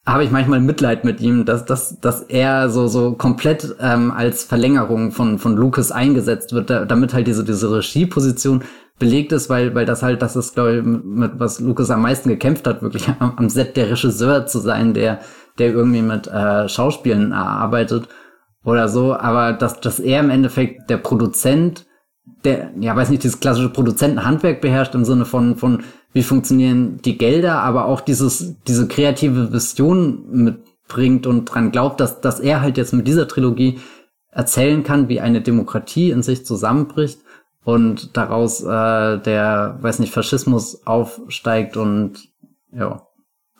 habe 0.08 0.24
ich 0.24 0.32
manchmal 0.32 0.62
Mitleid 0.62 1.04
mit 1.04 1.20
ihm, 1.20 1.44
dass, 1.44 1.66
dass, 1.66 2.00
dass 2.00 2.22
er 2.22 2.70
so, 2.70 2.88
so 2.88 3.12
komplett 3.12 3.76
ähm, 3.82 4.12
als 4.12 4.46
Verlängerung 4.46 5.12
von, 5.12 5.38
von 5.38 5.58
Lucas 5.58 5.92
eingesetzt 5.92 6.54
wird, 6.54 6.70
damit 6.70 7.14
halt 7.14 7.28
diese, 7.28 7.44
diese 7.44 7.70
Regieposition 7.70 8.64
belegt 9.00 9.34
ist, 9.34 9.50
weil, 9.50 9.76
weil 9.76 9.86
das 9.86 10.04
halt, 10.04 10.22
das 10.22 10.38
ist, 10.38 10.54
glaube 10.54 10.78
ich, 10.78 10.84
mit, 10.84 11.34
was 11.40 11.60
Lucas 11.60 11.92
am 11.92 12.02
meisten 12.02 12.30
gekämpft 12.30 12.68
hat, 12.68 12.82
wirklich 12.82 13.10
am, 13.20 13.34
am 13.36 13.50
Set 13.50 13.76
der 13.76 13.92
Regisseur 13.92 14.46
zu 14.46 14.60
sein, 14.60 14.94
der, 14.94 15.20
der 15.60 15.74
irgendwie 15.74 16.02
mit 16.02 16.28
äh, 16.28 16.70
Schauspielen 16.70 17.34
arbeitet 17.34 18.08
oder 18.64 18.88
so, 18.88 19.14
aber 19.14 19.52
dass, 19.52 19.82
dass 19.82 20.00
er 20.00 20.22
im 20.22 20.30
Endeffekt 20.30 20.90
der 20.90 20.98
Produzent, 20.98 21.86
der, 22.44 22.72
ja, 22.80 22.96
weiß 22.96 23.10
nicht, 23.10 23.24
dieses 23.24 23.40
klassische 23.40 23.70
Produzentenhandwerk 23.70 24.62
beherrscht 24.62 24.96
im 24.96 25.06
Sinne 25.06 25.26
von, 25.26 25.56
von, 25.58 25.84
wie 26.14 26.24
funktionieren 26.24 27.00
die 27.04 27.18
Gelder, 27.18 27.62
aber 27.62 27.86
auch 27.86 28.02
dieses, 28.02 28.56
diese 28.68 28.88
kreative 28.88 29.54
Vision 29.54 30.24
mitbringt 30.30 31.28
und 31.28 31.46
dran 31.46 31.72
glaubt, 31.72 32.00
dass, 32.00 32.22
dass 32.22 32.40
er 32.40 32.62
halt 32.62 32.78
jetzt 32.78 32.94
mit 32.94 33.08
dieser 33.08 33.28
Trilogie 33.28 33.80
erzählen 34.30 34.84
kann, 34.84 35.10
wie 35.10 35.20
eine 35.20 35.42
Demokratie 35.42 36.12
in 36.12 36.22
sich 36.22 36.46
zusammenbricht 36.46 37.20
und 37.64 38.16
daraus 38.16 38.62
äh, 38.64 39.18
der, 39.18 39.78
weiß 39.82 40.00
nicht, 40.00 40.14
Faschismus 40.14 40.86
aufsteigt 40.86 41.76
und 41.76 42.30
ja, 42.72 43.08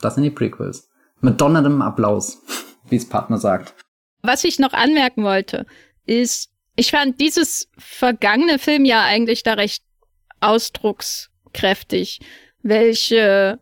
das 0.02 0.16
sind 0.16 0.24
die 0.24 0.30
Prequels. 0.30 0.90
Mit 1.20 1.42
donnerndem 1.42 1.82
Applaus, 1.82 2.42
wie 2.90 2.96
es 2.96 3.10
Partner 3.10 3.38
sagt. 3.38 3.74
Was 4.22 4.44
ich 4.44 4.60
noch 4.60 4.74
anmerken 4.74 5.24
wollte, 5.24 5.66
ist, 6.06 6.50
ich 6.78 6.92
fand 6.92 7.20
dieses 7.20 7.68
vergangene 7.78 8.60
Filmjahr 8.60 9.04
eigentlich 9.04 9.44
da 9.44 9.54
recht 9.54 9.84
ausdruckskräftig, 10.40 12.20
welche 12.62 13.60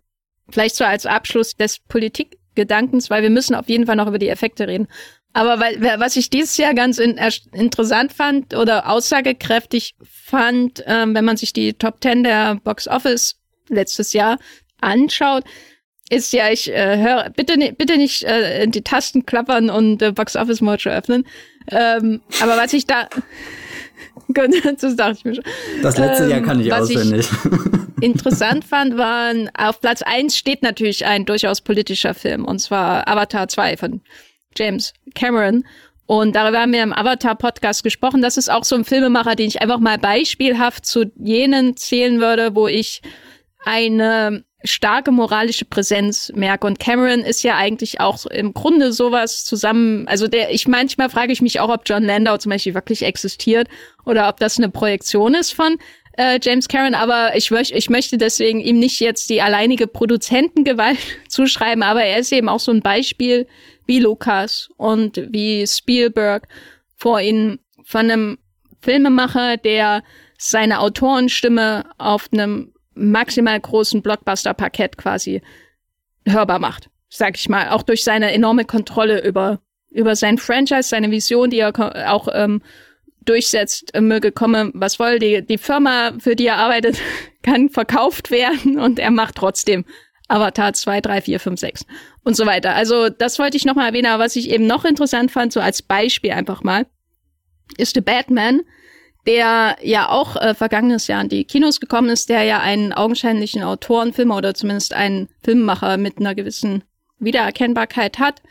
vielleicht 0.50 0.76
so 0.76 0.84
als 0.84 1.06
Abschluss 1.06 1.56
des 1.56 1.80
Politikgedankens, 1.80 3.10
weil 3.10 3.24
wir 3.24 3.30
müssen 3.30 3.56
auf 3.56 3.70
jeden 3.70 3.88
Fall 3.88 3.96
noch 3.96 4.08
über 4.08 4.20
die 4.20 4.30
Effekte 4.30 4.68
reden, 4.68 4.88
Aber 5.34 5.60
weil, 5.60 5.82
was 6.00 6.16
ich 6.16 6.30
dieses 6.30 6.56
Jahr 6.56 6.74
ganz 6.74 6.98
in, 6.98 7.20
interessant 7.52 8.14
fand 8.14 8.54
oder 8.54 8.90
aussagekräftig 8.90 9.96
fand, 10.04 10.82
ähm, 10.86 11.14
wenn 11.14 11.26
man 11.26 11.36
sich 11.36 11.52
die 11.52 11.74
Top 11.74 12.00
Ten 12.00 12.24
der 12.24 12.56
Box 12.64 12.88
Office 12.88 13.36
letztes 13.68 14.14
Jahr 14.14 14.40
anschaut, 14.80 15.44
ist 16.10 16.32
ja, 16.32 16.50
ich 16.52 16.72
äh, 16.72 16.98
höre, 16.98 17.30
bitte, 17.32 17.58
bitte 17.74 17.98
nicht 17.98 18.24
äh, 18.24 18.66
die 18.68 18.84
Tasten 18.84 19.26
klappern 19.26 19.70
und 19.70 20.02
äh, 20.02 20.12
Box 20.12 20.38
Office 20.38 20.62
Mojo 20.62 20.90
öffnen. 20.90 21.26
Ähm, 21.72 22.22
aber 22.42 22.58
was 22.58 22.74
ich 22.74 22.86
da 22.86 23.08
das 24.82 24.96
dachte 24.96 25.18
ich 25.18 25.26
mir 25.26 25.36
schon. 25.36 25.44
Das 25.82 25.98
letzte 25.98 26.24
ähm, 26.24 26.30
Jahr 26.30 26.42
kann 26.42 26.60
ich 26.60 26.74
auswendig. 26.74 27.28
Ich 27.98 28.02
interessant 28.04 28.66
fand, 28.66 28.98
waren 28.98 29.50
auf 29.58 29.82
Platz 29.82 30.02
eins 30.02 30.38
steht 30.38 30.64
natürlich 30.64 31.06
ein 31.06 31.26
durchaus 31.26 31.62
politischer 31.62 32.14
Film, 32.14 32.46
und 32.46 32.60
zwar 32.60 33.08
Avatar 33.08 33.48
2 33.48 33.78
von 33.78 34.02
James 34.58 34.94
Cameron. 35.14 35.66
Und 36.08 36.36
darüber 36.36 36.60
haben 36.60 36.72
wir 36.72 36.84
im 36.84 36.94
Avatar-Podcast 36.94 37.84
gesprochen. 37.84 38.22
Das 38.22 38.38
ist 38.38 38.50
auch 38.50 38.64
so 38.64 38.76
ein 38.76 38.86
Filmemacher, 38.86 39.36
den 39.36 39.48
ich 39.48 39.62
einfach 39.62 39.80
mal 39.80 39.98
beispielhaft 39.98 40.86
zu 40.86 41.12
jenen 41.18 41.78
zählen 41.78 42.22
würde, 42.22 42.56
wo 42.56 42.68
ich 42.68 43.02
eine 43.66 44.45
starke 44.64 45.12
moralische 45.12 45.66
Präsenz. 45.66 46.32
Merke. 46.36 46.68
Und 46.68 46.80
Cameron 46.80 47.22
ist 47.22 47.44
ja 47.44 47.56
eigentlich 47.56 48.00
auch 48.00 48.26
im 48.26 48.54
Grunde 48.54 48.94
sowas 48.94 49.44
zusammen, 49.44 50.08
also 50.08 50.28
der, 50.28 50.52
ich 50.52 50.68
manchmal 50.68 51.10
frage 51.10 51.34
ich 51.34 51.42
mich 51.42 51.60
auch, 51.60 51.70
ob 51.70 51.84
John 51.86 52.04
Landau 52.04 52.38
zum 52.38 52.52
Beispiel 52.52 52.74
wirklich 52.74 53.04
existiert 53.04 53.68
oder 54.06 54.30
ob 54.30 54.40
das 54.40 54.58
eine 54.58 54.70
Projektion 54.70 55.36
ist 55.36 55.54
von 55.54 55.78
äh, 56.18 56.40
James 56.42 56.68
Cameron, 56.68 56.96
aber 56.96 57.36
ich, 57.36 57.52
ich 57.52 57.90
möchte 57.90 58.18
deswegen 58.18 58.62
ihm 58.62 58.80
nicht 58.80 59.00
jetzt 59.00 59.30
die 59.30 59.42
alleinige 59.42 59.88
Produzentengewalt 59.88 60.98
zuschreiben, 61.28 61.84
aber 61.84 62.04
er 62.04 62.20
ist 62.20 62.32
eben 62.32 62.50
auch 62.50 62.60
so 62.60 62.72
ein 62.72 62.82
Beispiel 62.82 63.48
wie 63.86 64.00
Lucas 64.00 64.70
und 64.78 65.22
wie 65.30 65.68
Spielberg 65.68 66.48
vor 66.96 67.20
ihnen 67.20 67.60
von 67.84 68.10
einem 68.10 68.38
Filmemacher, 68.82 69.58
der 69.58 70.04
seine 70.38 70.80
Autorenstimme 70.80 71.86
auf 71.98 72.30
einem 72.32 72.75
maximal 72.96 73.60
großen 73.60 74.02
Blockbuster-Parkett 74.02 74.98
quasi 74.98 75.42
hörbar 76.26 76.60
macht, 76.60 76.90
sag 77.10 77.38
ich 77.38 77.50
mal. 77.50 77.70
Auch 77.70 77.84
durch 77.84 78.04
seine 78.04 78.32
enorme 78.32 78.66
Kontrolle 78.66 79.24
über, 79.24 79.60
über 79.92 80.16
sein 80.16 80.38
Franchise, 80.38 80.90
seine 80.90 81.12
Vision, 81.12 81.50
die 81.50 81.60
er 81.60 81.74
auch 82.10 82.28
ähm, 82.34 82.62
durchsetzt, 83.26 83.94
äh, 83.94 84.02
möge 84.02 84.32
kommen, 84.32 84.72
was 84.74 85.00
woll. 85.00 85.20
Die, 85.20 85.46
die 85.46 85.58
Firma, 85.58 86.14
für 86.20 86.36
die 86.36 86.48
er 86.48 86.58
arbeitet, 86.58 86.98
kann 87.44 87.70
verkauft 87.70 88.32
werden 88.32 88.80
und 88.80 89.00
er 89.00 89.12
macht 89.12 89.36
trotzdem 89.36 89.86
Avatar 90.28 90.74
2, 90.74 91.02
3, 91.02 91.22
4, 91.22 91.40
5, 91.40 91.60
6 91.60 91.86
und 92.24 92.36
so 92.36 92.46
weiter. 92.46 92.74
Also 92.74 93.10
das 93.10 93.38
wollte 93.38 93.58
ich 93.58 93.66
nochmal 93.66 93.88
erwähnen, 93.88 94.08
aber 94.08 94.24
was 94.24 94.36
ich 94.36 94.50
eben 94.50 94.66
noch 94.66 94.86
interessant 94.86 95.32
fand, 95.32 95.54
so 95.54 95.60
als 95.60 95.82
Beispiel 95.82 96.32
einfach 96.32 96.64
mal, 96.64 96.88
ist 97.78 97.94
The 97.94 98.02
Batman, 98.02 98.62
der 99.26 99.78
ja 99.82 100.10
auch 100.10 100.36
äh, 100.36 100.54
vergangenes 100.54 101.08
Jahr 101.08 101.22
in 101.22 101.30
die 101.30 101.46
Kinos 101.46 101.80
gekommen 101.80 102.10
ist, 102.10 102.30
der 102.30 102.44
ja 102.44 102.60
einen 102.60 102.94
augenscheinlichen 102.94 103.64
Autorenfilmer 103.64 104.38
oder 104.38 104.54
zumindest 104.54 104.94
einen 104.94 105.30
Filmemacher 105.44 105.98
mit 105.98 106.20
einer 106.20 106.36
gewissen 106.36 106.84
Wiedererkennbarkeit 107.20 108.20
hat 108.20 108.42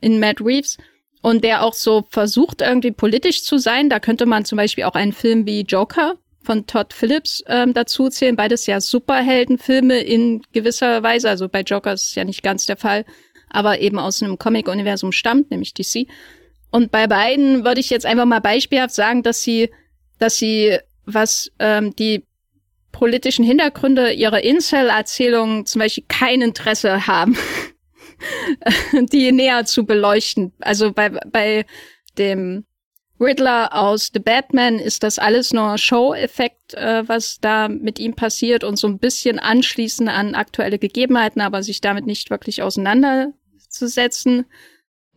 in 0.00 0.20
Matt 0.20 0.40
Reeves 0.40 0.78
und 1.22 1.44
der 1.44 1.62
auch 1.62 1.74
so 1.74 2.06
versucht 2.10 2.62
irgendwie 2.62 2.92
politisch 2.92 3.44
zu 3.44 3.58
sein. 3.58 3.88
Da 3.90 4.00
könnte 4.00 4.26
man 4.26 4.44
zum 4.44 4.56
Beispiel 4.56 4.84
auch 4.84 4.94
einen 4.94 5.12
Film 5.12 5.46
wie 5.46 5.62
Joker 5.62 6.16
von 6.42 6.66
Todd 6.66 6.94
Phillips 6.94 7.42
ähm, 7.46 7.74
dazu 7.74 8.08
zählen. 8.08 8.36
Beides 8.36 8.66
ja 8.66 8.80
Superheldenfilme 8.80 9.98
in 10.00 10.42
gewisser 10.52 11.02
Weise. 11.02 11.28
Also 11.28 11.48
bei 11.48 11.60
Joker 11.62 11.92
ist 11.92 12.08
es 12.08 12.14
ja 12.14 12.24
nicht 12.24 12.42
ganz 12.42 12.66
der 12.66 12.76
Fall, 12.76 13.04
aber 13.50 13.80
eben 13.80 13.98
aus 13.98 14.22
einem 14.22 14.38
Comic-Universum 14.38 15.12
stammt, 15.12 15.50
nämlich 15.50 15.74
DC. 15.74 16.06
Und 16.70 16.92
bei 16.92 17.06
beiden 17.06 17.64
würde 17.64 17.80
ich 17.80 17.90
jetzt 17.90 18.06
einfach 18.06 18.24
mal 18.24 18.40
beispielhaft 18.40 18.94
sagen, 18.94 19.22
dass 19.22 19.42
sie 19.42 19.70
dass 20.20 20.36
sie, 20.36 20.78
was 21.06 21.50
ähm, 21.58 21.96
die 21.96 22.24
politischen 22.92 23.44
Hintergründe 23.44 24.12
ihrer 24.12 24.42
Incel-Erzählungen 24.42 25.66
zum 25.66 25.80
Beispiel 25.80 26.04
kein 26.08 26.42
Interesse 26.42 27.06
haben, 27.06 27.36
die 28.92 29.32
näher 29.32 29.64
zu 29.64 29.84
beleuchten. 29.84 30.52
Also 30.60 30.92
bei, 30.92 31.08
bei 31.08 31.64
dem 32.18 32.64
Riddler 33.20 33.74
aus 33.74 34.10
The 34.12 34.18
Batman 34.18 34.78
ist 34.78 35.02
das 35.02 35.18
alles 35.18 35.52
nur 35.52 35.76
Show-Effekt, 35.76 36.74
äh, 36.74 37.06
was 37.06 37.38
da 37.40 37.68
mit 37.68 37.98
ihm 37.98 38.14
passiert 38.14 38.64
und 38.64 38.76
so 38.76 38.86
ein 38.88 38.98
bisschen 38.98 39.38
anschließen 39.38 40.08
an 40.08 40.34
aktuelle 40.34 40.78
Gegebenheiten, 40.78 41.42
aber 41.42 41.62
sich 41.62 41.80
damit 41.80 42.06
nicht 42.06 42.30
wirklich 42.30 42.62
auseinanderzusetzen. 42.62 44.46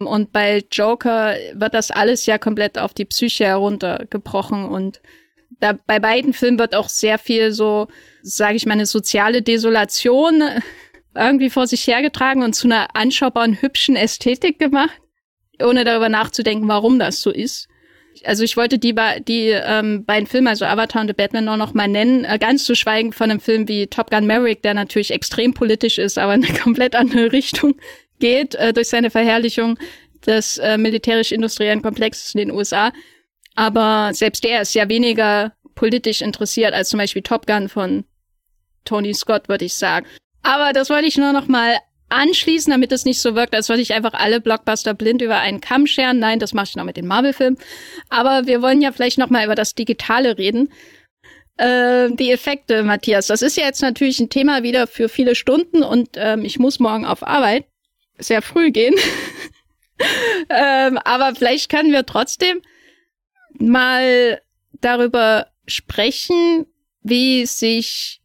Und 0.07 0.31
bei 0.31 0.63
Joker 0.71 1.35
wird 1.53 1.73
das 1.73 1.91
alles 1.91 2.25
ja 2.25 2.37
komplett 2.37 2.77
auf 2.77 2.93
die 2.93 3.05
Psyche 3.05 3.45
heruntergebrochen. 3.45 4.65
Und 4.65 5.01
da 5.59 5.77
bei 5.87 5.99
beiden 5.99 6.33
Filmen 6.33 6.59
wird 6.59 6.75
auch 6.75 6.89
sehr 6.89 7.17
viel 7.17 7.51
so, 7.51 7.87
sage 8.21 8.55
ich 8.55 8.65
mal, 8.65 8.73
eine 8.73 8.85
soziale 8.85 9.41
Desolation 9.41 10.43
irgendwie 11.15 11.49
vor 11.49 11.67
sich 11.67 11.85
hergetragen 11.87 12.43
und 12.43 12.53
zu 12.53 12.67
einer 12.67 12.95
anschaubaren, 12.95 13.61
hübschen 13.61 13.95
Ästhetik 13.95 14.59
gemacht, 14.59 14.99
ohne 15.61 15.83
darüber 15.83 16.09
nachzudenken, 16.09 16.67
warum 16.67 16.99
das 16.99 17.21
so 17.21 17.31
ist. 17.31 17.67
Also 18.25 18.43
ich 18.43 18.57
wollte 18.57 18.77
die, 18.77 18.95
die 19.27 19.49
ähm, 19.49 20.05
beiden 20.05 20.27
Filme, 20.27 20.51
also 20.51 20.65
Avatar 20.65 21.01
und 21.01 21.07
The 21.07 21.13
Batman, 21.13 21.49
auch 21.49 21.57
noch 21.57 21.73
mal 21.73 21.87
nennen, 21.87 22.25
äh, 22.25 22.37
ganz 22.37 22.63
zu 22.63 22.75
schweigen 22.75 23.11
von 23.11 23.29
einem 23.29 23.39
Film 23.39 23.67
wie 23.67 23.87
Top 23.87 24.11
Gun 24.11 24.27
Maverick, 24.27 24.61
der 24.61 24.73
natürlich 24.73 25.11
extrem 25.11 25.53
politisch 25.53 25.97
ist, 25.97 26.17
aber 26.17 26.35
in 26.35 26.45
eine 26.45 26.57
komplett 26.59 26.95
andere 26.95 27.31
Richtung 27.31 27.75
geht 28.19 28.55
äh, 28.55 28.73
durch 28.73 28.89
seine 28.89 29.09
Verherrlichung 29.09 29.77
des 30.25 30.57
äh, 30.57 30.77
militärisch-industriellen 30.77 31.81
Komplexes 31.81 32.33
in 32.33 32.39
den 32.39 32.51
USA. 32.51 32.91
Aber 33.55 34.11
selbst 34.13 34.43
der 34.43 34.61
ist 34.61 34.73
ja 34.73 34.89
weniger 34.89 35.53
politisch 35.75 36.21
interessiert 36.21 36.73
als 36.73 36.89
zum 36.89 36.99
Beispiel 36.99 37.21
Top 37.21 37.45
Gun 37.45 37.69
von 37.69 38.05
Tony 38.85 39.13
Scott, 39.13 39.49
würde 39.49 39.65
ich 39.65 39.73
sagen. 39.73 40.05
Aber 40.41 40.73
das 40.73 40.89
wollte 40.89 41.07
ich 41.07 41.17
nur 41.17 41.33
noch 41.33 41.47
mal 41.47 41.77
anschließen, 42.09 42.71
damit 42.71 42.91
es 42.91 43.05
nicht 43.05 43.19
so 43.19 43.35
wirkt, 43.35 43.55
als 43.55 43.69
würde 43.69 43.81
ich 43.81 43.93
einfach 43.93 44.13
alle 44.13 44.39
Blockbuster 44.39 44.93
blind 44.93 45.21
über 45.21 45.39
einen 45.39 45.61
Kamm 45.61 45.87
scheren. 45.87 46.19
Nein, 46.19 46.39
das 46.39 46.53
mache 46.53 46.67
ich 46.69 46.75
noch 46.75 46.83
mit 46.83 46.97
den 46.97 47.07
Marvel-Filmen. 47.07 47.57
Aber 48.09 48.45
wir 48.45 48.61
wollen 48.61 48.81
ja 48.81 48.91
vielleicht 48.91 49.17
noch 49.17 49.29
mal 49.29 49.45
über 49.45 49.55
das 49.55 49.73
Digitale 49.73 50.37
reden. 50.37 50.71
Äh, 51.57 52.09
die 52.11 52.31
Effekte, 52.31 52.83
Matthias, 52.83 53.27
das 53.27 53.41
ist 53.41 53.57
ja 53.57 53.65
jetzt 53.65 53.81
natürlich 53.81 54.19
ein 54.19 54.29
Thema 54.29 54.63
wieder 54.63 54.87
für 54.87 55.07
viele 55.07 55.35
Stunden 55.35 55.83
und 55.83 56.09
ähm, 56.15 56.45
ich 56.45 56.59
muss 56.59 56.79
morgen 56.79 57.05
auf 57.05 57.25
Arbeit 57.25 57.65
sehr 58.17 58.41
früh 58.41 58.71
gehen. 58.71 58.95
ähm, 60.49 60.97
aber 60.99 61.35
vielleicht 61.35 61.69
können 61.69 61.91
wir 61.91 62.05
trotzdem 62.05 62.61
mal 63.59 64.41
darüber 64.81 65.47
sprechen, 65.67 66.65
wie 67.01 67.45
sich 67.45 68.21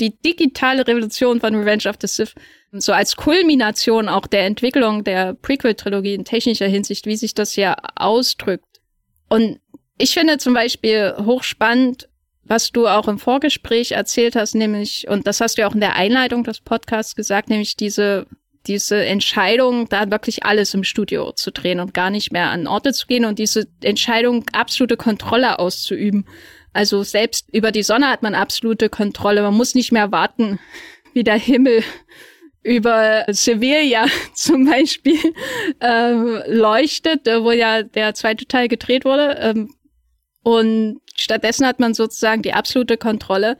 die 0.00 0.18
digitale 0.18 0.86
Revolution 0.86 1.40
von 1.40 1.54
Revenge 1.54 1.88
of 1.88 1.96
the 2.00 2.06
Sith 2.06 2.34
so 2.72 2.92
als 2.92 3.16
Kulmination 3.16 4.08
auch 4.08 4.26
der 4.26 4.46
Entwicklung 4.46 5.04
der 5.04 5.34
Prequel-Trilogie 5.34 6.14
in 6.14 6.24
technischer 6.24 6.66
Hinsicht, 6.66 7.06
wie 7.06 7.16
sich 7.16 7.34
das 7.34 7.54
ja 7.56 7.76
ausdrückt. 7.96 8.80
Und 9.28 9.60
ich 9.98 10.14
finde 10.14 10.38
zum 10.38 10.54
Beispiel 10.54 11.14
hochspannend, 11.18 12.08
was 12.44 12.70
du 12.70 12.88
auch 12.88 13.08
im 13.08 13.18
Vorgespräch 13.18 13.92
erzählt 13.92 14.36
hast, 14.36 14.54
nämlich, 14.54 15.06
und 15.08 15.26
das 15.26 15.40
hast 15.40 15.56
du 15.56 15.62
ja 15.62 15.68
auch 15.68 15.74
in 15.74 15.80
der 15.80 15.96
Einleitung 15.96 16.44
des 16.44 16.60
Podcasts 16.60 17.14
gesagt, 17.14 17.50
nämlich 17.50 17.76
diese 17.76 18.26
diese 18.66 19.04
Entscheidung, 19.04 19.88
da 19.88 20.10
wirklich 20.10 20.44
alles 20.44 20.74
im 20.74 20.84
Studio 20.84 21.32
zu 21.32 21.50
drehen 21.50 21.80
und 21.80 21.94
gar 21.94 22.10
nicht 22.10 22.32
mehr 22.32 22.50
an 22.50 22.66
Orte 22.66 22.92
zu 22.92 23.06
gehen 23.06 23.24
und 23.24 23.38
diese 23.38 23.66
Entscheidung, 23.82 24.44
absolute 24.52 24.96
Kontrolle 24.96 25.58
auszuüben. 25.58 26.26
Also 26.72 27.02
selbst 27.02 27.48
über 27.52 27.72
die 27.72 27.82
Sonne 27.82 28.08
hat 28.08 28.22
man 28.22 28.34
absolute 28.34 28.88
Kontrolle. 28.88 29.42
Man 29.42 29.54
muss 29.54 29.74
nicht 29.74 29.92
mehr 29.92 30.12
warten, 30.12 30.58
wie 31.12 31.24
der 31.24 31.38
Himmel 31.38 31.82
über 32.62 33.24
Sevilla 33.28 34.06
zum 34.34 34.66
Beispiel 34.66 35.18
ähm, 35.80 36.40
leuchtet, 36.46 37.26
wo 37.26 37.50
ja 37.50 37.82
der 37.82 38.14
zweite 38.14 38.46
Teil 38.46 38.68
gedreht 38.68 39.04
wurde. 39.04 39.36
Ähm, 39.40 39.74
und 40.44 41.00
stattdessen 41.14 41.66
hat 41.66 41.80
man 41.80 41.94
sozusagen 41.94 42.42
die 42.42 42.52
absolute 42.52 42.96
Kontrolle 42.96 43.58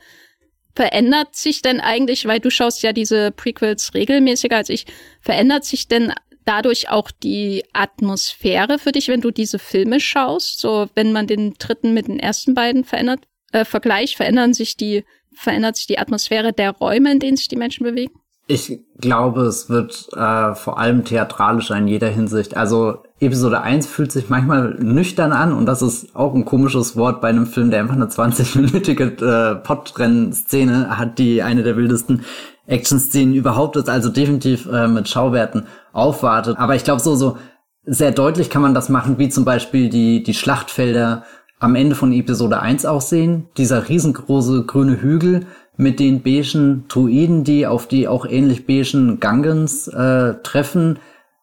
verändert 0.75 1.35
sich 1.35 1.61
denn 1.61 1.79
eigentlich, 1.79 2.25
weil 2.25 2.39
du 2.39 2.49
schaust 2.49 2.81
ja 2.83 2.93
diese 2.93 3.31
Prequels 3.31 3.93
regelmäßiger 3.93 4.57
als 4.57 4.69
ich, 4.69 4.85
verändert 5.21 5.65
sich 5.65 5.87
denn 5.87 6.13
dadurch 6.45 6.89
auch 6.89 7.11
die 7.11 7.63
Atmosphäre 7.73 8.79
für 8.79 8.91
dich, 8.91 9.07
wenn 9.07 9.21
du 9.21 9.31
diese 9.31 9.59
Filme 9.59 9.99
schaust? 9.99 10.59
So, 10.59 10.87
wenn 10.95 11.11
man 11.11 11.27
den 11.27 11.53
dritten 11.57 11.93
mit 11.93 12.07
den 12.07 12.19
ersten 12.19 12.53
beiden 12.53 12.83
verändert, 12.83 13.21
äh, 13.51 13.65
Vergleich, 13.65 14.17
verändern 14.17 14.53
sich 14.53 14.77
die, 14.77 15.05
verändert 15.35 15.77
sich 15.77 15.87
die 15.87 15.99
Atmosphäre 15.99 16.53
der 16.53 16.71
Räume, 16.71 17.11
in 17.11 17.19
denen 17.19 17.37
sich 17.37 17.47
die 17.47 17.55
Menschen 17.55 17.83
bewegen? 17.83 18.19
Ich 18.45 18.81
glaube, 18.99 19.43
es 19.43 19.69
wird 19.69 20.09
äh, 20.13 20.53
vor 20.53 20.77
allem 20.77 21.05
theatralischer 21.05 21.77
in 21.77 21.87
jeder 21.87 22.09
Hinsicht. 22.09 22.57
Also 22.57 22.97
Episode 23.21 23.61
1 23.61 23.87
fühlt 23.87 24.11
sich 24.11 24.29
manchmal 24.29 24.75
nüchtern 24.75 25.31
an 25.31 25.53
und 25.53 25.65
das 25.65 25.81
ist 25.81 26.13
auch 26.13 26.33
ein 26.33 26.43
komisches 26.43 26.97
Wort 26.97 27.21
bei 27.21 27.29
einem 27.29 27.45
Film, 27.45 27.71
der 27.71 27.79
einfach 27.79 27.95
eine 27.95 28.07
20-minütige 28.07 29.23
äh, 29.23 29.55
Podrennen-Szene 29.55 30.97
hat, 30.97 31.19
die 31.19 31.41
eine 31.41 31.63
der 31.63 31.77
wildesten 31.77 32.25
Action-Szenen 32.67 33.33
überhaupt 33.33 33.77
ist, 33.77 33.89
also 33.89 34.09
definitiv 34.09 34.67
äh, 34.69 34.89
mit 34.89 35.07
Schauwerten 35.07 35.67
aufwartet. 35.93 36.57
Aber 36.57 36.75
ich 36.75 36.83
glaube 36.83 37.01
so, 37.01 37.15
so 37.15 37.37
sehr 37.85 38.11
deutlich 38.11 38.49
kann 38.49 38.61
man 38.61 38.73
das 38.73 38.89
machen, 38.89 39.17
wie 39.19 39.29
zum 39.29 39.45
Beispiel 39.45 39.89
die, 39.89 40.21
die 40.21 40.33
Schlachtfelder 40.33 41.23
am 41.59 41.75
Ende 41.75 41.95
von 41.95 42.11
Episode 42.11 42.59
1 42.59 42.85
aussehen. 42.85 43.47
Dieser 43.57 43.87
riesengroße 43.87 44.65
grüne 44.65 45.01
Hügel 45.01 45.45
mit 45.77 45.99
den 45.99 46.21
beigen 46.21 46.85
Druiden, 46.87 47.43
die 47.43 47.65
auf 47.67 47.87
die 47.87 48.07
auch 48.07 48.25
ähnlich 48.25 48.65
beigen 48.67 49.19
Gangens 49.19 49.87
äh, 49.87 50.35
treffen. 50.43 50.99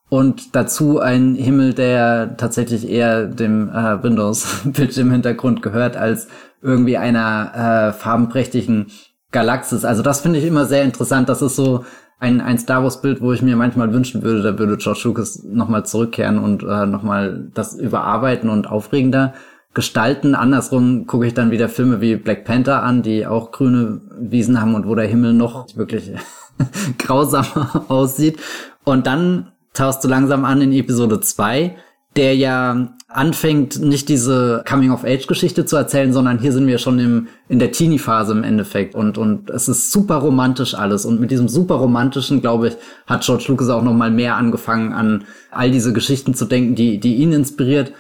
Und 0.08 0.56
dazu 0.56 0.98
ein 0.98 1.36
Himmel, 1.36 1.72
der 1.72 2.36
tatsächlich 2.36 2.88
eher 2.88 3.26
dem 3.26 3.68
äh, 3.68 4.02
Windows-Bildschirmhintergrund 4.02 5.62
gehört, 5.62 5.96
als 5.96 6.26
irgendwie 6.62 6.96
einer 6.96 7.90
äh, 7.90 7.92
farbenprächtigen 7.92 8.88
Galaxis. 9.30 9.84
Also 9.84 10.02
das 10.02 10.20
finde 10.20 10.40
ich 10.40 10.44
immer 10.44 10.66
sehr 10.66 10.82
interessant. 10.82 11.28
Das 11.28 11.42
ist 11.42 11.54
so 11.54 11.84
ein, 12.18 12.40
ein 12.40 12.58
Star 12.58 12.82
Wars-Bild, 12.82 13.20
wo 13.20 13.32
ich 13.32 13.40
mir 13.40 13.56
manchmal 13.56 13.92
wünschen 13.92 14.22
würde, 14.22 14.42
da 14.42 14.58
würde 14.58 14.76
George 14.76 15.00
Lucas 15.04 15.42
nochmal 15.44 15.86
zurückkehren 15.86 16.38
und 16.38 16.62
äh, 16.62 16.86
nochmal 16.86 17.48
das 17.54 17.74
überarbeiten 17.74 18.50
und 18.50 18.68
aufregender 18.68 19.32
gestalten. 19.74 20.34
Andersrum 20.34 21.06
gucke 21.06 21.26
ich 21.26 21.34
dann 21.34 21.50
wieder 21.50 21.68
Filme 21.68 22.00
wie 22.00 22.16
Black 22.16 22.44
Panther 22.44 22.82
an, 22.82 23.02
die 23.02 23.26
auch 23.26 23.52
grüne 23.52 24.00
Wiesen 24.18 24.60
haben 24.60 24.74
und 24.74 24.86
wo 24.86 24.94
der 24.94 25.06
Himmel 25.06 25.32
noch 25.32 25.66
wirklich 25.76 26.12
grausamer 26.98 27.84
aussieht. 27.88 28.38
Und 28.84 29.06
dann 29.06 29.52
tauchst 29.72 30.02
du 30.04 30.08
langsam 30.08 30.44
an 30.44 30.60
in 30.60 30.72
Episode 30.72 31.20
2, 31.20 31.76
der 32.16 32.34
ja 32.34 32.88
anfängt, 33.06 33.80
nicht 33.80 34.08
diese 34.08 34.64
Coming-of-Age-Geschichte 34.68 35.64
zu 35.64 35.76
erzählen, 35.76 36.12
sondern 36.12 36.38
hier 36.38 36.52
sind 36.52 36.66
wir 36.66 36.78
schon 36.78 36.98
im, 36.98 37.28
in 37.48 37.58
der 37.58 37.72
Teenie-Phase 37.72 38.32
im 38.32 38.44
Endeffekt 38.44 38.94
und, 38.94 39.18
und 39.18 39.50
es 39.50 39.68
ist 39.68 39.90
super 39.90 40.16
romantisch 40.16 40.74
alles 40.74 41.04
und 41.04 41.20
mit 41.20 41.32
diesem 41.32 41.48
super 41.48 41.76
romantischen, 41.76 42.40
glaube 42.40 42.68
ich, 42.68 42.76
hat 43.06 43.22
George 43.22 43.46
Lucas 43.48 43.68
auch 43.68 43.82
noch 43.82 43.94
mal 43.94 44.12
mehr 44.12 44.36
angefangen 44.36 44.92
an 44.92 45.24
all 45.50 45.72
diese 45.72 45.92
Geschichten 45.92 46.34
zu 46.34 46.44
denken, 46.44 46.76
die, 46.76 47.00
die 47.00 47.16
ihn 47.16 47.32
inspiriert 47.32 47.92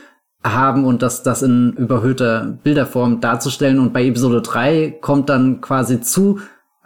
haben 0.42 0.84
und 0.84 1.02
das, 1.02 1.22
das 1.22 1.42
in 1.42 1.72
überhöhter 1.72 2.58
Bilderform 2.62 3.20
darzustellen 3.20 3.78
und 3.78 3.92
bei 3.92 4.06
Episode 4.06 4.42
3 4.42 4.98
kommt 5.00 5.28
dann 5.28 5.60
quasi 5.60 6.00
zu 6.00 6.40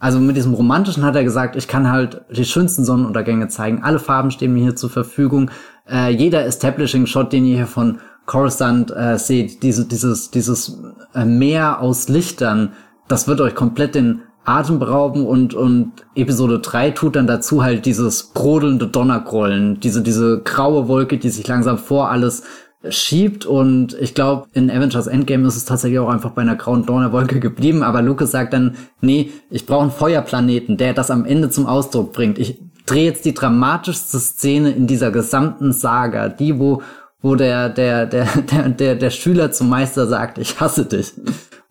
also 0.04 0.18
mit 0.18 0.36
diesem 0.36 0.52
Romantischen 0.52 1.02
hat 1.02 1.16
er 1.16 1.24
gesagt, 1.24 1.56
ich 1.56 1.66
kann 1.66 1.90
halt 1.90 2.20
die 2.30 2.44
schönsten 2.44 2.84
Sonnenuntergänge 2.84 3.48
zeigen. 3.48 3.82
Alle 3.82 3.98
Farben 3.98 4.30
stehen 4.30 4.52
mir 4.52 4.62
hier 4.62 4.76
zur 4.76 4.90
Verfügung. 4.90 5.50
Äh, 5.90 6.10
jeder 6.10 6.44
Establishing-Shot, 6.44 7.32
den 7.32 7.46
ihr 7.46 7.56
hier 7.56 7.66
von 7.66 8.00
Coruscant 8.26 8.94
äh, 8.94 9.16
seht, 9.18 9.62
diese, 9.62 9.86
dieses, 9.86 10.30
dieses 10.30 10.78
äh, 11.14 11.24
Meer 11.24 11.80
aus 11.80 12.10
Lichtern, 12.10 12.72
das 13.08 13.28
wird 13.28 13.40
euch 13.40 13.54
komplett 13.54 13.94
den 13.94 14.20
Atem 14.44 14.78
berauben 14.78 15.26
und, 15.26 15.54
und 15.54 15.92
Episode 16.14 16.58
3 16.58 16.90
tut 16.90 17.16
dann 17.16 17.26
dazu 17.26 17.62
halt 17.62 17.86
dieses 17.86 18.24
brodelnde 18.24 18.88
Donnergrollen, 18.88 19.80
diese, 19.80 20.02
diese 20.02 20.42
graue 20.42 20.86
Wolke, 20.86 21.16
die 21.16 21.30
sich 21.30 21.46
langsam 21.48 21.78
vor 21.78 22.10
alles 22.10 22.42
schiebt 22.90 23.46
und 23.46 23.96
ich 24.00 24.14
glaube, 24.14 24.46
in 24.52 24.70
Avengers 24.70 25.06
Endgame 25.06 25.46
ist 25.46 25.56
es 25.56 25.64
tatsächlich 25.64 25.98
auch 25.98 26.08
einfach 26.08 26.30
bei 26.30 26.42
einer 26.42 26.56
grauen 26.56 26.86
Donnerwolke 26.86 27.40
geblieben, 27.40 27.82
aber 27.82 28.02
Lucas 28.02 28.30
sagt 28.30 28.52
dann, 28.52 28.76
nee, 29.00 29.30
ich 29.50 29.66
brauche 29.66 29.82
einen 29.82 29.90
Feuerplaneten, 29.90 30.76
der 30.76 30.94
das 30.94 31.10
am 31.10 31.24
Ende 31.24 31.50
zum 31.50 31.66
Ausdruck 31.66 32.12
bringt. 32.12 32.38
Ich 32.38 32.58
drehe 32.86 33.04
jetzt 33.04 33.24
die 33.24 33.34
dramatischste 33.34 34.18
Szene 34.18 34.70
in 34.70 34.86
dieser 34.86 35.10
gesamten 35.10 35.72
Saga, 35.72 36.28
die, 36.28 36.58
wo 36.58 36.82
wo 37.24 37.36
der, 37.36 37.70
der, 37.70 38.04
der, 38.04 38.26
der, 38.52 38.68
der, 38.68 38.94
der 38.96 39.10
Schüler 39.10 39.50
zum 39.50 39.70
Meister 39.70 40.06
sagt, 40.06 40.36
ich 40.36 40.60
hasse 40.60 40.84
dich. 40.84 41.14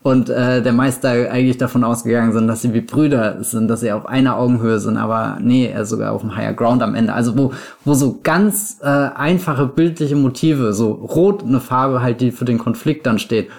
Und 0.01 0.28
äh, 0.30 0.62
der 0.62 0.74
Meister 0.74 1.12
eigentlich 1.32 1.58
davon 1.58 1.86
ausgegangen 1.86 2.34
sind, 2.34 2.47
dass 2.47 2.64
sie 2.64 2.74
wie 2.74 2.82
Brüder 2.82 3.41
sind, 3.41 3.70
dass 3.70 3.82
sie 3.82 3.91
auf 3.93 4.06
einer 4.06 4.36
Augenhöhe 4.36 4.80
sind, 4.80 4.97
aber 4.97 5.38
nee, 5.39 5.68
er 5.68 5.86
sogar 5.86 6.12
auf 6.12 6.22
dem 6.22 6.36
Higher 6.36 6.54
Ground 6.54 6.82
am 6.82 6.95
Ende. 6.95 7.14
Also 7.14 7.38
wo, 7.38 7.54
wo 7.86 7.93
so 7.93 8.20
ganz 8.22 8.80
äh, 8.82 8.88
einfache 8.88 9.68
bildliche 9.68 10.18
Motive, 10.18 10.74
so 10.74 10.91
rot 10.91 11.43
eine 11.43 11.62
Farbe 11.62 12.01
halt, 12.01 12.20
die 12.20 12.32
für 12.32 12.45
den 12.45 12.58
Konflikt 12.58 13.06
dann 13.06 13.20
steht. 13.20 13.49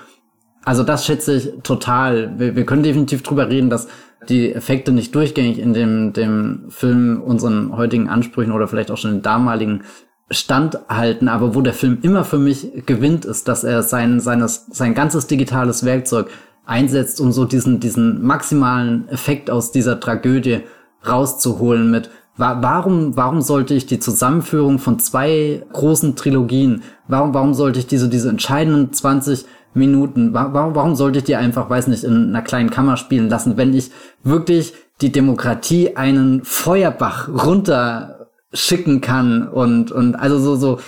Also 0.65 0.83
das 0.83 1.07
schätze 1.07 1.37
ich 1.37 1.53
total. 1.63 2.39
Wir, 2.39 2.57
wir 2.57 2.67
können 2.67 2.83
definitiv 2.83 3.23
drüber 3.23 3.49
reden, 3.49 3.71
dass 3.71 3.87
die 4.29 4.53
Effekte 4.53 4.91
nicht 4.91 5.15
durchgängig 5.15 5.59
in 5.61 5.73
dem, 5.73 6.13
dem 6.13 6.65
Film 6.71 7.23
unseren 7.23 7.75
heutigen 7.77 8.09
Ansprüchen 8.09 8.53
oder 8.53 8.67
vielleicht 8.67 8.91
auch 8.91 8.99
schon 8.99 9.13
den 9.13 9.23
damaligen 9.23 9.83
standhalten, 10.31 11.29
aber 11.29 11.55
wo 11.55 11.61
der 11.61 11.75
Film 11.75 11.99
immer 12.03 12.25
für 12.25 12.39
mich 12.39 12.87
gewinnt, 12.87 13.25
ist, 13.25 13.49
dass 13.49 13.65
er 13.65 13.83
sein, 13.83 14.21
seines, 14.21 14.67
sein 14.71 14.95
ganzes 14.95 15.27
digitales 15.27 15.85
Werkzeug 15.85 16.29
einsetzt, 16.67 17.21
um 17.21 17.33
so 17.33 17.45
diesen, 17.45 17.81
diesen 17.81 18.23
maximalen 18.23 19.09
Effekt 19.09 19.51
aus 19.51 19.71
dieser 19.71 20.01
Tragödie 20.01 20.61
rauszuholen 21.07 21.91
mit 21.91 22.11
Warum, 22.37 23.17
warum 23.17 23.43
sollte 23.43 23.75
ich 23.75 23.87
die 23.87 24.01
Zusammenführung 24.01 24.81
von 24.81 24.99
zwei 24.99 25.63
großen 25.73 26.17
Trilogien, 26.17 26.83
warum, 27.07 27.33
warum 27.33 27.55
sollte 27.55 27.79
ich 27.79 27.87
diese, 27.87 28.09
diese 28.09 28.29
entscheidenden 28.29 28.93
20 28.93 29.45
Minuten, 29.73 30.35
warum, 30.35 30.75
warum 30.75 30.95
sollte 30.97 31.19
ich 31.19 31.25
die 31.25 31.37
einfach, 31.37 31.71
weiß 31.71 31.87
nicht, 31.87 32.03
in 32.03 32.31
einer 32.31 32.43
kleinen 32.43 32.71
Kammer 32.71 32.97
spielen 32.97 33.29
lassen, 33.29 33.57
wenn 33.57 33.73
ich 33.73 33.93
wirklich 34.25 34.75
die 35.01 35.13
Demokratie 35.13 35.97
einen 35.97 36.45
Feuerbach 36.45 37.29
runter 37.29 38.14
schicken 38.55 39.01
kann 39.01 39.47
und, 39.49 39.93
und 39.93 40.15
also 40.15 40.39
so, 40.39 40.57
so, 40.57 40.79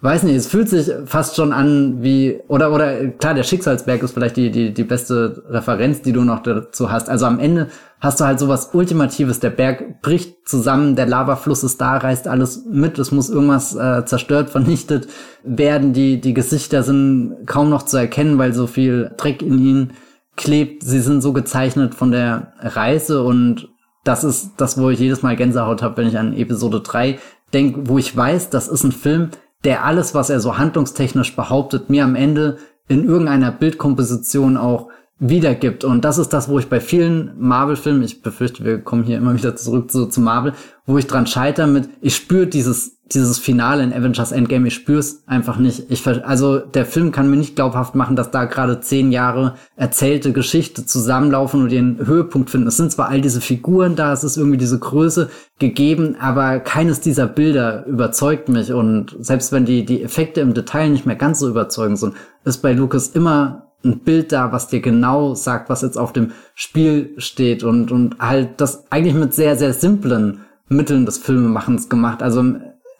weiß 0.00 0.22
nicht, 0.22 0.36
es 0.36 0.46
fühlt 0.46 0.68
sich 0.68 0.90
fast 1.06 1.34
schon 1.34 1.52
an 1.52 2.02
wie, 2.02 2.40
oder, 2.46 2.72
oder, 2.72 3.08
klar, 3.08 3.34
der 3.34 3.42
Schicksalsberg 3.42 4.02
ist 4.02 4.12
vielleicht 4.12 4.36
die, 4.36 4.50
die, 4.50 4.72
die 4.72 4.84
beste 4.84 5.42
Referenz, 5.48 6.02
die 6.02 6.12
du 6.12 6.22
noch 6.22 6.42
dazu 6.42 6.90
hast. 6.92 7.10
Also 7.10 7.26
am 7.26 7.40
Ende 7.40 7.68
hast 8.00 8.20
du 8.20 8.24
halt 8.24 8.38
sowas 8.38 8.70
Ultimatives. 8.74 9.40
Der 9.40 9.50
Berg 9.50 10.00
bricht 10.00 10.48
zusammen, 10.48 10.94
der 10.94 11.06
Lavafluss 11.06 11.64
ist 11.64 11.80
da, 11.80 11.96
reißt 11.96 12.28
alles 12.28 12.64
mit, 12.70 12.98
es 12.98 13.10
muss 13.10 13.28
irgendwas 13.28 13.74
äh, 13.74 14.04
zerstört, 14.04 14.50
vernichtet 14.50 15.08
werden. 15.42 15.92
Die, 15.92 16.20
die 16.20 16.34
Gesichter 16.34 16.84
sind 16.84 17.46
kaum 17.46 17.68
noch 17.68 17.82
zu 17.82 17.96
erkennen, 17.96 18.38
weil 18.38 18.52
so 18.54 18.68
viel 18.68 19.10
Dreck 19.16 19.42
in 19.42 19.58
ihnen 19.58 19.92
klebt. 20.36 20.84
Sie 20.84 21.00
sind 21.00 21.22
so 21.22 21.32
gezeichnet 21.32 21.96
von 21.96 22.12
der 22.12 22.52
Reise 22.60 23.24
und 23.24 23.68
das 24.08 24.24
ist 24.24 24.52
das, 24.56 24.80
wo 24.80 24.88
ich 24.88 24.98
jedes 24.98 25.22
Mal 25.22 25.36
Gänsehaut 25.36 25.82
habe, 25.82 25.98
wenn 25.98 26.08
ich 26.08 26.18
an 26.18 26.32
Episode 26.32 26.80
3 26.80 27.18
denke, 27.52 27.88
wo 27.88 27.98
ich 27.98 28.16
weiß, 28.16 28.48
das 28.48 28.66
ist 28.66 28.82
ein 28.82 28.92
Film, 28.92 29.28
der 29.64 29.84
alles, 29.84 30.14
was 30.14 30.30
er 30.30 30.40
so 30.40 30.56
handlungstechnisch 30.56 31.36
behauptet, 31.36 31.90
mir 31.90 32.04
am 32.04 32.14
Ende 32.14 32.56
in 32.88 33.04
irgendeiner 33.04 33.52
Bildkomposition 33.52 34.56
auch 34.56 34.88
wiedergibt. 35.20 35.84
Und 35.84 36.04
das 36.04 36.18
ist 36.18 36.32
das, 36.32 36.48
wo 36.48 36.58
ich 36.58 36.68
bei 36.68 36.80
vielen 36.80 37.32
Marvel-Filmen, 37.38 38.02
ich 38.02 38.22
befürchte, 38.22 38.64
wir 38.64 38.78
kommen 38.78 39.04
hier 39.04 39.18
immer 39.18 39.34
wieder 39.34 39.56
zurück 39.56 39.90
zu, 39.90 40.06
zu 40.06 40.20
Marvel, 40.20 40.52
wo 40.86 40.96
ich 40.98 41.06
dran 41.06 41.26
scheitere 41.26 41.66
mit, 41.66 41.88
ich 42.00 42.14
spüre 42.16 42.46
dieses 42.46 42.98
dieses 43.12 43.38
Finale 43.38 43.82
in 43.82 43.92
Avengers 43.92 44.32
Endgame, 44.32 44.68
ich 44.68 44.74
spür's 44.74 45.22
einfach 45.26 45.56
nicht. 45.56 45.90
Ich, 45.90 46.06
also 46.06 46.58
der 46.58 46.84
Film 46.84 47.10
kann 47.10 47.30
mir 47.30 47.36
nicht 47.36 47.56
glaubhaft 47.56 47.94
machen, 47.94 48.16
dass 48.16 48.30
da 48.30 48.44
gerade 48.44 48.80
zehn 48.80 49.12
Jahre 49.12 49.54
erzählte 49.76 50.32
Geschichte 50.32 50.84
zusammenlaufen 50.84 51.62
und 51.62 51.72
ihren 51.72 52.06
Höhepunkt 52.06 52.50
finden. 52.50 52.66
Es 52.66 52.76
sind 52.76 52.92
zwar 52.92 53.08
all 53.08 53.20
diese 53.20 53.40
Figuren 53.40 53.96
da, 53.96 54.12
es 54.12 54.24
ist 54.24 54.36
irgendwie 54.36 54.58
diese 54.58 54.78
Größe 54.78 55.30
gegeben, 55.58 56.16
aber 56.20 56.60
keines 56.60 57.00
dieser 57.00 57.26
Bilder 57.26 57.86
überzeugt 57.86 58.48
mich. 58.48 58.72
Und 58.72 59.16
selbst 59.20 59.52
wenn 59.52 59.64
die, 59.64 59.84
die 59.84 60.02
Effekte 60.02 60.40
im 60.40 60.54
Detail 60.54 60.90
nicht 60.90 61.06
mehr 61.06 61.16
ganz 61.16 61.40
so 61.40 61.48
überzeugend 61.48 61.98
sind, 61.98 62.14
ist 62.44 62.58
bei 62.58 62.72
Lucas 62.72 63.08
immer 63.08 63.67
ein 63.84 64.00
Bild 64.00 64.32
da, 64.32 64.52
was 64.52 64.68
dir 64.68 64.80
genau 64.80 65.34
sagt, 65.34 65.70
was 65.70 65.82
jetzt 65.82 65.96
auf 65.96 66.12
dem 66.12 66.32
Spiel 66.54 67.14
steht 67.18 67.62
und, 67.62 67.92
und 67.92 68.18
halt 68.18 68.60
das 68.60 68.90
eigentlich 68.90 69.14
mit 69.14 69.34
sehr, 69.34 69.56
sehr 69.56 69.72
simplen 69.72 70.40
Mitteln 70.68 71.06
des 71.06 71.18
Filmemachens 71.18 71.88
gemacht. 71.88 72.22
Also 72.22 72.44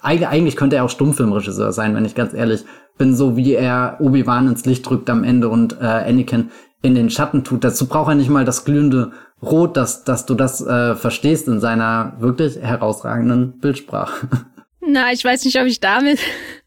eigentlich 0.00 0.56
könnte 0.56 0.76
er 0.76 0.84
auch 0.84 0.90
Stummfilmregisseur 0.90 1.72
sein, 1.72 1.94
wenn 1.94 2.04
ich 2.04 2.14
ganz 2.14 2.32
ehrlich 2.32 2.64
bin, 2.96 3.14
so 3.14 3.36
wie 3.36 3.54
er 3.54 3.96
Obi-Wan 4.00 4.48
ins 4.48 4.64
Licht 4.64 4.88
drückt 4.88 5.10
am 5.10 5.24
Ende 5.24 5.48
und 5.48 5.80
äh, 5.80 5.84
Anakin 5.84 6.50
in 6.82 6.94
den 6.94 7.10
Schatten 7.10 7.44
tut. 7.44 7.64
Dazu 7.64 7.86
braucht 7.86 8.10
er 8.10 8.14
nicht 8.14 8.30
mal 8.30 8.44
das 8.44 8.64
glühende 8.64 9.12
Rot, 9.42 9.76
dass, 9.76 10.04
dass 10.04 10.26
du 10.26 10.34
das 10.34 10.64
äh, 10.64 10.94
verstehst 10.94 11.48
in 11.48 11.60
seiner 11.60 12.14
wirklich 12.18 12.58
herausragenden 12.58 13.58
Bildsprache. 13.58 14.28
Na, 14.80 15.12
ich 15.12 15.24
weiß 15.24 15.44
nicht, 15.44 15.60
ob 15.60 15.66
ich 15.66 15.80
damit 15.80 16.18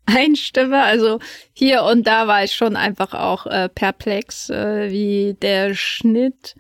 einstimme. 0.06 0.84
Also 0.84 1.20
hier 1.54 1.84
und 1.84 2.08
da 2.08 2.28
war 2.28 2.44
ich 2.44 2.54
schon 2.54 2.76
einfach 2.76 3.14
auch 3.14 3.46
äh, 3.46 3.70
perplex, 3.70 4.50
äh, 4.50 4.92
wie 4.92 5.36
der 5.42 5.74
Schnitt 5.76 6.56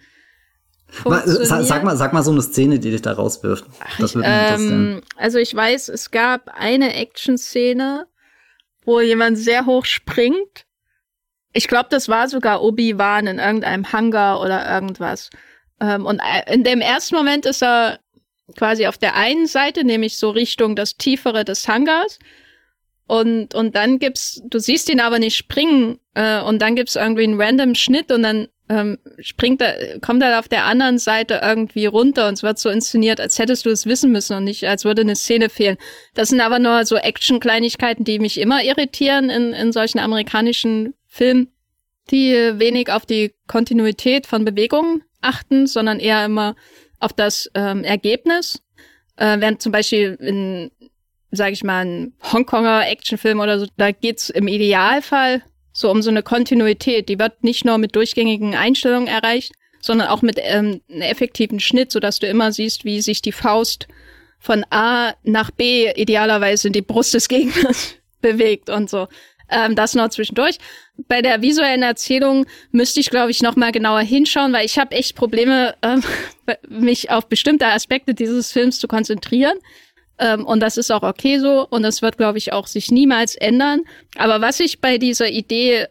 Sag 1.03 1.84
mal, 1.84 1.95
sag 1.95 2.13
mal 2.13 2.23
so 2.23 2.31
eine 2.31 2.41
Szene, 2.41 2.80
die 2.80 2.91
dich 2.91 3.01
da 3.01 3.13
rauswirft. 3.13 3.65
Mich 3.97 4.15
ähm, 4.23 5.01
Also 5.15 5.39
ich 5.39 5.55
weiß, 5.55 5.89
es 5.89 6.11
gab 6.11 6.49
eine 6.53 6.95
Action-Szene, 6.95 8.07
wo 8.84 8.99
jemand 8.99 9.38
sehr 9.38 9.65
hoch 9.65 9.85
springt. 9.85 10.65
Ich 11.53 11.68
glaube, 11.68 11.88
das 11.89 12.09
war 12.09 12.27
sogar 12.27 12.61
Obi-Wan 12.61 13.27
in 13.27 13.39
irgendeinem 13.39 13.91
Hangar 13.91 14.41
oder 14.41 14.69
irgendwas. 14.69 15.30
Ähm, 15.80 16.05
und 16.05 16.19
äh, 16.19 16.53
in 16.53 16.63
dem 16.63 16.81
ersten 16.81 17.15
Moment 17.15 17.45
ist 17.45 17.63
er 17.63 17.99
quasi 18.57 18.85
auf 18.85 18.97
der 18.97 19.15
einen 19.15 19.47
Seite, 19.47 19.85
nämlich 19.85 20.18
so 20.18 20.30
Richtung 20.30 20.76
das 20.76 20.97
Tiefere 20.97 21.45
des 21.45 21.68
Hangars. 21.68 22.19
Und, 23.07 23.56
und 23.56 23.76
dann 23.76 23.99
gibt's, 23.99 24.41
du 24.45 24.60
siehst 24.60 24.90
ihn 24.90 25.02
aber 25.02 25.19
nicht 25.19 25.36
springen, 25.36 25.99
äh, 26.14 26.41
und 26.41 26.61
dann 26.61 26.76
gibt's 26.76 26.95
irgendwie 26.95 27.23
einen 27.23 27.40
random 27.40 27.76
Schnitt 27.76 28.11
und 28.11 28.23
dann 28.23 28.48
ähm, 28.69 28.98
springt 29.19 29.61
er, 29.61 29.99
kommt 29.99 30.23
er 30.23 30.40
auf 30.40 30.48
der 30.48 30.65
anderen 30.65 30.98
Seite 30.98 31.41
irgendwie 31.44 31.86
runter 31.88 32.28
und 32.30 32.36
es 32.36 32.44
wird 32.44 32.57
so 32.57 32.69
inszeniert, 32.69 33.19
als 33.19 33.38
hättest 33.38 33.65
du 33.65 33.69
es 33.69 33.86
wissen 33.86 34.11
müssen 34.11 34.38
und 34.38 34.45
nicht, 34.45 34.65
als 34.65 34.86
würde 34.86 35.02
eine 35.02 35.15
Szene 35.18 35.49
fehlen. 35.49 35.78
Das 36.14 36.30
sind 36.30 36.40
aber 36.40 36.57
nur 36.57 36.86
so 36.86 36.95
Action-Kleinigkeiten, 36.95 38.06
die 38.06 38.19
mich 38.19 38.40
immer 38.40 38.64
irritieren 38.64 39.30
in, 39.30 39.52
in 39.52 39.72
solchen 39.73 39.99
amerikanischen 39.99 40.94
Filmen, 41.06 41.52
die 42.11 42.34
wenig 42.34 42.90
auf 42.91 43.06
die 43.06 43.34
Kontinuität 43.48 44.26
von 44.26 44.45
Bewegungen 44.45 45.03
achten, 45.19 45.68
sondern 45.68 45.99
eher 45.99 46.23
immer 46.23 46.56
auf 46.99 47.11
das 47.11 47.52
ähm, 47.53 47.84
Ergebnis. 47.84 48.61
Äh, 49.18 49.40
während 49.40 49.61
zum 49.61 49.73
Beispiel 49.73 50.18
in, 50.19 50.72
sage 51.32 51.53
ich 51.53 51.64
mal, 51.64 51.86
ein 51.86 52.14
Hongkonger 52.32 52.88
Actionfilm 52.90 53.40
oder 53.40 53.60
so, 53.60 53.68
da 53.78 53.91
geht's 53.91 54.30
im 54.30 54.48
Idealfall 54.48 55.41
so 55.74 55.90
um 55.90 56.02
so 56.02 56.10
eine 56.10 56.24
Kontinuität. 56.24 57.10
Die 57.10 57.20
wird 57.20 57.44
nicht 57.44 57.66
nur 57.66 57.78
mit 57.78 57.95
durchgängigen 57.95 58.56
Einstellungen 58.56 59.08
erreicht, 59.08 59.53
sondern 59.82 60.08
auch 60.10 60.22
mit 60.22 60.38
ähm, 60.40 60.82
einem 60.90 61.02
effektiven 61.02 61.60
Schnitt, 61.60 61.91
sodass 61.91 62.20
du 62.20 62.28
immer 62.28 62.52
siehst, 62.52 62.86
wie 62.86 63.02
sich 63.02 63.22
die 63.22 63.32
Faust 63.32 63.88
von 64.40 64.66
A 64.70 65.14
nach 65.24 65.52
B 65.52 65.91
idealerweise 65.95 66.68
in 66.68 66.74
die 66.74 66.82
Brust 66.82 67.14
des 67.14 67.28
Gegners 67.28 67.95
bewegt 68.22 68.70
und 68.70 68.90
so. 68.90 69.08
Ähm, 69.49 69.76
das 69.76 69.95
noch 69.95 70.10
zwischendurch. 70.10 70.58
Bei 71.08 71.22
der 71.22 71.41
visuellen 71.41 71.84
Erzählung 71.84 72.45
müsste 72.72 72.99
ich, 72.99 73.10
glaube 73.10 73.32
ich, 73.32 73.41
noch 73.41 73.56
mal 73.56 73.72
genauer 73.72 74.02
hinschauen, 74.02 74.53
weil 74.53 74.66
ich 74.66 74.78
habe 74.78 74.95
echt 74.95 75.16
Probleme, 75.16 75.76
ähm, 75.82 76.03
mich 76.70 77.10
auf 77.10 77.28
bestimmte 77.28 77.68
Aspekte 77.68 78.14
dieses 78.14 78.52
Films 78.52 78.80
zu 78.80 78.88
konzentrieren. 78.88 79.58
Ähm, 80.22 80.45
und 80.45 80.61
das 80.61 80.77
ist 80.77 80.91
auch 80.91 81.03
okay 81.03 81.39
so. 81.39 81.68
Und 81.68 81.81
das 81.84 82.02
wird, 82.02 82.18
glaube 82.18 82.38
ich, 82.38 82.53
auch 82.53 82.68
sich 82.68 82.91
niemals 82.91 83.35
ändern. 83.35 83.81
Aber 84.15 84.39
was 84.39 84.60
ich 84.60 84.80
bei 84.80 84.98
dieser 84.98 85.30
Idee 85.30 85.88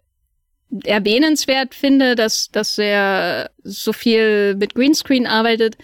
erwähnenswert 0.84 1.74
finde, 1.74 2.14
dass, 2.14 2.48
dass 2.50 2.78
er 2.78 3.50
so 3.64 3.92
viel 3.92 4.54
mit 4.54 4.74
Greenscreen 4.74 5.26
arbeitet, 5.26 5.76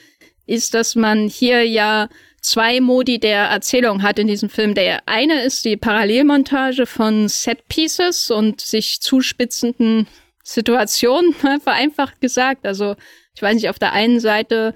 ist, 0.47 0.75
dass 0.75 0.95
man 0.95 1.27
hier 1.29 1.67
ja 1.67 2.09
zwei 2.41 2.81
Modi 2.81 3.19
der 3.19 3.47
Erzählung 3.47 4.03
hat 4.03 4.21
in 4.21 4.29
diesem 4.29 4.49
Film. 4.49 4.75
Der 4.75 5.01
eine 5.07 5.43
ist 5.43 5.65
die 5.65 5.77
Parallelmontage 5.77 6.87
von 6.87 7.29
Set 7.29 7.67
Pieces 7.67 8.31
und 8.31 8.61
sich 8.61 9.01
zuspitzenden 9.01 10.07
Situationen, 10.45 11.35
vereinfacht 11.61 12.21
gesagt. 12.21 12.65
Also, 12.65 12.95
ich 13.35 13.43
weiß 13.43 13.57
nicht, 13.57 13.69
auf 13.69 13.81
der 13.81 13.93
einen 13.93 14.21
Seite 14.21 14.73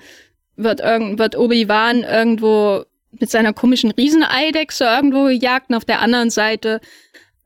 wird, 0.56 0.80
irgend, 0.80 1.20
wird 1.20 1.38
Obi-Wan 1.38 2.02
irgendwo 2.02 2.84
mit 3.12 3.30
seiner 3.30 3.52
komischen 3.52 3.90
Rieseneidechse 3.90 4.84
irgendwo 4.84 5.24
gejagt 5.24 5.70
und 5.70 5.76
auf 5.76 5.84
der 5.84 6.00
anderen 6.00 6.30
Seite, 6.30 6.80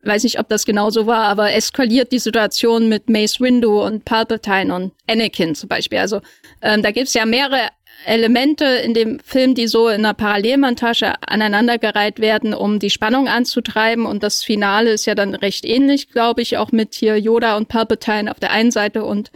weiß 0.02 0.24
nicht, 0.24 0.38
ob 0.38 0.48
das 0.48 0.66
genau 0.66 0.90
so 0.90 1.06
war, 1.06 1.24
aber 1.24 1.52
eskaliert 1.52 2.12
die 2.12 2.18
Situation 2.18 2.88
mit 2.88 3.08
Mace 3.08 3.40
Windu 3.40 3.82
und 3.82 4.04
Palpatine 4.04 4.74
und 4.74 4.92
Anakin 5.08 5.54
zum 5.54 5.68
Beispiel. 5.68 5.98
Also 5.98 6.20
ähm, 6.60 6.82
da 6.82 6.90
gibt's 6.90 7.14
ja 7.14 7.24
mehrere 7.24 7.70
Elemente 8.06 8.64
in 8.64 8.92
dem 8.92 9.20
Film, 9.20 9.54
die 9.54 9.66
so 9.66 9.88
in 9.88 10.04
einer 10.04 10.14
Parallelmontage 10.14 11.14
aneinandergereiht 11.26 12.20
werden, 12.20 12.52
um 12.52 12.78
die 12.78 12.90
Spannung 12.90 13.28
anzutreiben. 13.28 14.04
Und 14.04 14.22
das 14.22 14.42
Finale 14.42 14.90
ist 14.90 15.06
ja 15.06 15.14
dann 15.14 15.34
recht 15.34 15.64
ähnlich, 15.64 16.10
glaube 16.10 16.42
ich, 16.42 16.58
auch 16.58 16.72
mit 16.72 16.94
hier 16.94 17.18
Yoda 17.18 17.56
und 17.56 17.68
Palpatine 17.68 18.30
auf 18.30 18.40
der 18.40 18.50
einen 18.50 18.70
Seite 18.70 19.04
und 19.04 19.30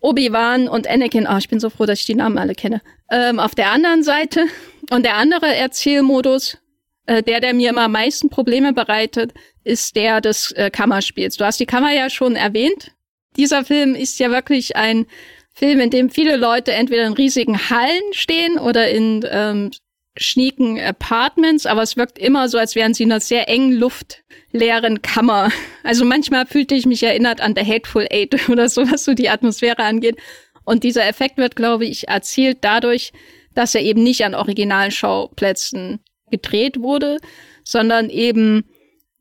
Obi-Wan 0.00 0.68
und 0.68 0.88
Anakin, 0.88 1.26
oh, 1.30 1.36
ich 1.36 1.48
bin 1.48 1.60
so 1.60 1.70
froh, 1.70 1.86
dass 1.86 2.00
ich 2.00 2.06
die 2.06 2.14
Namen 2.14 2.38
alle 2.38 2.54
kenne, 2.54 2.80
ähm, 3.10 3.38
auf 3.38 3.54
der 3.54 3.70
anderen 3.70 4.02
Seite. 4.02 4.46
Und 4.90 5.04
der 5.04 5.16
andere 5.16 5.54
Erzählmodus, 5.54 6.58
äh, 7.06 7.22
der, 7.22 7.40
der 7.40 7.54
mir 7.54 7.70
immer 7.70 7.82
am 7.82 7.92
meisten 7.92 8.30
Probleme 8.30 8.72
bereitet, 8.72 9.32
ist 9.64 9.96
der 9.96 10.20
des 10.20 10.52
äh, 10.52 10.70
Kammerspiels. 10.70 11.36
Du 11.36 11.44
hast 11.44 11.60
die 11.60 11.66
Kammer 11.66 11.92
ja 11.92 12.08
schon 12.10 12.36
erwähnt. 12.36 12.92
Dieser 13.36 13.64
Film 13.64 13.94
ist 13.94 14.18
ja 14.18 14.30
wirklich 14.30 14.76
ein 14.76 15.06
Film, 15.52 15.80
in 15.80 15.90
dem 15.90 16.10
viele 16.10 16.36
Leute 16.36 16.72
entweder 16.72 17.04
in 17.04 17.12
riesigen 17.12 17.70
Hallen 17.70 18.12
stehen 18.12 18.58
oder 18.58 18.90
in 18.90 19.24
ähm, 19.30 19.70
schnieken 20.16 20.78
Apartments, 20.80 21.66
aber 21.66 21.82
es 21.82 21.96
wirkt 21.96 22.18
immer 22.18 22.48
so, 22.48 22.58
als 22.58 22.74
wären 22.74 22.94
sie 22.94 23.04
in 23.04 23.12
einer 23.12 23.20
sehr 23.20 23.48
engen, 23.48 23.72
luftleeren 23.72 25.02
Kammer. 25.02 25.50
Also 25.82 26.04
manchmal 26.04 26.46
fühlte 26.46 26.74
ich 26.74 26.86
mich 26.86 27.02
erinnert 27.02 27.40
an 27.40 27.54
The 27.56 27.64
Hateful 27.64 28.06
Eight 28.10 28.36
oder 28.48 28.68
so, 28.68 28.90
was 28.90 29.04
so 29.04 29.14
die 29.14 29.28
Atmosphäre 29.28 29.82
angeht. 29.82 30.16
Und 30.64 30.84
dieser 30.84 31.06
Effekt 31.06 31.36
wird, 31.36 31.56
glaube 31.56 31.86
ich, 31.86 32.08
erzielt 32.08 32.58
dadurch, 32.62 33.12
dass 33.54 33.74
er 33.74 33.82
eben 33.82 34.02
nicht 34.02 34.24
an 34.24 34.34
originalen 34.34 34.90
Schauplätzen 34.90 36.00
gedreht 36.30 36.80
wurde, 36.80 37.18
sondern 37.64 38.10
eben, 38.10 38.68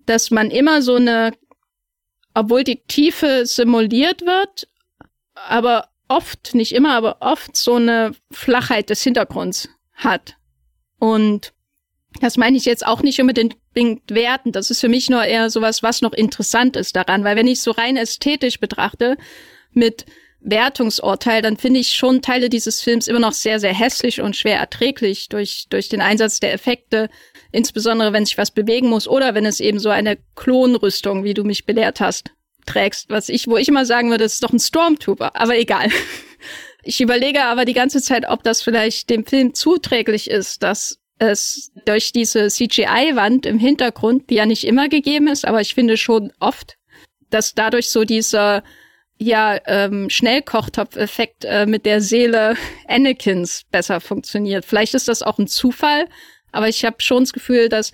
dass 0.06 0.32
man 0.32 0.52
immer 0.52 0.82
so 0.82 0.95
eine, 0.95 1.32
obwohl 2.34 2.64
die 2.64 2.82
Tiefe 2.88 3.45
simuliert 3.45 4.22
wird, 4.26 4.68
aber 5.34 5.90
oft, 6.07 6.53
nicht 6.53 6.74
immer, 6.74 6.95
aber 6.95 7.18
oft 7.22 7.56
so 7.56 7.76
eine 7.76 8.11
Flachheit 8.32 8.90
des 8.90 9.02
Hintergrunds 9.03 9.70
hat. 9.94 10.36
Und 10.99 11.53
das 12.21 12.38
meine 12.38 12.57
ich 12.57 12.65
jetzt 12.65 12.85
auch 12.85 13.01
nicht 13.01 13.19
unbedingt 13.21 13.55
werten. 14.09 14.51
Das 14.51 14.71
ist 14.71 14.81
für 14.81 14.89
mich 14.89 15.09
nur 15.09 15.23
eher 15.23 15.49
sowas, 15.49 15.84
was 15.84 16.01
noch 16.01 16.13
interessant 16.13 16.76
ist 16.76 16.95
daran. 16.95 17.23
Weil 17.23 17.35
wenn 17.35 17.47
ich 17.47 17.61
so 17.61 17.71
rein 17.71 17.97
ästhetisch 17.97 18.59
betrachte, 18.59 19.17
mit 19.71 20.05
Wertungsurteil, 20.41 21.41
dann 21.41 21.57
finde 21.57 21.80
ich 21.80 21.93
schon 21.93 22.21
Teile 22.21 22.49
dieses 22.49 22.81
Films 22.81 23.07
immer 23.07 23.19
noch 23.19 23.34
sehr, 23.34 23.59
sehr 23.59 23.73
hässlich 23.73 24.21
und 24.21 24.35
schwer 24.35 24.57
erträglich 24.57 25.30
durch, 25.30 25.67
durch 25.69 25.89
den 25.89 26.01
Einsatz 26.01 26.39
der 26.39 26.53
Effekte, 26.53 27.09
insbesondere 27.51 28.13
wenn 28.13 28.26
sich 28.26 28.38
was 28.38 28.51
bewegen 28.51 28.88
muss 28.88 29.07
oder 29.07 29.35
wenn 29.35 29.45
es 29.45 29.59
eben 29.59 29.80
so 29.80 29.89
eine 29.89 30.17
Klonrüstung, 30.35 31.23
wie 31.23 31.34
du 31.34 31.43
mich 31.43 31.65
belehrt 31.65 31.99
hast, 31.99 32.31
trägst, 32.65 33.09
was 33.09 33.30
ich, 33.30 33.47
wo 33.47 33.57
ich 33.57 33.67
immer 33.67 33.85
sagen 33.85 34.11
würde, 34.11 34.23
ist 34.23 34.43
doch 34.43 34.53
ein 34.53 34.59
Stormtrooper, 34.59 35.35
aber 35.35 35.57
egal. 35.57 35.89
Ich 36.84 37.01
überlege 37.01 37.43
aber 37.43 37.65
die 37.65 37.73
ganze 37.73 38.01
Zeit, 38.01 38.27
ob 38.27 38.43
das 38.43 38.61
vielleicht 38.61 39.10
dem 39.10 39.26
Film 39.26 39.53
zuträglich 39.53 40.30
ist, 40.30 40.64
dass 40.64 40.99
es 41.18 41.72
durch 41.85 42.14
diese 42.14 42.47
CGI-Wand 42.47 43.45
im 43.45 43.60
Hintergrund, 43.60 44.30
die 44.30 44.35
ja 44.35 44.45
nicht 44.45 44.65
immer 44.65 44.88
gegeben 44.88 45.27
ist, 45.27 45.45
aber 45.45 45.60
ich 45.61 45.73
finde 45.73 45.97
schon 45.97 46.31
oft, 46.39 46.77
dass 47.30 47.53
dadurch 47.53 47.89
so 47.89 48.06
dieser 48.06 48.64
ja 49.18 49.60
ähm, 49.65 50.10
Schnellkochtopf-Effekt 50.10 51.43
äh, 51.43 51.65
mit 51.65 51.85
der 51.85 51.99
Seele 51.99 52.56
Anakins 52.88 53.64
besser 53.69 53.99
funktioniert. 53.99 54.65
Vielleicht 54.65 54.93
ist 54.93 55.10
das 55.10 55.22
auch 55.22 55.38
ein 55.38 55.47
Zufall, 55.47 56.07
aber 56.53 56.69
ich 56.69 56.85
habe 56.85 57.01
schon 57.01 57.23
das 57.23 57.34
Gefühl, 57.34 57.68
dass 57.68 57.91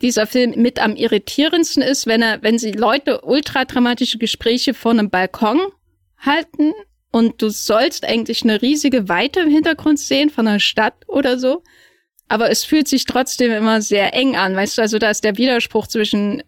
dieser 0.00 0.26
Film 0.26 0.54
mit 0.56 0.78
am 0.78 0.96
irritierendsten 0.96 1.82
ist, 1.82 2.06
wenn 2.06 2.22
er, 2.22 2.42
wenn 2.42 2.58
sie 2.58 2.72
Leute 2.72 3.20
ultra 3.22 3.64
dramatische 3.66 4.16
Gespräche 4.16 4.72
vor 4.72 4.92
einem 4.92 5.10
Balkon 5.10 5.60
halten 6.18 6.72
und 7.10 7.40
du 7.40 7.48
sollst 7.48 8.04
eigentlich 8.04 8.42
eine 8.42 8.60
riesige 8.60 9.08
Weite 9.08 9.40
im 9.40 9.50
Hintergrund 9.50 9.98
sehen 9.98 10.30
von 10.30 10.46
einer 10.46 10.60
Stadt 10.60 10.94
oder 11.06 11.38
so. 11.38 11.62
Aber 12.28 12.50
es 12.50 12.64
fühlt 12.64 12.88
sich 12.88 13.06
trotzdem 13.06 13.50
immer 13.50 13.80
sehr 13.80 14.14
eng 14.14 14.36
an, 14.36 14.54
weißt 14.54 14.78
du, 14.78 14.82
also 14.82 14.98
da 14.98 15.10
ist 15.10 15.24
der 15.24 15.38
Widerspruch 15.38 15.86
zwischen 15.86 16.42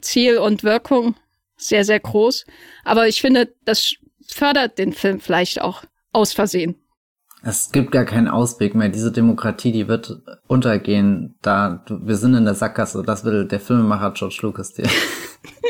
Ziel 0.00 0.38
und 0.38 0.64
Wirkung 0.64 1.14
sehr, 1.56 1.84
sehr 1.84 2.00
groß. 2.00 2.46
Aber 2.84 3.06
ich 3.06 3.20
finde, 3.20 3.54
das 3.64 3.94
fördert 4.26 4.78
den 4.78 4.92
Film 4.92 5.20
vielleicht 5.20 5.60
auch 5.60 5.84
aus 6.12 6.32
Versehen. 6.32 6.76
Es 7.42 7.70
gibt 7.70 7.92
gar 7.92 8.04
keinen 8.04 8.28
Ausweg 8.28 8.74
mehr. 8.74 8.88
Diese 8.88 9.12
Demokratie, 9.12 9.70
die 9.70 9.88
wird 9.88 10.20
untergehen. 10.48 11.36
Da, 11.42 11.84
wir 11.88 12.16
sind 12.16 12.34
in 12.34 12.44
der 12.44 12.54
Sackgasse. 12.54 13.02
Das 13.06 13.24
will 13.24 13.46
der 13.46 13.60
Filmemacher 13.60 14.12
George 14.12 14.38
Lucas 14.42 14.72
dir 14.72 14.88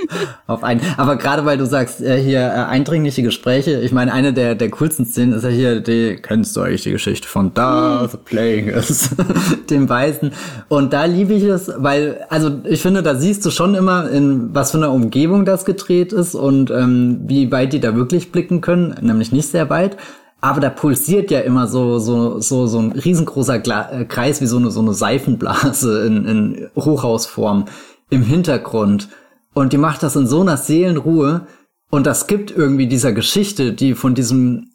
auf 0.47 0.63
ein. 0.63 0.81
Aber 0.97 1.17
gerade 1.17 1.45
weil 1.45 1.59
du 1.59 1.67
sagst, 1.67 2.01
äh, 2.01 2.21
hier 2.23 2.41
äh, 2.41 2.65
eindringliche 2.65 3.23
Gespräche. 3.23 3.81
Ich 3.81 3.93
meine, 3.93 4.13
eine 4.13 4.33
der 4.33 4.55
der 4.55 4.71
coolsten 4.71 5.07
Szenen 5.07 5.33
ist 5.33 5.45
ja 5.45 5.51
hier 5.51 5.81
die. 5.81 6.17
Kennst 6.17 6.57
du 6.57 6.63
eigentlich 6.63 6.83
die 6.83 6.93
Geschichte 6.93 7.29
von 7.29 7.55
Darth 7.55 8.13
hm. 8.13 8.21
Plagueis, 8.25 9.11
dem 9.71 9.89
Weißen? 9.89 10.33
Und 10.69 10.93
da 10.93 11.05
liebe 11.05 11.35
ich 11.35 11.45
es, 11.45 11.71
weil 11.77 12.25
also 12.29 12.61
ich 12.65 12.83
finde, 12.83 13.03
da 13.03 13.15
siehst 13.15 13.45
du 13.45 13.51
schon 13.51 13.75
immer 13.75 14.11
in 14.11 14.55
was 14.55 14.73
für 14.73 14.79
einer 14.79 14.93
Umgebung 14.93 15.45
das 15.45 15.65
gedreht 15.65 16.13
ist 16.13 16.35
und 16.35 16.71
ähm, 16.71 17.21
wie 17.27 17.51
weit 17.53 17.73
die 17.73 17.81
da 17.81 17.95
wirklich 17.97 18.33
blicken 18.33 18.61
können, 18.61 18.95
nämlich 19.01 19.33
nicht 19.33 19.49
sehr 19.49 19.71
weit 19.71 19.97
aber 20.41 20.61
da 20.61 20.71
pulsiert 20.71 21.31
ja 21.31 21.41
immer 21.41 21.67
so 21.67 21.99
so 21.99 22.41
so 22.41 22.67
so 22.67 22.79
ein 22.79 22.93
riesengroßer 22.93 23.59
Gla 23.59 23.91
äh, 23.91 24.05
Kreis 24.05 24.41
wie 24.41 24.47
so 24.47 24.59
eine 24.59 24.71
so 24.71 24.81
eine 24.81 24.95
Seifenblase 24.95 26.07
in, 26.07 26.25
in 26.27 26.71
Hochhausform 26.77 27.67
im 28.11 28.23
Hintergrund 28.23 29.09
und 29.57 29.73
die 29.73 29.79
macht 29.79 30.03
das 30.03 30.17
in 30.17 30.27
so 30.27 30.43
einer 30.43 30.59
Seelenruhe 30.59 31.47
und 31.91 32.07
das 32.07 32.27
gibt 32.27 32.51
irgendwie 32.51 32.89
dieser 32.89 33.13
Geschichte, 33.13 33.73
die 33.73 33.95
von 33.95 34.15
diesem 34.15 34.67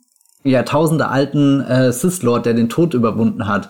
Jahrtausende 0.44 1.08
alten 1.08 1.62
äh, 1.62 1.94
Sith 1.94 2.24
Lord, 2.24 2.48
der 2.48 2.56
den 2.56 2.68
Tod 2.68 2.95
überwunden 2.95 3.48
hat. 3.48 3.70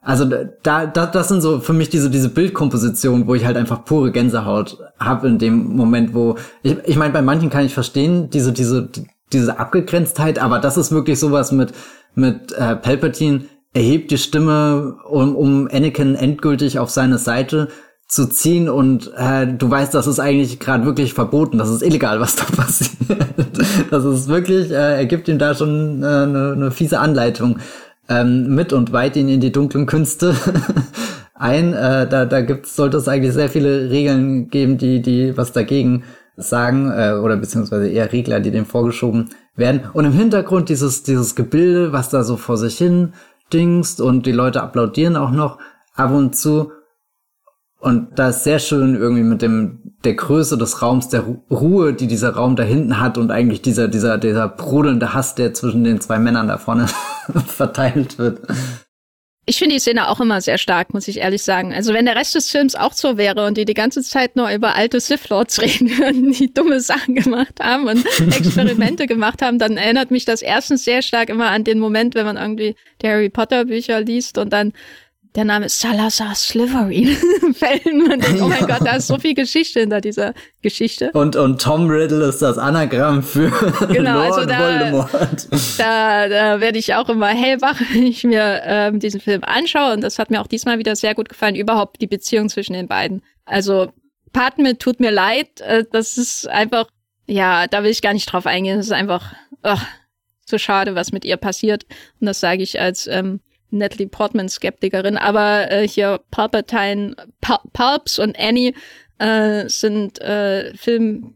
Also 0.00 0.24
da, 0.24 0.86
da 0.86 1.06
das 1.06 1.28
sind 1.28 1.40
so 1.40 1.60
für 1.60 1.72
mich 1.72 1.88
diese 1.88 2.10
diese 2.10 2.30
Bildkomposition, 2.30 3.28
wo 3.28 3.36
ich 3.36 3.44
halt 3.44 3.56
einfach 3.56 3.84
pure 3.84 4.10
Gänsehaut 4.10 4.78
habe 4.98 5.28
in 5.28 5.38
dem 5.38 5.76
Moment, 5.76 6.14
wo 6.14 6.34
ich 6.64 6.76
ich 6.84 6.96
meine 6.96 7.12
bei 7.12 7.22
manchen 7.22 7.48
kann 7.50 7.64
ich 7.64 7.74
verstehen, 7.74 8.28
diese 8.30 8.52
diese 8.52 8.88
diese 9.32 9.56
Abgegrenztheit, 9.60 10.40
aber 10.40 10.58
das 10.58 10.76
ist 10.76 10.90
wirklich 10.90 11.20
sowas 11.20 11.52
mit, 11.52 11.72
mit 12.16 12.50
äh, 12.54 12.74
Palpatine 12.74 13.44
erhebt 13.72 14.10
die 14.10 14.18
Stimme, 14.18 14.96
um, 15.08 15.36
um 15.36 15.68
Anakin 15.70 16.16
endgültig 16.16 16.80
auf 16.80 16.90
seine 16.90 17.18
Seite 17.18 17.68
zu 18.10 18.28
ziehen 18.28 18.68
und 18.68 19.12
äh, 19.16 19.46
du 19.46 19.70
weißt, 19.70 19.94
das 19.94 20.08
ist 20.08 20.18
eigentlich 20.18 20.58
gerade 20.58 20.84
wirklich 20.84 21.14
verboten, 21.14 21.58
das 21.58 21.70
ist 21.70 21.82
illegal, 21.82 22.18
was 22.18 22.34
da 22.34 22.44
passiert. 22.56 22.98
das 23.90 24.04
ist 24.04 24.26
wirklich, 24.28 24.70
äh, 24.70 24.96
er 24.96 25.06
gibt 25.06 25.28
ihm 25.28 25.38
da 25.38 25.54
schon 25.54 26.02
eine 26.02 26.52
äh, 26.54 26.58
ne, 26.58 26.70
fiese 26.72 26.98
Anleitung 26.98 27.58
ähm, 28.08 28.52
mit 28.52 28.72
und 28.72 28.92
weit 28.92 29.14
ihn 29.14 29.28
in 29.28 29.40
die 29.40 29.52
dunklen 29.52 29.86
Künste 29.86 30.34
ein. 31.34 31.72
Äh, 31.72 32.08
da 32.08 32.24
da 32.24 32.40
gibt's, 32.40 32.74
sollte 32.74 32.96
es 32.96 33.06
eigentlich 33.06 33.32
sehr 33.32 33.48
viele 33.48 33.90
Regeln 33.90 34.50
geben, 34.50 34.76
die, 34.76 35.00
die 35.00 35.36
was 35.36 35.52
dagegen 35.52 36.02
sagen, 36.36 36.90
äh, 36.90 37.12
oder 37.12 37.36
beziehungsweise 37.36 37.88
eher 37.88 38.12
Regler, 38.12 38.40
die 38.40 38.50
dem 38.50 38.66
vorgeschoben 38.66 39.30
werden. 39.54 39.82
Und 39.92 40.04
im 40.04 40.12
Hintergrund 40.12 40.68
dieses, 40.68 41.04
dieses 41.04 41.36
Gebilde, 41.36 41.92
was 41.92 42.10
da 42.10 42.24
so 42.24 42.36
vor 42.36 42.56
sich 42.56 42.76
hin 42.76 43.12
dingst 43.52 44.00
und 44.00 44.26
die 44.26 44.32
Leute 44.32 44.62
applaudieren 44.62 45.16
auch 45.16 45.30
noch 45.30 45.58
ab 45.94 46.12
und 46.12 46.34
zu. 46.34 46.72
Und 47.80 48.18
da 48.18 48.28
ist 48.28 48.44
sehr 48.44 48.58
schön 48.58 48.94
irgendwie 48.94 49.22
mit 49.22 49.40
dem, 49.40 49.94
der 50.04 50.14
Größe 50.14 50.58
des 50.58 50.82
Raums, 50.82 51.08
der 51.08 51.24
Ruhe, 51.50 51.94
die 51.94 52.06
dieser 52.06 52.34
Raum 52.34 52.54
da 52.54 52.62
hinten 52.62 53.00
hat 53.00 53.16
und 53.16 53.30
eigentlich 53.30 53.62
dieser, 53.62 53.88
dieser, 53.88 54.18
dieser 54.18 54.48
brodelnde 54.48 55.14
Hass, 55.14 55.34
der 55.34 55.54
zwischen 55.54 55.82
den 55.84 55.98
zwei 56.00 56.18
Männern 56.18 56.48
da 56.48 56.58
vorne 56.58 56.88
verteilt 57.46 58.18
wird. 58.18 58.40
Ich 59.46 59.58
finde 59.58 59.74
die 59.74 59.80
Szene 59.80 60.08
auch 60.08 60.20
immer 60.20 60.42
sehr 60.42 60.58
stark, 60.58 60.92
muss 60.92 61.08
ich 61.08 61.18
ehrlich 61.18 61.42
sagen. 61.42 61.72
Also 61.72 61.94
wenn 61.94 62.04
der 62.04 62.14
Rest 62.14 62.34
des 62.34 62.50
Films 62.50 62.76
auch 62.76 62.92
so 62.92 63.16
wäre 63.16 63.46
und 63.46 63.56
die 63.56 63.64
die 63.64 63.74
ganze 63.74 64.02
Zeit 64.02 64.36
nur 64.36 64.50
über 64.50 64.76
alte 64.76 65.00
Sith 65.00 65.30
Lords 65.30 65.60
reden 65.62 65.88
würden, 65.98 66.32
die 66.32 66.52
dumme 66.52 66.80
Sachen 66.80 67.14
gemacht 67.14 67.54
haben 67.60 67.88
und 67.88 68.04
Experimente 68.36 69.06
gemacht 69.06 69.40
haben, 69.40 69.58
dann 69.58 69.78
erinnert 69.78 70.10
mich 70.10 70.26
das 70.26 70.42
erstens 70.42 70.84
sehr 70.84 71.00
stark 71.00 71.30
immer 71.30 71.48
an 71.48 71.64
den 71.64 71.78
Moment, 71.78 72.14
wenn 72.14 72.26
man 72.26 72.36
irgendwie 72.36 72.76
die 73.00 73.08
Harry 73.08 73.30
Potter 73.30 73.64
Bücher 73.64 74.02
liest 74.02 74.36
und 74.36 74.52
dann 74.52 74.74
der 75.36 75.44
Name 75.44 75.66
ist 75.66 75.80
Salazar 75.80 76.34
Slytherin 76.34 77.16
fällt. 77.54 77.86
Man 77.86 78.18
denkt, 78.20 78.40
oh 78.42 78.48
mein. 78.48 78.66
Gott, 78.66 78.80
da 78.84 78.96
ist 78.96 79.06
so 79.06 79.18
viel 79.18 79.34
Geschichte 79.34 79.80
hinter 79.80 80.00
dieser 80.00 80.34
Geschichte. 80.60 81.12
Und, 81.12 81.36
und 81.36 81.60
Tom 81.60 81.88
Riddle 81.88 82.24
ist 82.26 82.42
das 82.42 82.58
Anagramm 82.58 83.22
für 83.22 83.50
genau, 83.88 84.14
Lord 84.14 84.32
also 84.32 84.46
da, 84.46 84.58
Voldemort. 84.58 85.48
Da, 85.78 86.28
da 86.28 86.60
werde 86.60 86.78
ich 86.78 86.94
auch 86.94 87.08
immer 87.08 87.28
hellwach, 87.28 87.80
wenn 87.92 88.06
ich 88.06 88.24
mir 88.24 88.62
ähm, 88.64 88.98
diesen 88.98 89.20
Film 89.20 89.44
anschaue. 89.44 89.94
Und 89.94 90.00
das 90.00 90.18
hat 90.18 90.30
mir 90.30 90.40
auch 90.40 90.48
diesmal 90.48 90.78
wieder 90.78 90.96
sehr 90.96 91.14
gut 91.14 91.28
gefallen, 91.28 91.54
überhaupt 91.54 92.00
die 92.00 92.08
Beziehung 92.08 92.48
zwischen 92.48 92.72
den 92.72 92.88
beiden. 92.88 93.22
Also 93.44 93.92
Padme 94.32 94.78
tut 94.78 94.98
mir 94.98 95.12
leid. 95.12 95.60
Äh, 95.60 95.84
das 95.92 96.18
ist 96.18 96.48
einfach, 96.48 96.88
ja, 97.26 97.68
da 97.68 97.84
will 97.84 97.90
ich 97.90 98.02
gar 98.02 98.14
nicht 98.14 98.26
drauf 98.26 98.46
eingehen. 98.46 98.78
Das 98.78 98.86
ist 98.86 98.92
einfach 98.92 99.32
ach, 99.62 99.86
so 100.44 100.58
schade, 100.58 100.96
was 100.96 101.12
mit 101.12 101.24
ihr 101.24 101.36
passiert. 101.36 101.84
Und 102.20 102.26
das 102.26 102.40
sage 102.40 102.64
ich 102.64 102.80
als 102.80 103.06
ähm, 103.06 103.40
Natalie 103.70 104.08
Portman 104.08 104.48
Skeptikerin, 104.48 105.16
aber 105.16 105.70
äh, 105.70 105.86
hier 105.86 106.20
Palpatine, 106.30 107.14
Pul 107.40 107.58
Pulps 107.72 108.18
und 108.18 108.38
Annie 108.38 108.74
äh, 109.18 109.68
sind 109.68 110.20
äh, 110.20 110.74
Film 110.76 111.34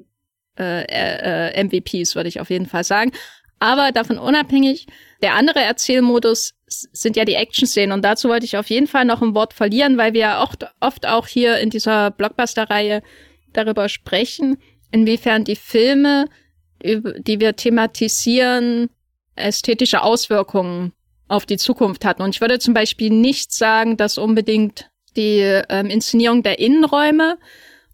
äh, 0.59 0.85
äh, 0.85 1.65
MVPs, 1.65 2.15
würde 2.15 2.29
ich 2.29 2.41
auf 2.41 2.51
jeden 2.51 2.67
Fall 2.67 2.85
sagen. 2.85 3.13
Aber 3.59 3.93
davon 3.93 4.19
unabhängig, 4.19 4.87
der 5.23 5.35
andere 5.35 5.61
Erzählmodus 5.61 6.55
sind 6.67 7.17
ja 7.17 7.25
die 7.25 7.35
Action-Szenen 7.35 7.93
und 7.93 8.05
dazu 8.05 8.29
wollte 8.29 8.47
ich 8.47 8.57
auf 8.57 8.69
jeden 8.69 8.87
Fall 8.87 9.05
noch 9.05 9.23
ein 9.23 9.35
Wort 9.35 9.55
verlieren, 9.55 9.97
weil 9.97 10.13
wir 10.13 10.21
ja 10.21 10.43
oft, 10.43 10.67
oft 10.81 11.07
auch 11.07 11.27
hier 11.27 11.59
in 11.59 11.71
dieser 11.71 12.11
Blockbuster-Reihe 12.11 13.03
darüber 13.53 13.89
sprechen, 13.89 14.59
inwiefern 14.91 15.45
die 15.45 15.57
Filme, 15.57 16.27
die 16.83 17.41
wir 17.41 17.57
thematisieren, 17.57 18.91
ästhetische 19.37 20.03
Auswirkungen 20.03 20.93
auf 21.35 21.47
die 21.47 21.59
Zukunft 21.59 22.05
hatten. 22.05 22.23
Und 22.23 22.35
ich 22.35 22.41
würde 22.41 22.59
zum 22.59 22.75
Beispiel 22.75 23.11
nicht 23.11 23.53
sagen, 23.53 23.97
dass 23.97 24.19
unbedingt 24.19 24.91
die 25.17 25.41
ähm, 25.69 25.87
Inszenierung 25.91 26.43
der 26.43 26.59
Innenräume 26.59 27.39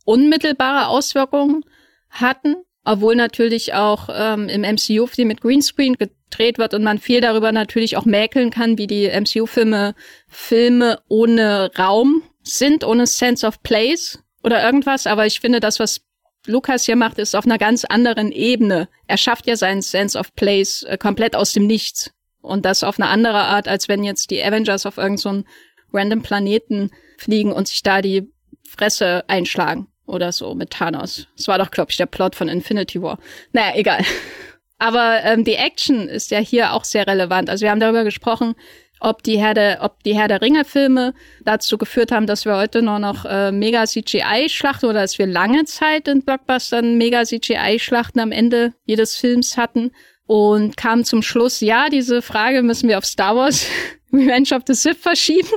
unmittelbare 0.05 0.89
Auswirkungen 0.89 1.65
hatten, 2.11 2.57
obwohl 2.85 3.17
natürlich 3.17 3.75
auch 3.75 4.09
ähm, 4.13 4.49
im 4.49 4.63
MCU 4.63 5.07
viel 5.07 5.27
mit 5.27 5.41
Greenscreen 5.41 5.97
gedreht 5.97 6.59
wird 6.59 6.75
und 6.75 6.83
man 6.83 6.99
viel 6.99 7.21
darüber 7.21 7.53
natürlich 7.53 7.97
auch 7.97 8.05
mäkeln 8.05 8.51
kann, 8.51 8.79
wie 8.79 8.87
die 8.87 9.09
MCU-Filme 9.09 9.95
Filme 10.29 11.01
ohne 11.09 11.71
Raum 11.79 12.23
sind, 12.43 12.85
ohne 12.85 13.07
Sense 13.07 13.47
of 13.47 13.63
Place 13.63 14.19
oder 14.43 14.65
irgendwas. 14.65 15.07
Aber 15.07 15.27
ich 15.27 15.41
finde, 15.41 15.61
das, 15.61 15.79
was 15.79 16.01
Lukas 16.47 16.87
hier 16.87 16.97
macht, 16.97 17.19
ist 17.19 17.37
auf 17.37 17.45
einer 17.45 17.59
ganz 17.59 17.85
anderen 17.85 18.33
Ebene. 18.33 18.89
Er 19.07 19.19
schafft 19.19 19.47
ja 19.47 19.57
seinen 19.57 19.83
Sense 19.83 20.19
of 20.19 20.35
Place 20.35 20.83
äh, 20.85 20.97
komplett 20.97 21.37
aus 21.37 21.53
dem 21.53 21.67
Nichts. 21.67 22.13
Und 22.43 22.65
das 22.65 22.83
auf 22.83 22.99
eine 22.99 23.09
andere 23.09 23.39
Art, 23.39 23.69
als 23.69 23.89
wenn 23.89 24.03
jetzt 24.03 24.31
die 24.31 24.43
Avengers 24.43 24.87
auf 24.87 24.97
irgendeinen 24.97 25.45
so 25.45 25.97
random 25.97 26.23
Planeten 26.23 26.91
fliegen 27.19 27.53
und 27.53 27.69
sich 27.69 27.83
da 27.83 28.01
die 28.01 28.31
Fresse 28.67 29.25
einschlagen 29.29 29.89
oder 30.07 30.33
so 30.33 30.55
mit 30.55 30.71
Thanos. 30.71 31.27
Das 31.37 31.49
war 31.49 31.59
doch, 31.59 31.71
glaube 31.71 31.91
ich, 31.91 31.97
der 31.97 32.07
Plot 32.07 32.35
von 32.35 32.49
Infinity 32.49 33.03
War. 33.03 33.19
Naja, 33.53 33.73
egal. 33.77 34.05
Aber 34.79 35.23
ähm, 35.25 35.45
die 35.45 35.57
Action 35.57 36.09
ist 36.09 36.31
ja 36.31 36.39
hier 36.39 36.73
auch 36.73 36.85
sehr 36.85 37.07
relevant. 37.07 37.51
Also 37.51 37.65
wir 37.65 37.71
haben 37.71 37.81
darüber 37.81 38.03
gesprochen, 38.03 38.55
ob 38.99 39.23
die 39.23 39.39
Herr 39.39 39.55
der, 39.55 39.79
ob 39.83 40.03
die 40.05 40.15
Herr 40.15 40.29
der 40.29 40.41
Ringe-Filme 40.41 41.15
dazu 41.45 41.77
geführt 41.79 42.13
haben, 42.13 42.27
dass 42.27 42.45
wir 42.45 42.57
heute 42.57 42.83
nur 42.83 42.99
noch 42.99 43.25
äh, 43.25 43.51
mega 43.51 43.85
CGI-Schlachten 43.85 44.89
oder 44.89 45.01
dass 45.01 45.19
wir 45.19 45.27
lange 45.27 45.65
Zeit 45.65 46.09
in 46.09 46.23
Blockbustern 46.23 46.97
mega 46.97 47.25
CGI-Schlachten 47.25 48.21
am 48.21 48.33
Ende 48.33 48.73
jedes 48.85 49.17
Films 49.17 49.57
hatten 49.57 49.91
und 50.31 50.77
kam 50.77 51.03
zum 51.03 51.23
Schluss, 51.23 51.59
ja, 51.59 51.89
diese 51.89 52.23
Frage 52.23 52.63
müssen 52.63 52.89
wir 52.89 52.99
auf 52.99 53.05
Star 53.05 53.35
Wars 53.35 53.67
Revenge 54.13 54.55
of 54.55 54.63
the 54.65 54.75
Sith 54.75 54.99
verschieben 54.99 55.49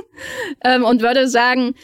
ähm, 0.64 0.82
und 0.82 1.00
würde 1.00 1.28
sagen, 1.28 1.76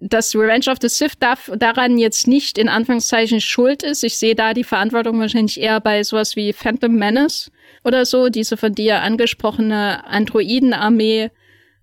dass 0.00 0.34
Revenge 0.34 0.68
of 0.68 0.78
the 0.82 0.88
Sith 0.88 1.20
darf, 1.20 1.52
daran 1.56 1.98
jetzt 1.98 2.26
nicht 2.26 2.58
in 2.58 2.68
Anführungszeichen 2.68 3.40
schuld 3.40 3.84
ist. 3.84 4.02
Ich 4.02 4.18
sehe 4.18 4.34
da 4.34 4.54
die 4.54 4.64
Verantwortung 4.64 5.20
wahrscheinlich 5.20 5.60
eher 5.60 5.78
bei 5.78 6.02
sowas 6.02 6.34
wie 6.34 6.52
Phantom 6.52 6.96
Menace 6.96 7.52
oder 7.84 8.04
so, 8.04 8.28
diese 8.28 8.56
von 8.56 8.74
dir 8.74 9.02
angesprochene 9.02 10.04
Androidenarmee 10.04 11.30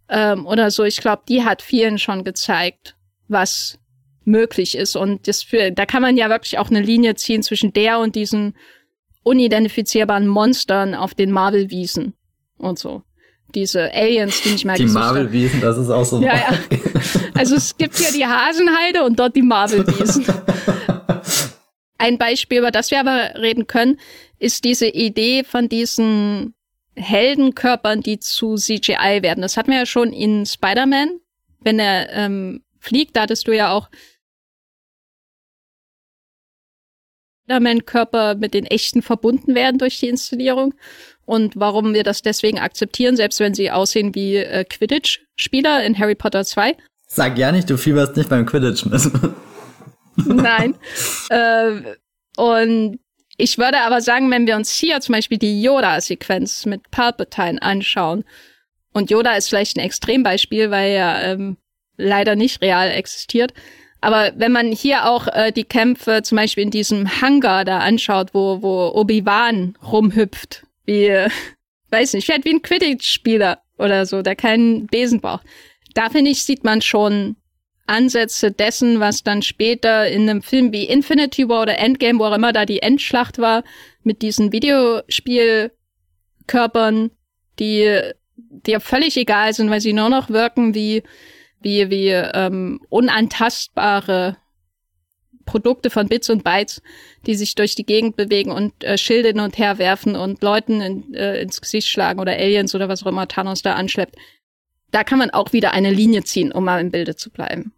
ähm, 0.10 0.46
oder 0.46 0.72
so. 0.72 0.84
Ich 0.84 0.98
glaube, 0.98 1.24
die 1.30 1.46
hat 1.46 1.62
vielen 1.62 1.98
schon 2.00 2.26
gezeigt, 2.26 2.98
was 3.30 3.80
möglich 4.26 4.76
ist. 4.76 4.98
Und 4.98 5.26
das 5.30 5.42
für, 5.42 5.72
da 5.72 5.86
kann 5.86 6.02
man 6.02 6.18
ja 6.18 6.28
wirklich 6.28 6.58
auch 6.58 6.70
eine 6.70 6.82
Linie 6.82 7.16
ziehen 7.16 7.44
zwischen 7.44 7.72
der 7.72 8.00
und 8.00 8.16
diesen 8.16 8.56
unidentifizierbaren 9.24 10.28
Monstern 10.28 10.96
auf 10.96 11.14
den 11.14 11.32
Marvel-Wiesen 11.32 12.14
und 12.58 12.80
so. 12.80 13.04
Diese 13.56 13.94
Aliens, 13.94 14.42
die 14.42 14.52
nicht 14.52 14.66
mehr 14.66 14.76
Die 14.76 14.86
Marvel-Wiesen, 14.86 15.62
das 15.62 15.78
ist 15.78 15.90
auch 15.90 16.06
so. 16.06 16.22
Ja, 16.22 16.36
ja. 16.36 16.60
Also 17.36 17.56
es 17.56 17.76
gibt 17.78 17.98
hier 17.98 18.12
die 18.12 18.26
Hasenheide 18.26 19.04
und 19.04 19.20
dort 19.20 19.36
die 19.36 19.42
Marvel-Wiesen. 19.42 20.26
Ein 21.98 22.18
Beispiel, 22.18 22.60
über 22.60 22.72
das 22.72 22.92
wir 22.92 23.00
aber 23.00 23.40
reden 23.40 23.66
können, 23.66 24.00
ist 24.38 24.66
diese 24.66 24.88
Idee 24.88 25.44
von 25.44 25.70
diesen 25.70 26.54
Heldenkörpern, 26.96 28.02
die 28.02 28.20
zu 28.20 28.56
CGI 28.56 29.20
werden. 29.22 29.42
Das 29.42 29.58
hatten 29.58 29.72
wir 29.72 29.80
ja 29.80 29.86
schon 29.86 30.14
in 30.14 30.46
Spider-Man, 30.46 31.20
wenn 31.62 31.80
er 31.80 32.10
ähm, 32.12 32.64
fliegt, 32.80 33.16
da 33.16 33.22
hattest 33.22 33.48
du 33.48 33.56
ja 33.56 33.72
auch 33.72 33.90
Spider-Man-Körper 37.44 38.36
mit 38.36 38.54
den 38.54 38.66
echten 38.66 39.02
verbunden 39.02 39.56
werden 39.56 39.78
durch 39.78 40.00
die 40.00 40.10
Inszenierung 40.10 40.74
und 41.26 41.54
warum 41.56 41.94
wir 41.94 42.04
das 42.04 42.22
deswegen 42.22 42.60
akzeptieren, 42.60 43.16
selbst 43.16 43.40
wenn 43.40 43.54
sie 43.54 43.72
aussehen 43.72 44.14
wie 44.16 44.38
äh, 44.38 44.66
Quidditch-Spieler 44.66 45.84
in 45.84 45.98
Harry 45.98 46.16
Potter 46.16 46.44
2. 46.44 46.76
Sag 47.08 47.38
ja 47.38 47.52
nicht, 47.52 47.70
du 47.70 47.78
fieberst 47.78 48.18
nicht 48.18 48.30
beim 48.30 48.46
Quidditch 48.46 48.86
mit. 48.86 49.02
Nein. 50.26 50.76
äh, 51.30 51.82
und 52.36 53.00
ich 53.38 53.58
würde 53.58 53.82
aber 53.82 54.02
sagen, 54.02 54.30
wenn 54.32 54.48
wir 54.48 54.56
uns 54.56 54.72
hier 54.72 55.00
zum 55.02 55.14
Beispiel 55.14 55.38
die 55.38 55.62
Yoda-Sequenz 55.62 56.66
mit 56.66 56.92
Palpatine 56.92 57.62
anschauen, 57.62 58.24
und 58.96 59.10
Yoda 59.10 59.36
ist 59.36 59.50
vielleicht 59.50 59.76
ein 59.76 59.84
Extrembeispiel, 59.84 60.70
weil 60.70 60.92
er 60.92 61.24
ähm, 61.24 61.58
leider 61.98 62.36
nicht 62.36 62.62
real 62.62 62.92
existiert, 62.92 63.54
aber 64.04 64.34
wenn 64.36 64.52
man 64.52 64.74
hier 64.74 65.08
auch 65.08 65.28
äh, 65.28 65.54
die 65.54 65.64
Kämpfe 65.64 66.24
zum 66.24 66.36
Beispiel 66.36 66.64
in 66.64 66.72
diesem 66.72 67.22
Hangar 67.22 67.64
da 67.64 67.80
anschaut, 67.80 68.34
wo, 68.34 68.62
wo 68.62 68.92
Obi-Wan 68.94 69.78
rumhüpft, 69.82 70.66
wie, 70.86 71.06
äh, 71.06 71.30
weiß 71.90 72.12
nicht, 72.14 72.26
vielleicht 72.26 72.44
wie 72.44 72.54
ein 72.54 72.62
Quidditch-Spieler 72.62 73.60
oder 73.78 74.06
so, 74.06 74.22
der 74.22 74.36
keinen 74.36 74.88
Besen 74.88 75.22
braucht. 75.22 75.46
Da 75.94 76.10
finde 76.10 76.32
ich, 76.32 76.44
sieht 76.44 76.66
man 76.66 76.82
schon 76.82 77.38
Ansätze 77.88 78.52
dessen, 78.52 79.00
was 79.00 79.24
dann 79.24 79.42
später 79.42 80.06
in 80.10 80.30
einem 80.30 80.42
Film 80.42 80.74
wie 80.74 80.84
Infinity 80.84 81.48
War 81.48 81.62
oder 81.62 81.78
Endgame, 81.78 82.20
wo 82.20 82.26
auch 82.26 82.36
immer 82.36 82.52
da 82.52 82.66
die 82.66 82.82
Endschlacht 82.82 83.40
war, 83.40 83.64
mit 84.04 84.22
diesen 84.22 84.52
Videospielkörpern, 84.52 87.12
die 87.58 88.02
dir 88.36 88.82
völlig 88.82 89.16
egal 89.16 89.54
sind, 89.54 89.70
weil 89.70 89.80
sie 89.80 89.94
nur 89.94 90.10
noch 90.10 90.30
wirken 90.30 90.76
wie 90.76 91.04
wie, 91.64 91.90
wie 91.90 92.10
ähm, 92.10 92.80
unantastbare 92.90 94.38
Produkte 95.46 95.90
von 95.90 96.08
Bits 96.08 96.30
und 96.30 96.44
Bytes, 96.44 96.82
die 97.26 97.36
sich 97.36 97.56
durch 97.56 97.76
die 97.76 97.86
Gegend 97.86 98.16
bewegen 98.16 98.52
und 98.52 98.84
äh, 98.84 98.98
Schilde 98.98 99.30
hin 99.30 99.40
und 99.40 99.58
her 99.58 99.78
werfen 99.78 100.16
und 100.16 100.42
Leuten 100.42 100.82
in, 100.82 101.14
äh, 101.14 101.42
ins 101.42 101.62
Gesicht 101.62 101.88
schlagen 101.88 102.20
oder 102.20 102.34
Aliens 102.34 102.74
oder 102.76 102.90
was 102.90 103.04
auch 103.04 103.08
immer 103.08 103.28
Thanos 103.28 103.62
da 103.62 103.74
anschleppt. 103.74 104.16
Da 104.92 105.04
kann 105.04 105.20
man 105.20 105.32
auch 105.32 105.54
wieder 105.54 105.74
eine 105.74 105.92
Linie 105.92 106.24
ziehen, 106.24 106.52
um 106.52 106.66
mal 106.66 106.80
im 106.80 106.92
Bilde 106.92 107.16
zu 107.16 107.30
bleiben. 107.30 107.74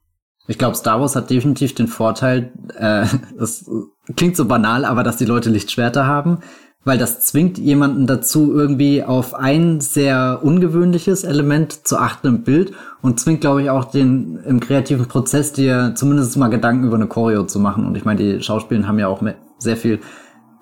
Ich 0.47 0.59
glaube, 0.59 0.75
Star 0.75 0.99
Wars 0.99 1.15
hat 1.15 1.29
definitiv 1.29 1.73
den 1.73 1.87
Vorteil, 1.87 2.51
äh, 2.77 3.05
das 3.37 3.69
klingt 4.15 4.35
so 4.35 4.45
banal, 4.45 4.85
aber 4.85 5.03
dass 5.03 5.17
die 5.17 5.25
Leute 5.25 5.49
Lichtschwerter 5.49 6.05
haben, 6.05 6.41
weil 6.85 6.99
das 6.99 7.21
zwingt 7.21 7.57
jemanden 7.57 8.05
dazu, 8.05 8.53
irgendwie 8.53 9.03
auf 9.03 9.33
ein 9.33 9.81
sehr 9.81 10.39
ungewöhnliches 10.43 11.23
Element 11.23 11.87
zu 11.87 11.97
achten 11.97 12.27
im 12.27 12.43
Bild 12.43 12.73
und 13.01 13.19
zwingt, 13.19 13.41
glaube 13.41 13.63
ich, 13.63 13.71
auch 13.71 13.85
den 13.85 14.37
im 14.45 14.59
kreativen 14.59 15.07
Prozess 15.07 15.51
dir 15.51 15.93
zumindest 15.95 16.37
mal 16.37 16.49
Gedanken 16.49 16.85
über 16.85 16.95
eine 16.95 17.07
Choreo 17.07 17.43
zu 17.43 17.59
machen. 17.59 17.85
Und 17.85 17.97
ich 17.97 18.05
meine, 18.05 18.21
die 18.23 18.41
Schauspieler 18.41 18.87
haben 18.87 18.99
ja 18.99 19.07
auch 19.07 19.23
sehr 19.57 19.77
viel 19.77 19.99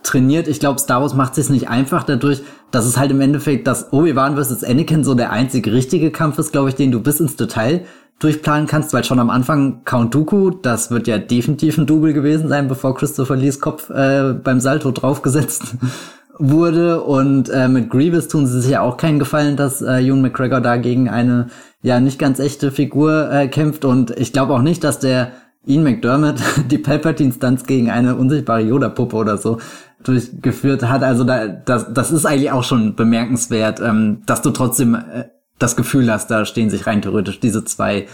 trainiert. 0.01 0.47
Ich 0.47 0.61
glaube, 0.61 0.79
Star 0.79 1.01
Wars 1.01 1.13
macht 1.13 1.37
es 1.37 1.49
nicht 1.49 1.69
einfach 1.69 2.03
dadurch, 2.03 2.41
dass 2.71 2.85
es 2.85 2.97
halt 2.97 3.11
im 3.11 3.21
Endeffekt 3.21 3.67
das 3.67 3.91
Obi-Wan 3.91 4.37
vs. 4.37 4.63
Anakin 4.63 5.03
so 5.03 5.15
der 5.15 5.31
einzige 5.31 5.73
richtige 5.73 6.09
Kampf 6.09 6.39
ist, 6.39 6.53
glaube 6.53 6.69
ich, 6.69 6.75
den 6.75 6.91
du 6.91 7.01
bis 7.01 7.19
ins 7.19 7.35
Detail 7.35 7.85
durchplanen 8.19 8.67
kannst, 8.67 8.93
weil 8.93 9.03
schon 9.03 9.19
am 9.19 9.29
Anfang 9.29 9.83
Count 9.83 10.13
Dooku, 10.15 10.51
das 10.51 10.91
wird 10.91 11.07
ja 11.07 11.17
definitiv 11.17 11.77
ein 11.77 11.85
Double 11.85 12.13
gewesen 12.13 12.47
sein, 12.47 12.67
bevor 12.67 12.95
Christopher 12.95 13.35
Lees 13.35 13.59
Kopf 13.59 13.89
äh, 13.89 14.33
beim 14.33 14.59
Salto 14.59 14.91
draufgesetzt 14.91 15.75
wurde. 16.37 17.01
Und 17.01 17.49
äh, 17.49 17.67
mit 17.67 17.89
Grievous 17.89 18.27
tun 18.27 18.47
sie 18.47 18.61
sich 18.61 18.71
ja 18.71 18.81
auch 18.81 18.97
keinen 18.97 19.19
Gefallen, 19.19 19.57
dass 19.57 19.81
äh, 19.81 19.99
Ewan 19.99 20.21
McGregor 20.21 20.61
da 20.61 20.77
gegen 20.77 21.09
eine 21.09 21.47
ja 21.81 21.99
nicht 21.99 22.17
ganz 22.17 22.39
echte 22.39 22.71
Figur 22.71 23.29
äh, 23.31 23.47
kämpft. 23.47 23.83
Und 23.83 24.11
ich 24.11 24.31
glaube 24.31 24.53
auch 24.53 24.61
nicht, 24.61 24.83
dass 24.83 24.99
der 24.99 25.33
Ian 25.65 25.83
McDermott 25.83 26.35
die 26.71 26.77
Palpatine-Stunts 26.77 27.65
gegen 27.65 27.89
eine 27.89 28.15
unsichtbare 28.15 28.61
Yoda-Puppe 28.61 29.15
oder 29.15 29.37
so 29.37 29.59
durchgeführt 30.03 30.83
hat. 30.83 31.03
Also 31.03 31.23
da, 31.23 31.47
das, 31.47 31.93
das 31.93 32.11
ist 32.11 32.25
eigentlich 32.25 32.51
auch 32.51 32.63
schon 32.63 32.95
bemerkenswert, 32.95 33.79
ähm, 33.79 34.21
dass 34.25 34.41
du 34.41 34.51
trotzdem 34.51 34.95
äh, 34.95 35.25
das 35.59 35.75
Gefühl 35.75 36.11
hast, 36.11 36.31
da 36.31 36.45
stehen 36.45 36.69
sich 36.69 36.87
rein 36.87 37.01
theoretisch 37.01 37.39
diese 37.39 37.63
zwei 37.63 38.07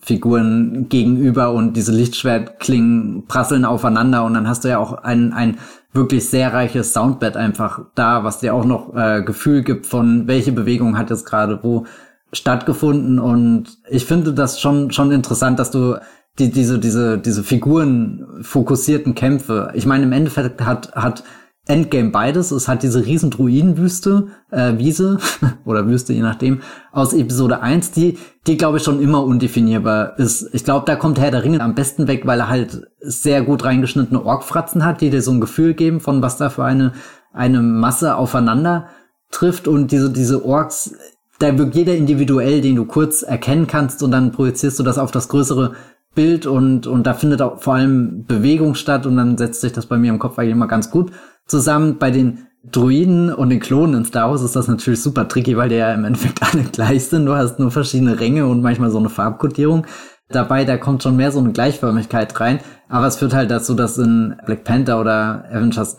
Figuren 0.00 0.88
gegenüber 0.88 1.52
und 1.52 1.76
diese 1.76 1.92
Lichtschwertklingen 1.92 3.26
prasseln 3.26 3.64
aufeinander 3.64 4.24
und 4.24 4.34
dann 4.34 4.48
hast 4.48 4.64
du 4.64 4.68
ja 4.68 4.78
auch 4.78 4.92
ein, 4.92 5.32
ein 5.32 5.58
wirklich 5.92 6.28
sehr 6.28 6.52
reiches 6.52 6.92
Soundbed 6.92 7.36
einfach 7.36 7.80
da, 7.94 8.22
was 8.22 8.38
dir 8.38 8.54
auch 8.54 8.64
noch 8.64 8.94
äh, 8.94 9.22
Gefühl 9.22 9.62
gibt 9.62 9.86
von 9.86 10.28
welche 10.28 10.52
Bewegung 10.52 10.96
hat 10.96 11.10
jetzt 11.10 11.26
gerade 11.26 11.58
wo 11.62 11.86
stattgefunden 12.32 13.18
und 13.18 13.78
ich 13.88 14.04
finde 14.04 14.32
das 14.32 14.60
schon 14.60 14.90
schon 14.90 15.10
interessant, 15.10 15.58
dass 15.58 15.70
du 15.70 15.96
die, 16.38 16.50
diese 16.50 16.78
diese 16.78 17.18
diese 17.18 17.42
Figuren 17.42 18.26
fokussierten 18.42 19.14
Kämpfe. 19.14 19.70
Ich 19.74 19.86
meine 19.86 20.04
im 20.04 20.12
Endeffekt 20.12 20.60
hat 20.60 20.94
hat 20.94 21.24
Endgame 21.66 22.10
beides. 22.10 22.52
Es 22.52 22.68
hat 22.68 22.82
diese 22.82 23.04
riesen 23.04 23.30
Druidenwüste, 23.30 24.28
äh, 24.50 24.78
Wiese 24.78 25.18
oder 25.64 25.86
Wüste, 25.86 26.12
je 26.12 26.22
nachdem, 26.22 26.60
aus 26.92 27.12
Episode 27.12 27.60
1, 27.60 27.90
die, 27.90 28.18
die 28.46 28.56
glaube 28.56 28.78
ich 28.78 28.84
schon 28.84 29.00
immer 29.00 29.24
undefinierbar 29.24 30.18
ist. 30.18 30.48
Ich 30.52 30.64
glaube, 30.64 30.86
da 30.86 30.96
kommt 30.96 31.18
Herr 31.18 31.30
der 31.30 31.44
Ringe 31.44 31.60
am 31.60 31.74
besten 31.74 32.06
weg, 32.06 32.26
weil 32.26 32.40
er 32.40 32.48
halt 32.48 32.86
sehr 33.00 33.42
gut 33.42 33.64
reingeschnittene 33.64 34.24
Orkfratzen 34.24 34.84
hat, 34.84 35.00
die 35.00 35.10
dir 35.10 35.22
so 35.22 35.32
ein 35.32 35.40
Gefühl 35.40 35.74
geben, 35.74 36.00
von 36.00 36.22
was 36.22 36.36
da 36.36 36.50
für 36.50 36.64
eine, 36.64 36.92
eine 37.32 37.60
Masse 37.60 38.16
aufeinander 38.16 38.86
trifft 39.30 39.66
und 39.66 39.90
diese, 39.90 40.10
diese 40.10 40.44
Orks, 40.44 40.94
da 41.38 41.58
wirkt 41.58 41.74
jeder 41.74 41.94
individuell, 41.94 42.60
den 42.60 42.76
du 42.76 42.84
kurz 42.86 43.22
erkennen 43.22 43.66
kannst 43.66 44.02
und 44.02 44.12
dann 44.12 44.32
projizierst 44.32 44.78
du 44.78 44.82
das 44.82 44.98
auf 44.98 45.10
das 45.10 45.28
größere 45.28 45.74
Bild 46.16 46.46
und, 46.46 46.88
und 46.88 47.06
da 47.06 47.14
findet 47.14 47.40
auch 47.40 47.62
vor 47.62 47.74
allem 47.74 48.24
Bewegung 48.26 48.74
statt 48.74 49.06
und 49.06 49.16
dann 49.16 49.38
setzt 49.38 49.60
sich 49.60 49.72
das 49.72 49.86
bei 49.86 49.98
mir 49.98 50.10
im 50.10 50.18
Kopf 50.18 50.36
eigentlich 50.36 50.52
immer 50.52 50.66
ganz 50.66 50.90
gut 50.90 51.12
zusammen. 51.46 51.98
Bei 51.98 52.10
den 52.10 52.48
Druiden 52.64 53.32
und 53.32 53.50
den 53.50 53.60
Klonen 53.60 53.94
in 53.94 54.04
Star 54.04 54.28
Wars 54.28 54.42
ist 54.42 54.56
das 54.56 54.66
natürlich 54.66 55.00
super 55.00 55.28
tricky, 55.28 55.56
weil 55.56 55.68
die 55.68 55.76
ja 55.76 55.94
im 55.94 56.04
Endeffekt 56.04 56.42
alle 56.52 56.64
gleich 56.64 57.04
sind. 57.06 57.26
Du 57.26 57.36
hast 57.36 57.60
nur 57.60 57.70
verschiedene 57.70 58.18
Ränge 58.18 58.46
und 58.46 58.62
manchmal 58.62 58.90
so 58.90 58.98
eine 58.98 59.10
Farbkodierung. 59.10 59.86
Dabei, 60.28 60.64
da 60.64 60.76
kommt 60.76 61.04
schon 61.04 61.16
mehr 61.16 61.30
so 61.30 61.38
eine 61.38 61.52
Gleichförmigkeit 61.52 62.40
rein. 62.40 62.58
Aber 62.88 63.06
es 63.06 63.16
führt 63.16 63.34
halt 63.34 63.52
dazu, 63.52 63.74
dass 63.74 63.96
in 63.98 64.34
Black 64.44 64.64
Panther 64.64 65.00
oder 65.00 65.44
Avengers 65.52 65.98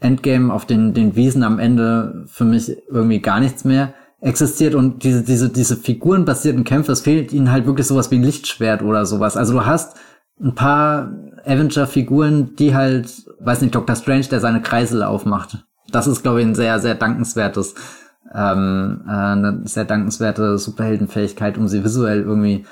Endgame 0.00 0.52
auf 0.52 0.64
den, 0.64 0.94
den 0.94 1.16
Wiesen 1.16 1.42
am 1.42 1.58
Ende 1.58 2.24
für 2.26 2.44
mich 2.44 2.70
irgendwie 2.88 3.20
gar 3.20 3.40
nichts 3.40 3.64
mehr 3.64 3.92
existiert 4.20 4.74
und 4.74 5.04
diese, 5.04 5.22
diese, 5.22 5.50
diese 5.50 5.76
figurenbasierten 5.76 6.64
Kämpfe, 6.64 6.92
es 6.92 7.02
fehlt 7.02 7.32
ihnen 7.32 7.50
halt 7.50 7.66
wirklich 7.66 7.86
sowas 7.86 8.10
wie 8.10 8.16
ein 8.16 8.22
Lichtschwert 8.22 8.82
oder 8.82 9.04
sowas. 9.06 9.36
Also 9.36 9.52
du 9.52 9.66
hast 9.66 9.96
ein 10.40 10.54
paar 10.54 11.12
Avenger-Figuren, 11.44 12.56
die 12.56 12.74
halt, 12.74 13.08
weiß 13.40 13.60
nicht, 13.62 13.74
Dr. 13.74 13.96
Strange, 13.96 14.26
der 14.26 14.40
seine 14.40 14.62
Kreisel 14.62 15.02
aufmacht. 15.02 15.64
Das 15.90 16.06
ist, 16.06 16.22
glaube 16.22 16.40
ich, 16.40 16.46
ein 16.46 16.54
sehr, 16.54 16.78
sehr 16.80 16.94
dankenswertes, 16.94 17.74
ähm, 18.34 19.02
äh, 19.06 19.10
eine 19.10 19.60
sehr 19.64 19.84
dankenswerte 19.84 20.58
Superheldenfähigkeit, 20.58 21.56
um 21.56 21.68
sie 21.68 21.84
visuell 21.84 22.22
irgendwie 22.22 22.66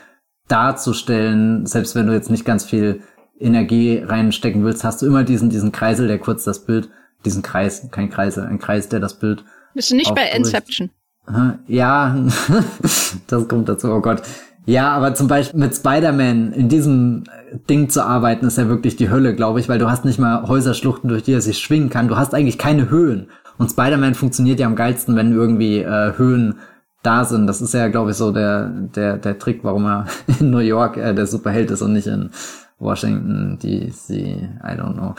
darzustellen. 0.48 1.66
Selbst 1.66 1.94
wenn 1.94 2.06
du 2.06 2.12
jetzt 2.12 2.30
nicht 2.30 2.44
ganz 2.44 2.64
viel 2.64 3.02
Energie 3.38 3.98
reinstecken 3.98 4.64
willst, 4.64 4.84
hast 4.84 5.02
du 5.02 5.06
immer 5.06 5.24
diesen, 5.24 5.50
diesen 5.50 5.72
Kreisel, 5.72 6.08
der 6.08 6.18
kurz 6.18 6.44
das 6.44 6.64
Bild, 6.64 6.88
diesen 7.24 7.42
Kreis, 7.42 7.88
kein 7.90 8.10
Kreisel, 8.10 8.44
ein 8.44 8.58
Kreis, 8.58 8.88
der 8.88 9.00
das 9.00 9.18
Bild. 9.18 9.44
Bist 9.74 9.90
du 9.90 9.96
nicht 9.96 10.14
bei 10.14 10.28
Inception? 10.30 10.90
Ja, 11.66 12.16
das 13.26 13.48
kommt 13.48 13.68
dazu, 13.68 13.90
oh 13.90 14.01
Gott. 14.01 14.22
Ja, 14.66 14.92
aber 14.92 15.14
zum 15.14 15.28
Beispiel 15.28 15.60
mit 15.60 15.74
Spider-Man 15.74 16.52
in 16.52 16.68
diesem 16.68 17.24
Ding 17.68 17.90
zu 17.90 18.05
arbeiten, 18.05 18.46
ist 18.46 18.56
ja 18.56 18.68
wirklich 18.68 18.96
die 18.96 19.10
Hölle, 19.10 19.34
glaube 19.34 19.60
ich, 19.60 19.68
weil 19.68 19.78
du 19.78 19.90
hast 19.90 20.05
nicht 20.05 20.18
mal 20.18 20.46
Häuserschluchten, 20.48 21.09
durch 21.09 21.22
die 21.22 21.32
er 21.32 21.42
sich 21.42 21.59
schwingen 21.59 21.90
kann. 21.90 22.09
Du 22.09 22.16
hast 22.16 22.34
eigentlich 22.34 22.59
keine 22.59 22.88
Höhen. 22.88 23.28
Und 23.59 23.70
Spider-Man 23.70 24.14
funktioniert 24.14 24.60
ja 24.60 24.66
am 24.66 24.76
geilsten, 24.76 25.16
wenn 25.16 25.32
irgendwie 25.32 25.80
äh, 25.80 26.16
Höhen 26.16 26.56
da 27.02 27.24
sind. 27.24 27.46
Das 27.46 27.60
ist 27.60 27.74
ja, 27.74 27.88
glaube 27.88 28.12
ich, 28.12 28.16
so 28.16 28.32
der, 28.32 28.68
der, 28.68 29.18
der 29.18 29.38
Trick, 29.38 29.60
warum 29.64 29.84
er 29.84 30.06
in 30.40 30.51
New 30.51 30.59
York 30.59 30.96
äh, 30.96 31.14
der 31.14 31.26
Superheld 31.26 31.70
ist 31.70 31.82
und 31.82 31.92
nicht 31.92 32.06
in 32.06 32.30
Washington 32.78 33.59
DC. 33.62 34.10
I 34.10 34.76
don't 34.76 34.94
know 34.94 35.14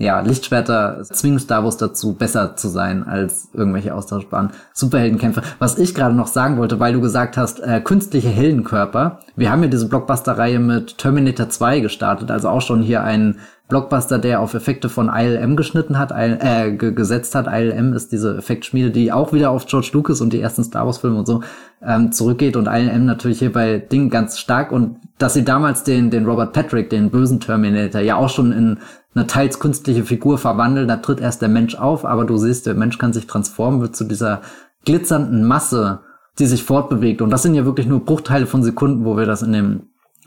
ja, 0.00 0.20
Lichtschwerter 0.20 1.02
zwingen 1.02 1.38
Star 1.38 1.62
Wars 1.62 1.76
dazu, 1.76 2.14
besser 2.14 2.56
zu 2.56 2.68
sein 2.68 3.04
als 3.04 3.50
irgendwelche 3.52 3.94
austauschbaren 3.94 4.50
Superheldenkämpfe. 4.72 5.42
Was 5.58 5.76
ich 5.76 5.94
gerade 5.94 6.14
noch 6.14 6.26
sagen 6.26 6.56
wollte, 6.56 6.80
weil 6.80 6.94
du 6.94 7.02
gesagt 7.02 7.36
hast, 7.36 7.60
äh, 7.60 7.82
künstliche 7.82 8.30
Heldenkörper. 8.30 9.20
Wir 9.36 9.52
haben 9.52 9.62
ja 9.62 9.68
diese 9.68 9.88
Blockbuster-Reihe 9.88 10.58
mit 10.58 10.96
Terminator 10.96 11.50
2 11.50 11.80
gestartet, 11.80 12.30
also 12.30 12.48
auch 12.48 12.62
schon 12.62 12.80
hier 12.80 13.04
ein 13.04 13.36
Blockbuster, 13.68 14.18
der 14.18 14.40
auf 14.40 14.54
Effekte 14.54 14.88
von 14.88 15.08
ILM 15.08 15.54
geschnitten 15.54 15.98
hat, 15.98 16.12
äh, 16.12 16.72
gesetzt 16.72 17.34
hat. 17.34 17.46
ILM 17.46 17.92
ist 17.92 18.10
diese 18.10 18.36
Effektschmiede, 18.36 18.90
die 18.90 19.12
auch 19.12 19.32
wieder 19.34 19.50
auf 19.50 19.66
George 19.66 19.90
Lucas 19.92 20.22
und 20.22 20.32
die 20.32 20.40
ersten 20.40 20.64
Star 20.64 20.86
Wars 20.86 20.98
Filme 20.98 21.18
und 21.18 21.26
so 21.26 21.42
ähm, 21.86 22.10
zurückgeht 22.10 22.56
und 22.56 22.66
ILM 22.66 23.04
natürlich 23.04 23.38
hier 23.38 23.52
bei 23.52 23.78
Dingen 23.78 24.10
ganz 24.10 24.38
stark 24.38 24.72
und 24.72 24.96
dass 25.18 25.34
sie 25.34 25.44
damals 25.44 25.84
den, 25.84 26.10
den 26.10 26.26
Robert 26.26 26.52
Patrick, 26.52 26.90
den 26.90 27.10
bösen 27.10 27.40
Terminator, 27.40 28.00
ja 28.00 28.16
auch 28.16 28.30
schon 28.30 28.52
in 28.52 28.78
eine 29.14 29.26
teils 29.26 29.58
künstliche 29.58 30.04
Figur 30.04 30.38
verwandeln, 30.38 30.88
da 30.88 30.96
tritt 30.96 31.20
erst 31.20 31.42
der 31.42 31.48
Mensch 31.48 31.74
auf, 31.74 32.04
aber 32.04 32.24
du 32.24 32.36
siehst, 32.36 32.66
der 32.66 32.74
Mensch 32.74 32.98
kann 32.98 33.12
sich 33.12 33.26
transformen, 33.26 33.80
wird 33.80 33.96
zu 33.96 34.04
dieser 34.04 34.42
glitzernden 34.84 35.44
Masse, 35.44 36.00
die 36.38 36.46
sich 36.46 36.62
fortbewegt. 36.62 37.20
Und 37.20 37.30
das 37.30 37.42
sind 37.42 37.54
ja 37.54 37.64
wirklich 37.64 37.86
nur 37.86 38.04
Bruchteile 38.04 38.46
von 38.46 38.62
Sekunden, 38.62 39.04
wo 39.04 39.16
wir 39.16 39.26
das 39.26 39.42
in 39.42 39.52
dem 39.52 39.82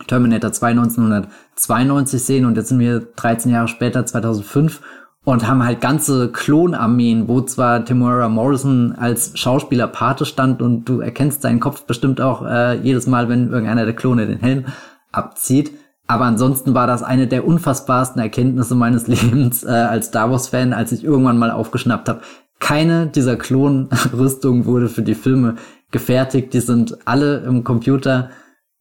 Terminator 0.08 0.52
2 0.52 0.72
1992 0.72 2.24
sehen 2.24 2.46
und 2.46 2.58
jetzt 2.58 2.70
sind 2.70 2.80
wir 2.80 3.00
13 3.00 3.52
Jahre 3.52 3.68
später, 3.68 4.06
2005 4.06 4.82
und 5.24 5.48
haben 5.48 5.64
halt 5.64 5.80
ganze 5.80 6.30
Klonarmeen, 6.30 7.28
wo 7.28 7.42
zwar 7.42 7.86
Timora 7.86 8.28
Morrison 8.28 8.94
als 8.94 9.38
Schauspieler 9.40 9.88
Pate 9.88 10.26
stand 10.26 10.62
und 10.62 10.86
du 10.86 11.00
erkennst 11.00 11.42
seinen 11.42 11.60
Kopf 11.60 11.84
bestimmt 11.84 12.20
auch 12.20 12.46
äh, 12.46 12.78
jedes 12.80 13.08
Mal, 13.08 13.30
wenn 13.30 13.52
irgendeiner 13.52 13.86
der 13.86 13.96
Klone 13.96 14.28
den 14.28 14.40
Helm 14.40 14.66
abzieht. 15.12 15.72
Aber 16.08 16.26
ansonsten 16.26 16.74
war 16.74 16.88
das 16.88 17.02
eine 17.02 17.28
der 17.28 17.48
unfassbarsten 17.48 18.22
Erkenntnisse 18.22 18.76
meines 18.76 19.08
Lebens 19.08 19.64
äh, 19.64 19.70
als 19.70 20.08
Star 20.08 20.32
Wars-Fan, 20.32 20.74
als 20.74 20.92
ich 20.92 21.04
irgendwann 21.04 21.38
mal 21.38 21.52
aufgeschnappt 21.52 22.10
habe. 22.10 22.22
Keine 22.60 23.08
dieser 23.08 23.36
Klonrüstungen 23.36 24.66
wurde 24.66 24.90
für 24.90 25.02
die 25.02 25.16
Filme 25.16 25.56
gefertigt. 25.92 26.54
Die 26.54 26.62
sind 26.62 26.98
alle 27.06 27.40
im 27.40 27.64
Computer 27.64 28.30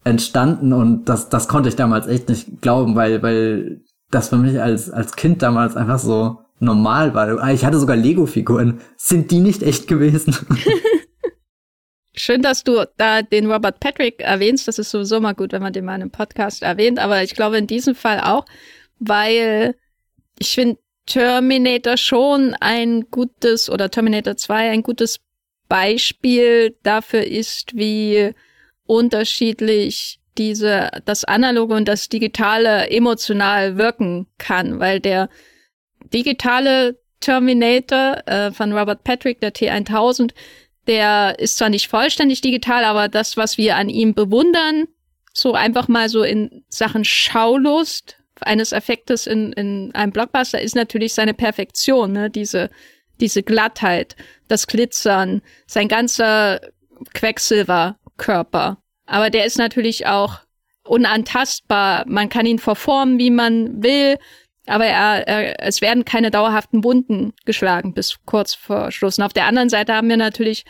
entstanden 0.04 0.72
und 0.72 1.08
das, 1.08 1.28
das 1.28 1.48
konnte 1.48 1.68
ich 1.68 1.76
damals 1.76 2.06
echt 2.08 2.28
nicht 2.28 2.60
glauben, 2.60 2.96
weil, 2.96 3.22
weil 3.22 3.82
das 4.10 4.28
für 4.28 4.36
mich 4.36 4.60
als, 4.60 4.90
als 4.90 5.14
Kind 5.16 5.42
damals 5.42 5.76
einfach 5.76 5.98
so 5.98 6.38
normal 6.58 7.14
war. 7.14 7.50
Ich 7.50 7.64
hatte 7.64 7.78
sogar 7.78 7.96
Lego-Figuren. 7.96 8.80
Sind 8.96 9.30
die 9.30 9.40
nicht 9.40 9.62
echt 9.62 9.88
gewesen? 9.88 10.36
Schön, 12.14 12.42
dass 12.42 12.62
du 12.62 12.84
da 12.98 13.22
den 13.22 13.50
Robert 13.50 13.80
Patrick 13.80 14.20
erwähnst. 14.20 14.68
Das 14.68 14.78
ist 14.78 14.90
sowieso 14.90 15.20
mal 15.20 15.34
gut, 15.34 15.52
wenn 15.52 15.62
man 15.62 15.72
den 15.72 15.84
mal 15.84 15.94
in 15.94 16.02
einem 16.02 16.10
Podcast 16.10 16.62
erwähnt. 16.62 16.98
Aber 16.98 17.22
ich 17.22 17.34
glaube 17.34 17.56
in 17.56 17.66
diesem 17.66 17.94
Fall 17.94 18.20
auch, 18.20 18.44
weil 18.98 19.74
ich 20.38 20.50
finde 20.50 20.78
Terminator 21.06 21.96
schon 21.96 22.54
ein 22.60 23.06
gutes 23.10 23.70
oder 23.70 23.90
Terminator 23.90 24.36
2 24.36 24.70
ein 24.70 24.82
gutes 24.82 25.20
Beispiel 25.68 26.76
dafür 26.82 27.24
ist, 27.24 27.74
wie 27.74 28.34
unterschiedlich 28.84 30.20
diese, 30.38 30.90
das 31.04 31.24
Analoge 31.24 31.74
und 31.74 31.88
das 31.88 32.08
Digitale 32.08 32.90
emotional 32.90 33.78
wirken 33.78 34.26
kann, 34.38 34.80
weil 34.80 35.00
der 35.00 35.28
digitale 36.12 36.98
Terminator 37.20 38.22
äh, 38.26 38.50
von 38.52 38.72
Robert 38.72 39.04
Patrick, 39.04 39.40
der 39.40 39.54
T1000, 39.54 40.32
der 40.86 41.38
ist 41.38 41.58
zwar 41.58 41.68
nicht 41.68 41.88
vollständig 41.88 42.40
digital, 42.40 42.84
aber 42.84 43.08
das, 43.08 43.36
was 43.36 43.58
wir 43.58 43.76
an 43.76 43.88
ihm 43.88 44.14
bewundern, 44.14 44.84
so 45.32 45.54
einfach 45.54 45.88
mal 45.88 46.08
so 46.08 46.22
in 46.22 46.64
Sachen 46.68 47.04
Schaulust 47.04 48.16
eines 48.40 48.72
Effektes 48.72 49.26
in, 49.26 49.52
in 49.52 49.94
einem 49.94 50.12
Blockbuster 50.12 50.60
ist 50.60 50.74
natürlich 50.74 51.14
seine 51.14 51.34
Perfektion, 51.34 52.12
ne? 52.12 52.30
Diese, 52.30 52.70
diese 53.20 53.42
Glattheit, 53.42 54.16
das 54.48 54.66
Glitzern, 54.66 55.42
sein 55.66 55.88
ganzer 55.88 56.60
Quecksilberkörper. 57.14 58.78
Aber 59.06 59.30
der 59.30 59.46
ist 59.46 59.58
natürlich 59.58 60.06
auch 60.06 60.40
unantastbar. 60.84 62.04
Man 62.06 62.28
kann 62.28 62.46
ihn 62.46 62.58
verformen, 62.58 63.18
wie 63.18 63.30
man 63.30 63.82
will, 63.82 64.18
aber 64.66 64.86
er, 64.86 65.26
er, 65.26 65.60
es 65.60 65.80
werden 65.80 66.04
keine 66.04 66.30
dauerhaften 66.30 66.84
Wunden 66.84 67.32
geschlagen 67.44 67.94
bis 67.94 68.16
kurz 68.24 68.54
vor 68.54 68.92
Schluss. 68.92 69.18
Und 69.18 69.24
auf 69.24 69.32
der 69.32 69.46
anderen 69.46 69.68
Seite 69.68 69.94
haben 69.94 70.08
wir 70.08 70.16
natürlich 70.16 70.64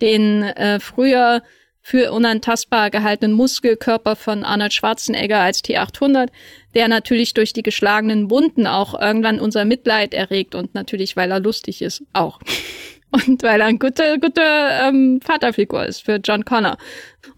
den 0.00 0.42
äh, 0.42 0.80
früher 0.80 1.42
für 1.80 2.12
unantastbar 2.12 2.90
gehaltenen 2.90 3.32
Muskelkörper 3.34 4.14
von 4.14 4.44
Arnold 4.44 4.74
Schwarzenegger 4.74 5.40
als 5.40 5.64
T800, 5.64 6.28
der 6.74 6.86
natürlich 6.88 7.32
durch 7.32 7.54
die 7.54 7.62
geschlagenen 7.62 8.30
Wunden 8.30 8.66
auch 8.66 9.00
irgendwann 9.00 9.40
unser 9.40 9.64
Mitleid 9.64 10.12
erregt 10.12 10.54
und 10.54 10.74
natürlich, 10.74 11.16
weil 11.16 11.30
er 11.30 11.40
lustig 11.40 11.80
ist, 11.80 12.02
auch. 12.12 12.40
Und 13.10 13.42
weil 13.42 13.62
er 13.62 13.68
eine 13.68 13.78
gute, 13.78 14.18
gute 14.20 14.42
ähm, 14.42 15.18
Vaterfigur 15.24 15.86
ist 15.86 16.04
für 16.04 16.16
John 16.16 16.44
Connor. 16.44 16.76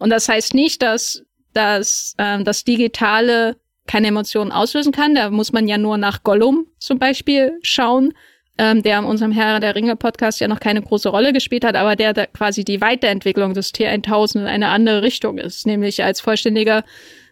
Und 0.01 0.11
das 0.11 0.29
heißt 0.29 0.53
nicht, 0.53 0.83
dass, 0.83 1.23
dass 1.53 2.17
ähm, 2.19 2.45
das 2.45 2.65
Digitale 2.65 3.57
keine 3.91 4.09
Emotionen 4.09 4.53
auslösen 4.53 4.93
kann. 4.93 5.15
Da 5.15 5.31
muss 5.31 5.53
man 5.53 5.67
ja 5.67 5.79
nur 5.79 5.97
nach 5.97 6.23
Gollum 6.23 6.67
zum 6.79 6.99
Beispiel 6.99 7.59
schauen 7.63 8.13
ähm, 8.61 8.83
der 8.83 8.99
in 8.99 9.07
unserem 9.07 9.33
Herr 9.33 9.59
der 9.59 9.75
Ringe 9.75 9.97
Podcast 9.97 10.39
ja 10.39 10.47
noch 10.47 10.61
keine 10.61 10.83
große 10.83 11.09
Rolle 11.09 11.33
gespielt 11.33 11.65
hat, 11.65 11.77
aber 11.77 11.97
der 11.97 12.13
da 12.13 12.27
quasi 12.27 12.63
die 12.63 12.83
Weiterentwicklung 12.83 13.55
des 13.55 13.73
T1000 13.73 14.41
in 14.41 14.47
eine 14.47 14.69
andere 14.69 15.03
Richtung 15.03 15.39
ist, 15.39 15.67
nämlich 15.67 16.05
als 16.05 16.21
vollständiger, 16.21 16.85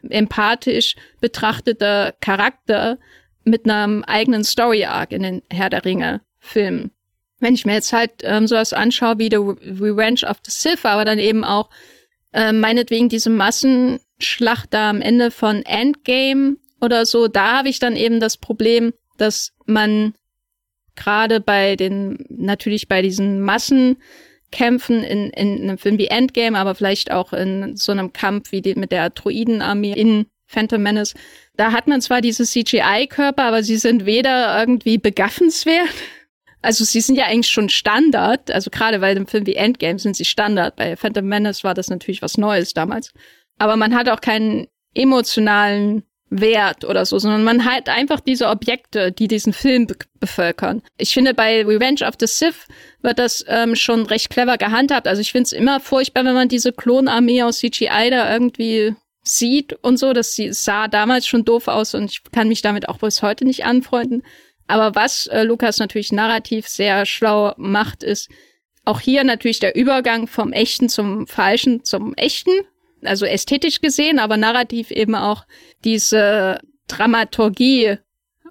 empathisch 0.09 0.97
betrachteter 1.21 2.15
Charakter 2.21 2.97
mit 3.45 3.69
einem 3.69 4.05
eigenen 4.05 4.43
Story 4.43 4.87
Arc 4.87 5.13
in 5.13 5.23
den 5.23 5.43
Herr 5.51 5.69
der 5.69 5.85
Ringe 5.85 6.23
Filmen. 6.39 6.93
Wenn 7.41 7.55
ich 7.55 7.67
mir 7.67 7.75
jetzt 7.75 7.93
halt 7.93 8.13
ähm, 8.23 8.47
sowas 8.47 8.73
anschaue 8.73 9.19
wie 9.19 9.29
The 9.31 9.37
Revenge 9.37 10.23
of 10.27 10.39
the 10.47 10.51
Sith, 10.51 10.87
aber 10.87 11.05
dann 11.05 11.19
eben 11.19 11.45
auch 11.45 11.69
äh, 12.33 12.53
meinetwegen 12.53 13.11
diese 13.11 13.29
Massenschlacht 14.19 14.75
da 14.75 14.91
am 14.91 15.01
Ende 15.01 15.31
von 15.31 15.63
Endgame 15.65 16.57
oder 16.81 17.07
so, 17.07 17.29
da 17.29 17.59
habe 17.59 17.69
ich 17.69 17.79
dann 17.79 17.97
eben 17.97 18.21
das 18.21 18.37
Problem, 18.37 18.93
dass 19.17 19.53
man 19.67 20.15
gerade 20.95 21.41
bei 21.41 21.77
den, 21.77 22.25
natürlich 22.29 22.89
bei 22.89 23.03
diesen 23.03 23.41
Massenkämpfen 23.41 25.03
in, 25.05 25.31
in 25.31 25.63
einem 25.63 25.79
Film 25.79 25.99
wie 25.99 26.09
Endgame, 26.09 26.59
aber 26.59 26.75
vielleicht 26.75 27.13
auch 27.13 27.33
in 27.33 27.77
so 27.77 27.93
einem 27.93 28.13
Kampf 28.13 28.53
wie 28.53 28.63
die, 28.63 28.75
mit 28.75 28.93
der 28.93 29.11
Droidenarmee 29.11 29.93
in 29.93 30.27
Phantom 30.47 30.83
Menace, 30.83 31.15
da 31.57 31.73
hat 31.73 31.87
man 31.87 32.01
zwar 32.01 32.21
diese 32.21 32.45
CGI-Körper, 32.45 33.45
aber 33.45 33.63
sie 33.63 33.77
sind 33.77 34.07
weder 34.07 34.59
irgendwie 34.59 34.99
begaffenswert, 34.99 35.95
also 36.63 36.85
sie 36.85 37.01
sind 37.01 37.17
ja 37.17 37.27
eigentlich 37.27 37.51
schon 37.53 37.69
Standard, 37.69 38.51
also 38.51 38.71
gerade 38.71 38.99
bei 38.99 39.15
dem 39.15 39.27
Film 39.27 39.47
wie 39.47 39.55
Endgame 39.55 39.99
sind 39.99 40.17
sie 40.17 40.25
Standard. 40.25 40.75
Bei 40.75 40.97
Phantom 40.97 41.25
Menace 41.25 41.63
war 41.63 41.75
das 41.75 41.89
natürlich 41.89 42.21
was 42.21 42.37
Neues 42.37 42.75
damals. 42.75 43.13
Aber 43.59 43.77
man 43.77 43.95
hat 43.95 44.09
auch 44.09 44.21
keinen 44.21 44.69
emotionalen 44.95 46.05
Wert 46.31 46.85
oder 46.85 47.07
so, 47.07 47.19
sondern 47.19 47.45
man 47.45 47.65
hat 47.65 47.89
einfach 47.89 48.21
diese 48.21 48.49
Objekte, 48.49 49.13
die 49.13 49.29
diesen 49.29 49.53
Film 49.53 49.87
be 49.87 49.97
bevölkern. 50.21 50.83
Ich 50.99 51.15
finde, 51.15 51.33
bei 51.33 51.65
Revenge 51.65 52.07
of 52.07 52.15
the 52.19 52.27
Sith 52.27 52.67
wird 53.03 53.19
das 53.19 53.45
ähm, 53.49 53.77
schon 53.77 54.05
recht 54.05 54.31
clever 54.31 54.59
gehandhabt. 54.59 55.07
Also 55.07 55.23
ich 55.23 55.33
finde 55.33 55.45
es 55.45 55.53
immer 55.53 55.81
furchtbar, 55.81 56.25
wenn 56.25 56.35
man 56.35 56.49
diese 56.49 56.73
Klonarmee 56.73 57.43
aus 57.43 57.59
CGI 57.59 58.11
da 58.11 58.33
irgendwie 58.33 58.95
sieht 59.23 59.73
und 59.83 59.97
so. 59.97 60.13
Das 60.13 60.37
sah 60.51 60.89
damals 60.89 61.27
schon 61.27 61.45
doof 61.45 61.69
aus 61.69 61.95
und 61.95 62.11
ich 62.11 62.23
kann 62.33 62.49
mich 62.49 62.63
damit 62.63 62.89
auch 62.89 62.99
bis 62.99 63.23
heute 63.23 63.45
nicht 63.45 63.65
anfreunden. 63.65 64.23
Aber 64.67 64.95
was 64.95 65.29
äh, 65.29 65.45
Lukas 65.45 65.79
natürlich 65.79 66.13
narrativ 66.13 66.69
sehr 66.69 67.07
schlau 67.07 67.55
macht, 67.57 68.03
ist 68.03 68.29
auch 68.85 69.01
hier 69.01 69.25
natürlich 69.25 69.61
der 69.61 69.77
Übergang 69.77 70.27
vom 70.27 70.53
Echten 70.53 70.89
zum 70.89 71.27
Falschen 71.27 71.85
zum 71.85 72.15
Echten 72.15 72.51
also 73.05 73.27
ästhetisch 73.27 73.81
gesehen, 73.81 74.19
aber 74.19 74.37
narrativ 74.37 74.91
eben 74.91 75.15
auch 75.15 75.45
diese 75.85 76.61
Dramaturgie, 76.87 77.99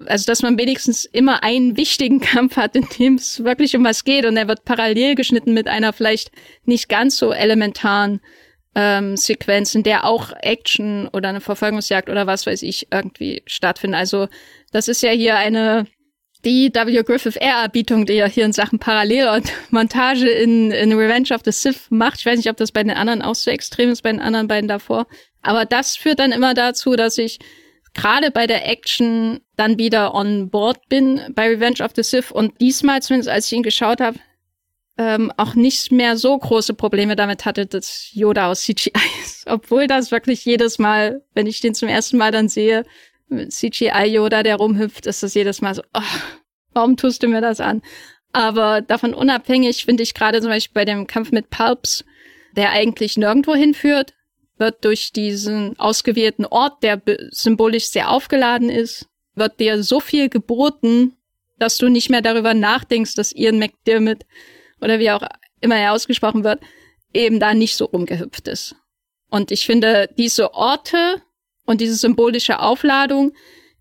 also 0.06 0.26
dass 0.26 0.42
man 0.42 0.58
wenigstens 0.58 1.04
immer 1.04 1.42
einen 1.42 1.76
wichtigen 1.76 2.20
Kampf 2.20 2.56
hat, 2.56 2.76
in 2.76 2.86
dem 2.98 3.14
es 3.14 3.44
wirklich 3.44 3.76
um 3.76 3.84
was 3.84 4.04
geht 4.04 4.24
und 4.24 4.36
er 4.36 4.48
wird 4.48 4.64
parallel 4.64 5.14
geschnitten 5.14 5.54
mit 5.54 5.68
einer 5.68 5.92
vielleicht 5.92 6.30
nicht 6.64 6.88
ganz 6.88 7.16
so 7.16 7.32
elementaren 7.32 8.20
ähm, 8.74 9.16
Sequenz, 9.16 9.74
in 9.74 9.82
der 9.82 10.04
auch 10.04 10.32
Action 10.40 11.08
oder 11.08 11.30
eine 11.30 11.40
Verfolgungsjagd 11.40 12.08
oder 12.08 12.26
was 12.26 12.46
weiß 12.46 12.62
ich 12.62 12.88
irgendwie 12.92 13.42
stattfindet. 13.46 13.98
Also 13.98 14.28
das 14.72 14.88
ist 14.88 15.02
ja 15.02 15.10
hier 15.10 15.36
eine 15.36 15.86
die 16.44 16.70
W. 16.72 17.02
Griffith 17.02 17.36
Ehrerbietung, 17.36 18.06
die 18.06 18.14
er 18.14 18.28
hier 18.28 18.44
in 18.44 18.52
Sachen 18.52 18.78
Parallel 18.78 19.28
und 19.28 19.52
Montage 19.70 20.28
in, 20.28 20.70
in 20.70 20.92
Revenge 20.92 21.34
of 21.34 21.42
the 21.44 21.52
Sith 21.52 21.86
macht. 21.90 22.20
Ich 22.20 22.26
weiß 22.26 22.36
nicht, 22.36 22.50
ob 22.50 22.56
das 22.56 22.72
bei 22.72 22.82
den 22.82 22.96
anderen 22.96 23.22
auch 23.22 23.34
so 23.34 23.50
extrem 23.50 23.90
ist, 23.90 24.02
bei 24.02 24.12
den 24.12 24.20
anderen 24.20 24.48
beiden 24.48 24.68
davor. 24.68 25.06
Aber 25.42 25.64
das 25.64 25.96
führt 25.96 26.20
dann 26.20 26.32
immer 26.32 26.54
dazu, 26.54 26.94
dass 26.96 27.18
ich 27.18 27.38
gerade 27.94 28.30
bei 28.30 28.46
der 28.46 28.68
Action 28.68 29.40
dann 29.56 29.78
wieder 29.78 30.14
on 30.14 30.50
board 30.50 30.88
bin 30.88 31.20
bei 31.34 31.48
Revenge 31.48 31.82
of 31.82 31.92
the 31.96 32.02
Sith 32.02 32.30
und 32.30 32.60
diesmal, 32.60 33.02
zumindest 33.02 33.30
als 33.30 33.46
ich 33.46 33.52
ihn 33.52 33.62
geschaut 33.62 34.00
habe, 34.00 34.18
ähm, 34.98 35.32
auch 35.36 35.54
nicht 35.54 35.92
mehr 35.92 36.16
so 36.16 36.36
große 36.36 36.74
Probleme 36.74 37.14
damit 37.14 37.44
hatte, 37.44 37.66
dass 37.66 38.10
Yoda 38.12 38.50
aus 38.50 38.62
CGI 38.62 38.92
ist. 39.24 39.46
Obwohl 39.46 39.86
das 39.86 40.10
wirklich 40.10 40.44
jedes 40.44 40.78
Mal, 40.78 41.22
wenn 41.34 41.46
ich 41.46 41.60
den 41.60 41.74
zum 41.74 41.88
ersten 41.88 42.16
Mal 42.18 42.32
dann 42.32 42.48
sehe, 42.48 42.84
CGI-Yoda, 43.30 44.42
der 44.42 44.56
rumhüpft, 44.56 45.06
ist 45.06 45.22
das 45.22 45.34
jedes 45.34 45.60
Mal 45.60 45.74
so, 45.74 45.82
oh, 45.94 46.02
warum 46.72 46.96
tust 46.96 47.22
du 47.22 47.28
mir 47.28 47.40
das 47.40 47.60
an? 47.60 47.82
Aber 48.32 48.80
davon 48.82 49.14
unabhängig 49.14 49.84
finde 49.84 50.02
ich 50.02 50.14
gerade 50.14 50.40
zum 50.40 50.50
Beispiel 50.50 50.74
bei 50.74 50.84
dem 50.84 51.06
Kampf 51.06 51.32
mit 51.32 51.50
Pulps, 51.50 52.04
der 52.56 52.70
eigentlich 52.70 53.16
nirgendwo 53.16 53.54
hinführt, 53.54 54.14
wird 54.58 54.84
durch 54.84 55.12
diesen 55.12 55.78
ausgewählten 55.78 56.44
Ort, 56.44 56.82
der 56.82 57.00
symbolisch 57.30 57.86
sehr 57.86 58.10
aufgeladen 58.10 58.70
ist, 58.70 59.06
wird 59.34 59.60
dir 59.60 59.82
so 59.82 60.00
viel 60.00 60.28
geboten, 60.28 61.16
dass 61.58 61.78
du 61.78 61.88
nicht 61.88 62.10
mehr 62.10 62.22
darüber 62.22 62.54
nachdenkst, 62.54 63.14
dass 63.14 63.32
Ian 63.32 63.58
McDermott 63.58 64.24
oder 64.80 64.98
wie 64.98 65.10
auch 65.10 65.22
immer 65.60 65.76
er 65.76 65.92
ausgesprochen 65.92 66.44
wird, 66.44 66.60
eben 67.14 67.40
da 67.40 67.54
nicht 67.54 67.76
so 67.76 67.86
rumgehüpft 67.86 68.48
ist. 68.48 68.76
Und 69.30 69.50
ich 69.50 69.66
finde, 69.66 70.08
diese 70.16 70.54
Orte 70.54 71.22
und 71.68 71.82
diese 71.82 71.96
symbolische 71.96 72.60
Aufladung, 72.60 73.34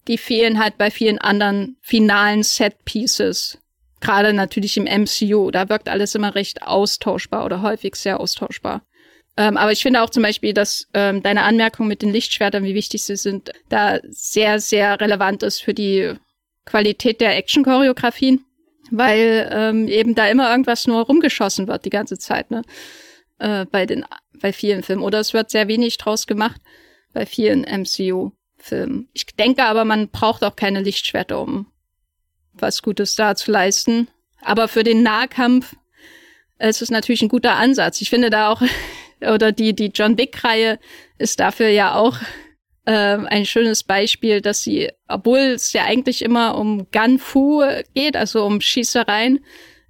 die 0.09 0.17
fehlen 0.17 0.59
halt 0.59 0.77
bei 0.77 0.91
vielen 0.91 1.19
anderen 1.19 1.77
finalen 1.81 2.43
Set-Pieces. 2.43 3.59
Gerade 4.01 4.33
natürlich 4.33 4.75
im 4.75 4.83
MCU. 4.83 5.51
Da 5.51 5.69
wirkt 5.69 5.87
alles 5.87 6.13
immer 6.13 6.35
recht 6.35 6.63
austauschbar 6.63 7.45
oder 7.45 7.61
häufig 7.61 7.95
sehr 7.95 8.19
austauschbar. 8.19 8.81
Ähm, 9.37 9.55
aber 9.55 9.71
ich 9.71 9.81
finde 9.81 10.01
auch 10.01 10.09
zum 10.09 10.21
Beispiel, 10.21 10.53
dass 10.53 10.89
ähm, 10.93 11.23
deine 11.23 11.43
Anmerkung 11.43 11.87
mit 11.87 12.01
den 12.01 12.11
Lichtschwertern, 12.11 12.65
wie 12.65 12.75
wichtig 12.75 13.05
sie 13.05 13.15
sind, 13.15 13.53
da 13.69 13.99
sehr, 14.09 14.59
sehr 14.59 14.99
relevant 14.99 15.41
ist 15.41 15.61
für 15.63 15.73
die 15.73 16.13
Qualität 16.65 17.21
der 17.21 17.37
Action-Choreografien, 17.37 18.43
weil 18.91 19.49
ähm, 19.49 19.87
eben 19.87 20.13
da 20.13 20.27
immer 20.27 20.51
irgendwas 20.51 20.87
nur 20.87 21.03
rumgeschossen 21.03 21.69
wird 21.69 21.85
die 21.85 21.89
ganze 21.89 22.17
Zeit, 22.17 22.51
ne? 22.51 22.63
Äh, 23.39 23.65
bei 23.71 23.85
den, 23.85 24.03
bei 24.33 24.51
vielen 24.51 24.83
Filmen. 24.83 25.03
Oder 25.03 25.21
es 25.21 25.33
wird 25.33 25.51
sehr 25.51 25.69
wenig 25.69 25.97
draus 25.97 26.27
gemacht 26.27 26.59
bei 27.17 27.25
vielen 27.25 27.63
MCU-Filmen. 27.63 29.09
Ich 29.11 29.25
denke 29.25 29.63
aber, 29.63 29.85
man 29.85 30.09
braucht 30.09 30.43
auch 30.43 30.55
keine 30.55 30.81
Lichtschwerter, 30.81 31.41
um 31.41 31.65
was 32.53 32.83
Gutes 32.83 33.15
da 33.15 33.35
zu 33.35 33.51
leisten. 33.51 34.07
Aber 34.41 34.67
für 34.67 34.83
den 34.83 35.01
Nahkampf 35.01 35.75
ist 36.59 36.83
es 36.83 36.91
natürlich 36.91 37.23
ein 37.23 37.29
guter 37.29 37.55
Ansatz. 37.55 38.01
Ich 38.01 38.11
finde 38.11 38.29
da 38.29 38.51
auch, 38.51 38.61
oder 39.19 39.51
die, 39.51 39.73
die 39.73 39.87
John 39.87 40.15
Wick-Reihe 40.15 40.77
ist 41.17 41.39
dafür 41.39 41.69
ja 41.69 41.95
auch 41.95 42.19
äh, 42.85 43.17
ein 43.17 43.47
schönes 43.47 43.83
Beispiel, 43.83 44.39
dass 44.39 44.61
sie, 44.61 44.91
obwohl 45.07 45.39
es 45.39 45.73
ja 45.73 45.85
eigentlich 45.85 46.21
immer 46.21 46.55
um 46.55 46.85
Gun-Fu 46.91 47.63
geht, 47.95 48.15
also 48.15 48.45
um 48.45 48.61
Schießereien, 48.61 49.43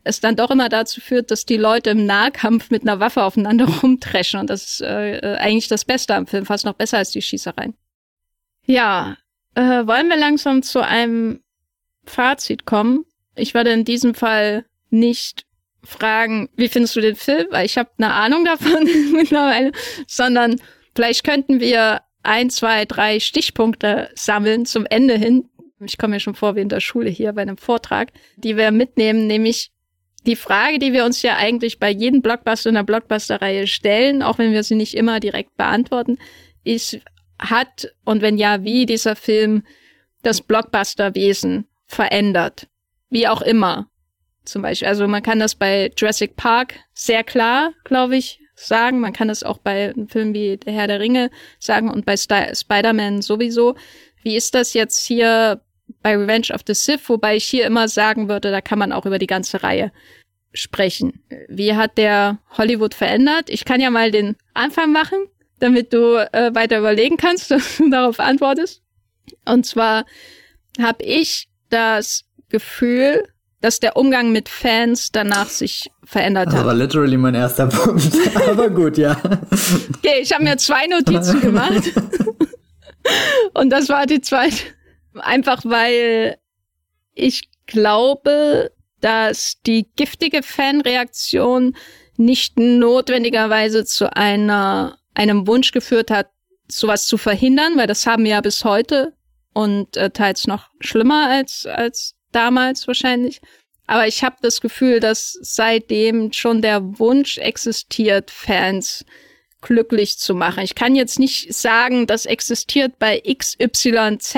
es 0.07 0.19
dann 0.19 0.35
doch 0.35 0.49
immer 0.49 0.69
dazu 0.69 1.01
führt, 1.01 1.31
dass 1.31 1.45
die 1.45 1.57
Leute 1.57 1.91
im 1.91 2.05
Nahkampf 2.05 2.69
mit 2.69 2.83
einer 2.83 2.99
Waffe 2.99 3.23
aufeinander 3.23 3.65
rumtreschen. 3.83 4.39
Und 4.39 4.49
das 4.49 4.63
ist 4.63 4.81
äh, 4.81 5.17
äh, 5.17 5.37
eigentlich 5.37 5.67
das 5.67 5.85
Beste 5.85 6.15
am 6.15 6.27
Film, 6.27 6.45
fast 6.45 6.65
noch 6.65 6.73
besser 6.73 6.97
als 6.97 7.11
die 7.11 7.21
Schießereien. 7.21 7.75
Ja, 8.65 9.17
äh, 9.55 9.87
wollen 9.87 10.09
wir 10.09 10.17
langsam 10.17 10.61
zu 10.61 10.85
einem 10.85 11.41
Fazit 12.05 12.65
kommen? 12.65 13.05
Ich 13.35 13.53
würde 13.53 13.71
in 13.71 13.85
diesem 13.85 14.13
Fall 14.13 14.65
nicht 14.89 15.45
fragen, 15.83 16.49
wie 16.55 16.67
findest 16.67 16.95
du 16.95 17.01
den 17.01 17.15
Film, 17.15 17.47
weil 17.51 17.65
ich 17.65 17.77
habe 17.77 17.89
eine 17.97 18.13
Ahnung 18.13 18.45
davon 18.45 18.87
mittlerweile, 19.13 19.71
sondern 20.05 20.59
vielleicht 20.95 21.23
könnten 21.23 21.59
wir 21.59 22.01
ein, 22.23 22.49
zwei, 22.49 22.85
drei 22.85 23.19
Stichpunkte 23.19 24.09
sammeln 24.15 24.65
zum 24.65 24.85
Ende 24.85 25.15
hin. 25.17 25.49
Ich 25.79 25.97
komme 25.97 26.15
mir 26.15 26.19
schon 26.19 26.35
vor 26.35 26.55
wie 26.55 26.61
in 26.61 26.69
der 26.69 26.81
Schule 26.81 27.09
hier 27.09 27.31
bei 27.33 27.41
einem 27.41 27.57
Vortrag, 27.57 28.11
die 28.35 28.57
wir 28.57 28.71
mitnehmen, 28.71 29.27
nämlich 29.27 29.71
die 30.25 30.35
Frage, 30.35 30.79
die 30.79 30.93
wir 30.93 31.05
uns 31.05 31.21
ja 31.21 31.37
eigentlich 31.37 31.79
bei 31.79 31.89
jedem 31.89 32.21
Blockbuster 32.21 32.69
in 32.69 32.75
der 32.75 32.83
Blockbuster-Reihe 32.83 33.67
stellen, 33.67 34.21
auch 34.23 34.37
wenn 34.37 34.51
wir 34.51 34.63
sie 34.63 34.75
nicht 34.75 34.95
immer 34.95 35.19
direkt 35.19 35.55
beantworten, 35.55 36.17
ist, 36.63 36.99
hat 37.39 37.93
und 38.03 38.21
wenn 38.21 38.37
ja, 38.37 38.63
wie 38.63 38.85
dieser 38.85 39.15
Film 39.15 39.63
das 40.23 40.41
Blockbuster-Wesen 40.41 41.67
verändert. 41.85 42.67
Wie 43.09 43.27
auch 43.27 43.41
immer. 43.41 43.87
Zum 44.43 44.61
Beispiel. 44.61 44.87
Also 44.87 45.07
man 45.07 45.23
kann 45.23 45.39
das 45.39 45.55
bei 45.55 45.91
Jurassic 45.95 46.35
Park 46.35 46.75
sehr 46.93 47.23
klar, 47.23 47.73
glaube 47.83 48.17
ich, 48.17 48.39
sagen. 48.55 48.99
Man 48.99 49.13
kann 49.13 49.27
das 49.27 49.43
auch 49.43 49.57
bei 49.57 49.89
einem 49.89 50.07
Film 50.07 50.33
wie 50.33 50.57
Der 50.57 50.73
Herr 50.73 50.87
der 50.87 50.99
Ringe 50.99 51.29
sagen 51.59 51.89
und 51.89 52.05
bei 52.05 52.15
Spider-Man 52.17 53.21
sowieso. 53.21 53.75
Wie 54.23 54.35
ist 54.35 54.55
das 54.55 54.73
jetzt 54.73 55.05
hier 55.05 55.61
bei 56.01 56.15
Revenge 56.15 56.47
of 56.53 56.61
the 56.65 56.73
Sith? 56.73 57.07
Wobei 57.07 57.35
ich 57.35 57.45
hier 57.45 57.65
immer 57.65 57.87
sagen 57.87 58.29
würde, 58.29 58.51
da 58.51 58.61
kann 58.61 58.79
man 58.79 58.91
auch 58.91 59.05
über 59.05 59.19
die 59.19 59.27
ganze 59.27 59.63
Reihe 59.63 59.91
sprechen. 60.53 61.23
Wie 61.47 61.75
hat 61.75 61.97
der 61.97 62.39
Hollywood 62.57 62.93
verändert? 62.93 63.49
Ich 63.49 63.65
kann 63.65 63.81
ja 63.81 63.89
mal 63.89 64.11
den 64.11 64.35
Anfang 64.53 64.91
machen, 64.91 65.19
damit 65.59 65.93
du 65.93 66.15
äh, 66.31 66.53
weiter 66.53 66.79
überlegen 66.79 67.17
kannst, 67.17 67.51
dass 67.51 67.77
du 67.77 67.89
darauf 67.89 68.19
antwortest. 68.19 68.81
Und 69.45 69.65
zwar 69.65 70.05
habe 70.81 71.03
ich 71.03 71.47
das 71.69 72.23
Gefühl, 72.49 73.23
dass 73.61 73.79
der 73.79 73.97
Umgang 73.97 74.31
mit 74.31 74.49
Fans 74.49 75.11
danach 75.11 75.49
sich 75.49 75.91
verändert 76.03 76.47
hat. 76.47 76.59
Das 76.59 76.65
war 76.65 76.73
literally 76.75 77.17
mein 77.17 77.35
erster 77.35 77.67
Punkt. 77.67 78.07
Aber 78.47 78.69
gut, 78.69 78.97
ja. 78.97 79.19
Okay, 79.97 80.21
ich 80.21 80.31
habe 80.31 80.43
mir 80.43 80.57
zwei 80.57 80.87
Notizen 80.87 81.41
gemacht. 81.41 81.91
Und 83.53 83.69
das 83.69 83.89
war 83.89 84.05
die 84.05 84.21
zweite. 84.21 84.57
Einfach 85.19 85.61
weil 85.65 86.37
ich 87.13 87.49
glaube, 87.65 88.71
dass 89.01 89.61
die 89.65 89.87
giftige 89.95 90.43
Fanreaktion 90.43 91.75
nicht 92.15 92.57
notwendigerweise 92.57 93.85
zu 93.85 94.15
einer, 94.15 94.97
einem 95.13 95.47
Wunsch 95.47 95.71
geführt 95.71 96.09
hat, 96.09 96.29
sowas 96.67 97.07
zu 97.07 97.17
verhindern, 97.17 97.77
weil 97.77 97.87
das 97.87 98.05
haben 98.05 98.23
wir 98.23 98.31
ja 98.31 98.41
bis 98.41 98.63
heute 98.63 99.13
und 99.53 99.95
äh, 99.97 100.09
teils 100.09 100.47
noch 100.47 100.69
schlimmer 100.79 101.29
als, 101.29 101.65
als 101.65 102.15
damals 102.31 102.87
wahrscheinlich. 102.87 103.41
Aber 103.85 104.05
ich 104.05 104.23
habe 104.23 104.35
das 104.41 104.59
Gefühl, 104.59 104.99
dass 104.99 105.37
seitdem 105.41 106.33
schon 106.33 106.61
der 106.61 106.99
Wunsch 106.99 107.37
existiert, 107.37 108.31
Fans 108.31 109.05
glücklich 109.61 110.19
zu 110.19 110.35
machen. 110.35 110.63
Ich 110.63 110.75
kann 110.75 110.95
jetzt 110.95 111.19
nicht 111.19 111.53
sagen, 111.53 112.05
das 112.05 112.25
existiert 112.25 112.99
bei 112.99 113.21
XYZ, 113.21 114.35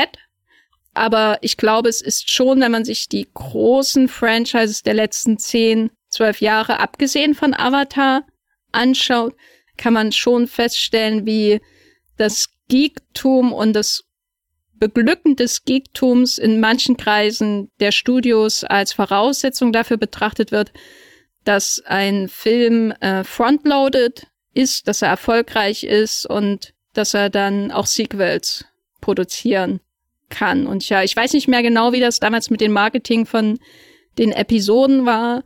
aber 0.99 1.37
ich 1.39 1.55
glaube, 1.55 1.87
es 1.87 2.01
ist 2.01 2.29
schon, 2.29 2.59
wenn 2.59 2.73
man 2.73 2.83
sich 2.83 3.07
die 3.07 3.29
großen 3.33 4.09
Franchises 4.09 4.83
der 4.83 4.95
letzten 4.95 5.37
zehn, 5.37 5.91
zwölf 6.09 6.41
Jahre, 6.41 6.81
abgesehen 6.81 7.35
von 7.35 7.53
Avatar, 7.53 8.27
anschaut, 8.73 9.33
kann 9.77 9.93
man 9.93 10.11
schon 10.11 10.45
feststellen, 10.45 11.25
wie 11.25 11.61
das 12.17 12.49
Geektum 12.67 13.53
und 13.53 13.71
das 13.71 14.03
Beglücken 14.73 15.37
des 15.37 15.63
Geektums 15.63 16.37
in 16.37 16.59
manchen 16.59 16.97
Kreisen 16.97 17.71
der 17.79 17.93
Studios 17.93 18.65
als 18.65 18.91
Voraussetzung 18.91 19.71
dafür 19.71 19.95
betrachtet 19.95 20.51
wird, 20.51 20.73
dass 21.45 21.81
ein 21.85 22.27
Film 22.27 22.91
äh, 22.99 23.23
frontloaded 23.23 24.27
ist, 24.53 24.89
dass 24.89 25.01
er 25.01 25.07
erfolgreich 25.07 25.85
ist 25.85 26.25
und 26.25 26.73
dass 26.93 27.13
er 27.13 27.29
dann 27.29 27.71
auch 27.71 27.85
Sequels 27.85 28.65
produzieren 28.99 29.79
kann. 30.29 30.67
Und 30.67 30.87
ja, 30.89 31.03
ich 31.03 31.15
weiß 31.15 31.33
nicht 31.33 31.47
mehr 31.47 31.61
genau, 31.61 31.93
wie 31.93 31.99
das 31.99 32.19
damals 32.19 32.49
mit 32.49 32.61
dem 32.61 32.71
Marketing 32.71 33.25
von 33.25 33.59
den 34.17 34.31
Episoden 34.31 35.05
war. 35.05 35.43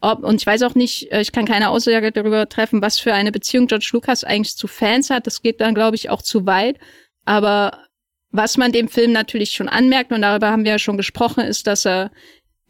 Ob, 0.00 0.24
und 0.24 0.40
ich 0.40 0.46
weiß 0.46 0.62
auch 0.62 0.74
nicht, 0.74 1.12
äh, 1.12 1.20
ich 1.20 1.32
kann 1.32 1.44
keine 1.44 1.70
Aussage 1.70 2.12
darüber 2.12 2.48
treffen, 2.48 2.82
was 2.82 2.98
für 2.98 3.12
eine 3.12 3.32
Beziehung 3.32 3.66
George 3.66 3.90
Lucas 3.92 4.24
eigentlich 4.24 4.56
zu 4.56 4.66
Fans 4.66 5.10
hat. 5.10 5.26
Das 5.26 5.42
geht 5.42 5.60
dann, 5.60 5.74
glaube 5.74 5.96
ich, 5.96 6.08
auch 6.08 6.22
zu 6.22 6.46
weit. 6.46 6.78
Aber 7.24 7.86
was 8.30 8.56
man 8.56 8.72
dem 8.72 8.88
Film 8.88 9.12
natürlich 9.12 9.50
schon 9.52 9.68
anmerkt, 9.68 10.12
und 10.12 10.22
darüber 10.22 10.50
haben 10.50 10.64
wir 10.64 10.72
ja 10.72 10.78
schon 10.78 10.96
gesprochen, 10.96 11.44
ist, 11.44 11.66
dass 11.66 11.84
er 11.84 12.10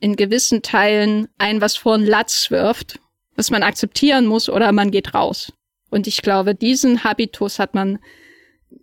in 0.01 0.17
gewissen 0.17 0.63
Teilen 0.63 1.29
ein 1.39 1.61
was 1.61 1.77
vor 1.77 1.99
den 1.99 2.07
Latz 2.07 2.51
wirft, 2.51 2.99
was 3.37 3.51
man 3.51 3.63
akzeptieren 3.63 4.27
muss 4.27 4.49
oder 4.49 4.73
man 4.73 4.91
geht 4.91 5.15
raus. 5.15 5.53
Und 5.91 6.07
ich 6.07 6.23
glaube, 6.23 6.55
diesen 6.55 7.05
Habitus 7.05 7.59
hat 7.59 7.75
man 7.75 7.99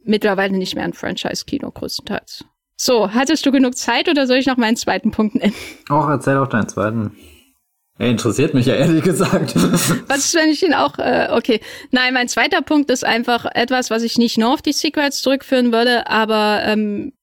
mittlerweile 0.03 0.57
nicht 0.57 0.75
mehr 0.75 0.85
in 0.85 0.93
Franchise-Kino 0.93 1.71
größtenteils. 1.71 2.45
So, 2.77 3.11
hattest 3.11 3.45
du 3.45 3.51
genug 3.51 3.75
Zeit 3.75 4.07
oder 4.07 4.27
soll 4.27 4.37
ich 4.37 4.45
noch 4.45 4.57
meinen 4.57 4.77
zweiten 4.77 5.11
Punkt 5.11 5.35
nennen? 5.35 5.55
Auch 5.89 6.07
erzähl 6.07 6.37
auch 6.37 6.47
deinen 6.47 6.69
zweiten. 6.69 7.17
Er 7.99 8.09
interessiert 8.09 8.53
mich 8.53 8.67
ja 8.67 8.75
ehrlich 8.75 9.03
gesagt. 9.03 9.55
Was 10.07 10.19
ist, 10.19 10.35
wenn 10.35 10.49
ich 10.49 10.63
ihn 10.63 10.75
auch, 10.75 10.99
äh, 10.99 11.29
okay. 11.31 11.59
Nein, 11.89 12.13
mein 12.13 12.27
zweiter 12.27 12.61
Punkt 12.61 12.91
ist 12.91 13.03
einfach 13.03 13.45
etwas, 13.45 13.89
was 13.89 14.03
ich 14.03 14.19
nicht 14.19 14.37
nur 14.37 14.53
auf 14.53 14.61
die 14.61 14.73
Secrets 14.73 15.23
zurückführen 15.23 15.71
würde, 15.71 16.07
aber 16.07 16.61
ähm, 16.63 17.13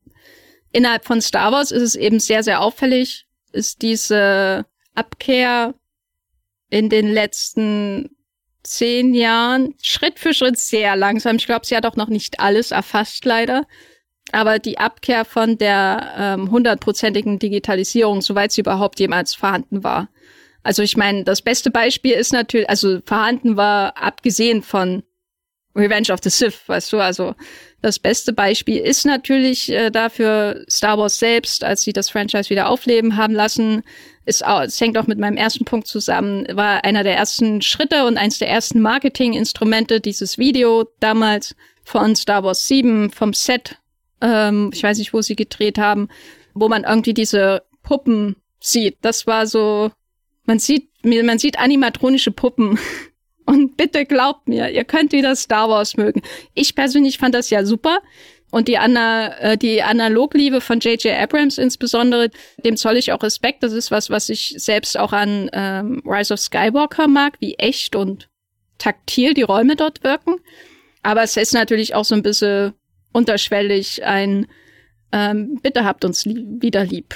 innerhalb 0.73 1.05
von 1.05 1.21
Star 1.21 1.53
Wars 1.53 1.71
ist 1.71 1.83
es 1.83 1.95
eben 1.95 2.19
sehr, 2.19 2.43
sehr 2.43 2.61
auffällig, 2.61 3.27
ist 3.53 3.83
diese 3.83 4.67
Abkehr 4.97 5.75
in 6.71 6.89
den 6.89 7.13
letzten 7.13 8.11
zehn 8.65 9.15
Jahren 9.15 9.75
Schritt 9.81 10.19
für 10.19 10.35
Schritt 10.35 10.59
sehr 10.59 10.97
langsam. 10.97 11.37
Ich 11.37 11.47
glaube, 11.47 11.67
sie 11.67 11.77
hat 11.77 11.87
auch 11.87 11.97
noch 11.97 12.09
nicht 12.09 12.41
alles 12.41 12.73
erfasst, 12.73 13.25
leider. 13.25 13.65
Aber 14.35 14.59
die 14.59 14.79
Abkehr 14.79 15.25
von 15.25 15.59
der 15.59 16.15
ähm, 16.19 16.51
hundertprozentigen 16.51 17.39
Digitalisierung, 17.39 18.21
soweit 18.21 18.53
sie 18.53 18.63
überhaupt 18.63 19.01
jemals 19.01 19.35
vorhanden 19.35 19.85
war. 19.85 20.09
Also 20.65 20.83
ich 20.83 20.97
meine, 20.97 21.25
das 21.25 21.43
beste 21.43 21.71
Beispiel 21.71 22.13
ist 22.13 22.33
natürlich, 22.33 22.69
also 22.69 22.99
vorhanden 23.05 23.57
war, 23.57 23.97
abgesehen 23.97 24.63
von 24.63 25.03
Revenge 25.77 26.13
of 26.13 26.21
the 26.23 26.31
Sith, 26.31 26.61
weißt 26.67 26.93
du, 26.93 26.99
also 26.99 27.35
das 27.83 27.99
beste 27.99 28.33
Beispiel 28.33 28.79
ist 28.79 29.05
natürlich 29.05 29.71
äh, 29.71 29.91
dafür 29.91 30.65
Star 30.71 30.97
Wars 30.99 31.19
selbst, 31.19 31.65
als 31.65 31.83
sie 31.83 31.93
das 31.93 32.11
Franchise 32.11 32.49
wieder 32.49 32.69
aufleben 32.69 33.17
haben 33.17 33.35
lassen, 33.35 33.83
ist 34.25 34.45
auch, 34.45 34.63
es 34.63 34.81
hängt 34.81 34.97
auch 34.97 35.07
mit 35.07 35.19
meinem 35.19 35.37
ersten 35.37 35.65
Punkt 35.65 35.87
zusammen, 35.87 36.47
war 36.53 36.85
einer 36.85 37.05
der 37.05 37.17
ersten 37.17 37.61
Schritte 37.61 38.07
und 38.07 38.17
eins 38.17 38.39
der 38.39 38.49
ersten 38.49 38.81
Marketinginstrumente 38.81 40.01
dieses 40.01 40.39
Video 40.39 40.85
damals 41.01 41.55
von 41.85 42.17
Star 42.17 42.43
Wars 42.43 42.67
7 42.67 43.11
vom 43.11 43.35
Set, 43.35 43.79
ähm, 44.21 44.71
ich 44.73 44.83
weiß 44.83 44.99
nicht, 44.99 45.13
wo 45.13 45.23
sie 45.23 45.37
gedreht 45.37 45.79
haben, 45.79 46.09
wo 46.55 46.69
man 46.69 46.85
irgendwie 46.85 47.15
diese 47.15 47.63
Puppen 47.83 48.37
sieht. 48.61 48.99
Das 49.03 49.27
war 49.27 49.47
so 49.47 49.91
man 50.47 50.59
sieht, 50.59 50.91
man 51.03 51.39
sieht 51.39 51.59
animatronische 51.59 52.31
Puppen. 52.31 52.79
Und 53.47 53.77
bitte 53.77 54.07
glaubt 54.07 54.49
mir, 54.49 54.71
ihr 54.71 54.85
könnt 54.85 55.13
wieder 55.13 55.37
Star 55.37 55.69
Wars 55.69 55.99
mögen. 55.99 56.23
Ich 56.55 56.75
persönlich 56.75 57.19
fand 57.19 57.35
das 57.35 57.51
ja 57.51 57.67
super. 57.67 57.99
Und 58.51 58.69
die, 58.69 58.79
Ana, 58.79 59.37
äh, 59.39 59.59
die 59.59 59.83
Analogliebe 59.83 60.63
von 60.63 60.81
J.J. 60.81 61.13
Abrams 61.13 61.59
insbesondere, 61.59 62.31
dem 62.65 62.79
zoll 62.79 62.97
ich 62.97 63.13
auch 63.13 63.23
Respekt. 63.23 63.63
Das 63.63 63.73
ist 63.73 63.91
was, 63.91 64.09
was 64.09 64.31
ich 64.31 64.55
selbst 64.57 64.99
auch 64.99 65.13
an 65.13 65.51
ähm, 65.53 66.03
Rise 66.07 66.33
of 66.33 66.41
Skywalker 66.41 67.07
mag, 67.07 67.37
wie 67.41 67.55
echt 67.55 67.97
und 67.97 68.31
taktil 68.79 69.35
die 69.35 69.43
Räume 69.43 69.77
dort 69.77 70.03
wirken. 70.05 70.37
Aber 71.03 71.23
es 71.23 71.37
ist 71.37 71.53
natürlich 71.53 71.95
auch 71.95 72.07
so 72.07 72.15
ein 72.15 72.23
bisschen 72.23 72.73
unterschwellig 73.15 74.05
ein 74.05 74.47
ähm, 75.13 75.61
Bitte 75.63 75.85
habt 75.85 76.05
uns 76.05 76.25
lieb, 76.25 76.61
wieder 76.61 76.85
lieb, 76.85 77.15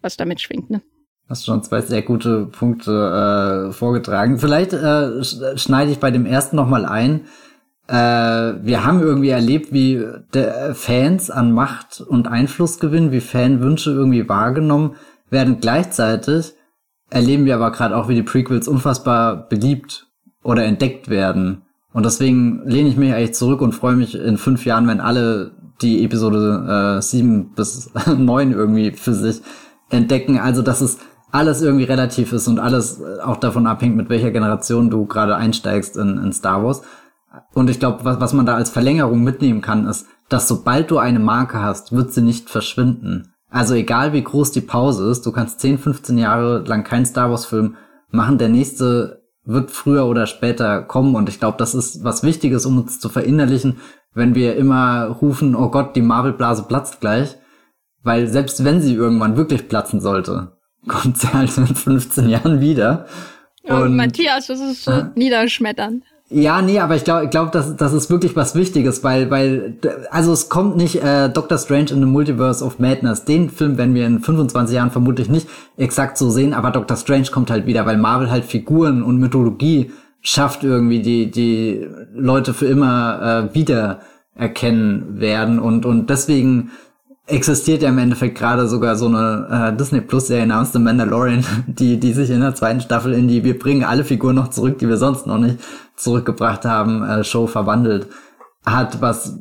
was 0.00 0.16
damit 0.16 0.40
schwingt, 0.40 0.70
ne? 0.70 0.82
Hast 1.28 1.44
schon 1.44 1.62
zwei 1.62 1.82
sehr 1.82 2.00
gute 2.00 2.46
Punkte 2.46 3.68
äh, 3.68 3.72
vorgetragen. 3.72 4.38
Vielleicht 4.38 4.72
äh, 4.72 5.22
schneide 5.58 5.90
ich 5.92 5.98
bei 5.98 6.10
dem 6.10 6.24
ersten 6.24 6.56
nochmal 6.56 6.86
ein. 6.86 7.26
Äh, 7.86 7.94
wir 7.94 8.84
haben 8.84 9.02
irgendwie 9.02 9.28
erlebt, 9.28 9.70
wie 9.74 10.02
Fans 10.72 11.30
an 11.30 11.52
Macht 11.52 12.00
und 12.00 12.28
Einfluss 12.28 12.80
gewinnen, 12.80 13.12
wie 13.12 13.20
Fanwünsche 13.20 13.90
irgendwie 13.90 14.26
wahrgenommen 14.26 14.96
werden. 15.28 15.60
Gleichzeitig 15.60 16.54
erleben 17.10 17.44
wir 17.44 17.56
aber 17.56 17.72
gerade 17.72 17.94
auch, 17.94 18.08
wie 18.08 18.14
die 18.14 18.22
Prequels 18.22 18.66
unfassbar 18.66 19.48
beliebt 19.50 20.06
oder 20.42 20.64
entdeckt 20.64 21.10
werden. 21.10 21.62
Und 21.98 22.06
deswegen 22.06 22.62
lehne 22.64 22.88
ich 22.88 22.96
mich 22.96 23.12
eigentlich 23.12 23.34
zurück 23.34 23.60
und 23.60 23.72
freue 23.72 23.96
mich 23.96 24.14
in 24.14 24.38
fünf 24.38 24.64
Jahren, 24.64 24.86
wenn 24.86 25.00
alle 25.00 25.50
die 25.82 26.04
Episode 26.04 26.98
äh, 26.98 27.02
7 27.02 27.54
bis 27.56 27.90
9 28.16 28.52
irgendwie 28.52 28.92
für 28.92 29.14
sich 29.14 29.42
entdecken. 29.90 30.38
Also, 30.38 30.62
dass 30.62 30.80
es 30.80 30.98
alles 31.32 31.60
irgendwie 31.60 31.86
relativ 31.86 32.32
ist 32.32 32.46
und 32.46 32.60
alles 32.60 33.00
äh, 33.00 33.20
auch 33.20 33.38
davon 33.38 33.66
abhängt, 33.66 33.96
mit 33.96 34.10
welcher 34.10 34.30
Generation 34.30 34.90
du 34.90 35.06
gerade 35.06 35.34
einsteigst 35.34 35.96
in, 35.96 36.18
in 36.18 36.32
Star 36.32 36.62
Wars. 36.62 36.82
Und 37.52 37.68
ich 37.68 37.80
glaube, 37.80 38.04
was, 38.04 38.20
was 38.20 38.32
man 38.32 38.46
da 38.46 38.54
als 38.54 38.70
Verlängerung 38.70 39.24
mitnehmen 39.24 39.60
kann, 39.60 39.88
ist, 39.88 40.06
dass 40.28 40.46
sobald 40.46 40.92
du 40.92 40.98
eine 40.98 41.18
Marke 41.18 41.60
hast, 41.60 41.90
wird 41.90 42.12
sie 42.12 42.22
nicht 42.22 42.48
verschwinden. 42.48 43.32
Also 43.50 43.74
egal 43.74 44.12
wie 44.12 44.22
groß 44.22 44.52
die 44.52 44.60
Pause 44.60 45.10
ist, 45.10 45.26
du 45.26 45.32
kannst 45.32 45.58
10, 45.58 45.78
15 45.78 46.16
Jahre 46.16 46.60
lang 46.64 46.84
keinen 46.84 47.06
Star 47.06 47.28
Wars 47.28 47.44
Film 47.44 47.74
machen, 48.12 48.38
der 48.38 48.50
nächste 48.50 49.17
wird 49.48 49.70
früher 49.70 50.06
oder 50.06 50.26
später 50.26 50.82
kommen 50.82 51.14
und 51.14 51.28
ich 51.30 51.40
glaube, 51.40 51.56
das 51.56 51.74
ist 51.74 52.04
was 52.04 52.22
Wichtiges, 52.22 52.66
um 52.66 52.76
uns 52.76 53.00
zu 53.00 53.08
verinnerlichen, 53.08 53.80
wenn 54.12 54.34
wir 54.34 54.56
immer 54.56 55.06
rufen, 55.06 55.56
oh 55.56 55.70
Gott, 55.70 55.96
die 55.96 56.02
Marvel-Blase 56.02 56.64
platzt 56.64 57.00
gleich, 57.00 57.36
weil 58.02 58.28
selbst 58.28 58.62
wenn 58.62 58.82
sie 58.82 58.94
irgendwann 58.94 59.38
wirklich 59.38 59.66
platzen 59.68 60.00
sollte, 60.00 60.58
kommt 60.88 61.18
sie 61.18 61.32
halt 61.32 61.56
in 61.56 61.66
15 61.66 62.28
Jahren 62.28 62.60
wieder. 62.60 63.06
Und, 63.62 63.82
und 63.82 63.96
Matthias, 63.96 64.48
das 64.48 64.60
ist 64.60 64.84
so 64.84 65.04
niederschmetternd. 65.14 66.04
Ja, 66.30 66.60
nee, 66.60 66.78
aber 66.78 66.94
ich 66.94 67.04
glaube, 67.04 67.28
glaub, 67.28 67.52
das, 67.52 67.76
das 67.76 67.94
ist 67.94 68.10
wirklich 68.10 68.36
was 68.36 68.54
Wichtiges, 68.54 69.02
weil, 69.02 69.30
weil, 69.30 69.78
also 70.10 70.30
es 70.32 70.50
kommt 70.50 70.76
nicht 70.76 71.02
äh, 71.02 71.30
Doctor 71.30 71.56
Strange 71.56 71.90
in 71.90 72.00
the 72.00 72.06
Multiverse 72.06 72.62
of 72.62 72.78
Madness. 72.78 73.24
Den 73.24 73.48
Film 73.48 73.78
werden 73.78 73.94
wir 73.94 74.06
in 74.06 74.20
25 74.20 74.76
Jahren 74.76 74.90
vermutlich 74.90 75.30
nicht 75.30 75.48
exakt 75.78 76.18
so 76.18 76.28
sehen, 76.28 76.52
aber 76.52 76.70
Doctor 76.70 76.98
Strange 76.98 77.28
kommt 77.32 77.50
halt 77.50 77.64
wieder, 77.64 77.86
weil 77.86 77.96
Marvel 77.96 78.30
halt 78.30 78.44
Figuren 78.44 79.02
und 79.02 79.16
Mythologie 79.18 79.90
schafft 80.20 80.64
irgendwie, 80.64 81.00
die, 81.00 81.30
die 81.30 81.88
Leute 82.12 82.52
für 82.52 82.66
immer 82.66 83.48
äh, 83.50 83.54
wieder 83.54 84.00
erkennen 84.34 85.20
werden 85.20 85.58
und, 85.58 85.86
und 85.86 86.10
deswegen 86.10 86.72
existiert 87.28 87.82
ja 87.82 87.90
im 87.90 87.98
Endeffekt 87.98 88.38
gerade 88.38 88.66
sogar 88.66 88.96
so 88.96 89.06
eine 89.06 89.72
äh, 89.72 89.76
Disney 89.76 90.00
Plus 90.00 90.26
Serie 90.26 90.46
namens 90.46 90.72
The 90.72 90.78
Mandalorian, 90.78 91.44
die, 91.66 92.00
die 92.00 92.12
sich 92.12 92.30
in 92.30 92.40
der 92.40 92.54
zweiten 92.54 92.80
Staffel 92.80 93.12
in 93.12 93.28
die 93.28 93.44
wir 93.44 93.58
bringen 93.58 93.84
alle 93.84 94.04
Figuren 94.04 94.34
noch 94.34 94.48
zurück, 94.48 94.78
die 94.78 94.88
wir 94.88 94.96
sonst 94.96 95.26
noch 95.26 95.38
nicht 95.38 95.58
zurückgebracht 95.96 96.64
haben, 96.64 97.02
äh, 97.02 97.24
Show 97.24 97.46
verwandelt. 97.46 98.08
Hat, 98.64 99.00
was 99.00 99.38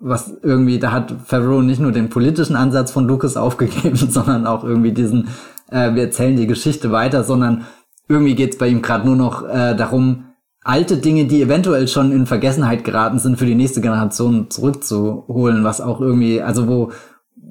was 0.00 0.32
irgendwie, 0.42 0.78
da 0.78 0.92
hat 0.92 1.14
Favreau 1.26 1.60
nicht 1.60 1.80
nur 1.80 1.92
den 1.92 2.08
politischen 2.08 2.56
Ansatz 2.56 2.90
von 2.90 3.06
Lucas 3.06 3.36
aufgegeben, 3.36 3.96
sondern 3.96 4.46
auch 4.46 4.64
irgendwie 4.64 4.92
diesen, 4.92 5.28
äh, 5.70 5.94
wir 5.94 6.04
erzählen 6.04 6.36
die 6.36 6.46
Geschichte 6.46 6.90
weiter, 6.90 7.22
sondern 7.22 7.66
irgendwie 8.08 8.34
geht's 8.34 8.58
bei 8.58 8.68
ihm 8.68 8.82
gerade 8.82 9.06
nur 9.06 9.16
noch 9.16 9.46
äh, 9.48 9.76
darum, 9.76 10.24
alte 10.62 10.96
Dinge, 10.96 11.26
die 11.26 11.42
eventuell 11.42 11.88
schon 11.88 12.12
in 12.12 12.26
Vergessenheit 12.26 12.84
geraten 12.84 13.18
sind, 13.18 13.38
für 13.38 13.46
die 13.46 13.54
nächste 13.54 13.80
Generation 13.80 14.50
zurückzuholen, 14.50 15.64
was 15.64 15.80
auch 15.80 16.00
irgendwie, 16.00 16.42
also 16.42 16.66
wo, 16.68 16.92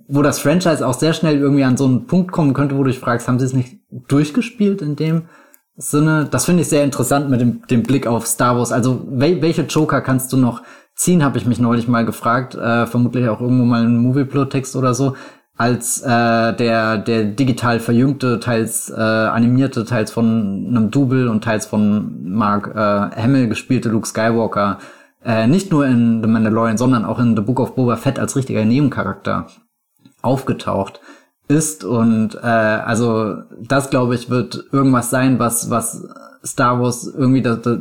wo 0.10 0.24
das 0.24 0.40
Franchise 0.40 0.86
auch 0.86 0.96
sehr 0.96 1.14
schnell 1.14 1.38
irgendwie 1.38 1.64
an 1.64 1.78
so 1.78 1.86
einen 1.86 2.08
Punkt 2.08 2.32
kommen 2.32 2.54
könnte, 2.54 2.76
wo 2.76 2.84
du 2.84 2.90
dich 2.90 3.00
fragst, 3.00 3.28
haben 3.28 3.40
sie 3.40 3.46
es 3.46 3.54
nicht 3.54 3.78
durchgespielt 4.08 4.82
in 4.82 4.96
dem 4.96 5.24
Sinne? 5.78 6.28
Das 6.30 6.46
finde 6.46 6.64
ich 6.64 6.68
sehr 6.68 6.84
interessant 6.84 7.30
mit 7.30 7.40
dem, 7.40 7.62
dem 7.68 7.84
Blick 7.84 8.08
auf 8.08 8.26
Star 8.26 8.58
Wars. 8.58 8.72
Also 8.72 9.06
wel, 9.08 9.42
welche 9.44 9.62
Joker 9.62 10.02
kannst 10.02 10.34
du 10.34 10.38
noch 10.38 10.64
ziehen, 10.96 11.24
habe 11.24 11.38
ich 11.38 11.46
mich 11.46 11.60
neulich 11.60 11.88
mal 11.88 12.06
gefragt, 12.06 12.56
äh, 12.56 12.88
vermutlich 12.88 13.30
auch 13.30 13.40
irgendwo 13.40 13.66
mal 13.66 13.84
ein 13.84 13.98
Movieplot-Text 13.98 14.76
oder 14.76 14.96
so, 14.96 15.16
als 15.56 16.02
äh, 16.02 16.08
der 16.08 16.98
der 16.98 17.26
digital 17.26 17.80
verjüngte, 17.80 18.40
teils 18.40 18.90
äh, 18.90 19.00
animierte, 19.00 19.86
teils 19.86 20.12
von 20.12 20.66
einem 20.70 20.90
Double 20.90 21.28
und 21.28 21.44
teils 21.44 21.68
von 21.68 22.24
Mark 22.24 22.74
äh, 22.76 23.22
Hamill 23.22 23.48
gespielte 23.48 23.90
Luke 23.90 24.08
Skywalker 24.08 24.80
äh, 25.24 25.48
nicht 25.48 25.72
nur 25.72 25.86
in 25.86 26.22
The 26.24 26.30
Mandalorian, 26.30 26.78
sondern 26.78 27.06
auch 27.06 27.20
in 27.20 27.36
The 27.36 27.44
Book 27.44 27.60
of 27.60 27.76
Boba 27.76 27.96
Fett 27.98 28.20
als 28.20 28.36
richtiger 28.36 28.66
Nebencharakter 28.66 29.48
aufgetaucht 30.22 31.00
ist 31.48 31.84
und 31.84 32.36
äh, 32.36 32.48
also 32.48 33.38
das 33.60 33.90
glaube 33.90 34.16
ich 34.16 34.30
wird 34.30 34.66
irgendwas 34.72 35.10
sein, 35.10 35.40
was 35.40 35.70
was 35.70 36.08
Star 36.46 36.80
Wars 36.80 37.08
irgendwie 37.08 37.42
das, 37.42 37.62
das, 37.62 37.80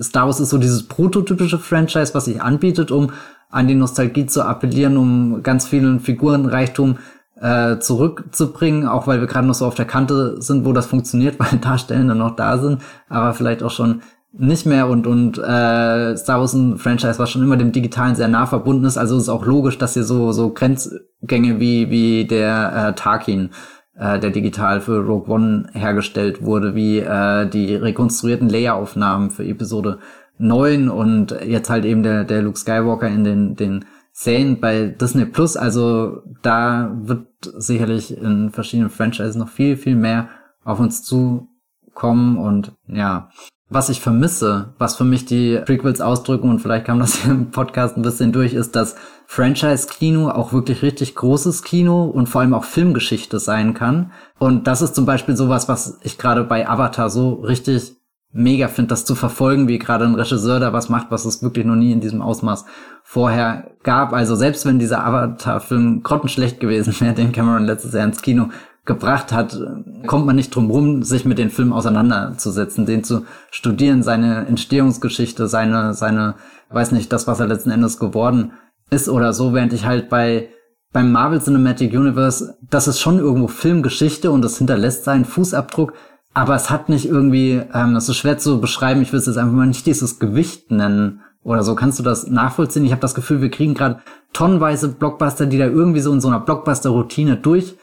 Star 0.00 0.26
Wars 0.26 0.40
ist 0.40 0.50
so 0.50 0.58
dieses 0.58 0.84
prototypische 0.84 1.58
Franchise, 1.58 2.14
was 2.14 2.26
sich 2.26 2.40
anbietet, 2.40 2.90
um 2.90 3.12
an 3.50 3.68
die 3.68 3.74
Nostalgie 3.74 4.26
zu 4.26 4.42
appellieren, 4.42 4.96
um 4.96 5.42
ganz 5.42 5.66
vielen 5.66 6.00
Figurenreichtum 6.00 6.98
äh, 7.40 7.78
zurückzubringen, 7.78 8.86
auch 8.88 9.06
weil 9.06 9.20
wir 9.20 9.26
gerade 9.26 9.46
noch 9.46 9.54
so 9.54 9.66
auf 9.66 9.74
der 9.74 9.84
Kante 9.84 10.40
sind, 10.40 10.64
wo 10.64 10.72
das 10.72 10.86
funktioniert, 10.86 11.38
weil 11.38 11.58
Darstellende 11.58 12.14
noch 12.14 12.36
da 12.36 12.58
sind, 12.58 12.82
aber 13.08 13.34
vielleicht 13.34 13.62
auch 13.62 13.70
schon 13.70 14.02
nicht 14.38 14.66
mehr 14.66 14.88
und 14.88 15.06
und 15.06 15.38
äh, 15.38 16.16
Star 16.16 16.40
Wars 16.40 16.54
ein 16.54 16.78
Franchise, 16.78 17.18
was 17.18 17.30
schon 17.30 17.42
immer 17.42 17.56
dem 17.56 17.72
Digitalen 17.72 18.14
sehr 18.14 18.28
nah 18.28 18.46
verbunden 18.46 18.84
ist. 18.84 18.98
Also 18.98 19.16
ist 19.16 19.28
auch 19.28 19.46
logisch, 19.46 19.78
dass 19.78 19.94
hier 19.94 20.04
so 20.04 20.32
so 20.32 20.50
Grenzgänge 20.50 21.60
wie 21.60 21.90
wie 21.90 22.26
der 22.26 22.72
äh, 22.88 22.92
Tarkin, 22.94 23.50
äh, 23.94 24.18
der 24.18 24.30
digital 24.30 24.80
für 24.80 25.04
Rogue 25.04 25.32
One 25.32 25.70
hergestellt 25.72 26.42
wurde, 26.42 26.74
wie 26.74 26.98
äh, 26.98 27.48
die 27.48 27.74
rekonstruierten 27.74 28.48
Layeraufnahmen 28.48 29.30
für 29.30 29.44
Episode 29.44 29.98
9 30.38 30.88
und 30.88 31.34
jetzt 31.44 31.70
halt 31.70 31.84
eben 31.84 32.02
der 32.02 32.24
der 32.24 32.42
Luke 32.42 32.58
Skywalker 32.58 33.08
in 33.08 33.24
den 33.24 33.56
den 33.56 33.84
Szenen 34.14 34.60
bei 34.60 34.86
Disney 34.88 35.24
Plus. 35.24 35.56
Also 35.56 36.22
da 36.42 36.94
wird 37.02 37.26
sicherlich 37.42 38.16
in 38.16 38.50
verschiedenen 38.50 38.90
Franchises 38.90 39.36
noch 39.36 39.48
viel 39.48 39.76
viel 39.76 39.96
mehr 39.96 40.28
auf 40.64 40.80
uns 40.80 41.02
zukommen 41.04 42.38
und 42.38 42.72
ja 42.86 43.30
was 43.68 43.88
ich 43.88 44.00
vermisse, 44.00 44.74
was 44.78 44.96
für 44.96 45.04
mich 45.04 45.26
die 45.26 45.60
Prequels 45.64 46.00
ausdrücken 46.00 46.48
und 46.48 46.60
vielleicht 46.60 46.86
kam 46.86 47.00
das 47.00 47.16
hier 47.16 47.32
im 47.32 47.50
Podcast 47.50 47.96
ein 47.96 48.02
bisschen 48.02 48.32
durch, 48.32 48.54
ist, 48.54 48.76
dass 48.76 48.94
Franchise-Kino 49.26 50.30
auch 50.30 50.52
wirklich 50.52 50.82
richtig 50.82 51.16
großes 51.16 51.64
Kino 51.64 52.04
und 52.04 52.28
vor 52.28 52.42
allem 52.42 52.54
auch 52.54 52.64
Filmgeschichte 52.64 53.40
sein 53.40 53.74
kann. 53.74 54.12
Und 54.38 54.68
das 54.68 54.82
ist 54.82 54.94
zum 54.94 55.04
Beispiel 55.04 55.36
sowas, 55.36 55.68
was 55.68 55.98
ich 56.02 56.16
gerade 56.16 56.44
bei 56.44 56.68
Avatar 56.68 57.10
so 57.10 57.34
richtig 57.34 57.96
mega 58.32 58.68
finde, 58.68 58.90
das 58.90 59.04
zu 59.04 59.14
verfolgen, 59.14 59.66
wie 59.66 59.78
gerade 59.78 60.04
ein 60.04 60.14
Regisseur 60.14 60.60
da 60.60 60.72
was 60.72 60.88
macht, 60.88 61.10
was 61.10 61.24
es 61.24 61.42
wirklich 61.42 61.64
noch 61.64 61.74
nie 61.74 61.90
in 61.90 62.00
diesem 62.00 62.22
Ausmaß 62.22 62.66
vorher 63.02 63.72
gab. 63.82 64.12
Also 64.12 64.36
selbst 64.36 64.66
wenn 64.66 64.78
dieser 64.78 65.04
Avatar-Film 65.04 66.02
grottenschlecht 66.02 66.60
gewesen 66.60 66.94
wäre, 67.00 67.14
den 67.14 67.32
Cameron 67.32 67.64
letztes 67.64 67.94
Jahr 67.94 68.04
ins 68.04 68.22
Kino 68.22 68.50
gebracht 68.86 69.32
hat, 69.32 69.60
kommt 70.06 70.26
man 70.26 70.36
nicht 70.36 70.54
drum 70.54 70.70
rum, 70.70 71.02
sich 71.02 71.24
mit 71.24 71.38
den 71.38 71.50
Filmen 71.50 71.72
auseinanderzusetzen, 71.72 72.86
den 72.86 73.04
zu 73.04 73.26
studieren, 73.50 74.02
seine 74.02 74.46
Entstehungsgeschichte, 74.46 75.48
seine, 75.48 75.92
seine, 75.92 76.36
weiß 76.70 76.92
nicht, 76.92 77.12
das, 77.12 77.26
was 77.26 77.40
er 77.40 77.48
letzten 77.48 77.70
Endes 77.70 77.98
geworden 77.98 78.52
ist 78.88 79.08
oder 79.08 79.32
so, 79.32 79.52
während 79.52 79.72
ich 79.72 79.84
halt 79.84 80.08
bei 80.08 80.48
beim 80.92 81.12
Marvel 81.12 81.42
Cinematic 81.42 81.92
Universe, 81.92 82.56
das 82.70 82.88
ist 82.88 83.00
schon 83.00 83.18
irgendwo 83.18 83.48
Filmgeschichte 83.48 84.30
und 84.30 84.40
das 84.40 84.56
hinterlässt 84.56 85.04
seinen 85.04 85.26
Fußabdruck, 85.26 85.92
aber 86.32 86.54
es 86.54 86.70
hat 86.70 86.88
nicht 86.88 87.06
irgendwie, 87.06 87.60
ähm, 87.74 87.92
das 87.92 88.08
ist 88.08 88.16
schwer 88.16 88.38
zu 88.38 88.60
beschreiben, 88.62 89.02
ich 89.02 89.12
will 89.12 89.20
es 89.20 89.26
jetzt 89.26 89.36
einfach 89.36 89.52
mal 89.52 89.66
nicht 89.66 89.84
dieses 89.84 90.18
Gewicht 90.18 90.70
nennen 90.70 91.20
oder 91.42 91.62
so. 91.62 91.74
Kannst 91.74 91.98
du 91.98 92.02
das 92.02 92.28
nachvollziehen? 92.28 92.84
Ich 92.84 92.92
habe 92.92 93.00
das 93.00 93.14
Gefühl, 93.14 93.42
wir 93.42 93.50
kriegen 93.50 93.74
gerade 93.74 94.00
tonnenweise 94.32 94.88
Blockbuster, 94.88 95.46
die 95.46 95.58
da 95.58 95.66
irgendwie 95.66 96.00
so 96.00 96.12
in 96.12 96.20
so 96.20 96.28
einer 96.28 96.40
Blockbuster-Routine 96.40 97.36
durch 97.36 97.76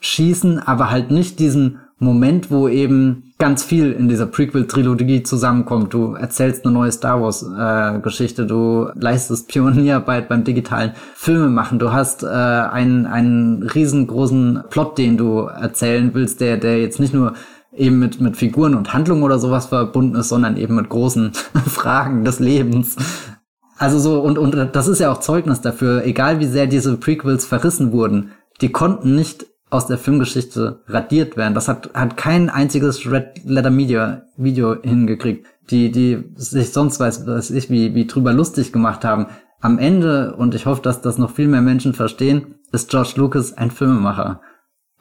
schießen, 0.00 0.58
aber 0.58 0.90
halt 0.90 1.10
nicht 1.10 1.38
diesen 1.38 1.78
Moment, 1.98 2.50
wo 2.50 2.66
eben 2.66 3.34
ganz 3.38 3.62
viel 3.62 3.92
in 3.92 4.08
dieser 4.08 4.26
Prequel-Trilogie 4.26 5.22
zusammenkommt. 5.22 5.92
Du 5.92 6.14
erzählst 6.14 6.64
eine 6.64 6.72
neue 6.72 6.90
Star 6.92 7.20
Wars-Geschichte, 7.20 8.42
äh, 8.42 8.46
du 8.46 8.88
leistest 8.94 9.48
Pionierarbeit 9.48 10.28
beim 10.28 10.42
digitalen 10.42 10.92
Filmemachen, 11.14 11.78
du 11.78 11.92
hast 11.92 12.22
äh, 12.22 12.26
einen, 12.26 13.06
einen 13.06 13.62
riesengroßen 13.62 14.64
Plot, 14.70 14.96
den 14.96 15.18
du 15.18 15.40
erzählen 15.40 16.10
willst, 16.14 16.40
der, 16.40 16.56
der 16.56 16.80
jetzt 16.80 17.00
nicht 17.00 17.12
nur 17.12 17.34
eben 17.76 17.98
mit, 17.98 18.18
mit 18.20 18.36
Figuren 18.36 18.74
und 18.74 18.94
Handlungen 18.94 19.22
oder 19.22 19.38
sowas 19.38 19.66
verbunden 19.66 20.16
ist, 20.16 20.30
sondern 20.30 20.56
eben 20.56 20.76
mit 20.76 20.88
großen 20.88 21.32
Fragen 21.66 22.24
des 22.24 22.40
Lebens. 22.40 22.96
Also 23.76 23.98
so, 23.98 24.20
und, 24.20 24.38
und 24.38 24.54
das 24.74 24.88
ist 24.88 25.00
ja 25.00 25.12
auch 25.12 25.20
Zeugnis 25.20 25.60
dafür, 25.60 26.04
egal 26.04 26.40
wie 26.40 26.46
sehr 26.46 26.66
diese 26.66 26.96
Prequels 26.96 27.44
verrissen 27.44 27.92
wurden, 27.92 28.32
die 28.60 28.72
konnten 28.72 29.14
nicht 29.14 29.46
aus 29.70 29.86
der 29.86 29.98
Filmgeschichte 29.98 30.80
radiert 30.86 31.36
werden. 31.36 31.54
Das 31.54 31.68
hat, 31.68 31.90
hat 31.94 32.16
kein 32.16 32.50
einziges 32.50 33.10
Red 33.10 33.44
Letter 33.44 33.70
Media 33.70 34.22
Video 34.36 34.80
hingekriegt, 34.82 35.46
die, 35.70 35.92
die 35.92 36.32
sich 36.34 36.72
sonst 36.72 36.98
weiß, 36.98 37.26
weiß 37.26 37.50
ich, 37.52 37.70
wie, 37.70 37.94
wie 37.94 38.06
drüber 38.06 38.32
lustig 38.32 38.72
gemacht 38.72 39.04
haben. 39.04 39.26
Am 39.60 39.78
Ende, 39.78 40.34
und 40.36 40.54
ich 40.54 40.66
hoffe, 40.66 40.82
dass 40.82 41.02
das 41.02 41.18
noch 41.18 41.30
viel 41.30 41.46
mehr 41.46 41.60
Menschen 41.60 41.94
verstehen, 41.94 42.56
ist 42.72 42.90
George 42.90 43.12
Lucas 43.16 43.56
ein 43.56 43.70
Filmemacher. 43.70 44.40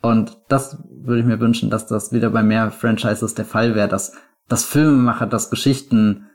Und 0.02 0.38
das 0.48 0.78
würde 0.90 1.22
ich 1.22 1.26
mir 1.26 1.40
wünschen, 1.40 1.70
dass 1.70 1.88
das 1.88 2.14
wieder 2.14 2.30
bei 2.30 2.44
mehr 2.44 2.72
Franchises 2.72 3.34
der 3.34 3.46
Fall 3.46 3.76
wäre, 3.76 3.88
dass, 3.88 4.14
dass 4.48 4.64
Filmemacher 4.66 5.26
das 5.26 5.50
Geschichten 5.50 6.28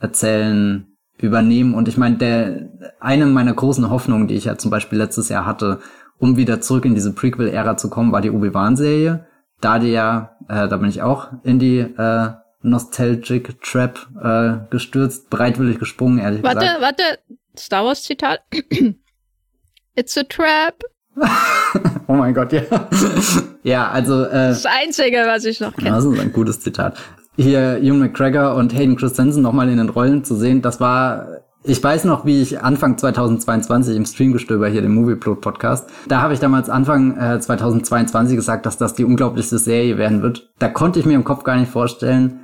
erzählen, 0.00 0.86
übernehmen. 1.18 1.74
Und 1.74 1.88
ich 1.88 1.96
meine, 1.96 2.16
der, 2.16 2.68
eine 3.00 3.26
meiner 3.26 3.54
großen 3.54 3.88
Hoffnungen, 3.90 4.28
die 4.28 4.34
ich 4.34 4.44
ja 4.44 4.58
zum 4.58 4.70
Beispiel 4.70 4.98
letztes 4.98 5.28
Jahr 5.28 5.46
hatte, 5.46 5.78
um 6.22 6.36
wieder 6.36 6.60
zurück 6.60 6.84
in 6.84 6.94
diese 6.94 7.12
Prequel-Ära 7.12 7.76
zu 7.76 7.90
kommen, 7.90 8.12
war 8.12 8.20
die 8.20 8.30
Obi-Wan-Serie. 8.30 9.26
Da 9.60 9.80
die 9.80 9.90
ja, 9.90 10.36
äh, 10.48 10.68
da 10.68 10.76
bin 10.76 10.88
ich 10.88 11.02
auch 11.02 11.32
in 11.42 11.58
die 11.58 11.78
äh, 11.78 12.28
Nostalgic 12.62 13.60
Trap 13.60 14.06
äh, 14.22 14.70
gestürzt, 14.70 15.30
bereitwillig 15.30 15.80
gesprungen, 15.80 16.18
ehrlich 16.18 16.44
warte, 16.44 16.60
gesagt. 16.60 16.80
Warte, 16.80 17.02
warte, 17.02 17.18
Star 17.58 17.84
Wars 17.84 18.04
Zitat. 18.04 18.38
It's 19.96 20.16
a 20.16 20.22
trap. 20.22 20.84
oh 22.06 22.14
mein 22.14 22.34
Gott, 22.34 22.52
ja. 22.52 22.62
ja, 23.64 23.90
also. 23.90 24.22
Äh, 24.22 24.50
das 24.50 24.64
Einzige, 24.64 25.24
was 25.26 25.44
ich 25.44 25.58
noch 25.58 25.74
kenne. 25.74 25.90
Das 25.90 26.04
ist 26.04 26.20
ein 26.20 26.32
gutes 26.32 26.60
Zitat. 26.60 26.96
Hier 27.34 27.80
Hugh 27.82 27.94
McGregor 27.94 28.54
und 28.54 28.72
Hayden 28.72 28.94
Christensen 28.94 29.42
nochmal 29.42 29.68
in 29.68 29.78
den 29.78 29.88
Rollen 29.88 30.22
zu 30.22 30.36
sehen, 30.36 30.62
das 30.62 30.78
war 30.78 31.42
ich 31.64 31.82
weiß 31.82 32.04
noch, 32.04 32.24
wie 32.24 32.42
ich 32.42 32.60
Anfang 32.60 32.98
2022 32.98 33.96
im 33.96 34.04
Streamgestöber 34.04 34.68
hier, 34.68 34.82
dem 34.82 34.94
Movieplot 34.94 35.40
Podcast, 35.40 35.88
da 36.08 36.20
habe 36.20 36.34
ich 36.34 36.40
damals 36.40 36.68
Anfang 36.68 37.16
äh, 37.16 37.40
2022 37.40 38.36
gesagt, 38.36 38.66
dass 38.66 38.78
das 38.78 38.94
die 38.94 39.04
unglaublichste 39.04 39.58
Serie 39.58 39.98
werden 39.98 40.22
wird. 40.22 40.50
Da 40.58 40.68
konnte 40.68 40.98
ich 40.98 41.06
mir 41.06 41.14
im 41.14 41.24
Kopf 41.24 41.44
gar 41.44 41.56
nicht 41.56 41.70
vorstellen, 41.70 42.40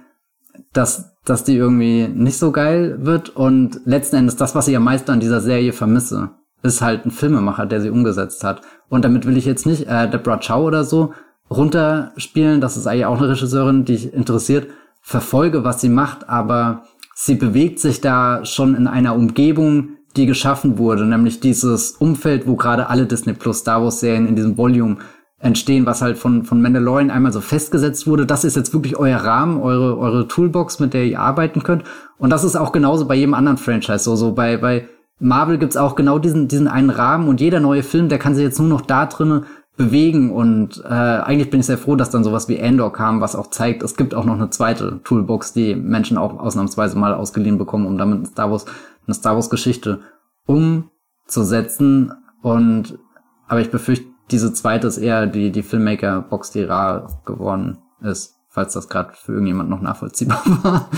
dass, 0.72 1.16
dass 1.24 1.44
die 1.44 1.56
irgendwie 1.56 2.08
nicht 2.08 2.38
so 2.38 2.52
geil 2.52 2.98
wird. 3.00 3.30
Und 3.30 3.80
letzten 3.84 4.16
Endes, 4.16 4.36
das, 4.36 4.54
was 4.54 4.68
ich 4.68 4.76
am 4.76 4.84
meisten 4.84 5.10
an 5.10 5.20
dieser 5.20 5.40
Serie 5.40 5.72
vermisse, 5.72 6.30
ist 6.62 6.82
halt 6.82 7.06
ein 7.06 7.10
Filmemacher, 7.10 7.66
der 7.66 7.80
sie 7.80 7.90
umgesetzt 7.90 8.44
hat. 8.44 8.62
Und 8.88 9.04
damit 9.04 9.26
will 9.26 9.36
ich 9.36 9.46
jetzt 9.46 9.66
nicht 9.66 9.88
äh, 9.88 10.08
Deborah 10.08 10.38
Chow 10.38 10.64
oder 10.64 10.84
so 10.84 11.12
runterspielen. 11.50 12.60
Das 12.60 12.76
ist 12.76 12.86
eigentlich 12.86 13.06
auch 13.06 13.18
eine 13.18 13.30
Regisseurin, 13.30 13.84
die 13.84 13.94
ich 13.94 14.12
interessiert 14.12 14.68
verfolge, 15.00 15.64
was 15.64 15.80
sie 15.80 15.88
macht, 15.88 16.28
aber 16.28 16.82
sie 17.20 17.34
bewegt 17.34 17.80
sich 17.80 18.00
da 18.00 18.44
schon 18.44 18.76
in 18.76 18.86
einer 18.86 19.16
Umgebung, 19.16 19.96
die 20.16 20.26
geschaffen 20.26 20.78
wurde, 20.78 21.04
nämlich 21.04 21.40
dieses 21.40 21.92
Umfeld, 21.92 22.46
wo 22.46 22.54
gerade 22.54 22.88
alle 22.88 23.06
Disney 23.06 23.32
Plus 23.32 23.58
Star 23.58 23.82
Wars 23.82 23.98
Serien 23.98 24.28
in 24.28 24.36
diesem 24.36 24.56
Volume 24.56 24.98
entstehen, 25.40 25.84
was 25.84 26.00
halt 26.00 26.16
von, 26.16 26.44
von 26.44 26.62
Mandalorian 26.62 27.10
einmal 27.10 27.32
so 27.32 27.40
festgesetzt 27.40 28.06
wurde. 28.06 28.24
Das 28.24 28.44
ist 28.44 28.54
jetzt 28.54 28.72
wirklich 28.72 28.96
euer 28.96 29.18
Rahmen, 29.18 29.60
eure, 29.60 29.98
eure 29.98 30.28
Toolbox, 30.28 30.78
mit 30.78 30.94
der 30.94 31.06
ihr 31.06 31.18
arbeiten 31.18 31.64
könnt. 31.64 31.82
Und 32.18 32.30
das 32.30 32.44
ist 32.44 32.54
auch 32.54 32.70
genauso 32.70 33.08
bei 33.08 33.16
jedem 33.16 33.34
anderen 33.34 33.58
Franchise 33.58 34.04
so. 34.04 34.14
So 34.14 34.32
bei, 34.32 34.56
bei 34.56 34.88
Marvel 35.18 35.58
gibt's 35.58 35.76
auch 35.76 35.96
genau 35.96 36.20
diesen, 36.20 36.46
diesen 36.46 36.68
einen 36.68 36.90
Rahmen 36.90 37.28
und 37.28 37.40
jeder 37.40 37.58
neue 37.58 37.82
Film, 37.82 38.08
der 38.08 38.18
kann 38.18 38.36
sich 38.36 38.44
jetzt 38.44 38.60
nur 38.60 38.68
noch 38.68 38.82
da 38.82 39.06
drinnen 39.06 39.44
bewegen 39.78 40.32
und 40.32 40.82
äh, 40.84 40.88
eigentlich 40.88 41.50
bin 41.50 41.60
ich 41.60 41.66
sehr 41.66 41.78
froh, 41.78 41.94
dass 41.94 42.10
dann 42.10 42.24
sowas 42.24 42.48
wie 42.48 42.56
Endor 42.56 42.92
kam, 42.92 43.20
was 43.20 43.36
auch 43.36 43.46
zeigt, 43.46 43.82
es 43.82 43.96
gibt 43.96 44.12
auch 44.12 44.24
noch 44.24 44.34
eine 44.34 44.50
zweite 44.50 45.00
Toolbox, 45.04 45.52
die 45.52 45.76
Menschen 45.76 46.18
auch 46.18 46.38
ausnahmsweise 46.38 46.98
mal 46.98 47.14
ausgeliehen 47.14 47.58
bekommen, 47.58 47.86
um 47.86 47.96
damit 47.96 48.26
Star 48.26 48.50
Wars, 48.50 48.66
eine 49.06 49.14
Star 49.14 49.36
Wars 49.36 49.48
Geschichte 49.48 50.00
umzusetzen 50.46 52.12
und 52.42 52.98
aber 53.46 53.60
ich 53.60 53.70
befürchte, 53.70 54.06
diese 54.30 54.52
zweite 54.52 54.88
ist 54.88 54.98
eher 54.98 55.26
die, 55.26 55.52
die 55.52 55.62
Filmmaker-Box, 55.62 56.50
die 56.50 56.64
rar 56.64 57.22
geworden 57.24 57.78
ist, 58.02 58.36
falls 58.48 58.74
das 58.74 58.88
gerade 58.88 59.14
für 59.14 59.32
irgendjemand 59.32 59.70
noch 59.70 59.80
nachvollziehbar 59.80 60.42
war. 60.62 60.90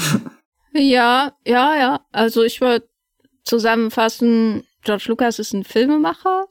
Ja, 0.72 1.32
ja, 1.44 1.76
ja. 1.76 2.00
Also 2.12 2.42
ich 2.42 2.60
würde 2.60 2.88
zusammenfassen, 3.44 4.64
George 4.82 5.04
Lucas 5.08 5.38
ist 5.38 5.52
ein 5.52 5.64
Filmemacher, 5.64 6.46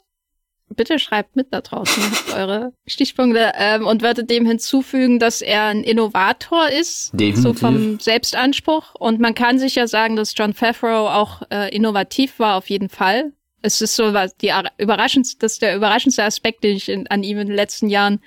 bitte 0.75 0.99
schreibt 0.99 1.35
mit 1.35 1.47
da 1.51 1.61
draußen 1.61 2.03
eure 2.35 2.73
Stichpunkte 2.87 3.53
ähm, 3.55 3.85
und 3.85 4.01
würde 4.01 4.23
dem 4.23 4.45
hinzufügen, 4.45 5.19
dass 5.19 5.41
er 5.41 5.65
ein 5.65 5.83
Innovator 5.83 6.69
ist, 6.69 7.11
Definitiv. 7.13 7.43
so 7.43 7.53
vom 7.53 7.99
Selbstanspruch. 7.99 8.95
Und 8.95 9.19
man 9.19 9.35
kann 9.35 9.59
sich 9.59 9.75
ja 9.75 9.87
sagen, 9.87 10.15
dass 10.15 10.33
John 10.35 10.53
Favreau 10.53 11.07
auch 11.07 11.41
äh, 11.51 11.75
innovativ 11.75 12.39
war, 12.39 12.55
auf 12.55 12.69
jeden 12.69 12.89
Fall. 12.89 13.33
Es 13.61 13.81
ist 13.81 13.95
so 13.95 14.13
was 14.13 14.35
die 14.37 14.51
überraschendste, 14.77 15.37
das 15.39 15.53
ist 15.53 15.61
der 15.61 15.75
überraschendste 15.75 16.23
Aspekt, 16.23 16.63
den 16.63 16.77
ich 16.77 16.87
in, 16.87 17.07
an 17.07 17.23
ihm 17.23 17.39
in 17.39 17.47
den 17.47 17.55
letzten 17.55 17.89
Jahren 17.89 18.21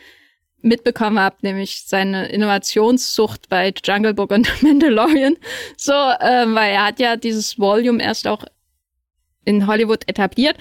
mitbekommen 0.62 1.18
habe, 1.18 1.36
nämlich 1.42 1.84
seine 1.86 2.28
Innovationssucht 2.28 3.48
bei 3.48 3.72
Jungle 3.84 4.14
Book 4.14 4.30
und 4.30 4.50
Mandalorian. 4.62 5.36
So, 5.76 5.92
äh, 5.92 6.46
weil 6.46 6.72
er 6.72 6.86
hat 6.86 7.00
ja 7.00 7.16
dieses 7.16 7.58
Volume 7.58 8.02
erst 8.02 8.26
auch 8.26 8.44
in 9.44 9.66
Hollywood 9.66 10.08
etabliert. 10.08 10.56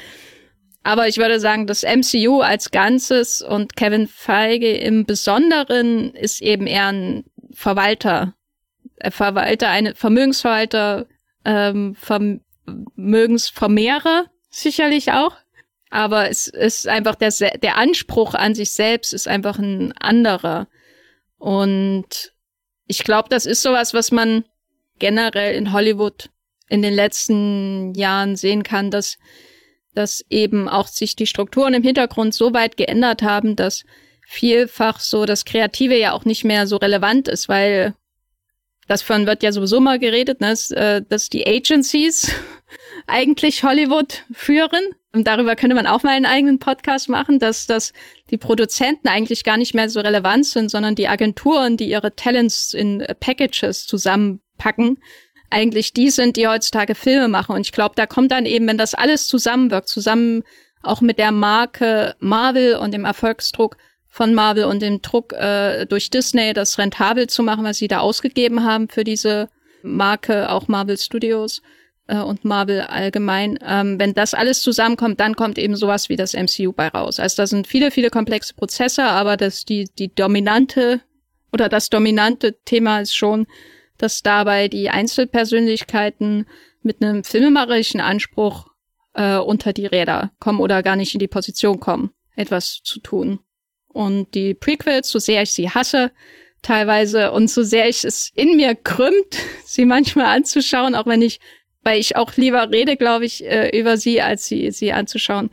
Aber 0.84 1.08
ich 1.08 1.18
würde 1.18 1.40
sagen, 1.40 1.68
das 1.68 1.84
MCU 1.84 2.42
als 2.42 2.72
Ganzes 2.72 3.42
und 3.42 3.76
Kevin 3.76 4.08
Feige 4.08 4.72
im 4.72 5.06
Besonderen 5.06 6.16
ist 6.16 6.42
eben 6.42 6.66
eher 6.66 6.88
ein 6.88 7.26
Verwalter. 7.54 8.34
Er 8.96 9.12
Verwalter, 9.12 9.70
eine 9.70 9.94
Vermögensverwalter, 9.96 11.06
ähm, 11.46 11.96
Vermögensvermehrer 11.96 14.26
sicherlich 14.50 15.12
auch. 15.12 15.36
Aber 15.90 16.30
es 16.30 16.48
ist 16.48 16.88
einfach 16.88 17.16
der, 17.16 17.32
der 17.32 17.78
Anspruch 17.78 18.34
an 18.34 18.56
sich 18.56 18.72
selbst 18.72 19.14
ist 19.14 19.28
einfach 19.28 19.60
ein 19.60 19.94
anderer. 19.98 20.68
Und 21.38 22.34
ich 22.88 23.04
glaube, 23.04 23.30
das 23.30 23.46
ist 23.46 23.62
sowas, 23.62 23.94
was 23.94 24.12
man 24.12 24.46
generell 25.00 25.54
in 25.56 25.74
Hollywood 25.74 26.30
in 26.70 26.82
den 26.82 26.94
letzten 26.94 27.94
Jahren 27.94 28.38
sehen 28.38 28.64
kann, 28.64 28.90
dass 28.90 29.18
dass 29.94 30.24
eben 30.30 30.68
auch 30.70 30.88
sich 30.88 31.16
die 31.16 31.28
Strukturen 31.28 31.74
im 31.74 31.84
Hintergrund 31.84 32.34
so 32.34 32.54
weit 32.54 32.78
geändert 32.78 33.22
haben, 33.22 33.56
dass 33.56 33.84
vielfach 34.26 35.00
so 35.00 35.26
das 35.26 35.46
Kreative 35.46 35.98
ja 35.98 36.14
auch 36.14 36.26
nicht 36.26 36.44
mehr 36.44 36.68
so 36.68 36.78
relevant 36.78 37.28
ist, 37.28 37.50
weil 37.50 37.94
das 38.88 39.02
von 39.02 39.26
wird 39.26 39.44
ja 39.44 39.52
sowieso 39.52 39.80
mal 39.80 40.00
geredet, 40.00 40.42
ne, 40.42 40.50
dass, 40.50 40.72
äh, 40.72 41.02
die 41.32 41.48
Agencies 41.48 42.32
eigentlich 43.08 43.64
Hollywood 43.64 44.26
führen. 44.34 44.82
Und 45.14 45.28
darüber 45.28 45.56
könnte 45.56 45.76
man 45.76 45.88
auch 45.88 46.04
mal 46.04 46.12
einen 46.12 46.26
eigenen 46.26 46.60
Podcast 46.60 47.10
machen, 47.10 47.40
dass, 47.40 47.68
dass 47.68 47.92
die 48.30 48.38
Produzenten 48.38 49.10
eigentlich 49.10 49.44
gar 49.44 49.58
nicht 49.58 49.74
mehr 49.74 49.90
so 49.90 50.00
relevant 50.00 50.46
sind, 50.46 50.70
sondern 50.70 50.96
die 50.96 51.10
Agenturen, 51.10 51.76
die 51.76 51.90
ihre 51.90 52.16
Talents 52.16 52.74
in 52.74 53.06
Packages 53.20 53.88
zusammenpacken, 53.88 55.00
eigentlich 55.52 55.94
die 55.94 56.10
sind, 56.10 56.38
die 56.38 56.48
heutzutage 56.48 56.96
Filme 56.96 57.28
machen. 57.28 57.56
Und 57.56 57.62
ich 57.62 57.72
glaube, 57.72 57.96
da 57.96 58.06
kommt 58.06 58.32
dann 58.32 58.46
eben, 58.46 58.68
wenn 58.68 58.78
das 58.78 58.94
alles 58.94 59.28
zusammenwirkt, 59.28 59.88
zusammen 59.88 60.44
auch 60.82 61.02
mit 61.02 61.20
der 61.20 61.32
Marke 61.32 62.16
Marvel 62.20 62.76
und 62.76 62.94
dem 62.94 63.06
Erfolgsdruck 63.06 63.78
von 64.08 64.34
Marvel 64.34 64.66
und 64.66 64.82
dem 64.82 65.02
Druck 65.02 65.34
äh, 65.34 65.86
durch 65.86 66.10
Disney, 66.10 66.54
das 66.54 66.78
rentabel 66.78 67.28
zu 67.28 67.44
machen, 67.44 67.64
was 67.64 67.78
sie 67.78 67.88
da 67.88 68.00
ausgegeben 68.00 68.64
haben 68.64 68.90
für 68.90 69.04
diese 69.04 69.50
Marke, 69.84 70.50
auch 70.50 70.68
Marvel 70.68 70.98
Studios 70.98 71.62
äh, 72.08 72.18
und 72.18 72.44
Marvel 72.44 72.82
allgemein. 72.82 73.58
Ähm, 73.66 74.00
wenn 74.00 74.14
das 74.14 74.34
alles 74.34 74.62
zusammenkommt, 74.62 75.20
dann 75.20 75.36
kommt 75.36 75.58
eben 75.58 75.76
sowas 75.76 76.10
wie 76.10 76.18
das 76.18 76.34
MCU 76.34 76.74
bei 76.74 76.90
raus. 76.90 77.20
Also 77.20 77.38
da 77.38 77.48
sind 77.48 77.68
viele, 77.68 77.92
viele 77.92 78.10
komplexe 78.10 78.54
Prozesse, 78.54 79.04
aber 79.04 79.38
das 79.38 79.66
die 79.66 79.88
die 79.98 80.14
dominante 80.14 81.02
oder 81.54 81.70
das 81.70 81.90
dominante 81.90 82.58
Thema 82.66 83.02
ist 83.02 83.16
schon 83.16 83.48
dass 84.02 84.22
dabei 84.22 84.68
die 84.68 84.90
Einzelpersönlichkeiten 84.90 86.48
mit 86.82 87.02
einem 87.02 87.24
filmemacherischen 87.24 88.02
Anspruch 88.02 88.68
äh, 89.14 89.38
unter 89.38 89.74
die 89.74 89.86
Räder 89.86 90.32
kommen 90.40 90.60
oder 90.60 90.84
gar 90.84 90.96
nicht 90.96 91.14
in 91.14 91.20
die 91.20 91.28
Position 91.28 91.80
kommen, 91.80 92.12
etwas 92.36 92.82
zu 92.84 93.00
tun. 93.00 93.40
Und 93.88 94.34
die 94.36 94.54
Prequels, 94.54 95.10
so 95.10 95.20
sehr 95.20 95.44
ich 95.44 95.52
sie 95.52 95.70
hasse, 95.70 96.12
teilweise 96.62 97.32
und 97.32 97.50
so 97.50 97.64
sehr 97.64 97.90
ich 97.90 98.04
es 98.04 98.32
in 98.36 98.56
mir 98.56 98.76
krümmt, 98.76 99.38
sie 99.66 99.86
manchmal 99.86 100.28
anzuschauen, 100.28 100.96
auch 100.96 101.06
wenn 101.06 101.22
ich, 101.22 101.40
weil 101.84 102.00
ich 102.00 102.16
auch 102.16 102.36
lieber 102.36 102.70
rede, 102.72 102.96
glaube 102.98 103.26
ich, 103.26 103.46
äh, 103.46 103.78
über 103.78 103.98
sie, 103.98 104.22
als 104.22 104.46
sie, 104.46 104.72
sie 104.72 104.94
anzuschauen. 104.94 105.50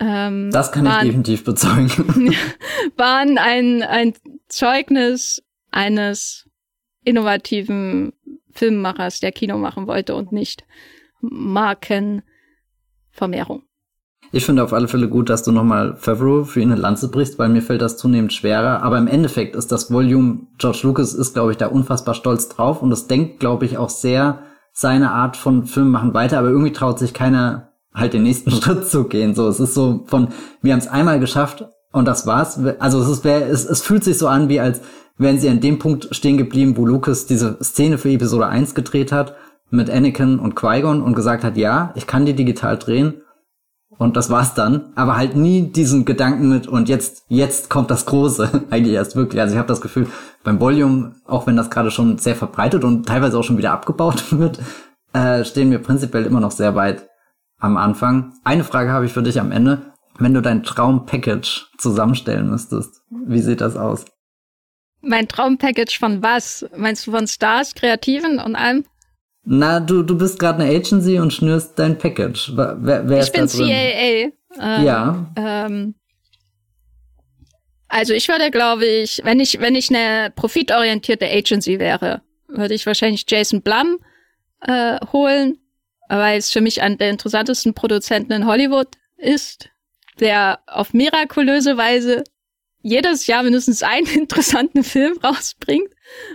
Ähm, 0.00 0.50
das 0.52 0.72
kann 0.72 0.84
waren, 0.84 1.06
ich 1.06 1.06
definitiv 1.06 1.44
bezeugen. 1.44 2.34
waren 2.96 3.38
ein, 3.38 3.82
ein 3.82 4.14
Zeugnis 4.48 5.42
eines 5.70 6.47
innovativen 7.08 8.12
Filmemachers, 8.52 9.20
der 9.20 9.32
Kino 9.32 9.58
machen 9.58 9.86
wollte 9.86 10.14
und 10.14 10.32
nicht 10.32 10.64
Markenvermehrung. 11.20 13.62
Ich 14.30 14.44
finde 14.44 14.62
auf 14.62 14.74
alle 14.74 14.88
Fälle 14.88 15.08
gut, 15.08 15.30
dass 15.30 15.42
du 15.42 15.52
nochmal 15.52 15.96
Favreau 15.96 16.44
für 16.44 16.60
ihn 16.60 16.70
eine 16.70 16.80
Lanze 16.80 17.10
brichst, 17.10 17.38
weil 17.38 17.48
mir 17.48 17.62
fällt 17.62 17.80
das 17.80 17.96
zunehmend 17.96 18.34
schwerer. 18.34 18.82
Aber 18.82 18.98
im 18.98 19.06
Endeffekt 19.06 19.56
ist 19.56 19.72
das 19.72 19.90
Volume, 19.90 20.40
George 20.58 20.80
Lucas 20.82 21.14
ist, 21.14 21.32
glaube 21.32 21.52
ich, 21.52 21.56
da 21.56 21.68
unfassbar 21.68 22.14
stolz 22.14 22.48
drauf 22.48 22.82
und 22.82 22.92
es 22.92 23.06
denkt, 23.06 23.40
glaube 23.40 23.64
ich, 23.64 23.78
auch 23.78 23.88
sehr 23.88 24.42
seine 24.72 25.12
Art 25.12 25.38
von 25.38 25.64
Film 25.64 25.90
machen 25.90 26.12
weiter, 26.12 26.38
aber 26.38 26.48
irgendwie 26.48 26.72
traut 26.72 26.98
sich 26.98 27.14
keiner 27.14 27.72
halt 27.94 28.12
den 28.12 28.22
nächsten 28.22 28.50
Schritt 28.50 28.86
zu 28.86 29.04
gehen. 29.04 29.34
So, 29.34 29.48
es 29.48 29.60
ist 29.60 29.72
so 29.72 30.04
von, 30.06 30.28
wir 30.60 30.72
haben 30.72 30.80
es 30.80 30.88
einmal 30.88 31.20
geschafft 31.20 31.64
und 31.92 32.06
das 32.06 32.26
war's. 32.26 32.60
Also 32.80 33.00
es 33.00 33.08
ist, 33.08 33.24
es, 33.24 33.64
es 33.64 33.82
fühlt 33.82 34.04
sich 34.04 34.18
so 34.18 34.28
an, 34.28 34.50
wie 34.50 34.60
als 34.60 34.82
wären 35.18 35.38
sie 35.38 35.48
an 35.48 35.60
dem 35.60 35.78
Punkt 35.78 36.08
stehen 36.12 36.38
geblieben, 36.38 36.76
wo 36.76 36.86
Lucas 36.86 37.26
diese 37.26 37.58
Szene 37.62 37.98
für 37.98 38.10
Episode 38.10 38.46
1 38.46 38.74
gedreht 38.74 39.12
hat 39.12 39.34
mit 39.70 39.90
Anakin 39.90 40.38
und 40.38 40.54
Qui-Gon 40.56 41.02
und 41.02 41.14
gesagt 41.14 41.44
hat, 41.44 41.56
ja, 41.56 41.92
ich 41.94 42.06
kann 42.06 42.24
die 42.24 42.34
digital 42.34 42.78
drehen. 42.78 43.20
Und 43.98 44.16
das 44.16 44.30
war's 44.30 44.54
dann. 44.54 44.92
Aber 44.94 45.16
halt 45.16 45.34
nie 45.34 45.72
diesen 45.72 46.04
Gedanken 46.04 46.48
mit, 46.48 46.68
und 46.68 46.88
jetzt, 46.88 47.24
jetzt 47.28 47.68
kommt 47.68 47.90
das 47.90 48.06
Große. 48.06 48.64
Eigentlich 48.70 48.94
erst 48.94 49.16
wirklich. 49.16 49.40
Also 49.40 49.54
ich 49.54 49.58
habe 49.58 49.68
das 49.68 49.80
Gefühl, 49.80 50.06
beim 50.44 50.60
Volume, 50.60 51.16
auch 51.26 51.46
wenn 51.46 51.56
das 51.56 51.68
gerade 51.68 51.90
schon 51.90 52.16
sehr 52.18 52.36
verbreitet 52.36 52.84
und 52.84 53.06
teilweise 53.06 53.36
auch 53.36 53.42
schon 53.42 53.58
wieder 53.58 53.72
abgebaut 53.72 54.24
wird, 54.38 54.60
äh, 55.12 55.44
stehen 55.44 55.70
wir 55.70 55.80
prinzipiell 55.80 56.24
immer 56.24 56.40
noch 56.40 56.52
sehr 56.52 56.76
weit 56.76 57.08
am 57.58 57.76
Anfang. 57.76 58.34
Eine 58.44 58.64
Frage 58.64 58.92
habe 58.92 59.06
ich 59.06 59.12
für 59.12 59.22
dich 59.22 59.40
am 59.40 59.50
Ende. 59.50 59.92
Wenn 60.18 60.34
du 60.34 60.42
dein 60.42 60.62
Traumpackage 60.62 61.66
zusammenstellen 61.76 62.50
müsstest, 62.50 63.02
wie 63.10 63.40
sieht 63.40 63.60
das 63.60 63.76
aus? 63.76 64.04
Mein 65.00 65.28
Traumpackage 65.28 65.98
von 65.98 66.22
was? 66.22 66.66
Meinst 66.76 67.06
du 67.06 67.12
von 67.12 67.26
Stars, 67.26 67.74
Kreativen 67.74 68.38
und 68.38 68.56
allem? 68.56 68.84
Na, 69.44 69.80
du, 69.80 70.02
du 70.02 70.18
bist 70.18 70.38
gerade 70.38 70.62
eine 70.62 70.76
Agency 70.76 71.18
und 71.18 71.32
schnürst 71.32 71.78
dein 71.78 71.96
Package. 71.96 72.52
Wer, 72.54 73.08
wer 73.08 73.22
ich 73.22 73.32
bin 73.32 73.46
CAA. 73.46 74.32
Ähm, 74.60 74.84
ja. 74.84 75.32
Ähm, 75.36 75.94
also 77.88 78.12
ich 78.12 78.28
würde, 78.28 78.50
glaube 78.50 78.84
ich, 78.84 79.22
wenn 79.24 79.40
ich, 79.40 79.60
wenn 79.60 79.74
ich 79.74 79.88
eine 79.88 80.30
profitorientierte 80.34 81.26
Agency 81.26 81.78
wäre, 81.78 82.20
würde 82.48 82.74
ich 82.74 82.84
wahrscheinlich 82.84 83.24
Jason 83.26 83.62
Blum 83.62 83.98
äh, 84.60 84.98
holen, 85.12 85.58
weil 86.08 86.38
es 86.38 86.50
für 86.50 86.60
mich 86.60 86.82
einer 86.82 86.96
der 86.96 87.10
interessantesten 87.10 87.74
Produzenten 87.74 88.32
in 88.32 88.46
Hollywood 88.46 88.88
ist, 89.16 89.70
der 90.20 90.60
auf 90.66 90.92
mirakulöse 90.92 91.76
Weise 91.76 92.24
jedes 92.82 93.26
Jahr 93.26 93.42
mindestens 93.42 93.82
einen 93.82 94.06
interessanten 94.14 94.84
Film 94.84 95.18
rausbringt 95.18 95.90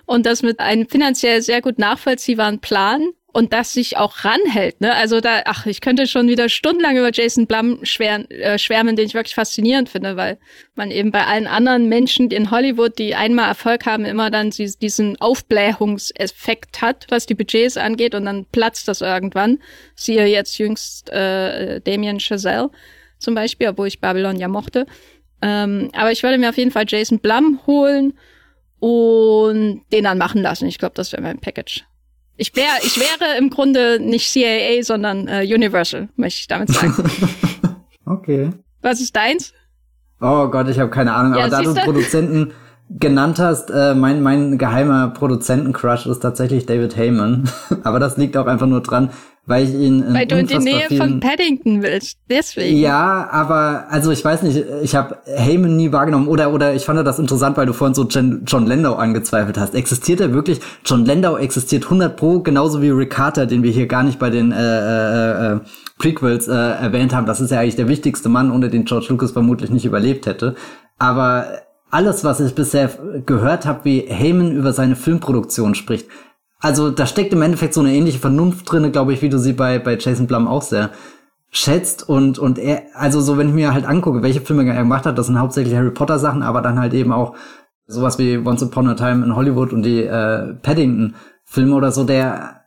und 0.06 0.26
das 0.26 0.44
mit 0.44 0.60
einem 0.60 0.88
finanziell 0.88 1.42
sehr 1.42 1.62
gut 1.62 1.80
nachvollziehbaren 1.80 2.60
Plan 2.60 3.10
und 3.34 3.52
das 3.52 3.74
sich 3.74 3.98
auch 3.98 4.24
ranhält. 4.24 4.80
Ne? 4.80 4.94
Also 4.94 5.20
da, 5.20 5.42
ach, 5.46 5.66
ich 5.66 5.82
könnte 5.82 6.06
schon 6.06 6.28
wieder 6.28 6.50
stundenlang 6.50 6.98
über 6.98 7.10
Jason 7.12 7.48
Blum 7.48 7.84
schwärmen, 7.84 8.30
äh, 8.30 8.60
schwärmen, 8.60 8.96
den 8.96 9.08
ich 9.08 9.16
wirklich 9.16 9.34
faszinierend 9.34 9.90
finde, 9.90 10.16
weil 10.16 10.38
man 10.76 10.92
eben 10.92 11.12
bei 11.12 11.26
allen 11.26 11.48
anderen 11.48 11.90
Menschen 11.90 12.30
in 12.30 12.52
Hollywood, 12.52 13.00
die 13.00 13.16
einmal 13.16 13.50
Erfolg 13.50 13.88
haben, 13.88 14.06
immer 14.06 14.30
dann 14.30 14.52
diesen 14.52 15.20
Aufblähungseffekt 15.20 16.82
hat, 16.82 17.08
was 17.10 17.26
die 17.26 17.34
Budgets 17.34 17.76
angeht, 17.76 18.14
und 18.14 18.26
dann 18.26 18.46
platzt 18.52 18.88
das 18.88 19.02
irgendwann. 19.02 19.60
Siehe 19.96 20.28
jetzt 20.28 20.60
jüngst 20.60 21.10
äh, 21.10 21.82
Damien 21.82 22.20
Chazelle 22.20 22.70
zum 23.18 23.34
Beispiel, 23.34 23.70
obwohl 23.70 23.88
ich 23.88 24.00
Babylon 24.00 24.38
ja 24.38 24.48
mochte. 24.48 24.86
Ähm, 25.46 25.90
aber 25.94 26.14
ich 26.14 26.24
würde 26.24 26.38
mir 26.38 26.50
auf 26.50 26.58
jeden 26.58 26.72
Fall 26.72 26.86
Jason 26.88 27.20
Blum 27.20 27.60
holen 27.68 28.14
und 28.80 29.82
den 29.92 30.04
dann 30.06 30.18
machen 30.18 30.42
lassen. 30.42 30.68
Ich 30.68 30.78
glaube, 30.78 30.96
das 30.96 31.12
wäre 31.12 31.22
mein 31.22 31.40
Package. 31.40 31.84
Ich 32.38 32.56
wäre, 32.56 32.72
ich 32.82 32.98
wäre 32.98 33.38
im 33.38 33.50
Grunde 33.50 34.00
nicht 34.00 34.32
CIA, 34.32 34.82
sondern 34.84 35.28
äh, 35.28 35.46
Universal, 35.46 36.08
möchte 36.16 36.40
ich 36.40 36.48
damit 36.48 36.70
sagen. 36.70 36.96
okay. 38.06 38.52
Was 38.82 39.02
ist 39.02 39.16
deins? 39.16 39.54
Oh 40.22 40.48
Gott, 40.48 40.70
ich 40.70 40.80
habe 40.80 40.90
keine 40.90 41.14
Ahnung. 41.14 41.34
Ja, 41.34 41.46
aber 41.46 41.50
da 41.50 41.62
du 41.62 41.74
Produzenten 41.74 42.54
genannt 42.90 43.38
hast, 43.38 43.70
äh, 43.70 43.96
mein, 43.96 44.24
mein 44.24 44.58
geheimer 44.58 45.10
Produzenten-Crush 45.10 46.06
ist 46.06 46.20
tatsächlich 46.20 46.66
David 46.66 46.96
Heyman. 46.96 47.50
aber 47.84 48.00
das 48.00 48.16
liegt 48.16 48.38
auch 48.38 48.48
einfach 48.48 48.68
nur 48.68 48.82
dran, 48.82 49.12
weil 49.46 49.66
ich 49.66 49.74
ihn 49.74 50.04
in 50.04 50.14
weil 50.14 50.26
du 50.26 50.38
in 50.38 50.48
die 50.48 50.58
Nähe 50.58 50.88
von 50.96 51.20
Paddington 51.20 51.82
willst, 51.84 52.18
deswegen. 52.30 52.78
Ja, 52.78 53.28
aber 53.30 53.86
also 53.90 54.12
ich 54.12 54.24
weiß 54.24 54.44
nicht, 54.44 54.64
ich 54.82 54.96
habe 54.96 55.18
Heyman 55.26 55.76
nie 55.76 55.92
wahrgenommen 55.92 56.28
oder 56.28 56.54
oder 56.54 56.74
ich 56.74 56.86
fand 56.86 57.06
das 57.06 57.20
interessant, 57.20 57.58
weil 57.58 57.66
du 57.66 57.74
vorhin 57.74 57.94
so 57.94 58.08
Jen, 58.08 58.44
John 58.48 58.66
Landau 58.66 58.96
angezweifelt 58.96 59.58
hast. 59.58 59.76
Existiert 59.76 60.22
er 60.22 60.34
wirklich? 60.34 60.62
John 60.86 61.06
Landau 61.06 61.36
existiert 61.36 61.84
100 61.84 62.16
pro 62.16 62.40
genauso 62.40 62.82
wie 62.82 62.90
Rick 62.90 63.12
Carter, 63.12 63.46
den 63.46 63.64
wir 63.64 63.72
hier 63.72 63.88
gar 63.88 64.04
nicht 64.04 64.18
bei 64.18 64.30
den 64.30 64.54
äh, 64.54 64.56
äh, 64.56 65.54
äh, 65.56 65.60
Prequels 65.98 66.48
äh, 66.48 66.54
erwähnt 66.54 67.14
haben. 67.14 67.26
Das 67.26 67.42
ist 67.42 67.52
ja 67.52 67.60
eigentlich 67.60 67.76
der 67.76 67.90
wichtigste 67.90 68.30
Mann, 68.30 68.50
ohne 68.50 68.70
den 68.70 68.86
George 68.86 69.08
Lucas 69.10 69.32
vermutlich 69.32 69.70
nicht 69.70 69.86
überlebt 69.86 70.26
hätte. 70.26 70.56
Aber 71.00 71.48
alles, 71.92 72.24
was 72.24 72.40
ich 72.40 72.56
bisher 72.56 72.90
gehört 73.26 73.66
habe, 73.66 73.82
wie 73.84 74.06
Heyman 74.08 74.54
über 74.54 74.72
seine 74.72 74.96
Filmproduktion 74.96 75.76
spricht, 75.76 76.08
also 76.64 76.92
da 76.92 77.06
steckt 77.06 77.34
im 77.34 77.42
Endeffekt 77.42 77.74
so 77.74 77.82
eine 77.82 77.94
ähnliche 77.94 78.20
Vernunft 78.20 78.72
drinne, 78.72 78.90
glaube 78.90 79.12
ich, 79.12 79.22
wie 79.22 79.28
du 79.28 79.38
sie 79.38 79.52
bei, 79.52 79.80
bei 79.80 79.98
Jason 79.98 80.28
Blum 80.28 80.48
auch 80.48 80.62
sehr 80.62 80.92
schätzt 81.50 82.08
und, 82.08 82.40
und 82.40 82.58
er, 82.58 82.84
also 82.94 83.20
so, 83.20 83.38
wenn 83.38 83.50
ich 83.50 83.54
mir 83.54 83.74
halt 83.74 83.86
angucke, 83.86 84.24
welche 84.24 84.40
Filme 84.40 84.66
er 84.66 84.82
gemacht 84.82 85.06
hat, 85.06 85.18
das 85.18 85.28
sind 85.28 85.38
hauptsächlich 85.38 85.76
Harry 85.76 85.92
Potter 85.92 86.20
Sachen, 86.20 86.42
aber 86.42 86.62
dann 86.62 86.80
halt 86.80 86.94
eben 86.94 87.12
auch 87.12 87.36
sowas 87.86 88.18
wie 88.18 88.38
Once 88.38 88.64
Upon 88.64 88.88
a 88.88 88.94
Time 88.94 89.26
in 89.26 89.36
Hollywood 89.36 89.74
und 89.74 89.84
die 89.84 90.04
äh, 90.04 90.54
Paddington 90.54 91.16
Filme 91.44 91.76
oder 91.76 91.92
so, 91.92 92.06
der, 92.06 92.62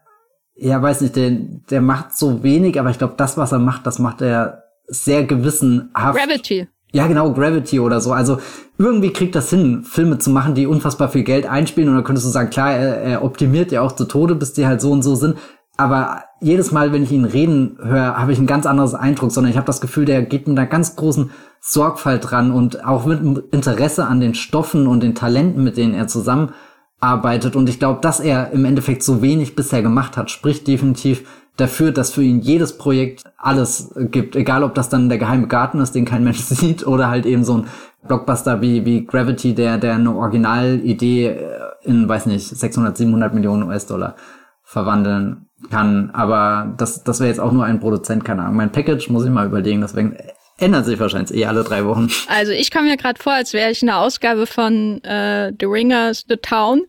ja, 0.53 0.79
weiß 0.79 1.01
nicht, 1.01 1.15
der, 1.15 1.31
der 1.31 1.81
macht 1.81 2.15
so 2.15 2.43
wenig, 2.43 2.79
aber 2.79 2.91
ich 2.91 2.99
glaube, 2.99 3.15
das, 3.17 3.35
was 3.35 3.51
er 3.51 3.59
macht, 3.59 3.87
das 3.87 3.97
macht 3.97 4.21
er 4.21 4.63
sehr 4.85 5.23
gewissenhaft. 5.23 6.19
Gravity. 6.19 6.67
Ja, 6.93 7.07
genau, 7.07 7.33
Gravity 7.33 7.79
oder 7.79 7.99
so. 7.99 8.13
Also 8.13 8.39
irgendwie 8.77 9.11
kriegt 9.11 9.35
das 9.35 9.49
hin, 9.49 9.83
Filme 9.83 10.19
zu 10.19 10.29
machen, 10.29 10.55
die 10.55 10.67
unfassbar 10.67 11.09
viel 11.09 11.23
Geld 11.23 11.45
einspielen. 11.45 11.89
Und 11.89 11.95
dann 11.95 12.03
könntest 12.03 12.25
du 12.25 12.31
sagen, 12.31 12.49
klar, 12.49 12.71
er, 12.71 12.97
er 12.97 13.23
optimiert 13.23 13.71
ja 13.71 13.81
auch 13.81 13.91
zu 13.91 14.05
Tode, 14.05 14.35
bis 14.35 14.53
die 14.53 14.65
halt 14.65 14.79
so 14.79 14.91
und 14.91 15.03
so 15.03 15.15
sind. 15.15 15.35
Aber 15.75 16.23
jedes 16.41 16.71
Mal, 16.71 16.91
wenn 16.91 17.03
ich 17.03 17.11
ihn 17.11 17.25
reden 17.25 17.77
höre, 17.81 18.17
habe 18.17 18.31
ich 18.31 18.39
ein 18.39 18.47
ganz 18.47 18.65
anderes 18.65 18.95
Eindruck, 18.95 19.31
sondern 19.31 19.51
ich 19.51 19.57
habe 19.57 19.67
das 19.67 19.81
Gefühl, 19.81 20.05
der 20.05 20.23
geht 20.23 20.47
mit 20.47 20.57
einer 20.57 20.67
ganz 20.67 20.95
großen 20.95 21.29
Sorgfalt 21.59 22.31
dran 22.31 22.51
und 22.51 22.83
auch 22.83 23.05
mit 23.05 23.21
Interesse 23.51 24.05
an 24.05 24.19
den 24.19 24.33
Stoffen 24.33 24.87
und 24.87 25.03
den 25.03 25.13
Talenten, 25.13 25.63
mit 25.63 25.77
denen 25.77 25.93
er 25.93 26.07
zusammenarbeitet. 26.07 27.55
Und 27.55 27.69
ich 27.69 27.77
glaube, 27.77 27.99
dass 28.01 28.19
er 28.19 28.51
im 28.51 28.65
Endeffekt 28.65 29.03
so 29.03 29.21
wenig 29.21 29.55
bisher 29.55 29.83
gemacht 29.83 30.17
hat, 30.17 30.31
spricht 30.31 30.67
definitiv 30.67 31.25
dafür, 31.57 31.91
dass 31.91 32.13
für 32.13 32.23
ihn 32.23 32.39
jedes 32.39 32.77
Projekt 32.77 33.23
alles 33.37 33.93
gibt, 34.11 34.35
egal 34.35 34.63
ob 34.63 34.75
das 34.75 34.89
dann 34.89 35.09
der 35.09 35.17
geheime 35.17 35.47
Garten 35.47 35.79
ist, 35.79 35.93
den 35.93 36.05
kein 36.05 36.23
Mensch 36.23 36.39
sieht, 36.41 36.85
oder 36.87 37.09
halt 37.09 37.25
eben 37.25 37.43
so 37.43 37.57
ein 37.57 37.67
Blockbuster 38.07 38.61
wie, 38.61 38.85
wie 38.85 39.05
Gravity, 39.05 39.53
der, 39.53 39.77
der 39.77 39.95
eine 39.95 40.15
Originalidee 40.15 41.27
äh, 41.27 41.59
in, 41.83 42.07
weiß 42.07 42.27
nicht, 42.27 42.47
600, 42.47 42.95
700 42.95 43.33
Millionen 43.33 43.63
US-Dollar 43.63 44.15
verwandeln 44.63 45.47
kann. 45.71 46.11
Aber 46.13 46.73
das, 46.77 47.03
das 47.03 47.19
wäre 47.19 47.29
jetzt 47.29 47.39
auch 47.39 47.51
nur 47.51 47.65
ein 47.65 47.79
Produzent, 47.79 48.23
keine 48.23 48.43
Ahnung. 48.43 48.57
Mein 48.57 48.71
Package 48.71 49.09
muss 49.09 49.25
ich 49.25 49.31
mal 49.31 49.47
überlegen, 49.47 49.81
deswegen 49.81 50.17
ändert 50.57 50.85
sich 50.85 50.99
wahrscheinlich 50.99 51.35
eh 51.37 51.45
alle 51.45 51.63
drei 51.63 51.85
Wochen. 51.85 52.09
Also 52.27 52.51
ich 52.51 52.71
komme 52.71 52.89
mir 52.89 52.97
gerade 52.97 53.21
vor, 53.21 53.33
als 53.33 53.53
wäre 53.53 53.71
ich 53.71 53.81
eine 53.81 53.97
Ausgabe 53.97 54.45
von 54.45 55.03
äh, 55.03 55.53
The 55.59 55.65
Ringers 55.65 56.25
The 56.27 56.37
Town 56.37 56.81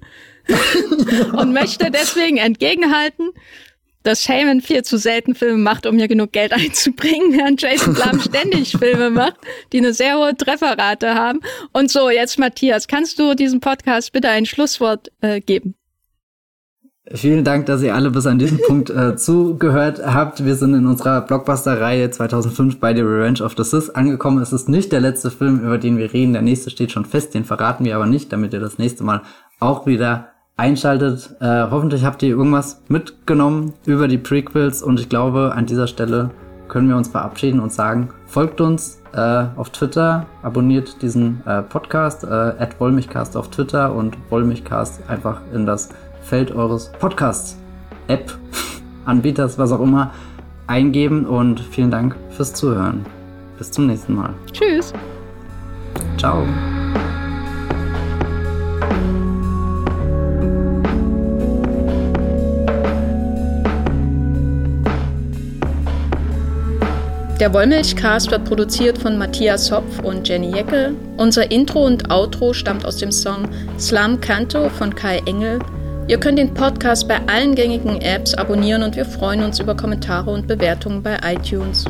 und 1.32 1.52
möchte 1.52 1.90
deswegen 1.90 2.38
entgegenhalten, 2.38 3.30
dass 4.02 4.22
Shaman 4.22 4.60
viel 4.60 4.82
zu 4.82 4.98
selten 4.98 5.34
Filme 5.34 5.58
macht, 5.58 5.86
um 5.86 5.96
mir 5.96 6.08
genug 6.08 6.32
Geld 6.32 6.52
einzubringen, 6.52 7.32
während 7.32 7.60
Jason 7.60 7.94
Blum 7.94 8.20
ständig 8.28 8.72
Filme 8.72 9.10
macht, 9.10 9.36
die 9.72 9.78
eine 9.78 9.92
sehr 9.92 10.18
hohe 10.18 10.36
Trefferrate 10.36 11.14
haben. 11.14 11.40
Und 11.72 11.90
so, 11.90 12.10
jetzt 12.10 12.38
Matthias, 12.38 12.88
kannst 12.88 13.18
du 13.18 13.34
diesem 13.34 13.60
Podcast 13.60 14.12
bitte 14.12 14.28
ein 14.28 14.46
Schlusswort 14.46 15.10
äh, 15.20 15.40
geben? 15.40 15.74
Vielen 17.14 17.42
Dank, 17.42 17.64
dass 17.64 17.82
ihr 17.82 17.94
alle 17.94 18.10
bis 18.10 18.26
an 18.26 18.38
diesen 18.38 18.58
Punkt 18.66 18.90
äh, 18.90 19.16
zugehört 19.16 20.00
habt. 20.04 20.44
Wir 20.44 20.56
sind 20.56 20.74
in 20.74 20.86
unserer 20.86 21.22
Blockbuster-Reihe 21.22 22.10
2005 22.10 22.80
bei 22.80 22.94
The 22.94 23.00
Revenge 23.00 23.42
of 23.42 23.54
the 23.56 23.64
Sith 23.64 23.88
angekommen. 23.90 24.42
Es 24.42 24.52
ist 24.52 24.68
nicht 24.68 24.92
der 24.92 25.00
letzte 25.00 25.30
Film, 25.30 25.60
über 25.60 25.78
den 25.78 25.96
wir 25.96 26.12
reden. 26.12 26.34
Der 26.34 26.42
nächste 26.42 26.68
steht 26.68 26.92
schon 26.92 27.06
fest, 27.06 27.32
den 27.32 27.46
verraten 27.46 27.86
wir 27.86 27.96
aber 27.96 28.04
nicht, 28.04 28.30
damit 28.30 28.52
ihr 28.52 28.60
das 28.60 28.76
nächste 28.76 29.04
Mal 29.04 29.22
auch 29.58 29.86
wieder 29.86 30.28
einschaltet. 30.58 31.34
Äh, 31.40 31.66
hoffentlich 31.70 32.04
habt 32.04 32.22
ihr 32.22 32.30
irgendwas 32.30 32.82
mitgenommen 32.88 33.72
über 33.86 34.08
die 34.08 34.18
Prequels 34.18 34.82
und 34.82 35.00
ich 35.00 35.08
glaube, 35.08 35.52
an 35.54 35.64
dieser 35.64 35.86
Stelle 35.86 36.30
können 36.68 36.88
wir 36.88 36.96
uns 36.96 37.08
verabschieden 37.08 37.60
und 37.60 37.72
sagen, 37.72 38.10
folgt 38.26 38.60
uns 38.60 39.00
äh, 39.14 39.46
auf 39.56 39.70
Twitter, 39.70 40.26
abonniert 40.42 41.00
diesen 41.00 41.42
äh, 41.46 41.62
Podcast, 41.62 42.24
äh, 42.24 42.68
Wollmichcast 42.78 43.36
auf 43.36 43.48
Twitter 43.48 43.94
und 43.94 44.18
Wollmichcast 44.28 45.08
einfach 45.08 45.40
in 45.54 45.64
das 45.64 45.88
Feld 46.20 46.54
eures 46.54 46.92
Podcasts-App, 46.98 48.36
Anbieters, 49.06 49.58
was 49.58 49.72
auch 49.72 49.80
immer, 49.80 50.12
eingeben 50.66 51.24
und 51.24 51.60
vielen 51.60 51.90
Dank 51.90 52.16
fürs 52.30 52.52
Zuhören. 52.52 53.06
Bis 53.56 53.70
zum 53.70 53.86
nächsten 53.86 54.14
Mal. 54.14 54.34
Tschüss. 54.52 54.92
Ciao. 56.18 56.44
Der 67.40 67.54
Wollmilchcast 67.54 68.32
wird 68.32 68.46
produziert 68.46 68.98
von 68.98 69.16
Matthias 69.16 69.70
Hopf 69.70 70.00
und 70.00 70.26
Jenny 70.26 70.56
Jeckel. 70.56 70.96
Unser 71.18 71.48
Intro 71.52 71.86
und 71.86 72.10
Outro 72.10 72.52
stammt 72.52 72.84
aus 72.84 72.96
dem 72.96 73.12
Song 73.12 73.48
Slam 73.78 74.20
Canto 74.20 74.68
von 74.70 74.92
Kai 74.92 75.18
Engel. 75.24 75.60
Ihr 76.08 76.18
könnt 76.18 76.40
den 76.40 76.52
Podcast 76.52 77.06
bei 77.06 77.20
allen 77.28 77.54
gängigen 77.54 78.00
Apps 78.00 78.34
abonnieren 78.34 78.82
und 78.82 78.96
wir 78.96 79.04
freuen 79.04 79.44
uns 79.44 79.60
über 79.60 79.76
Kommentare 79.76 80.32
und 80.32 80.48
Bewertungen 80.48 81.00
bei 81.00 81.16
iTunes. 81.22 81.84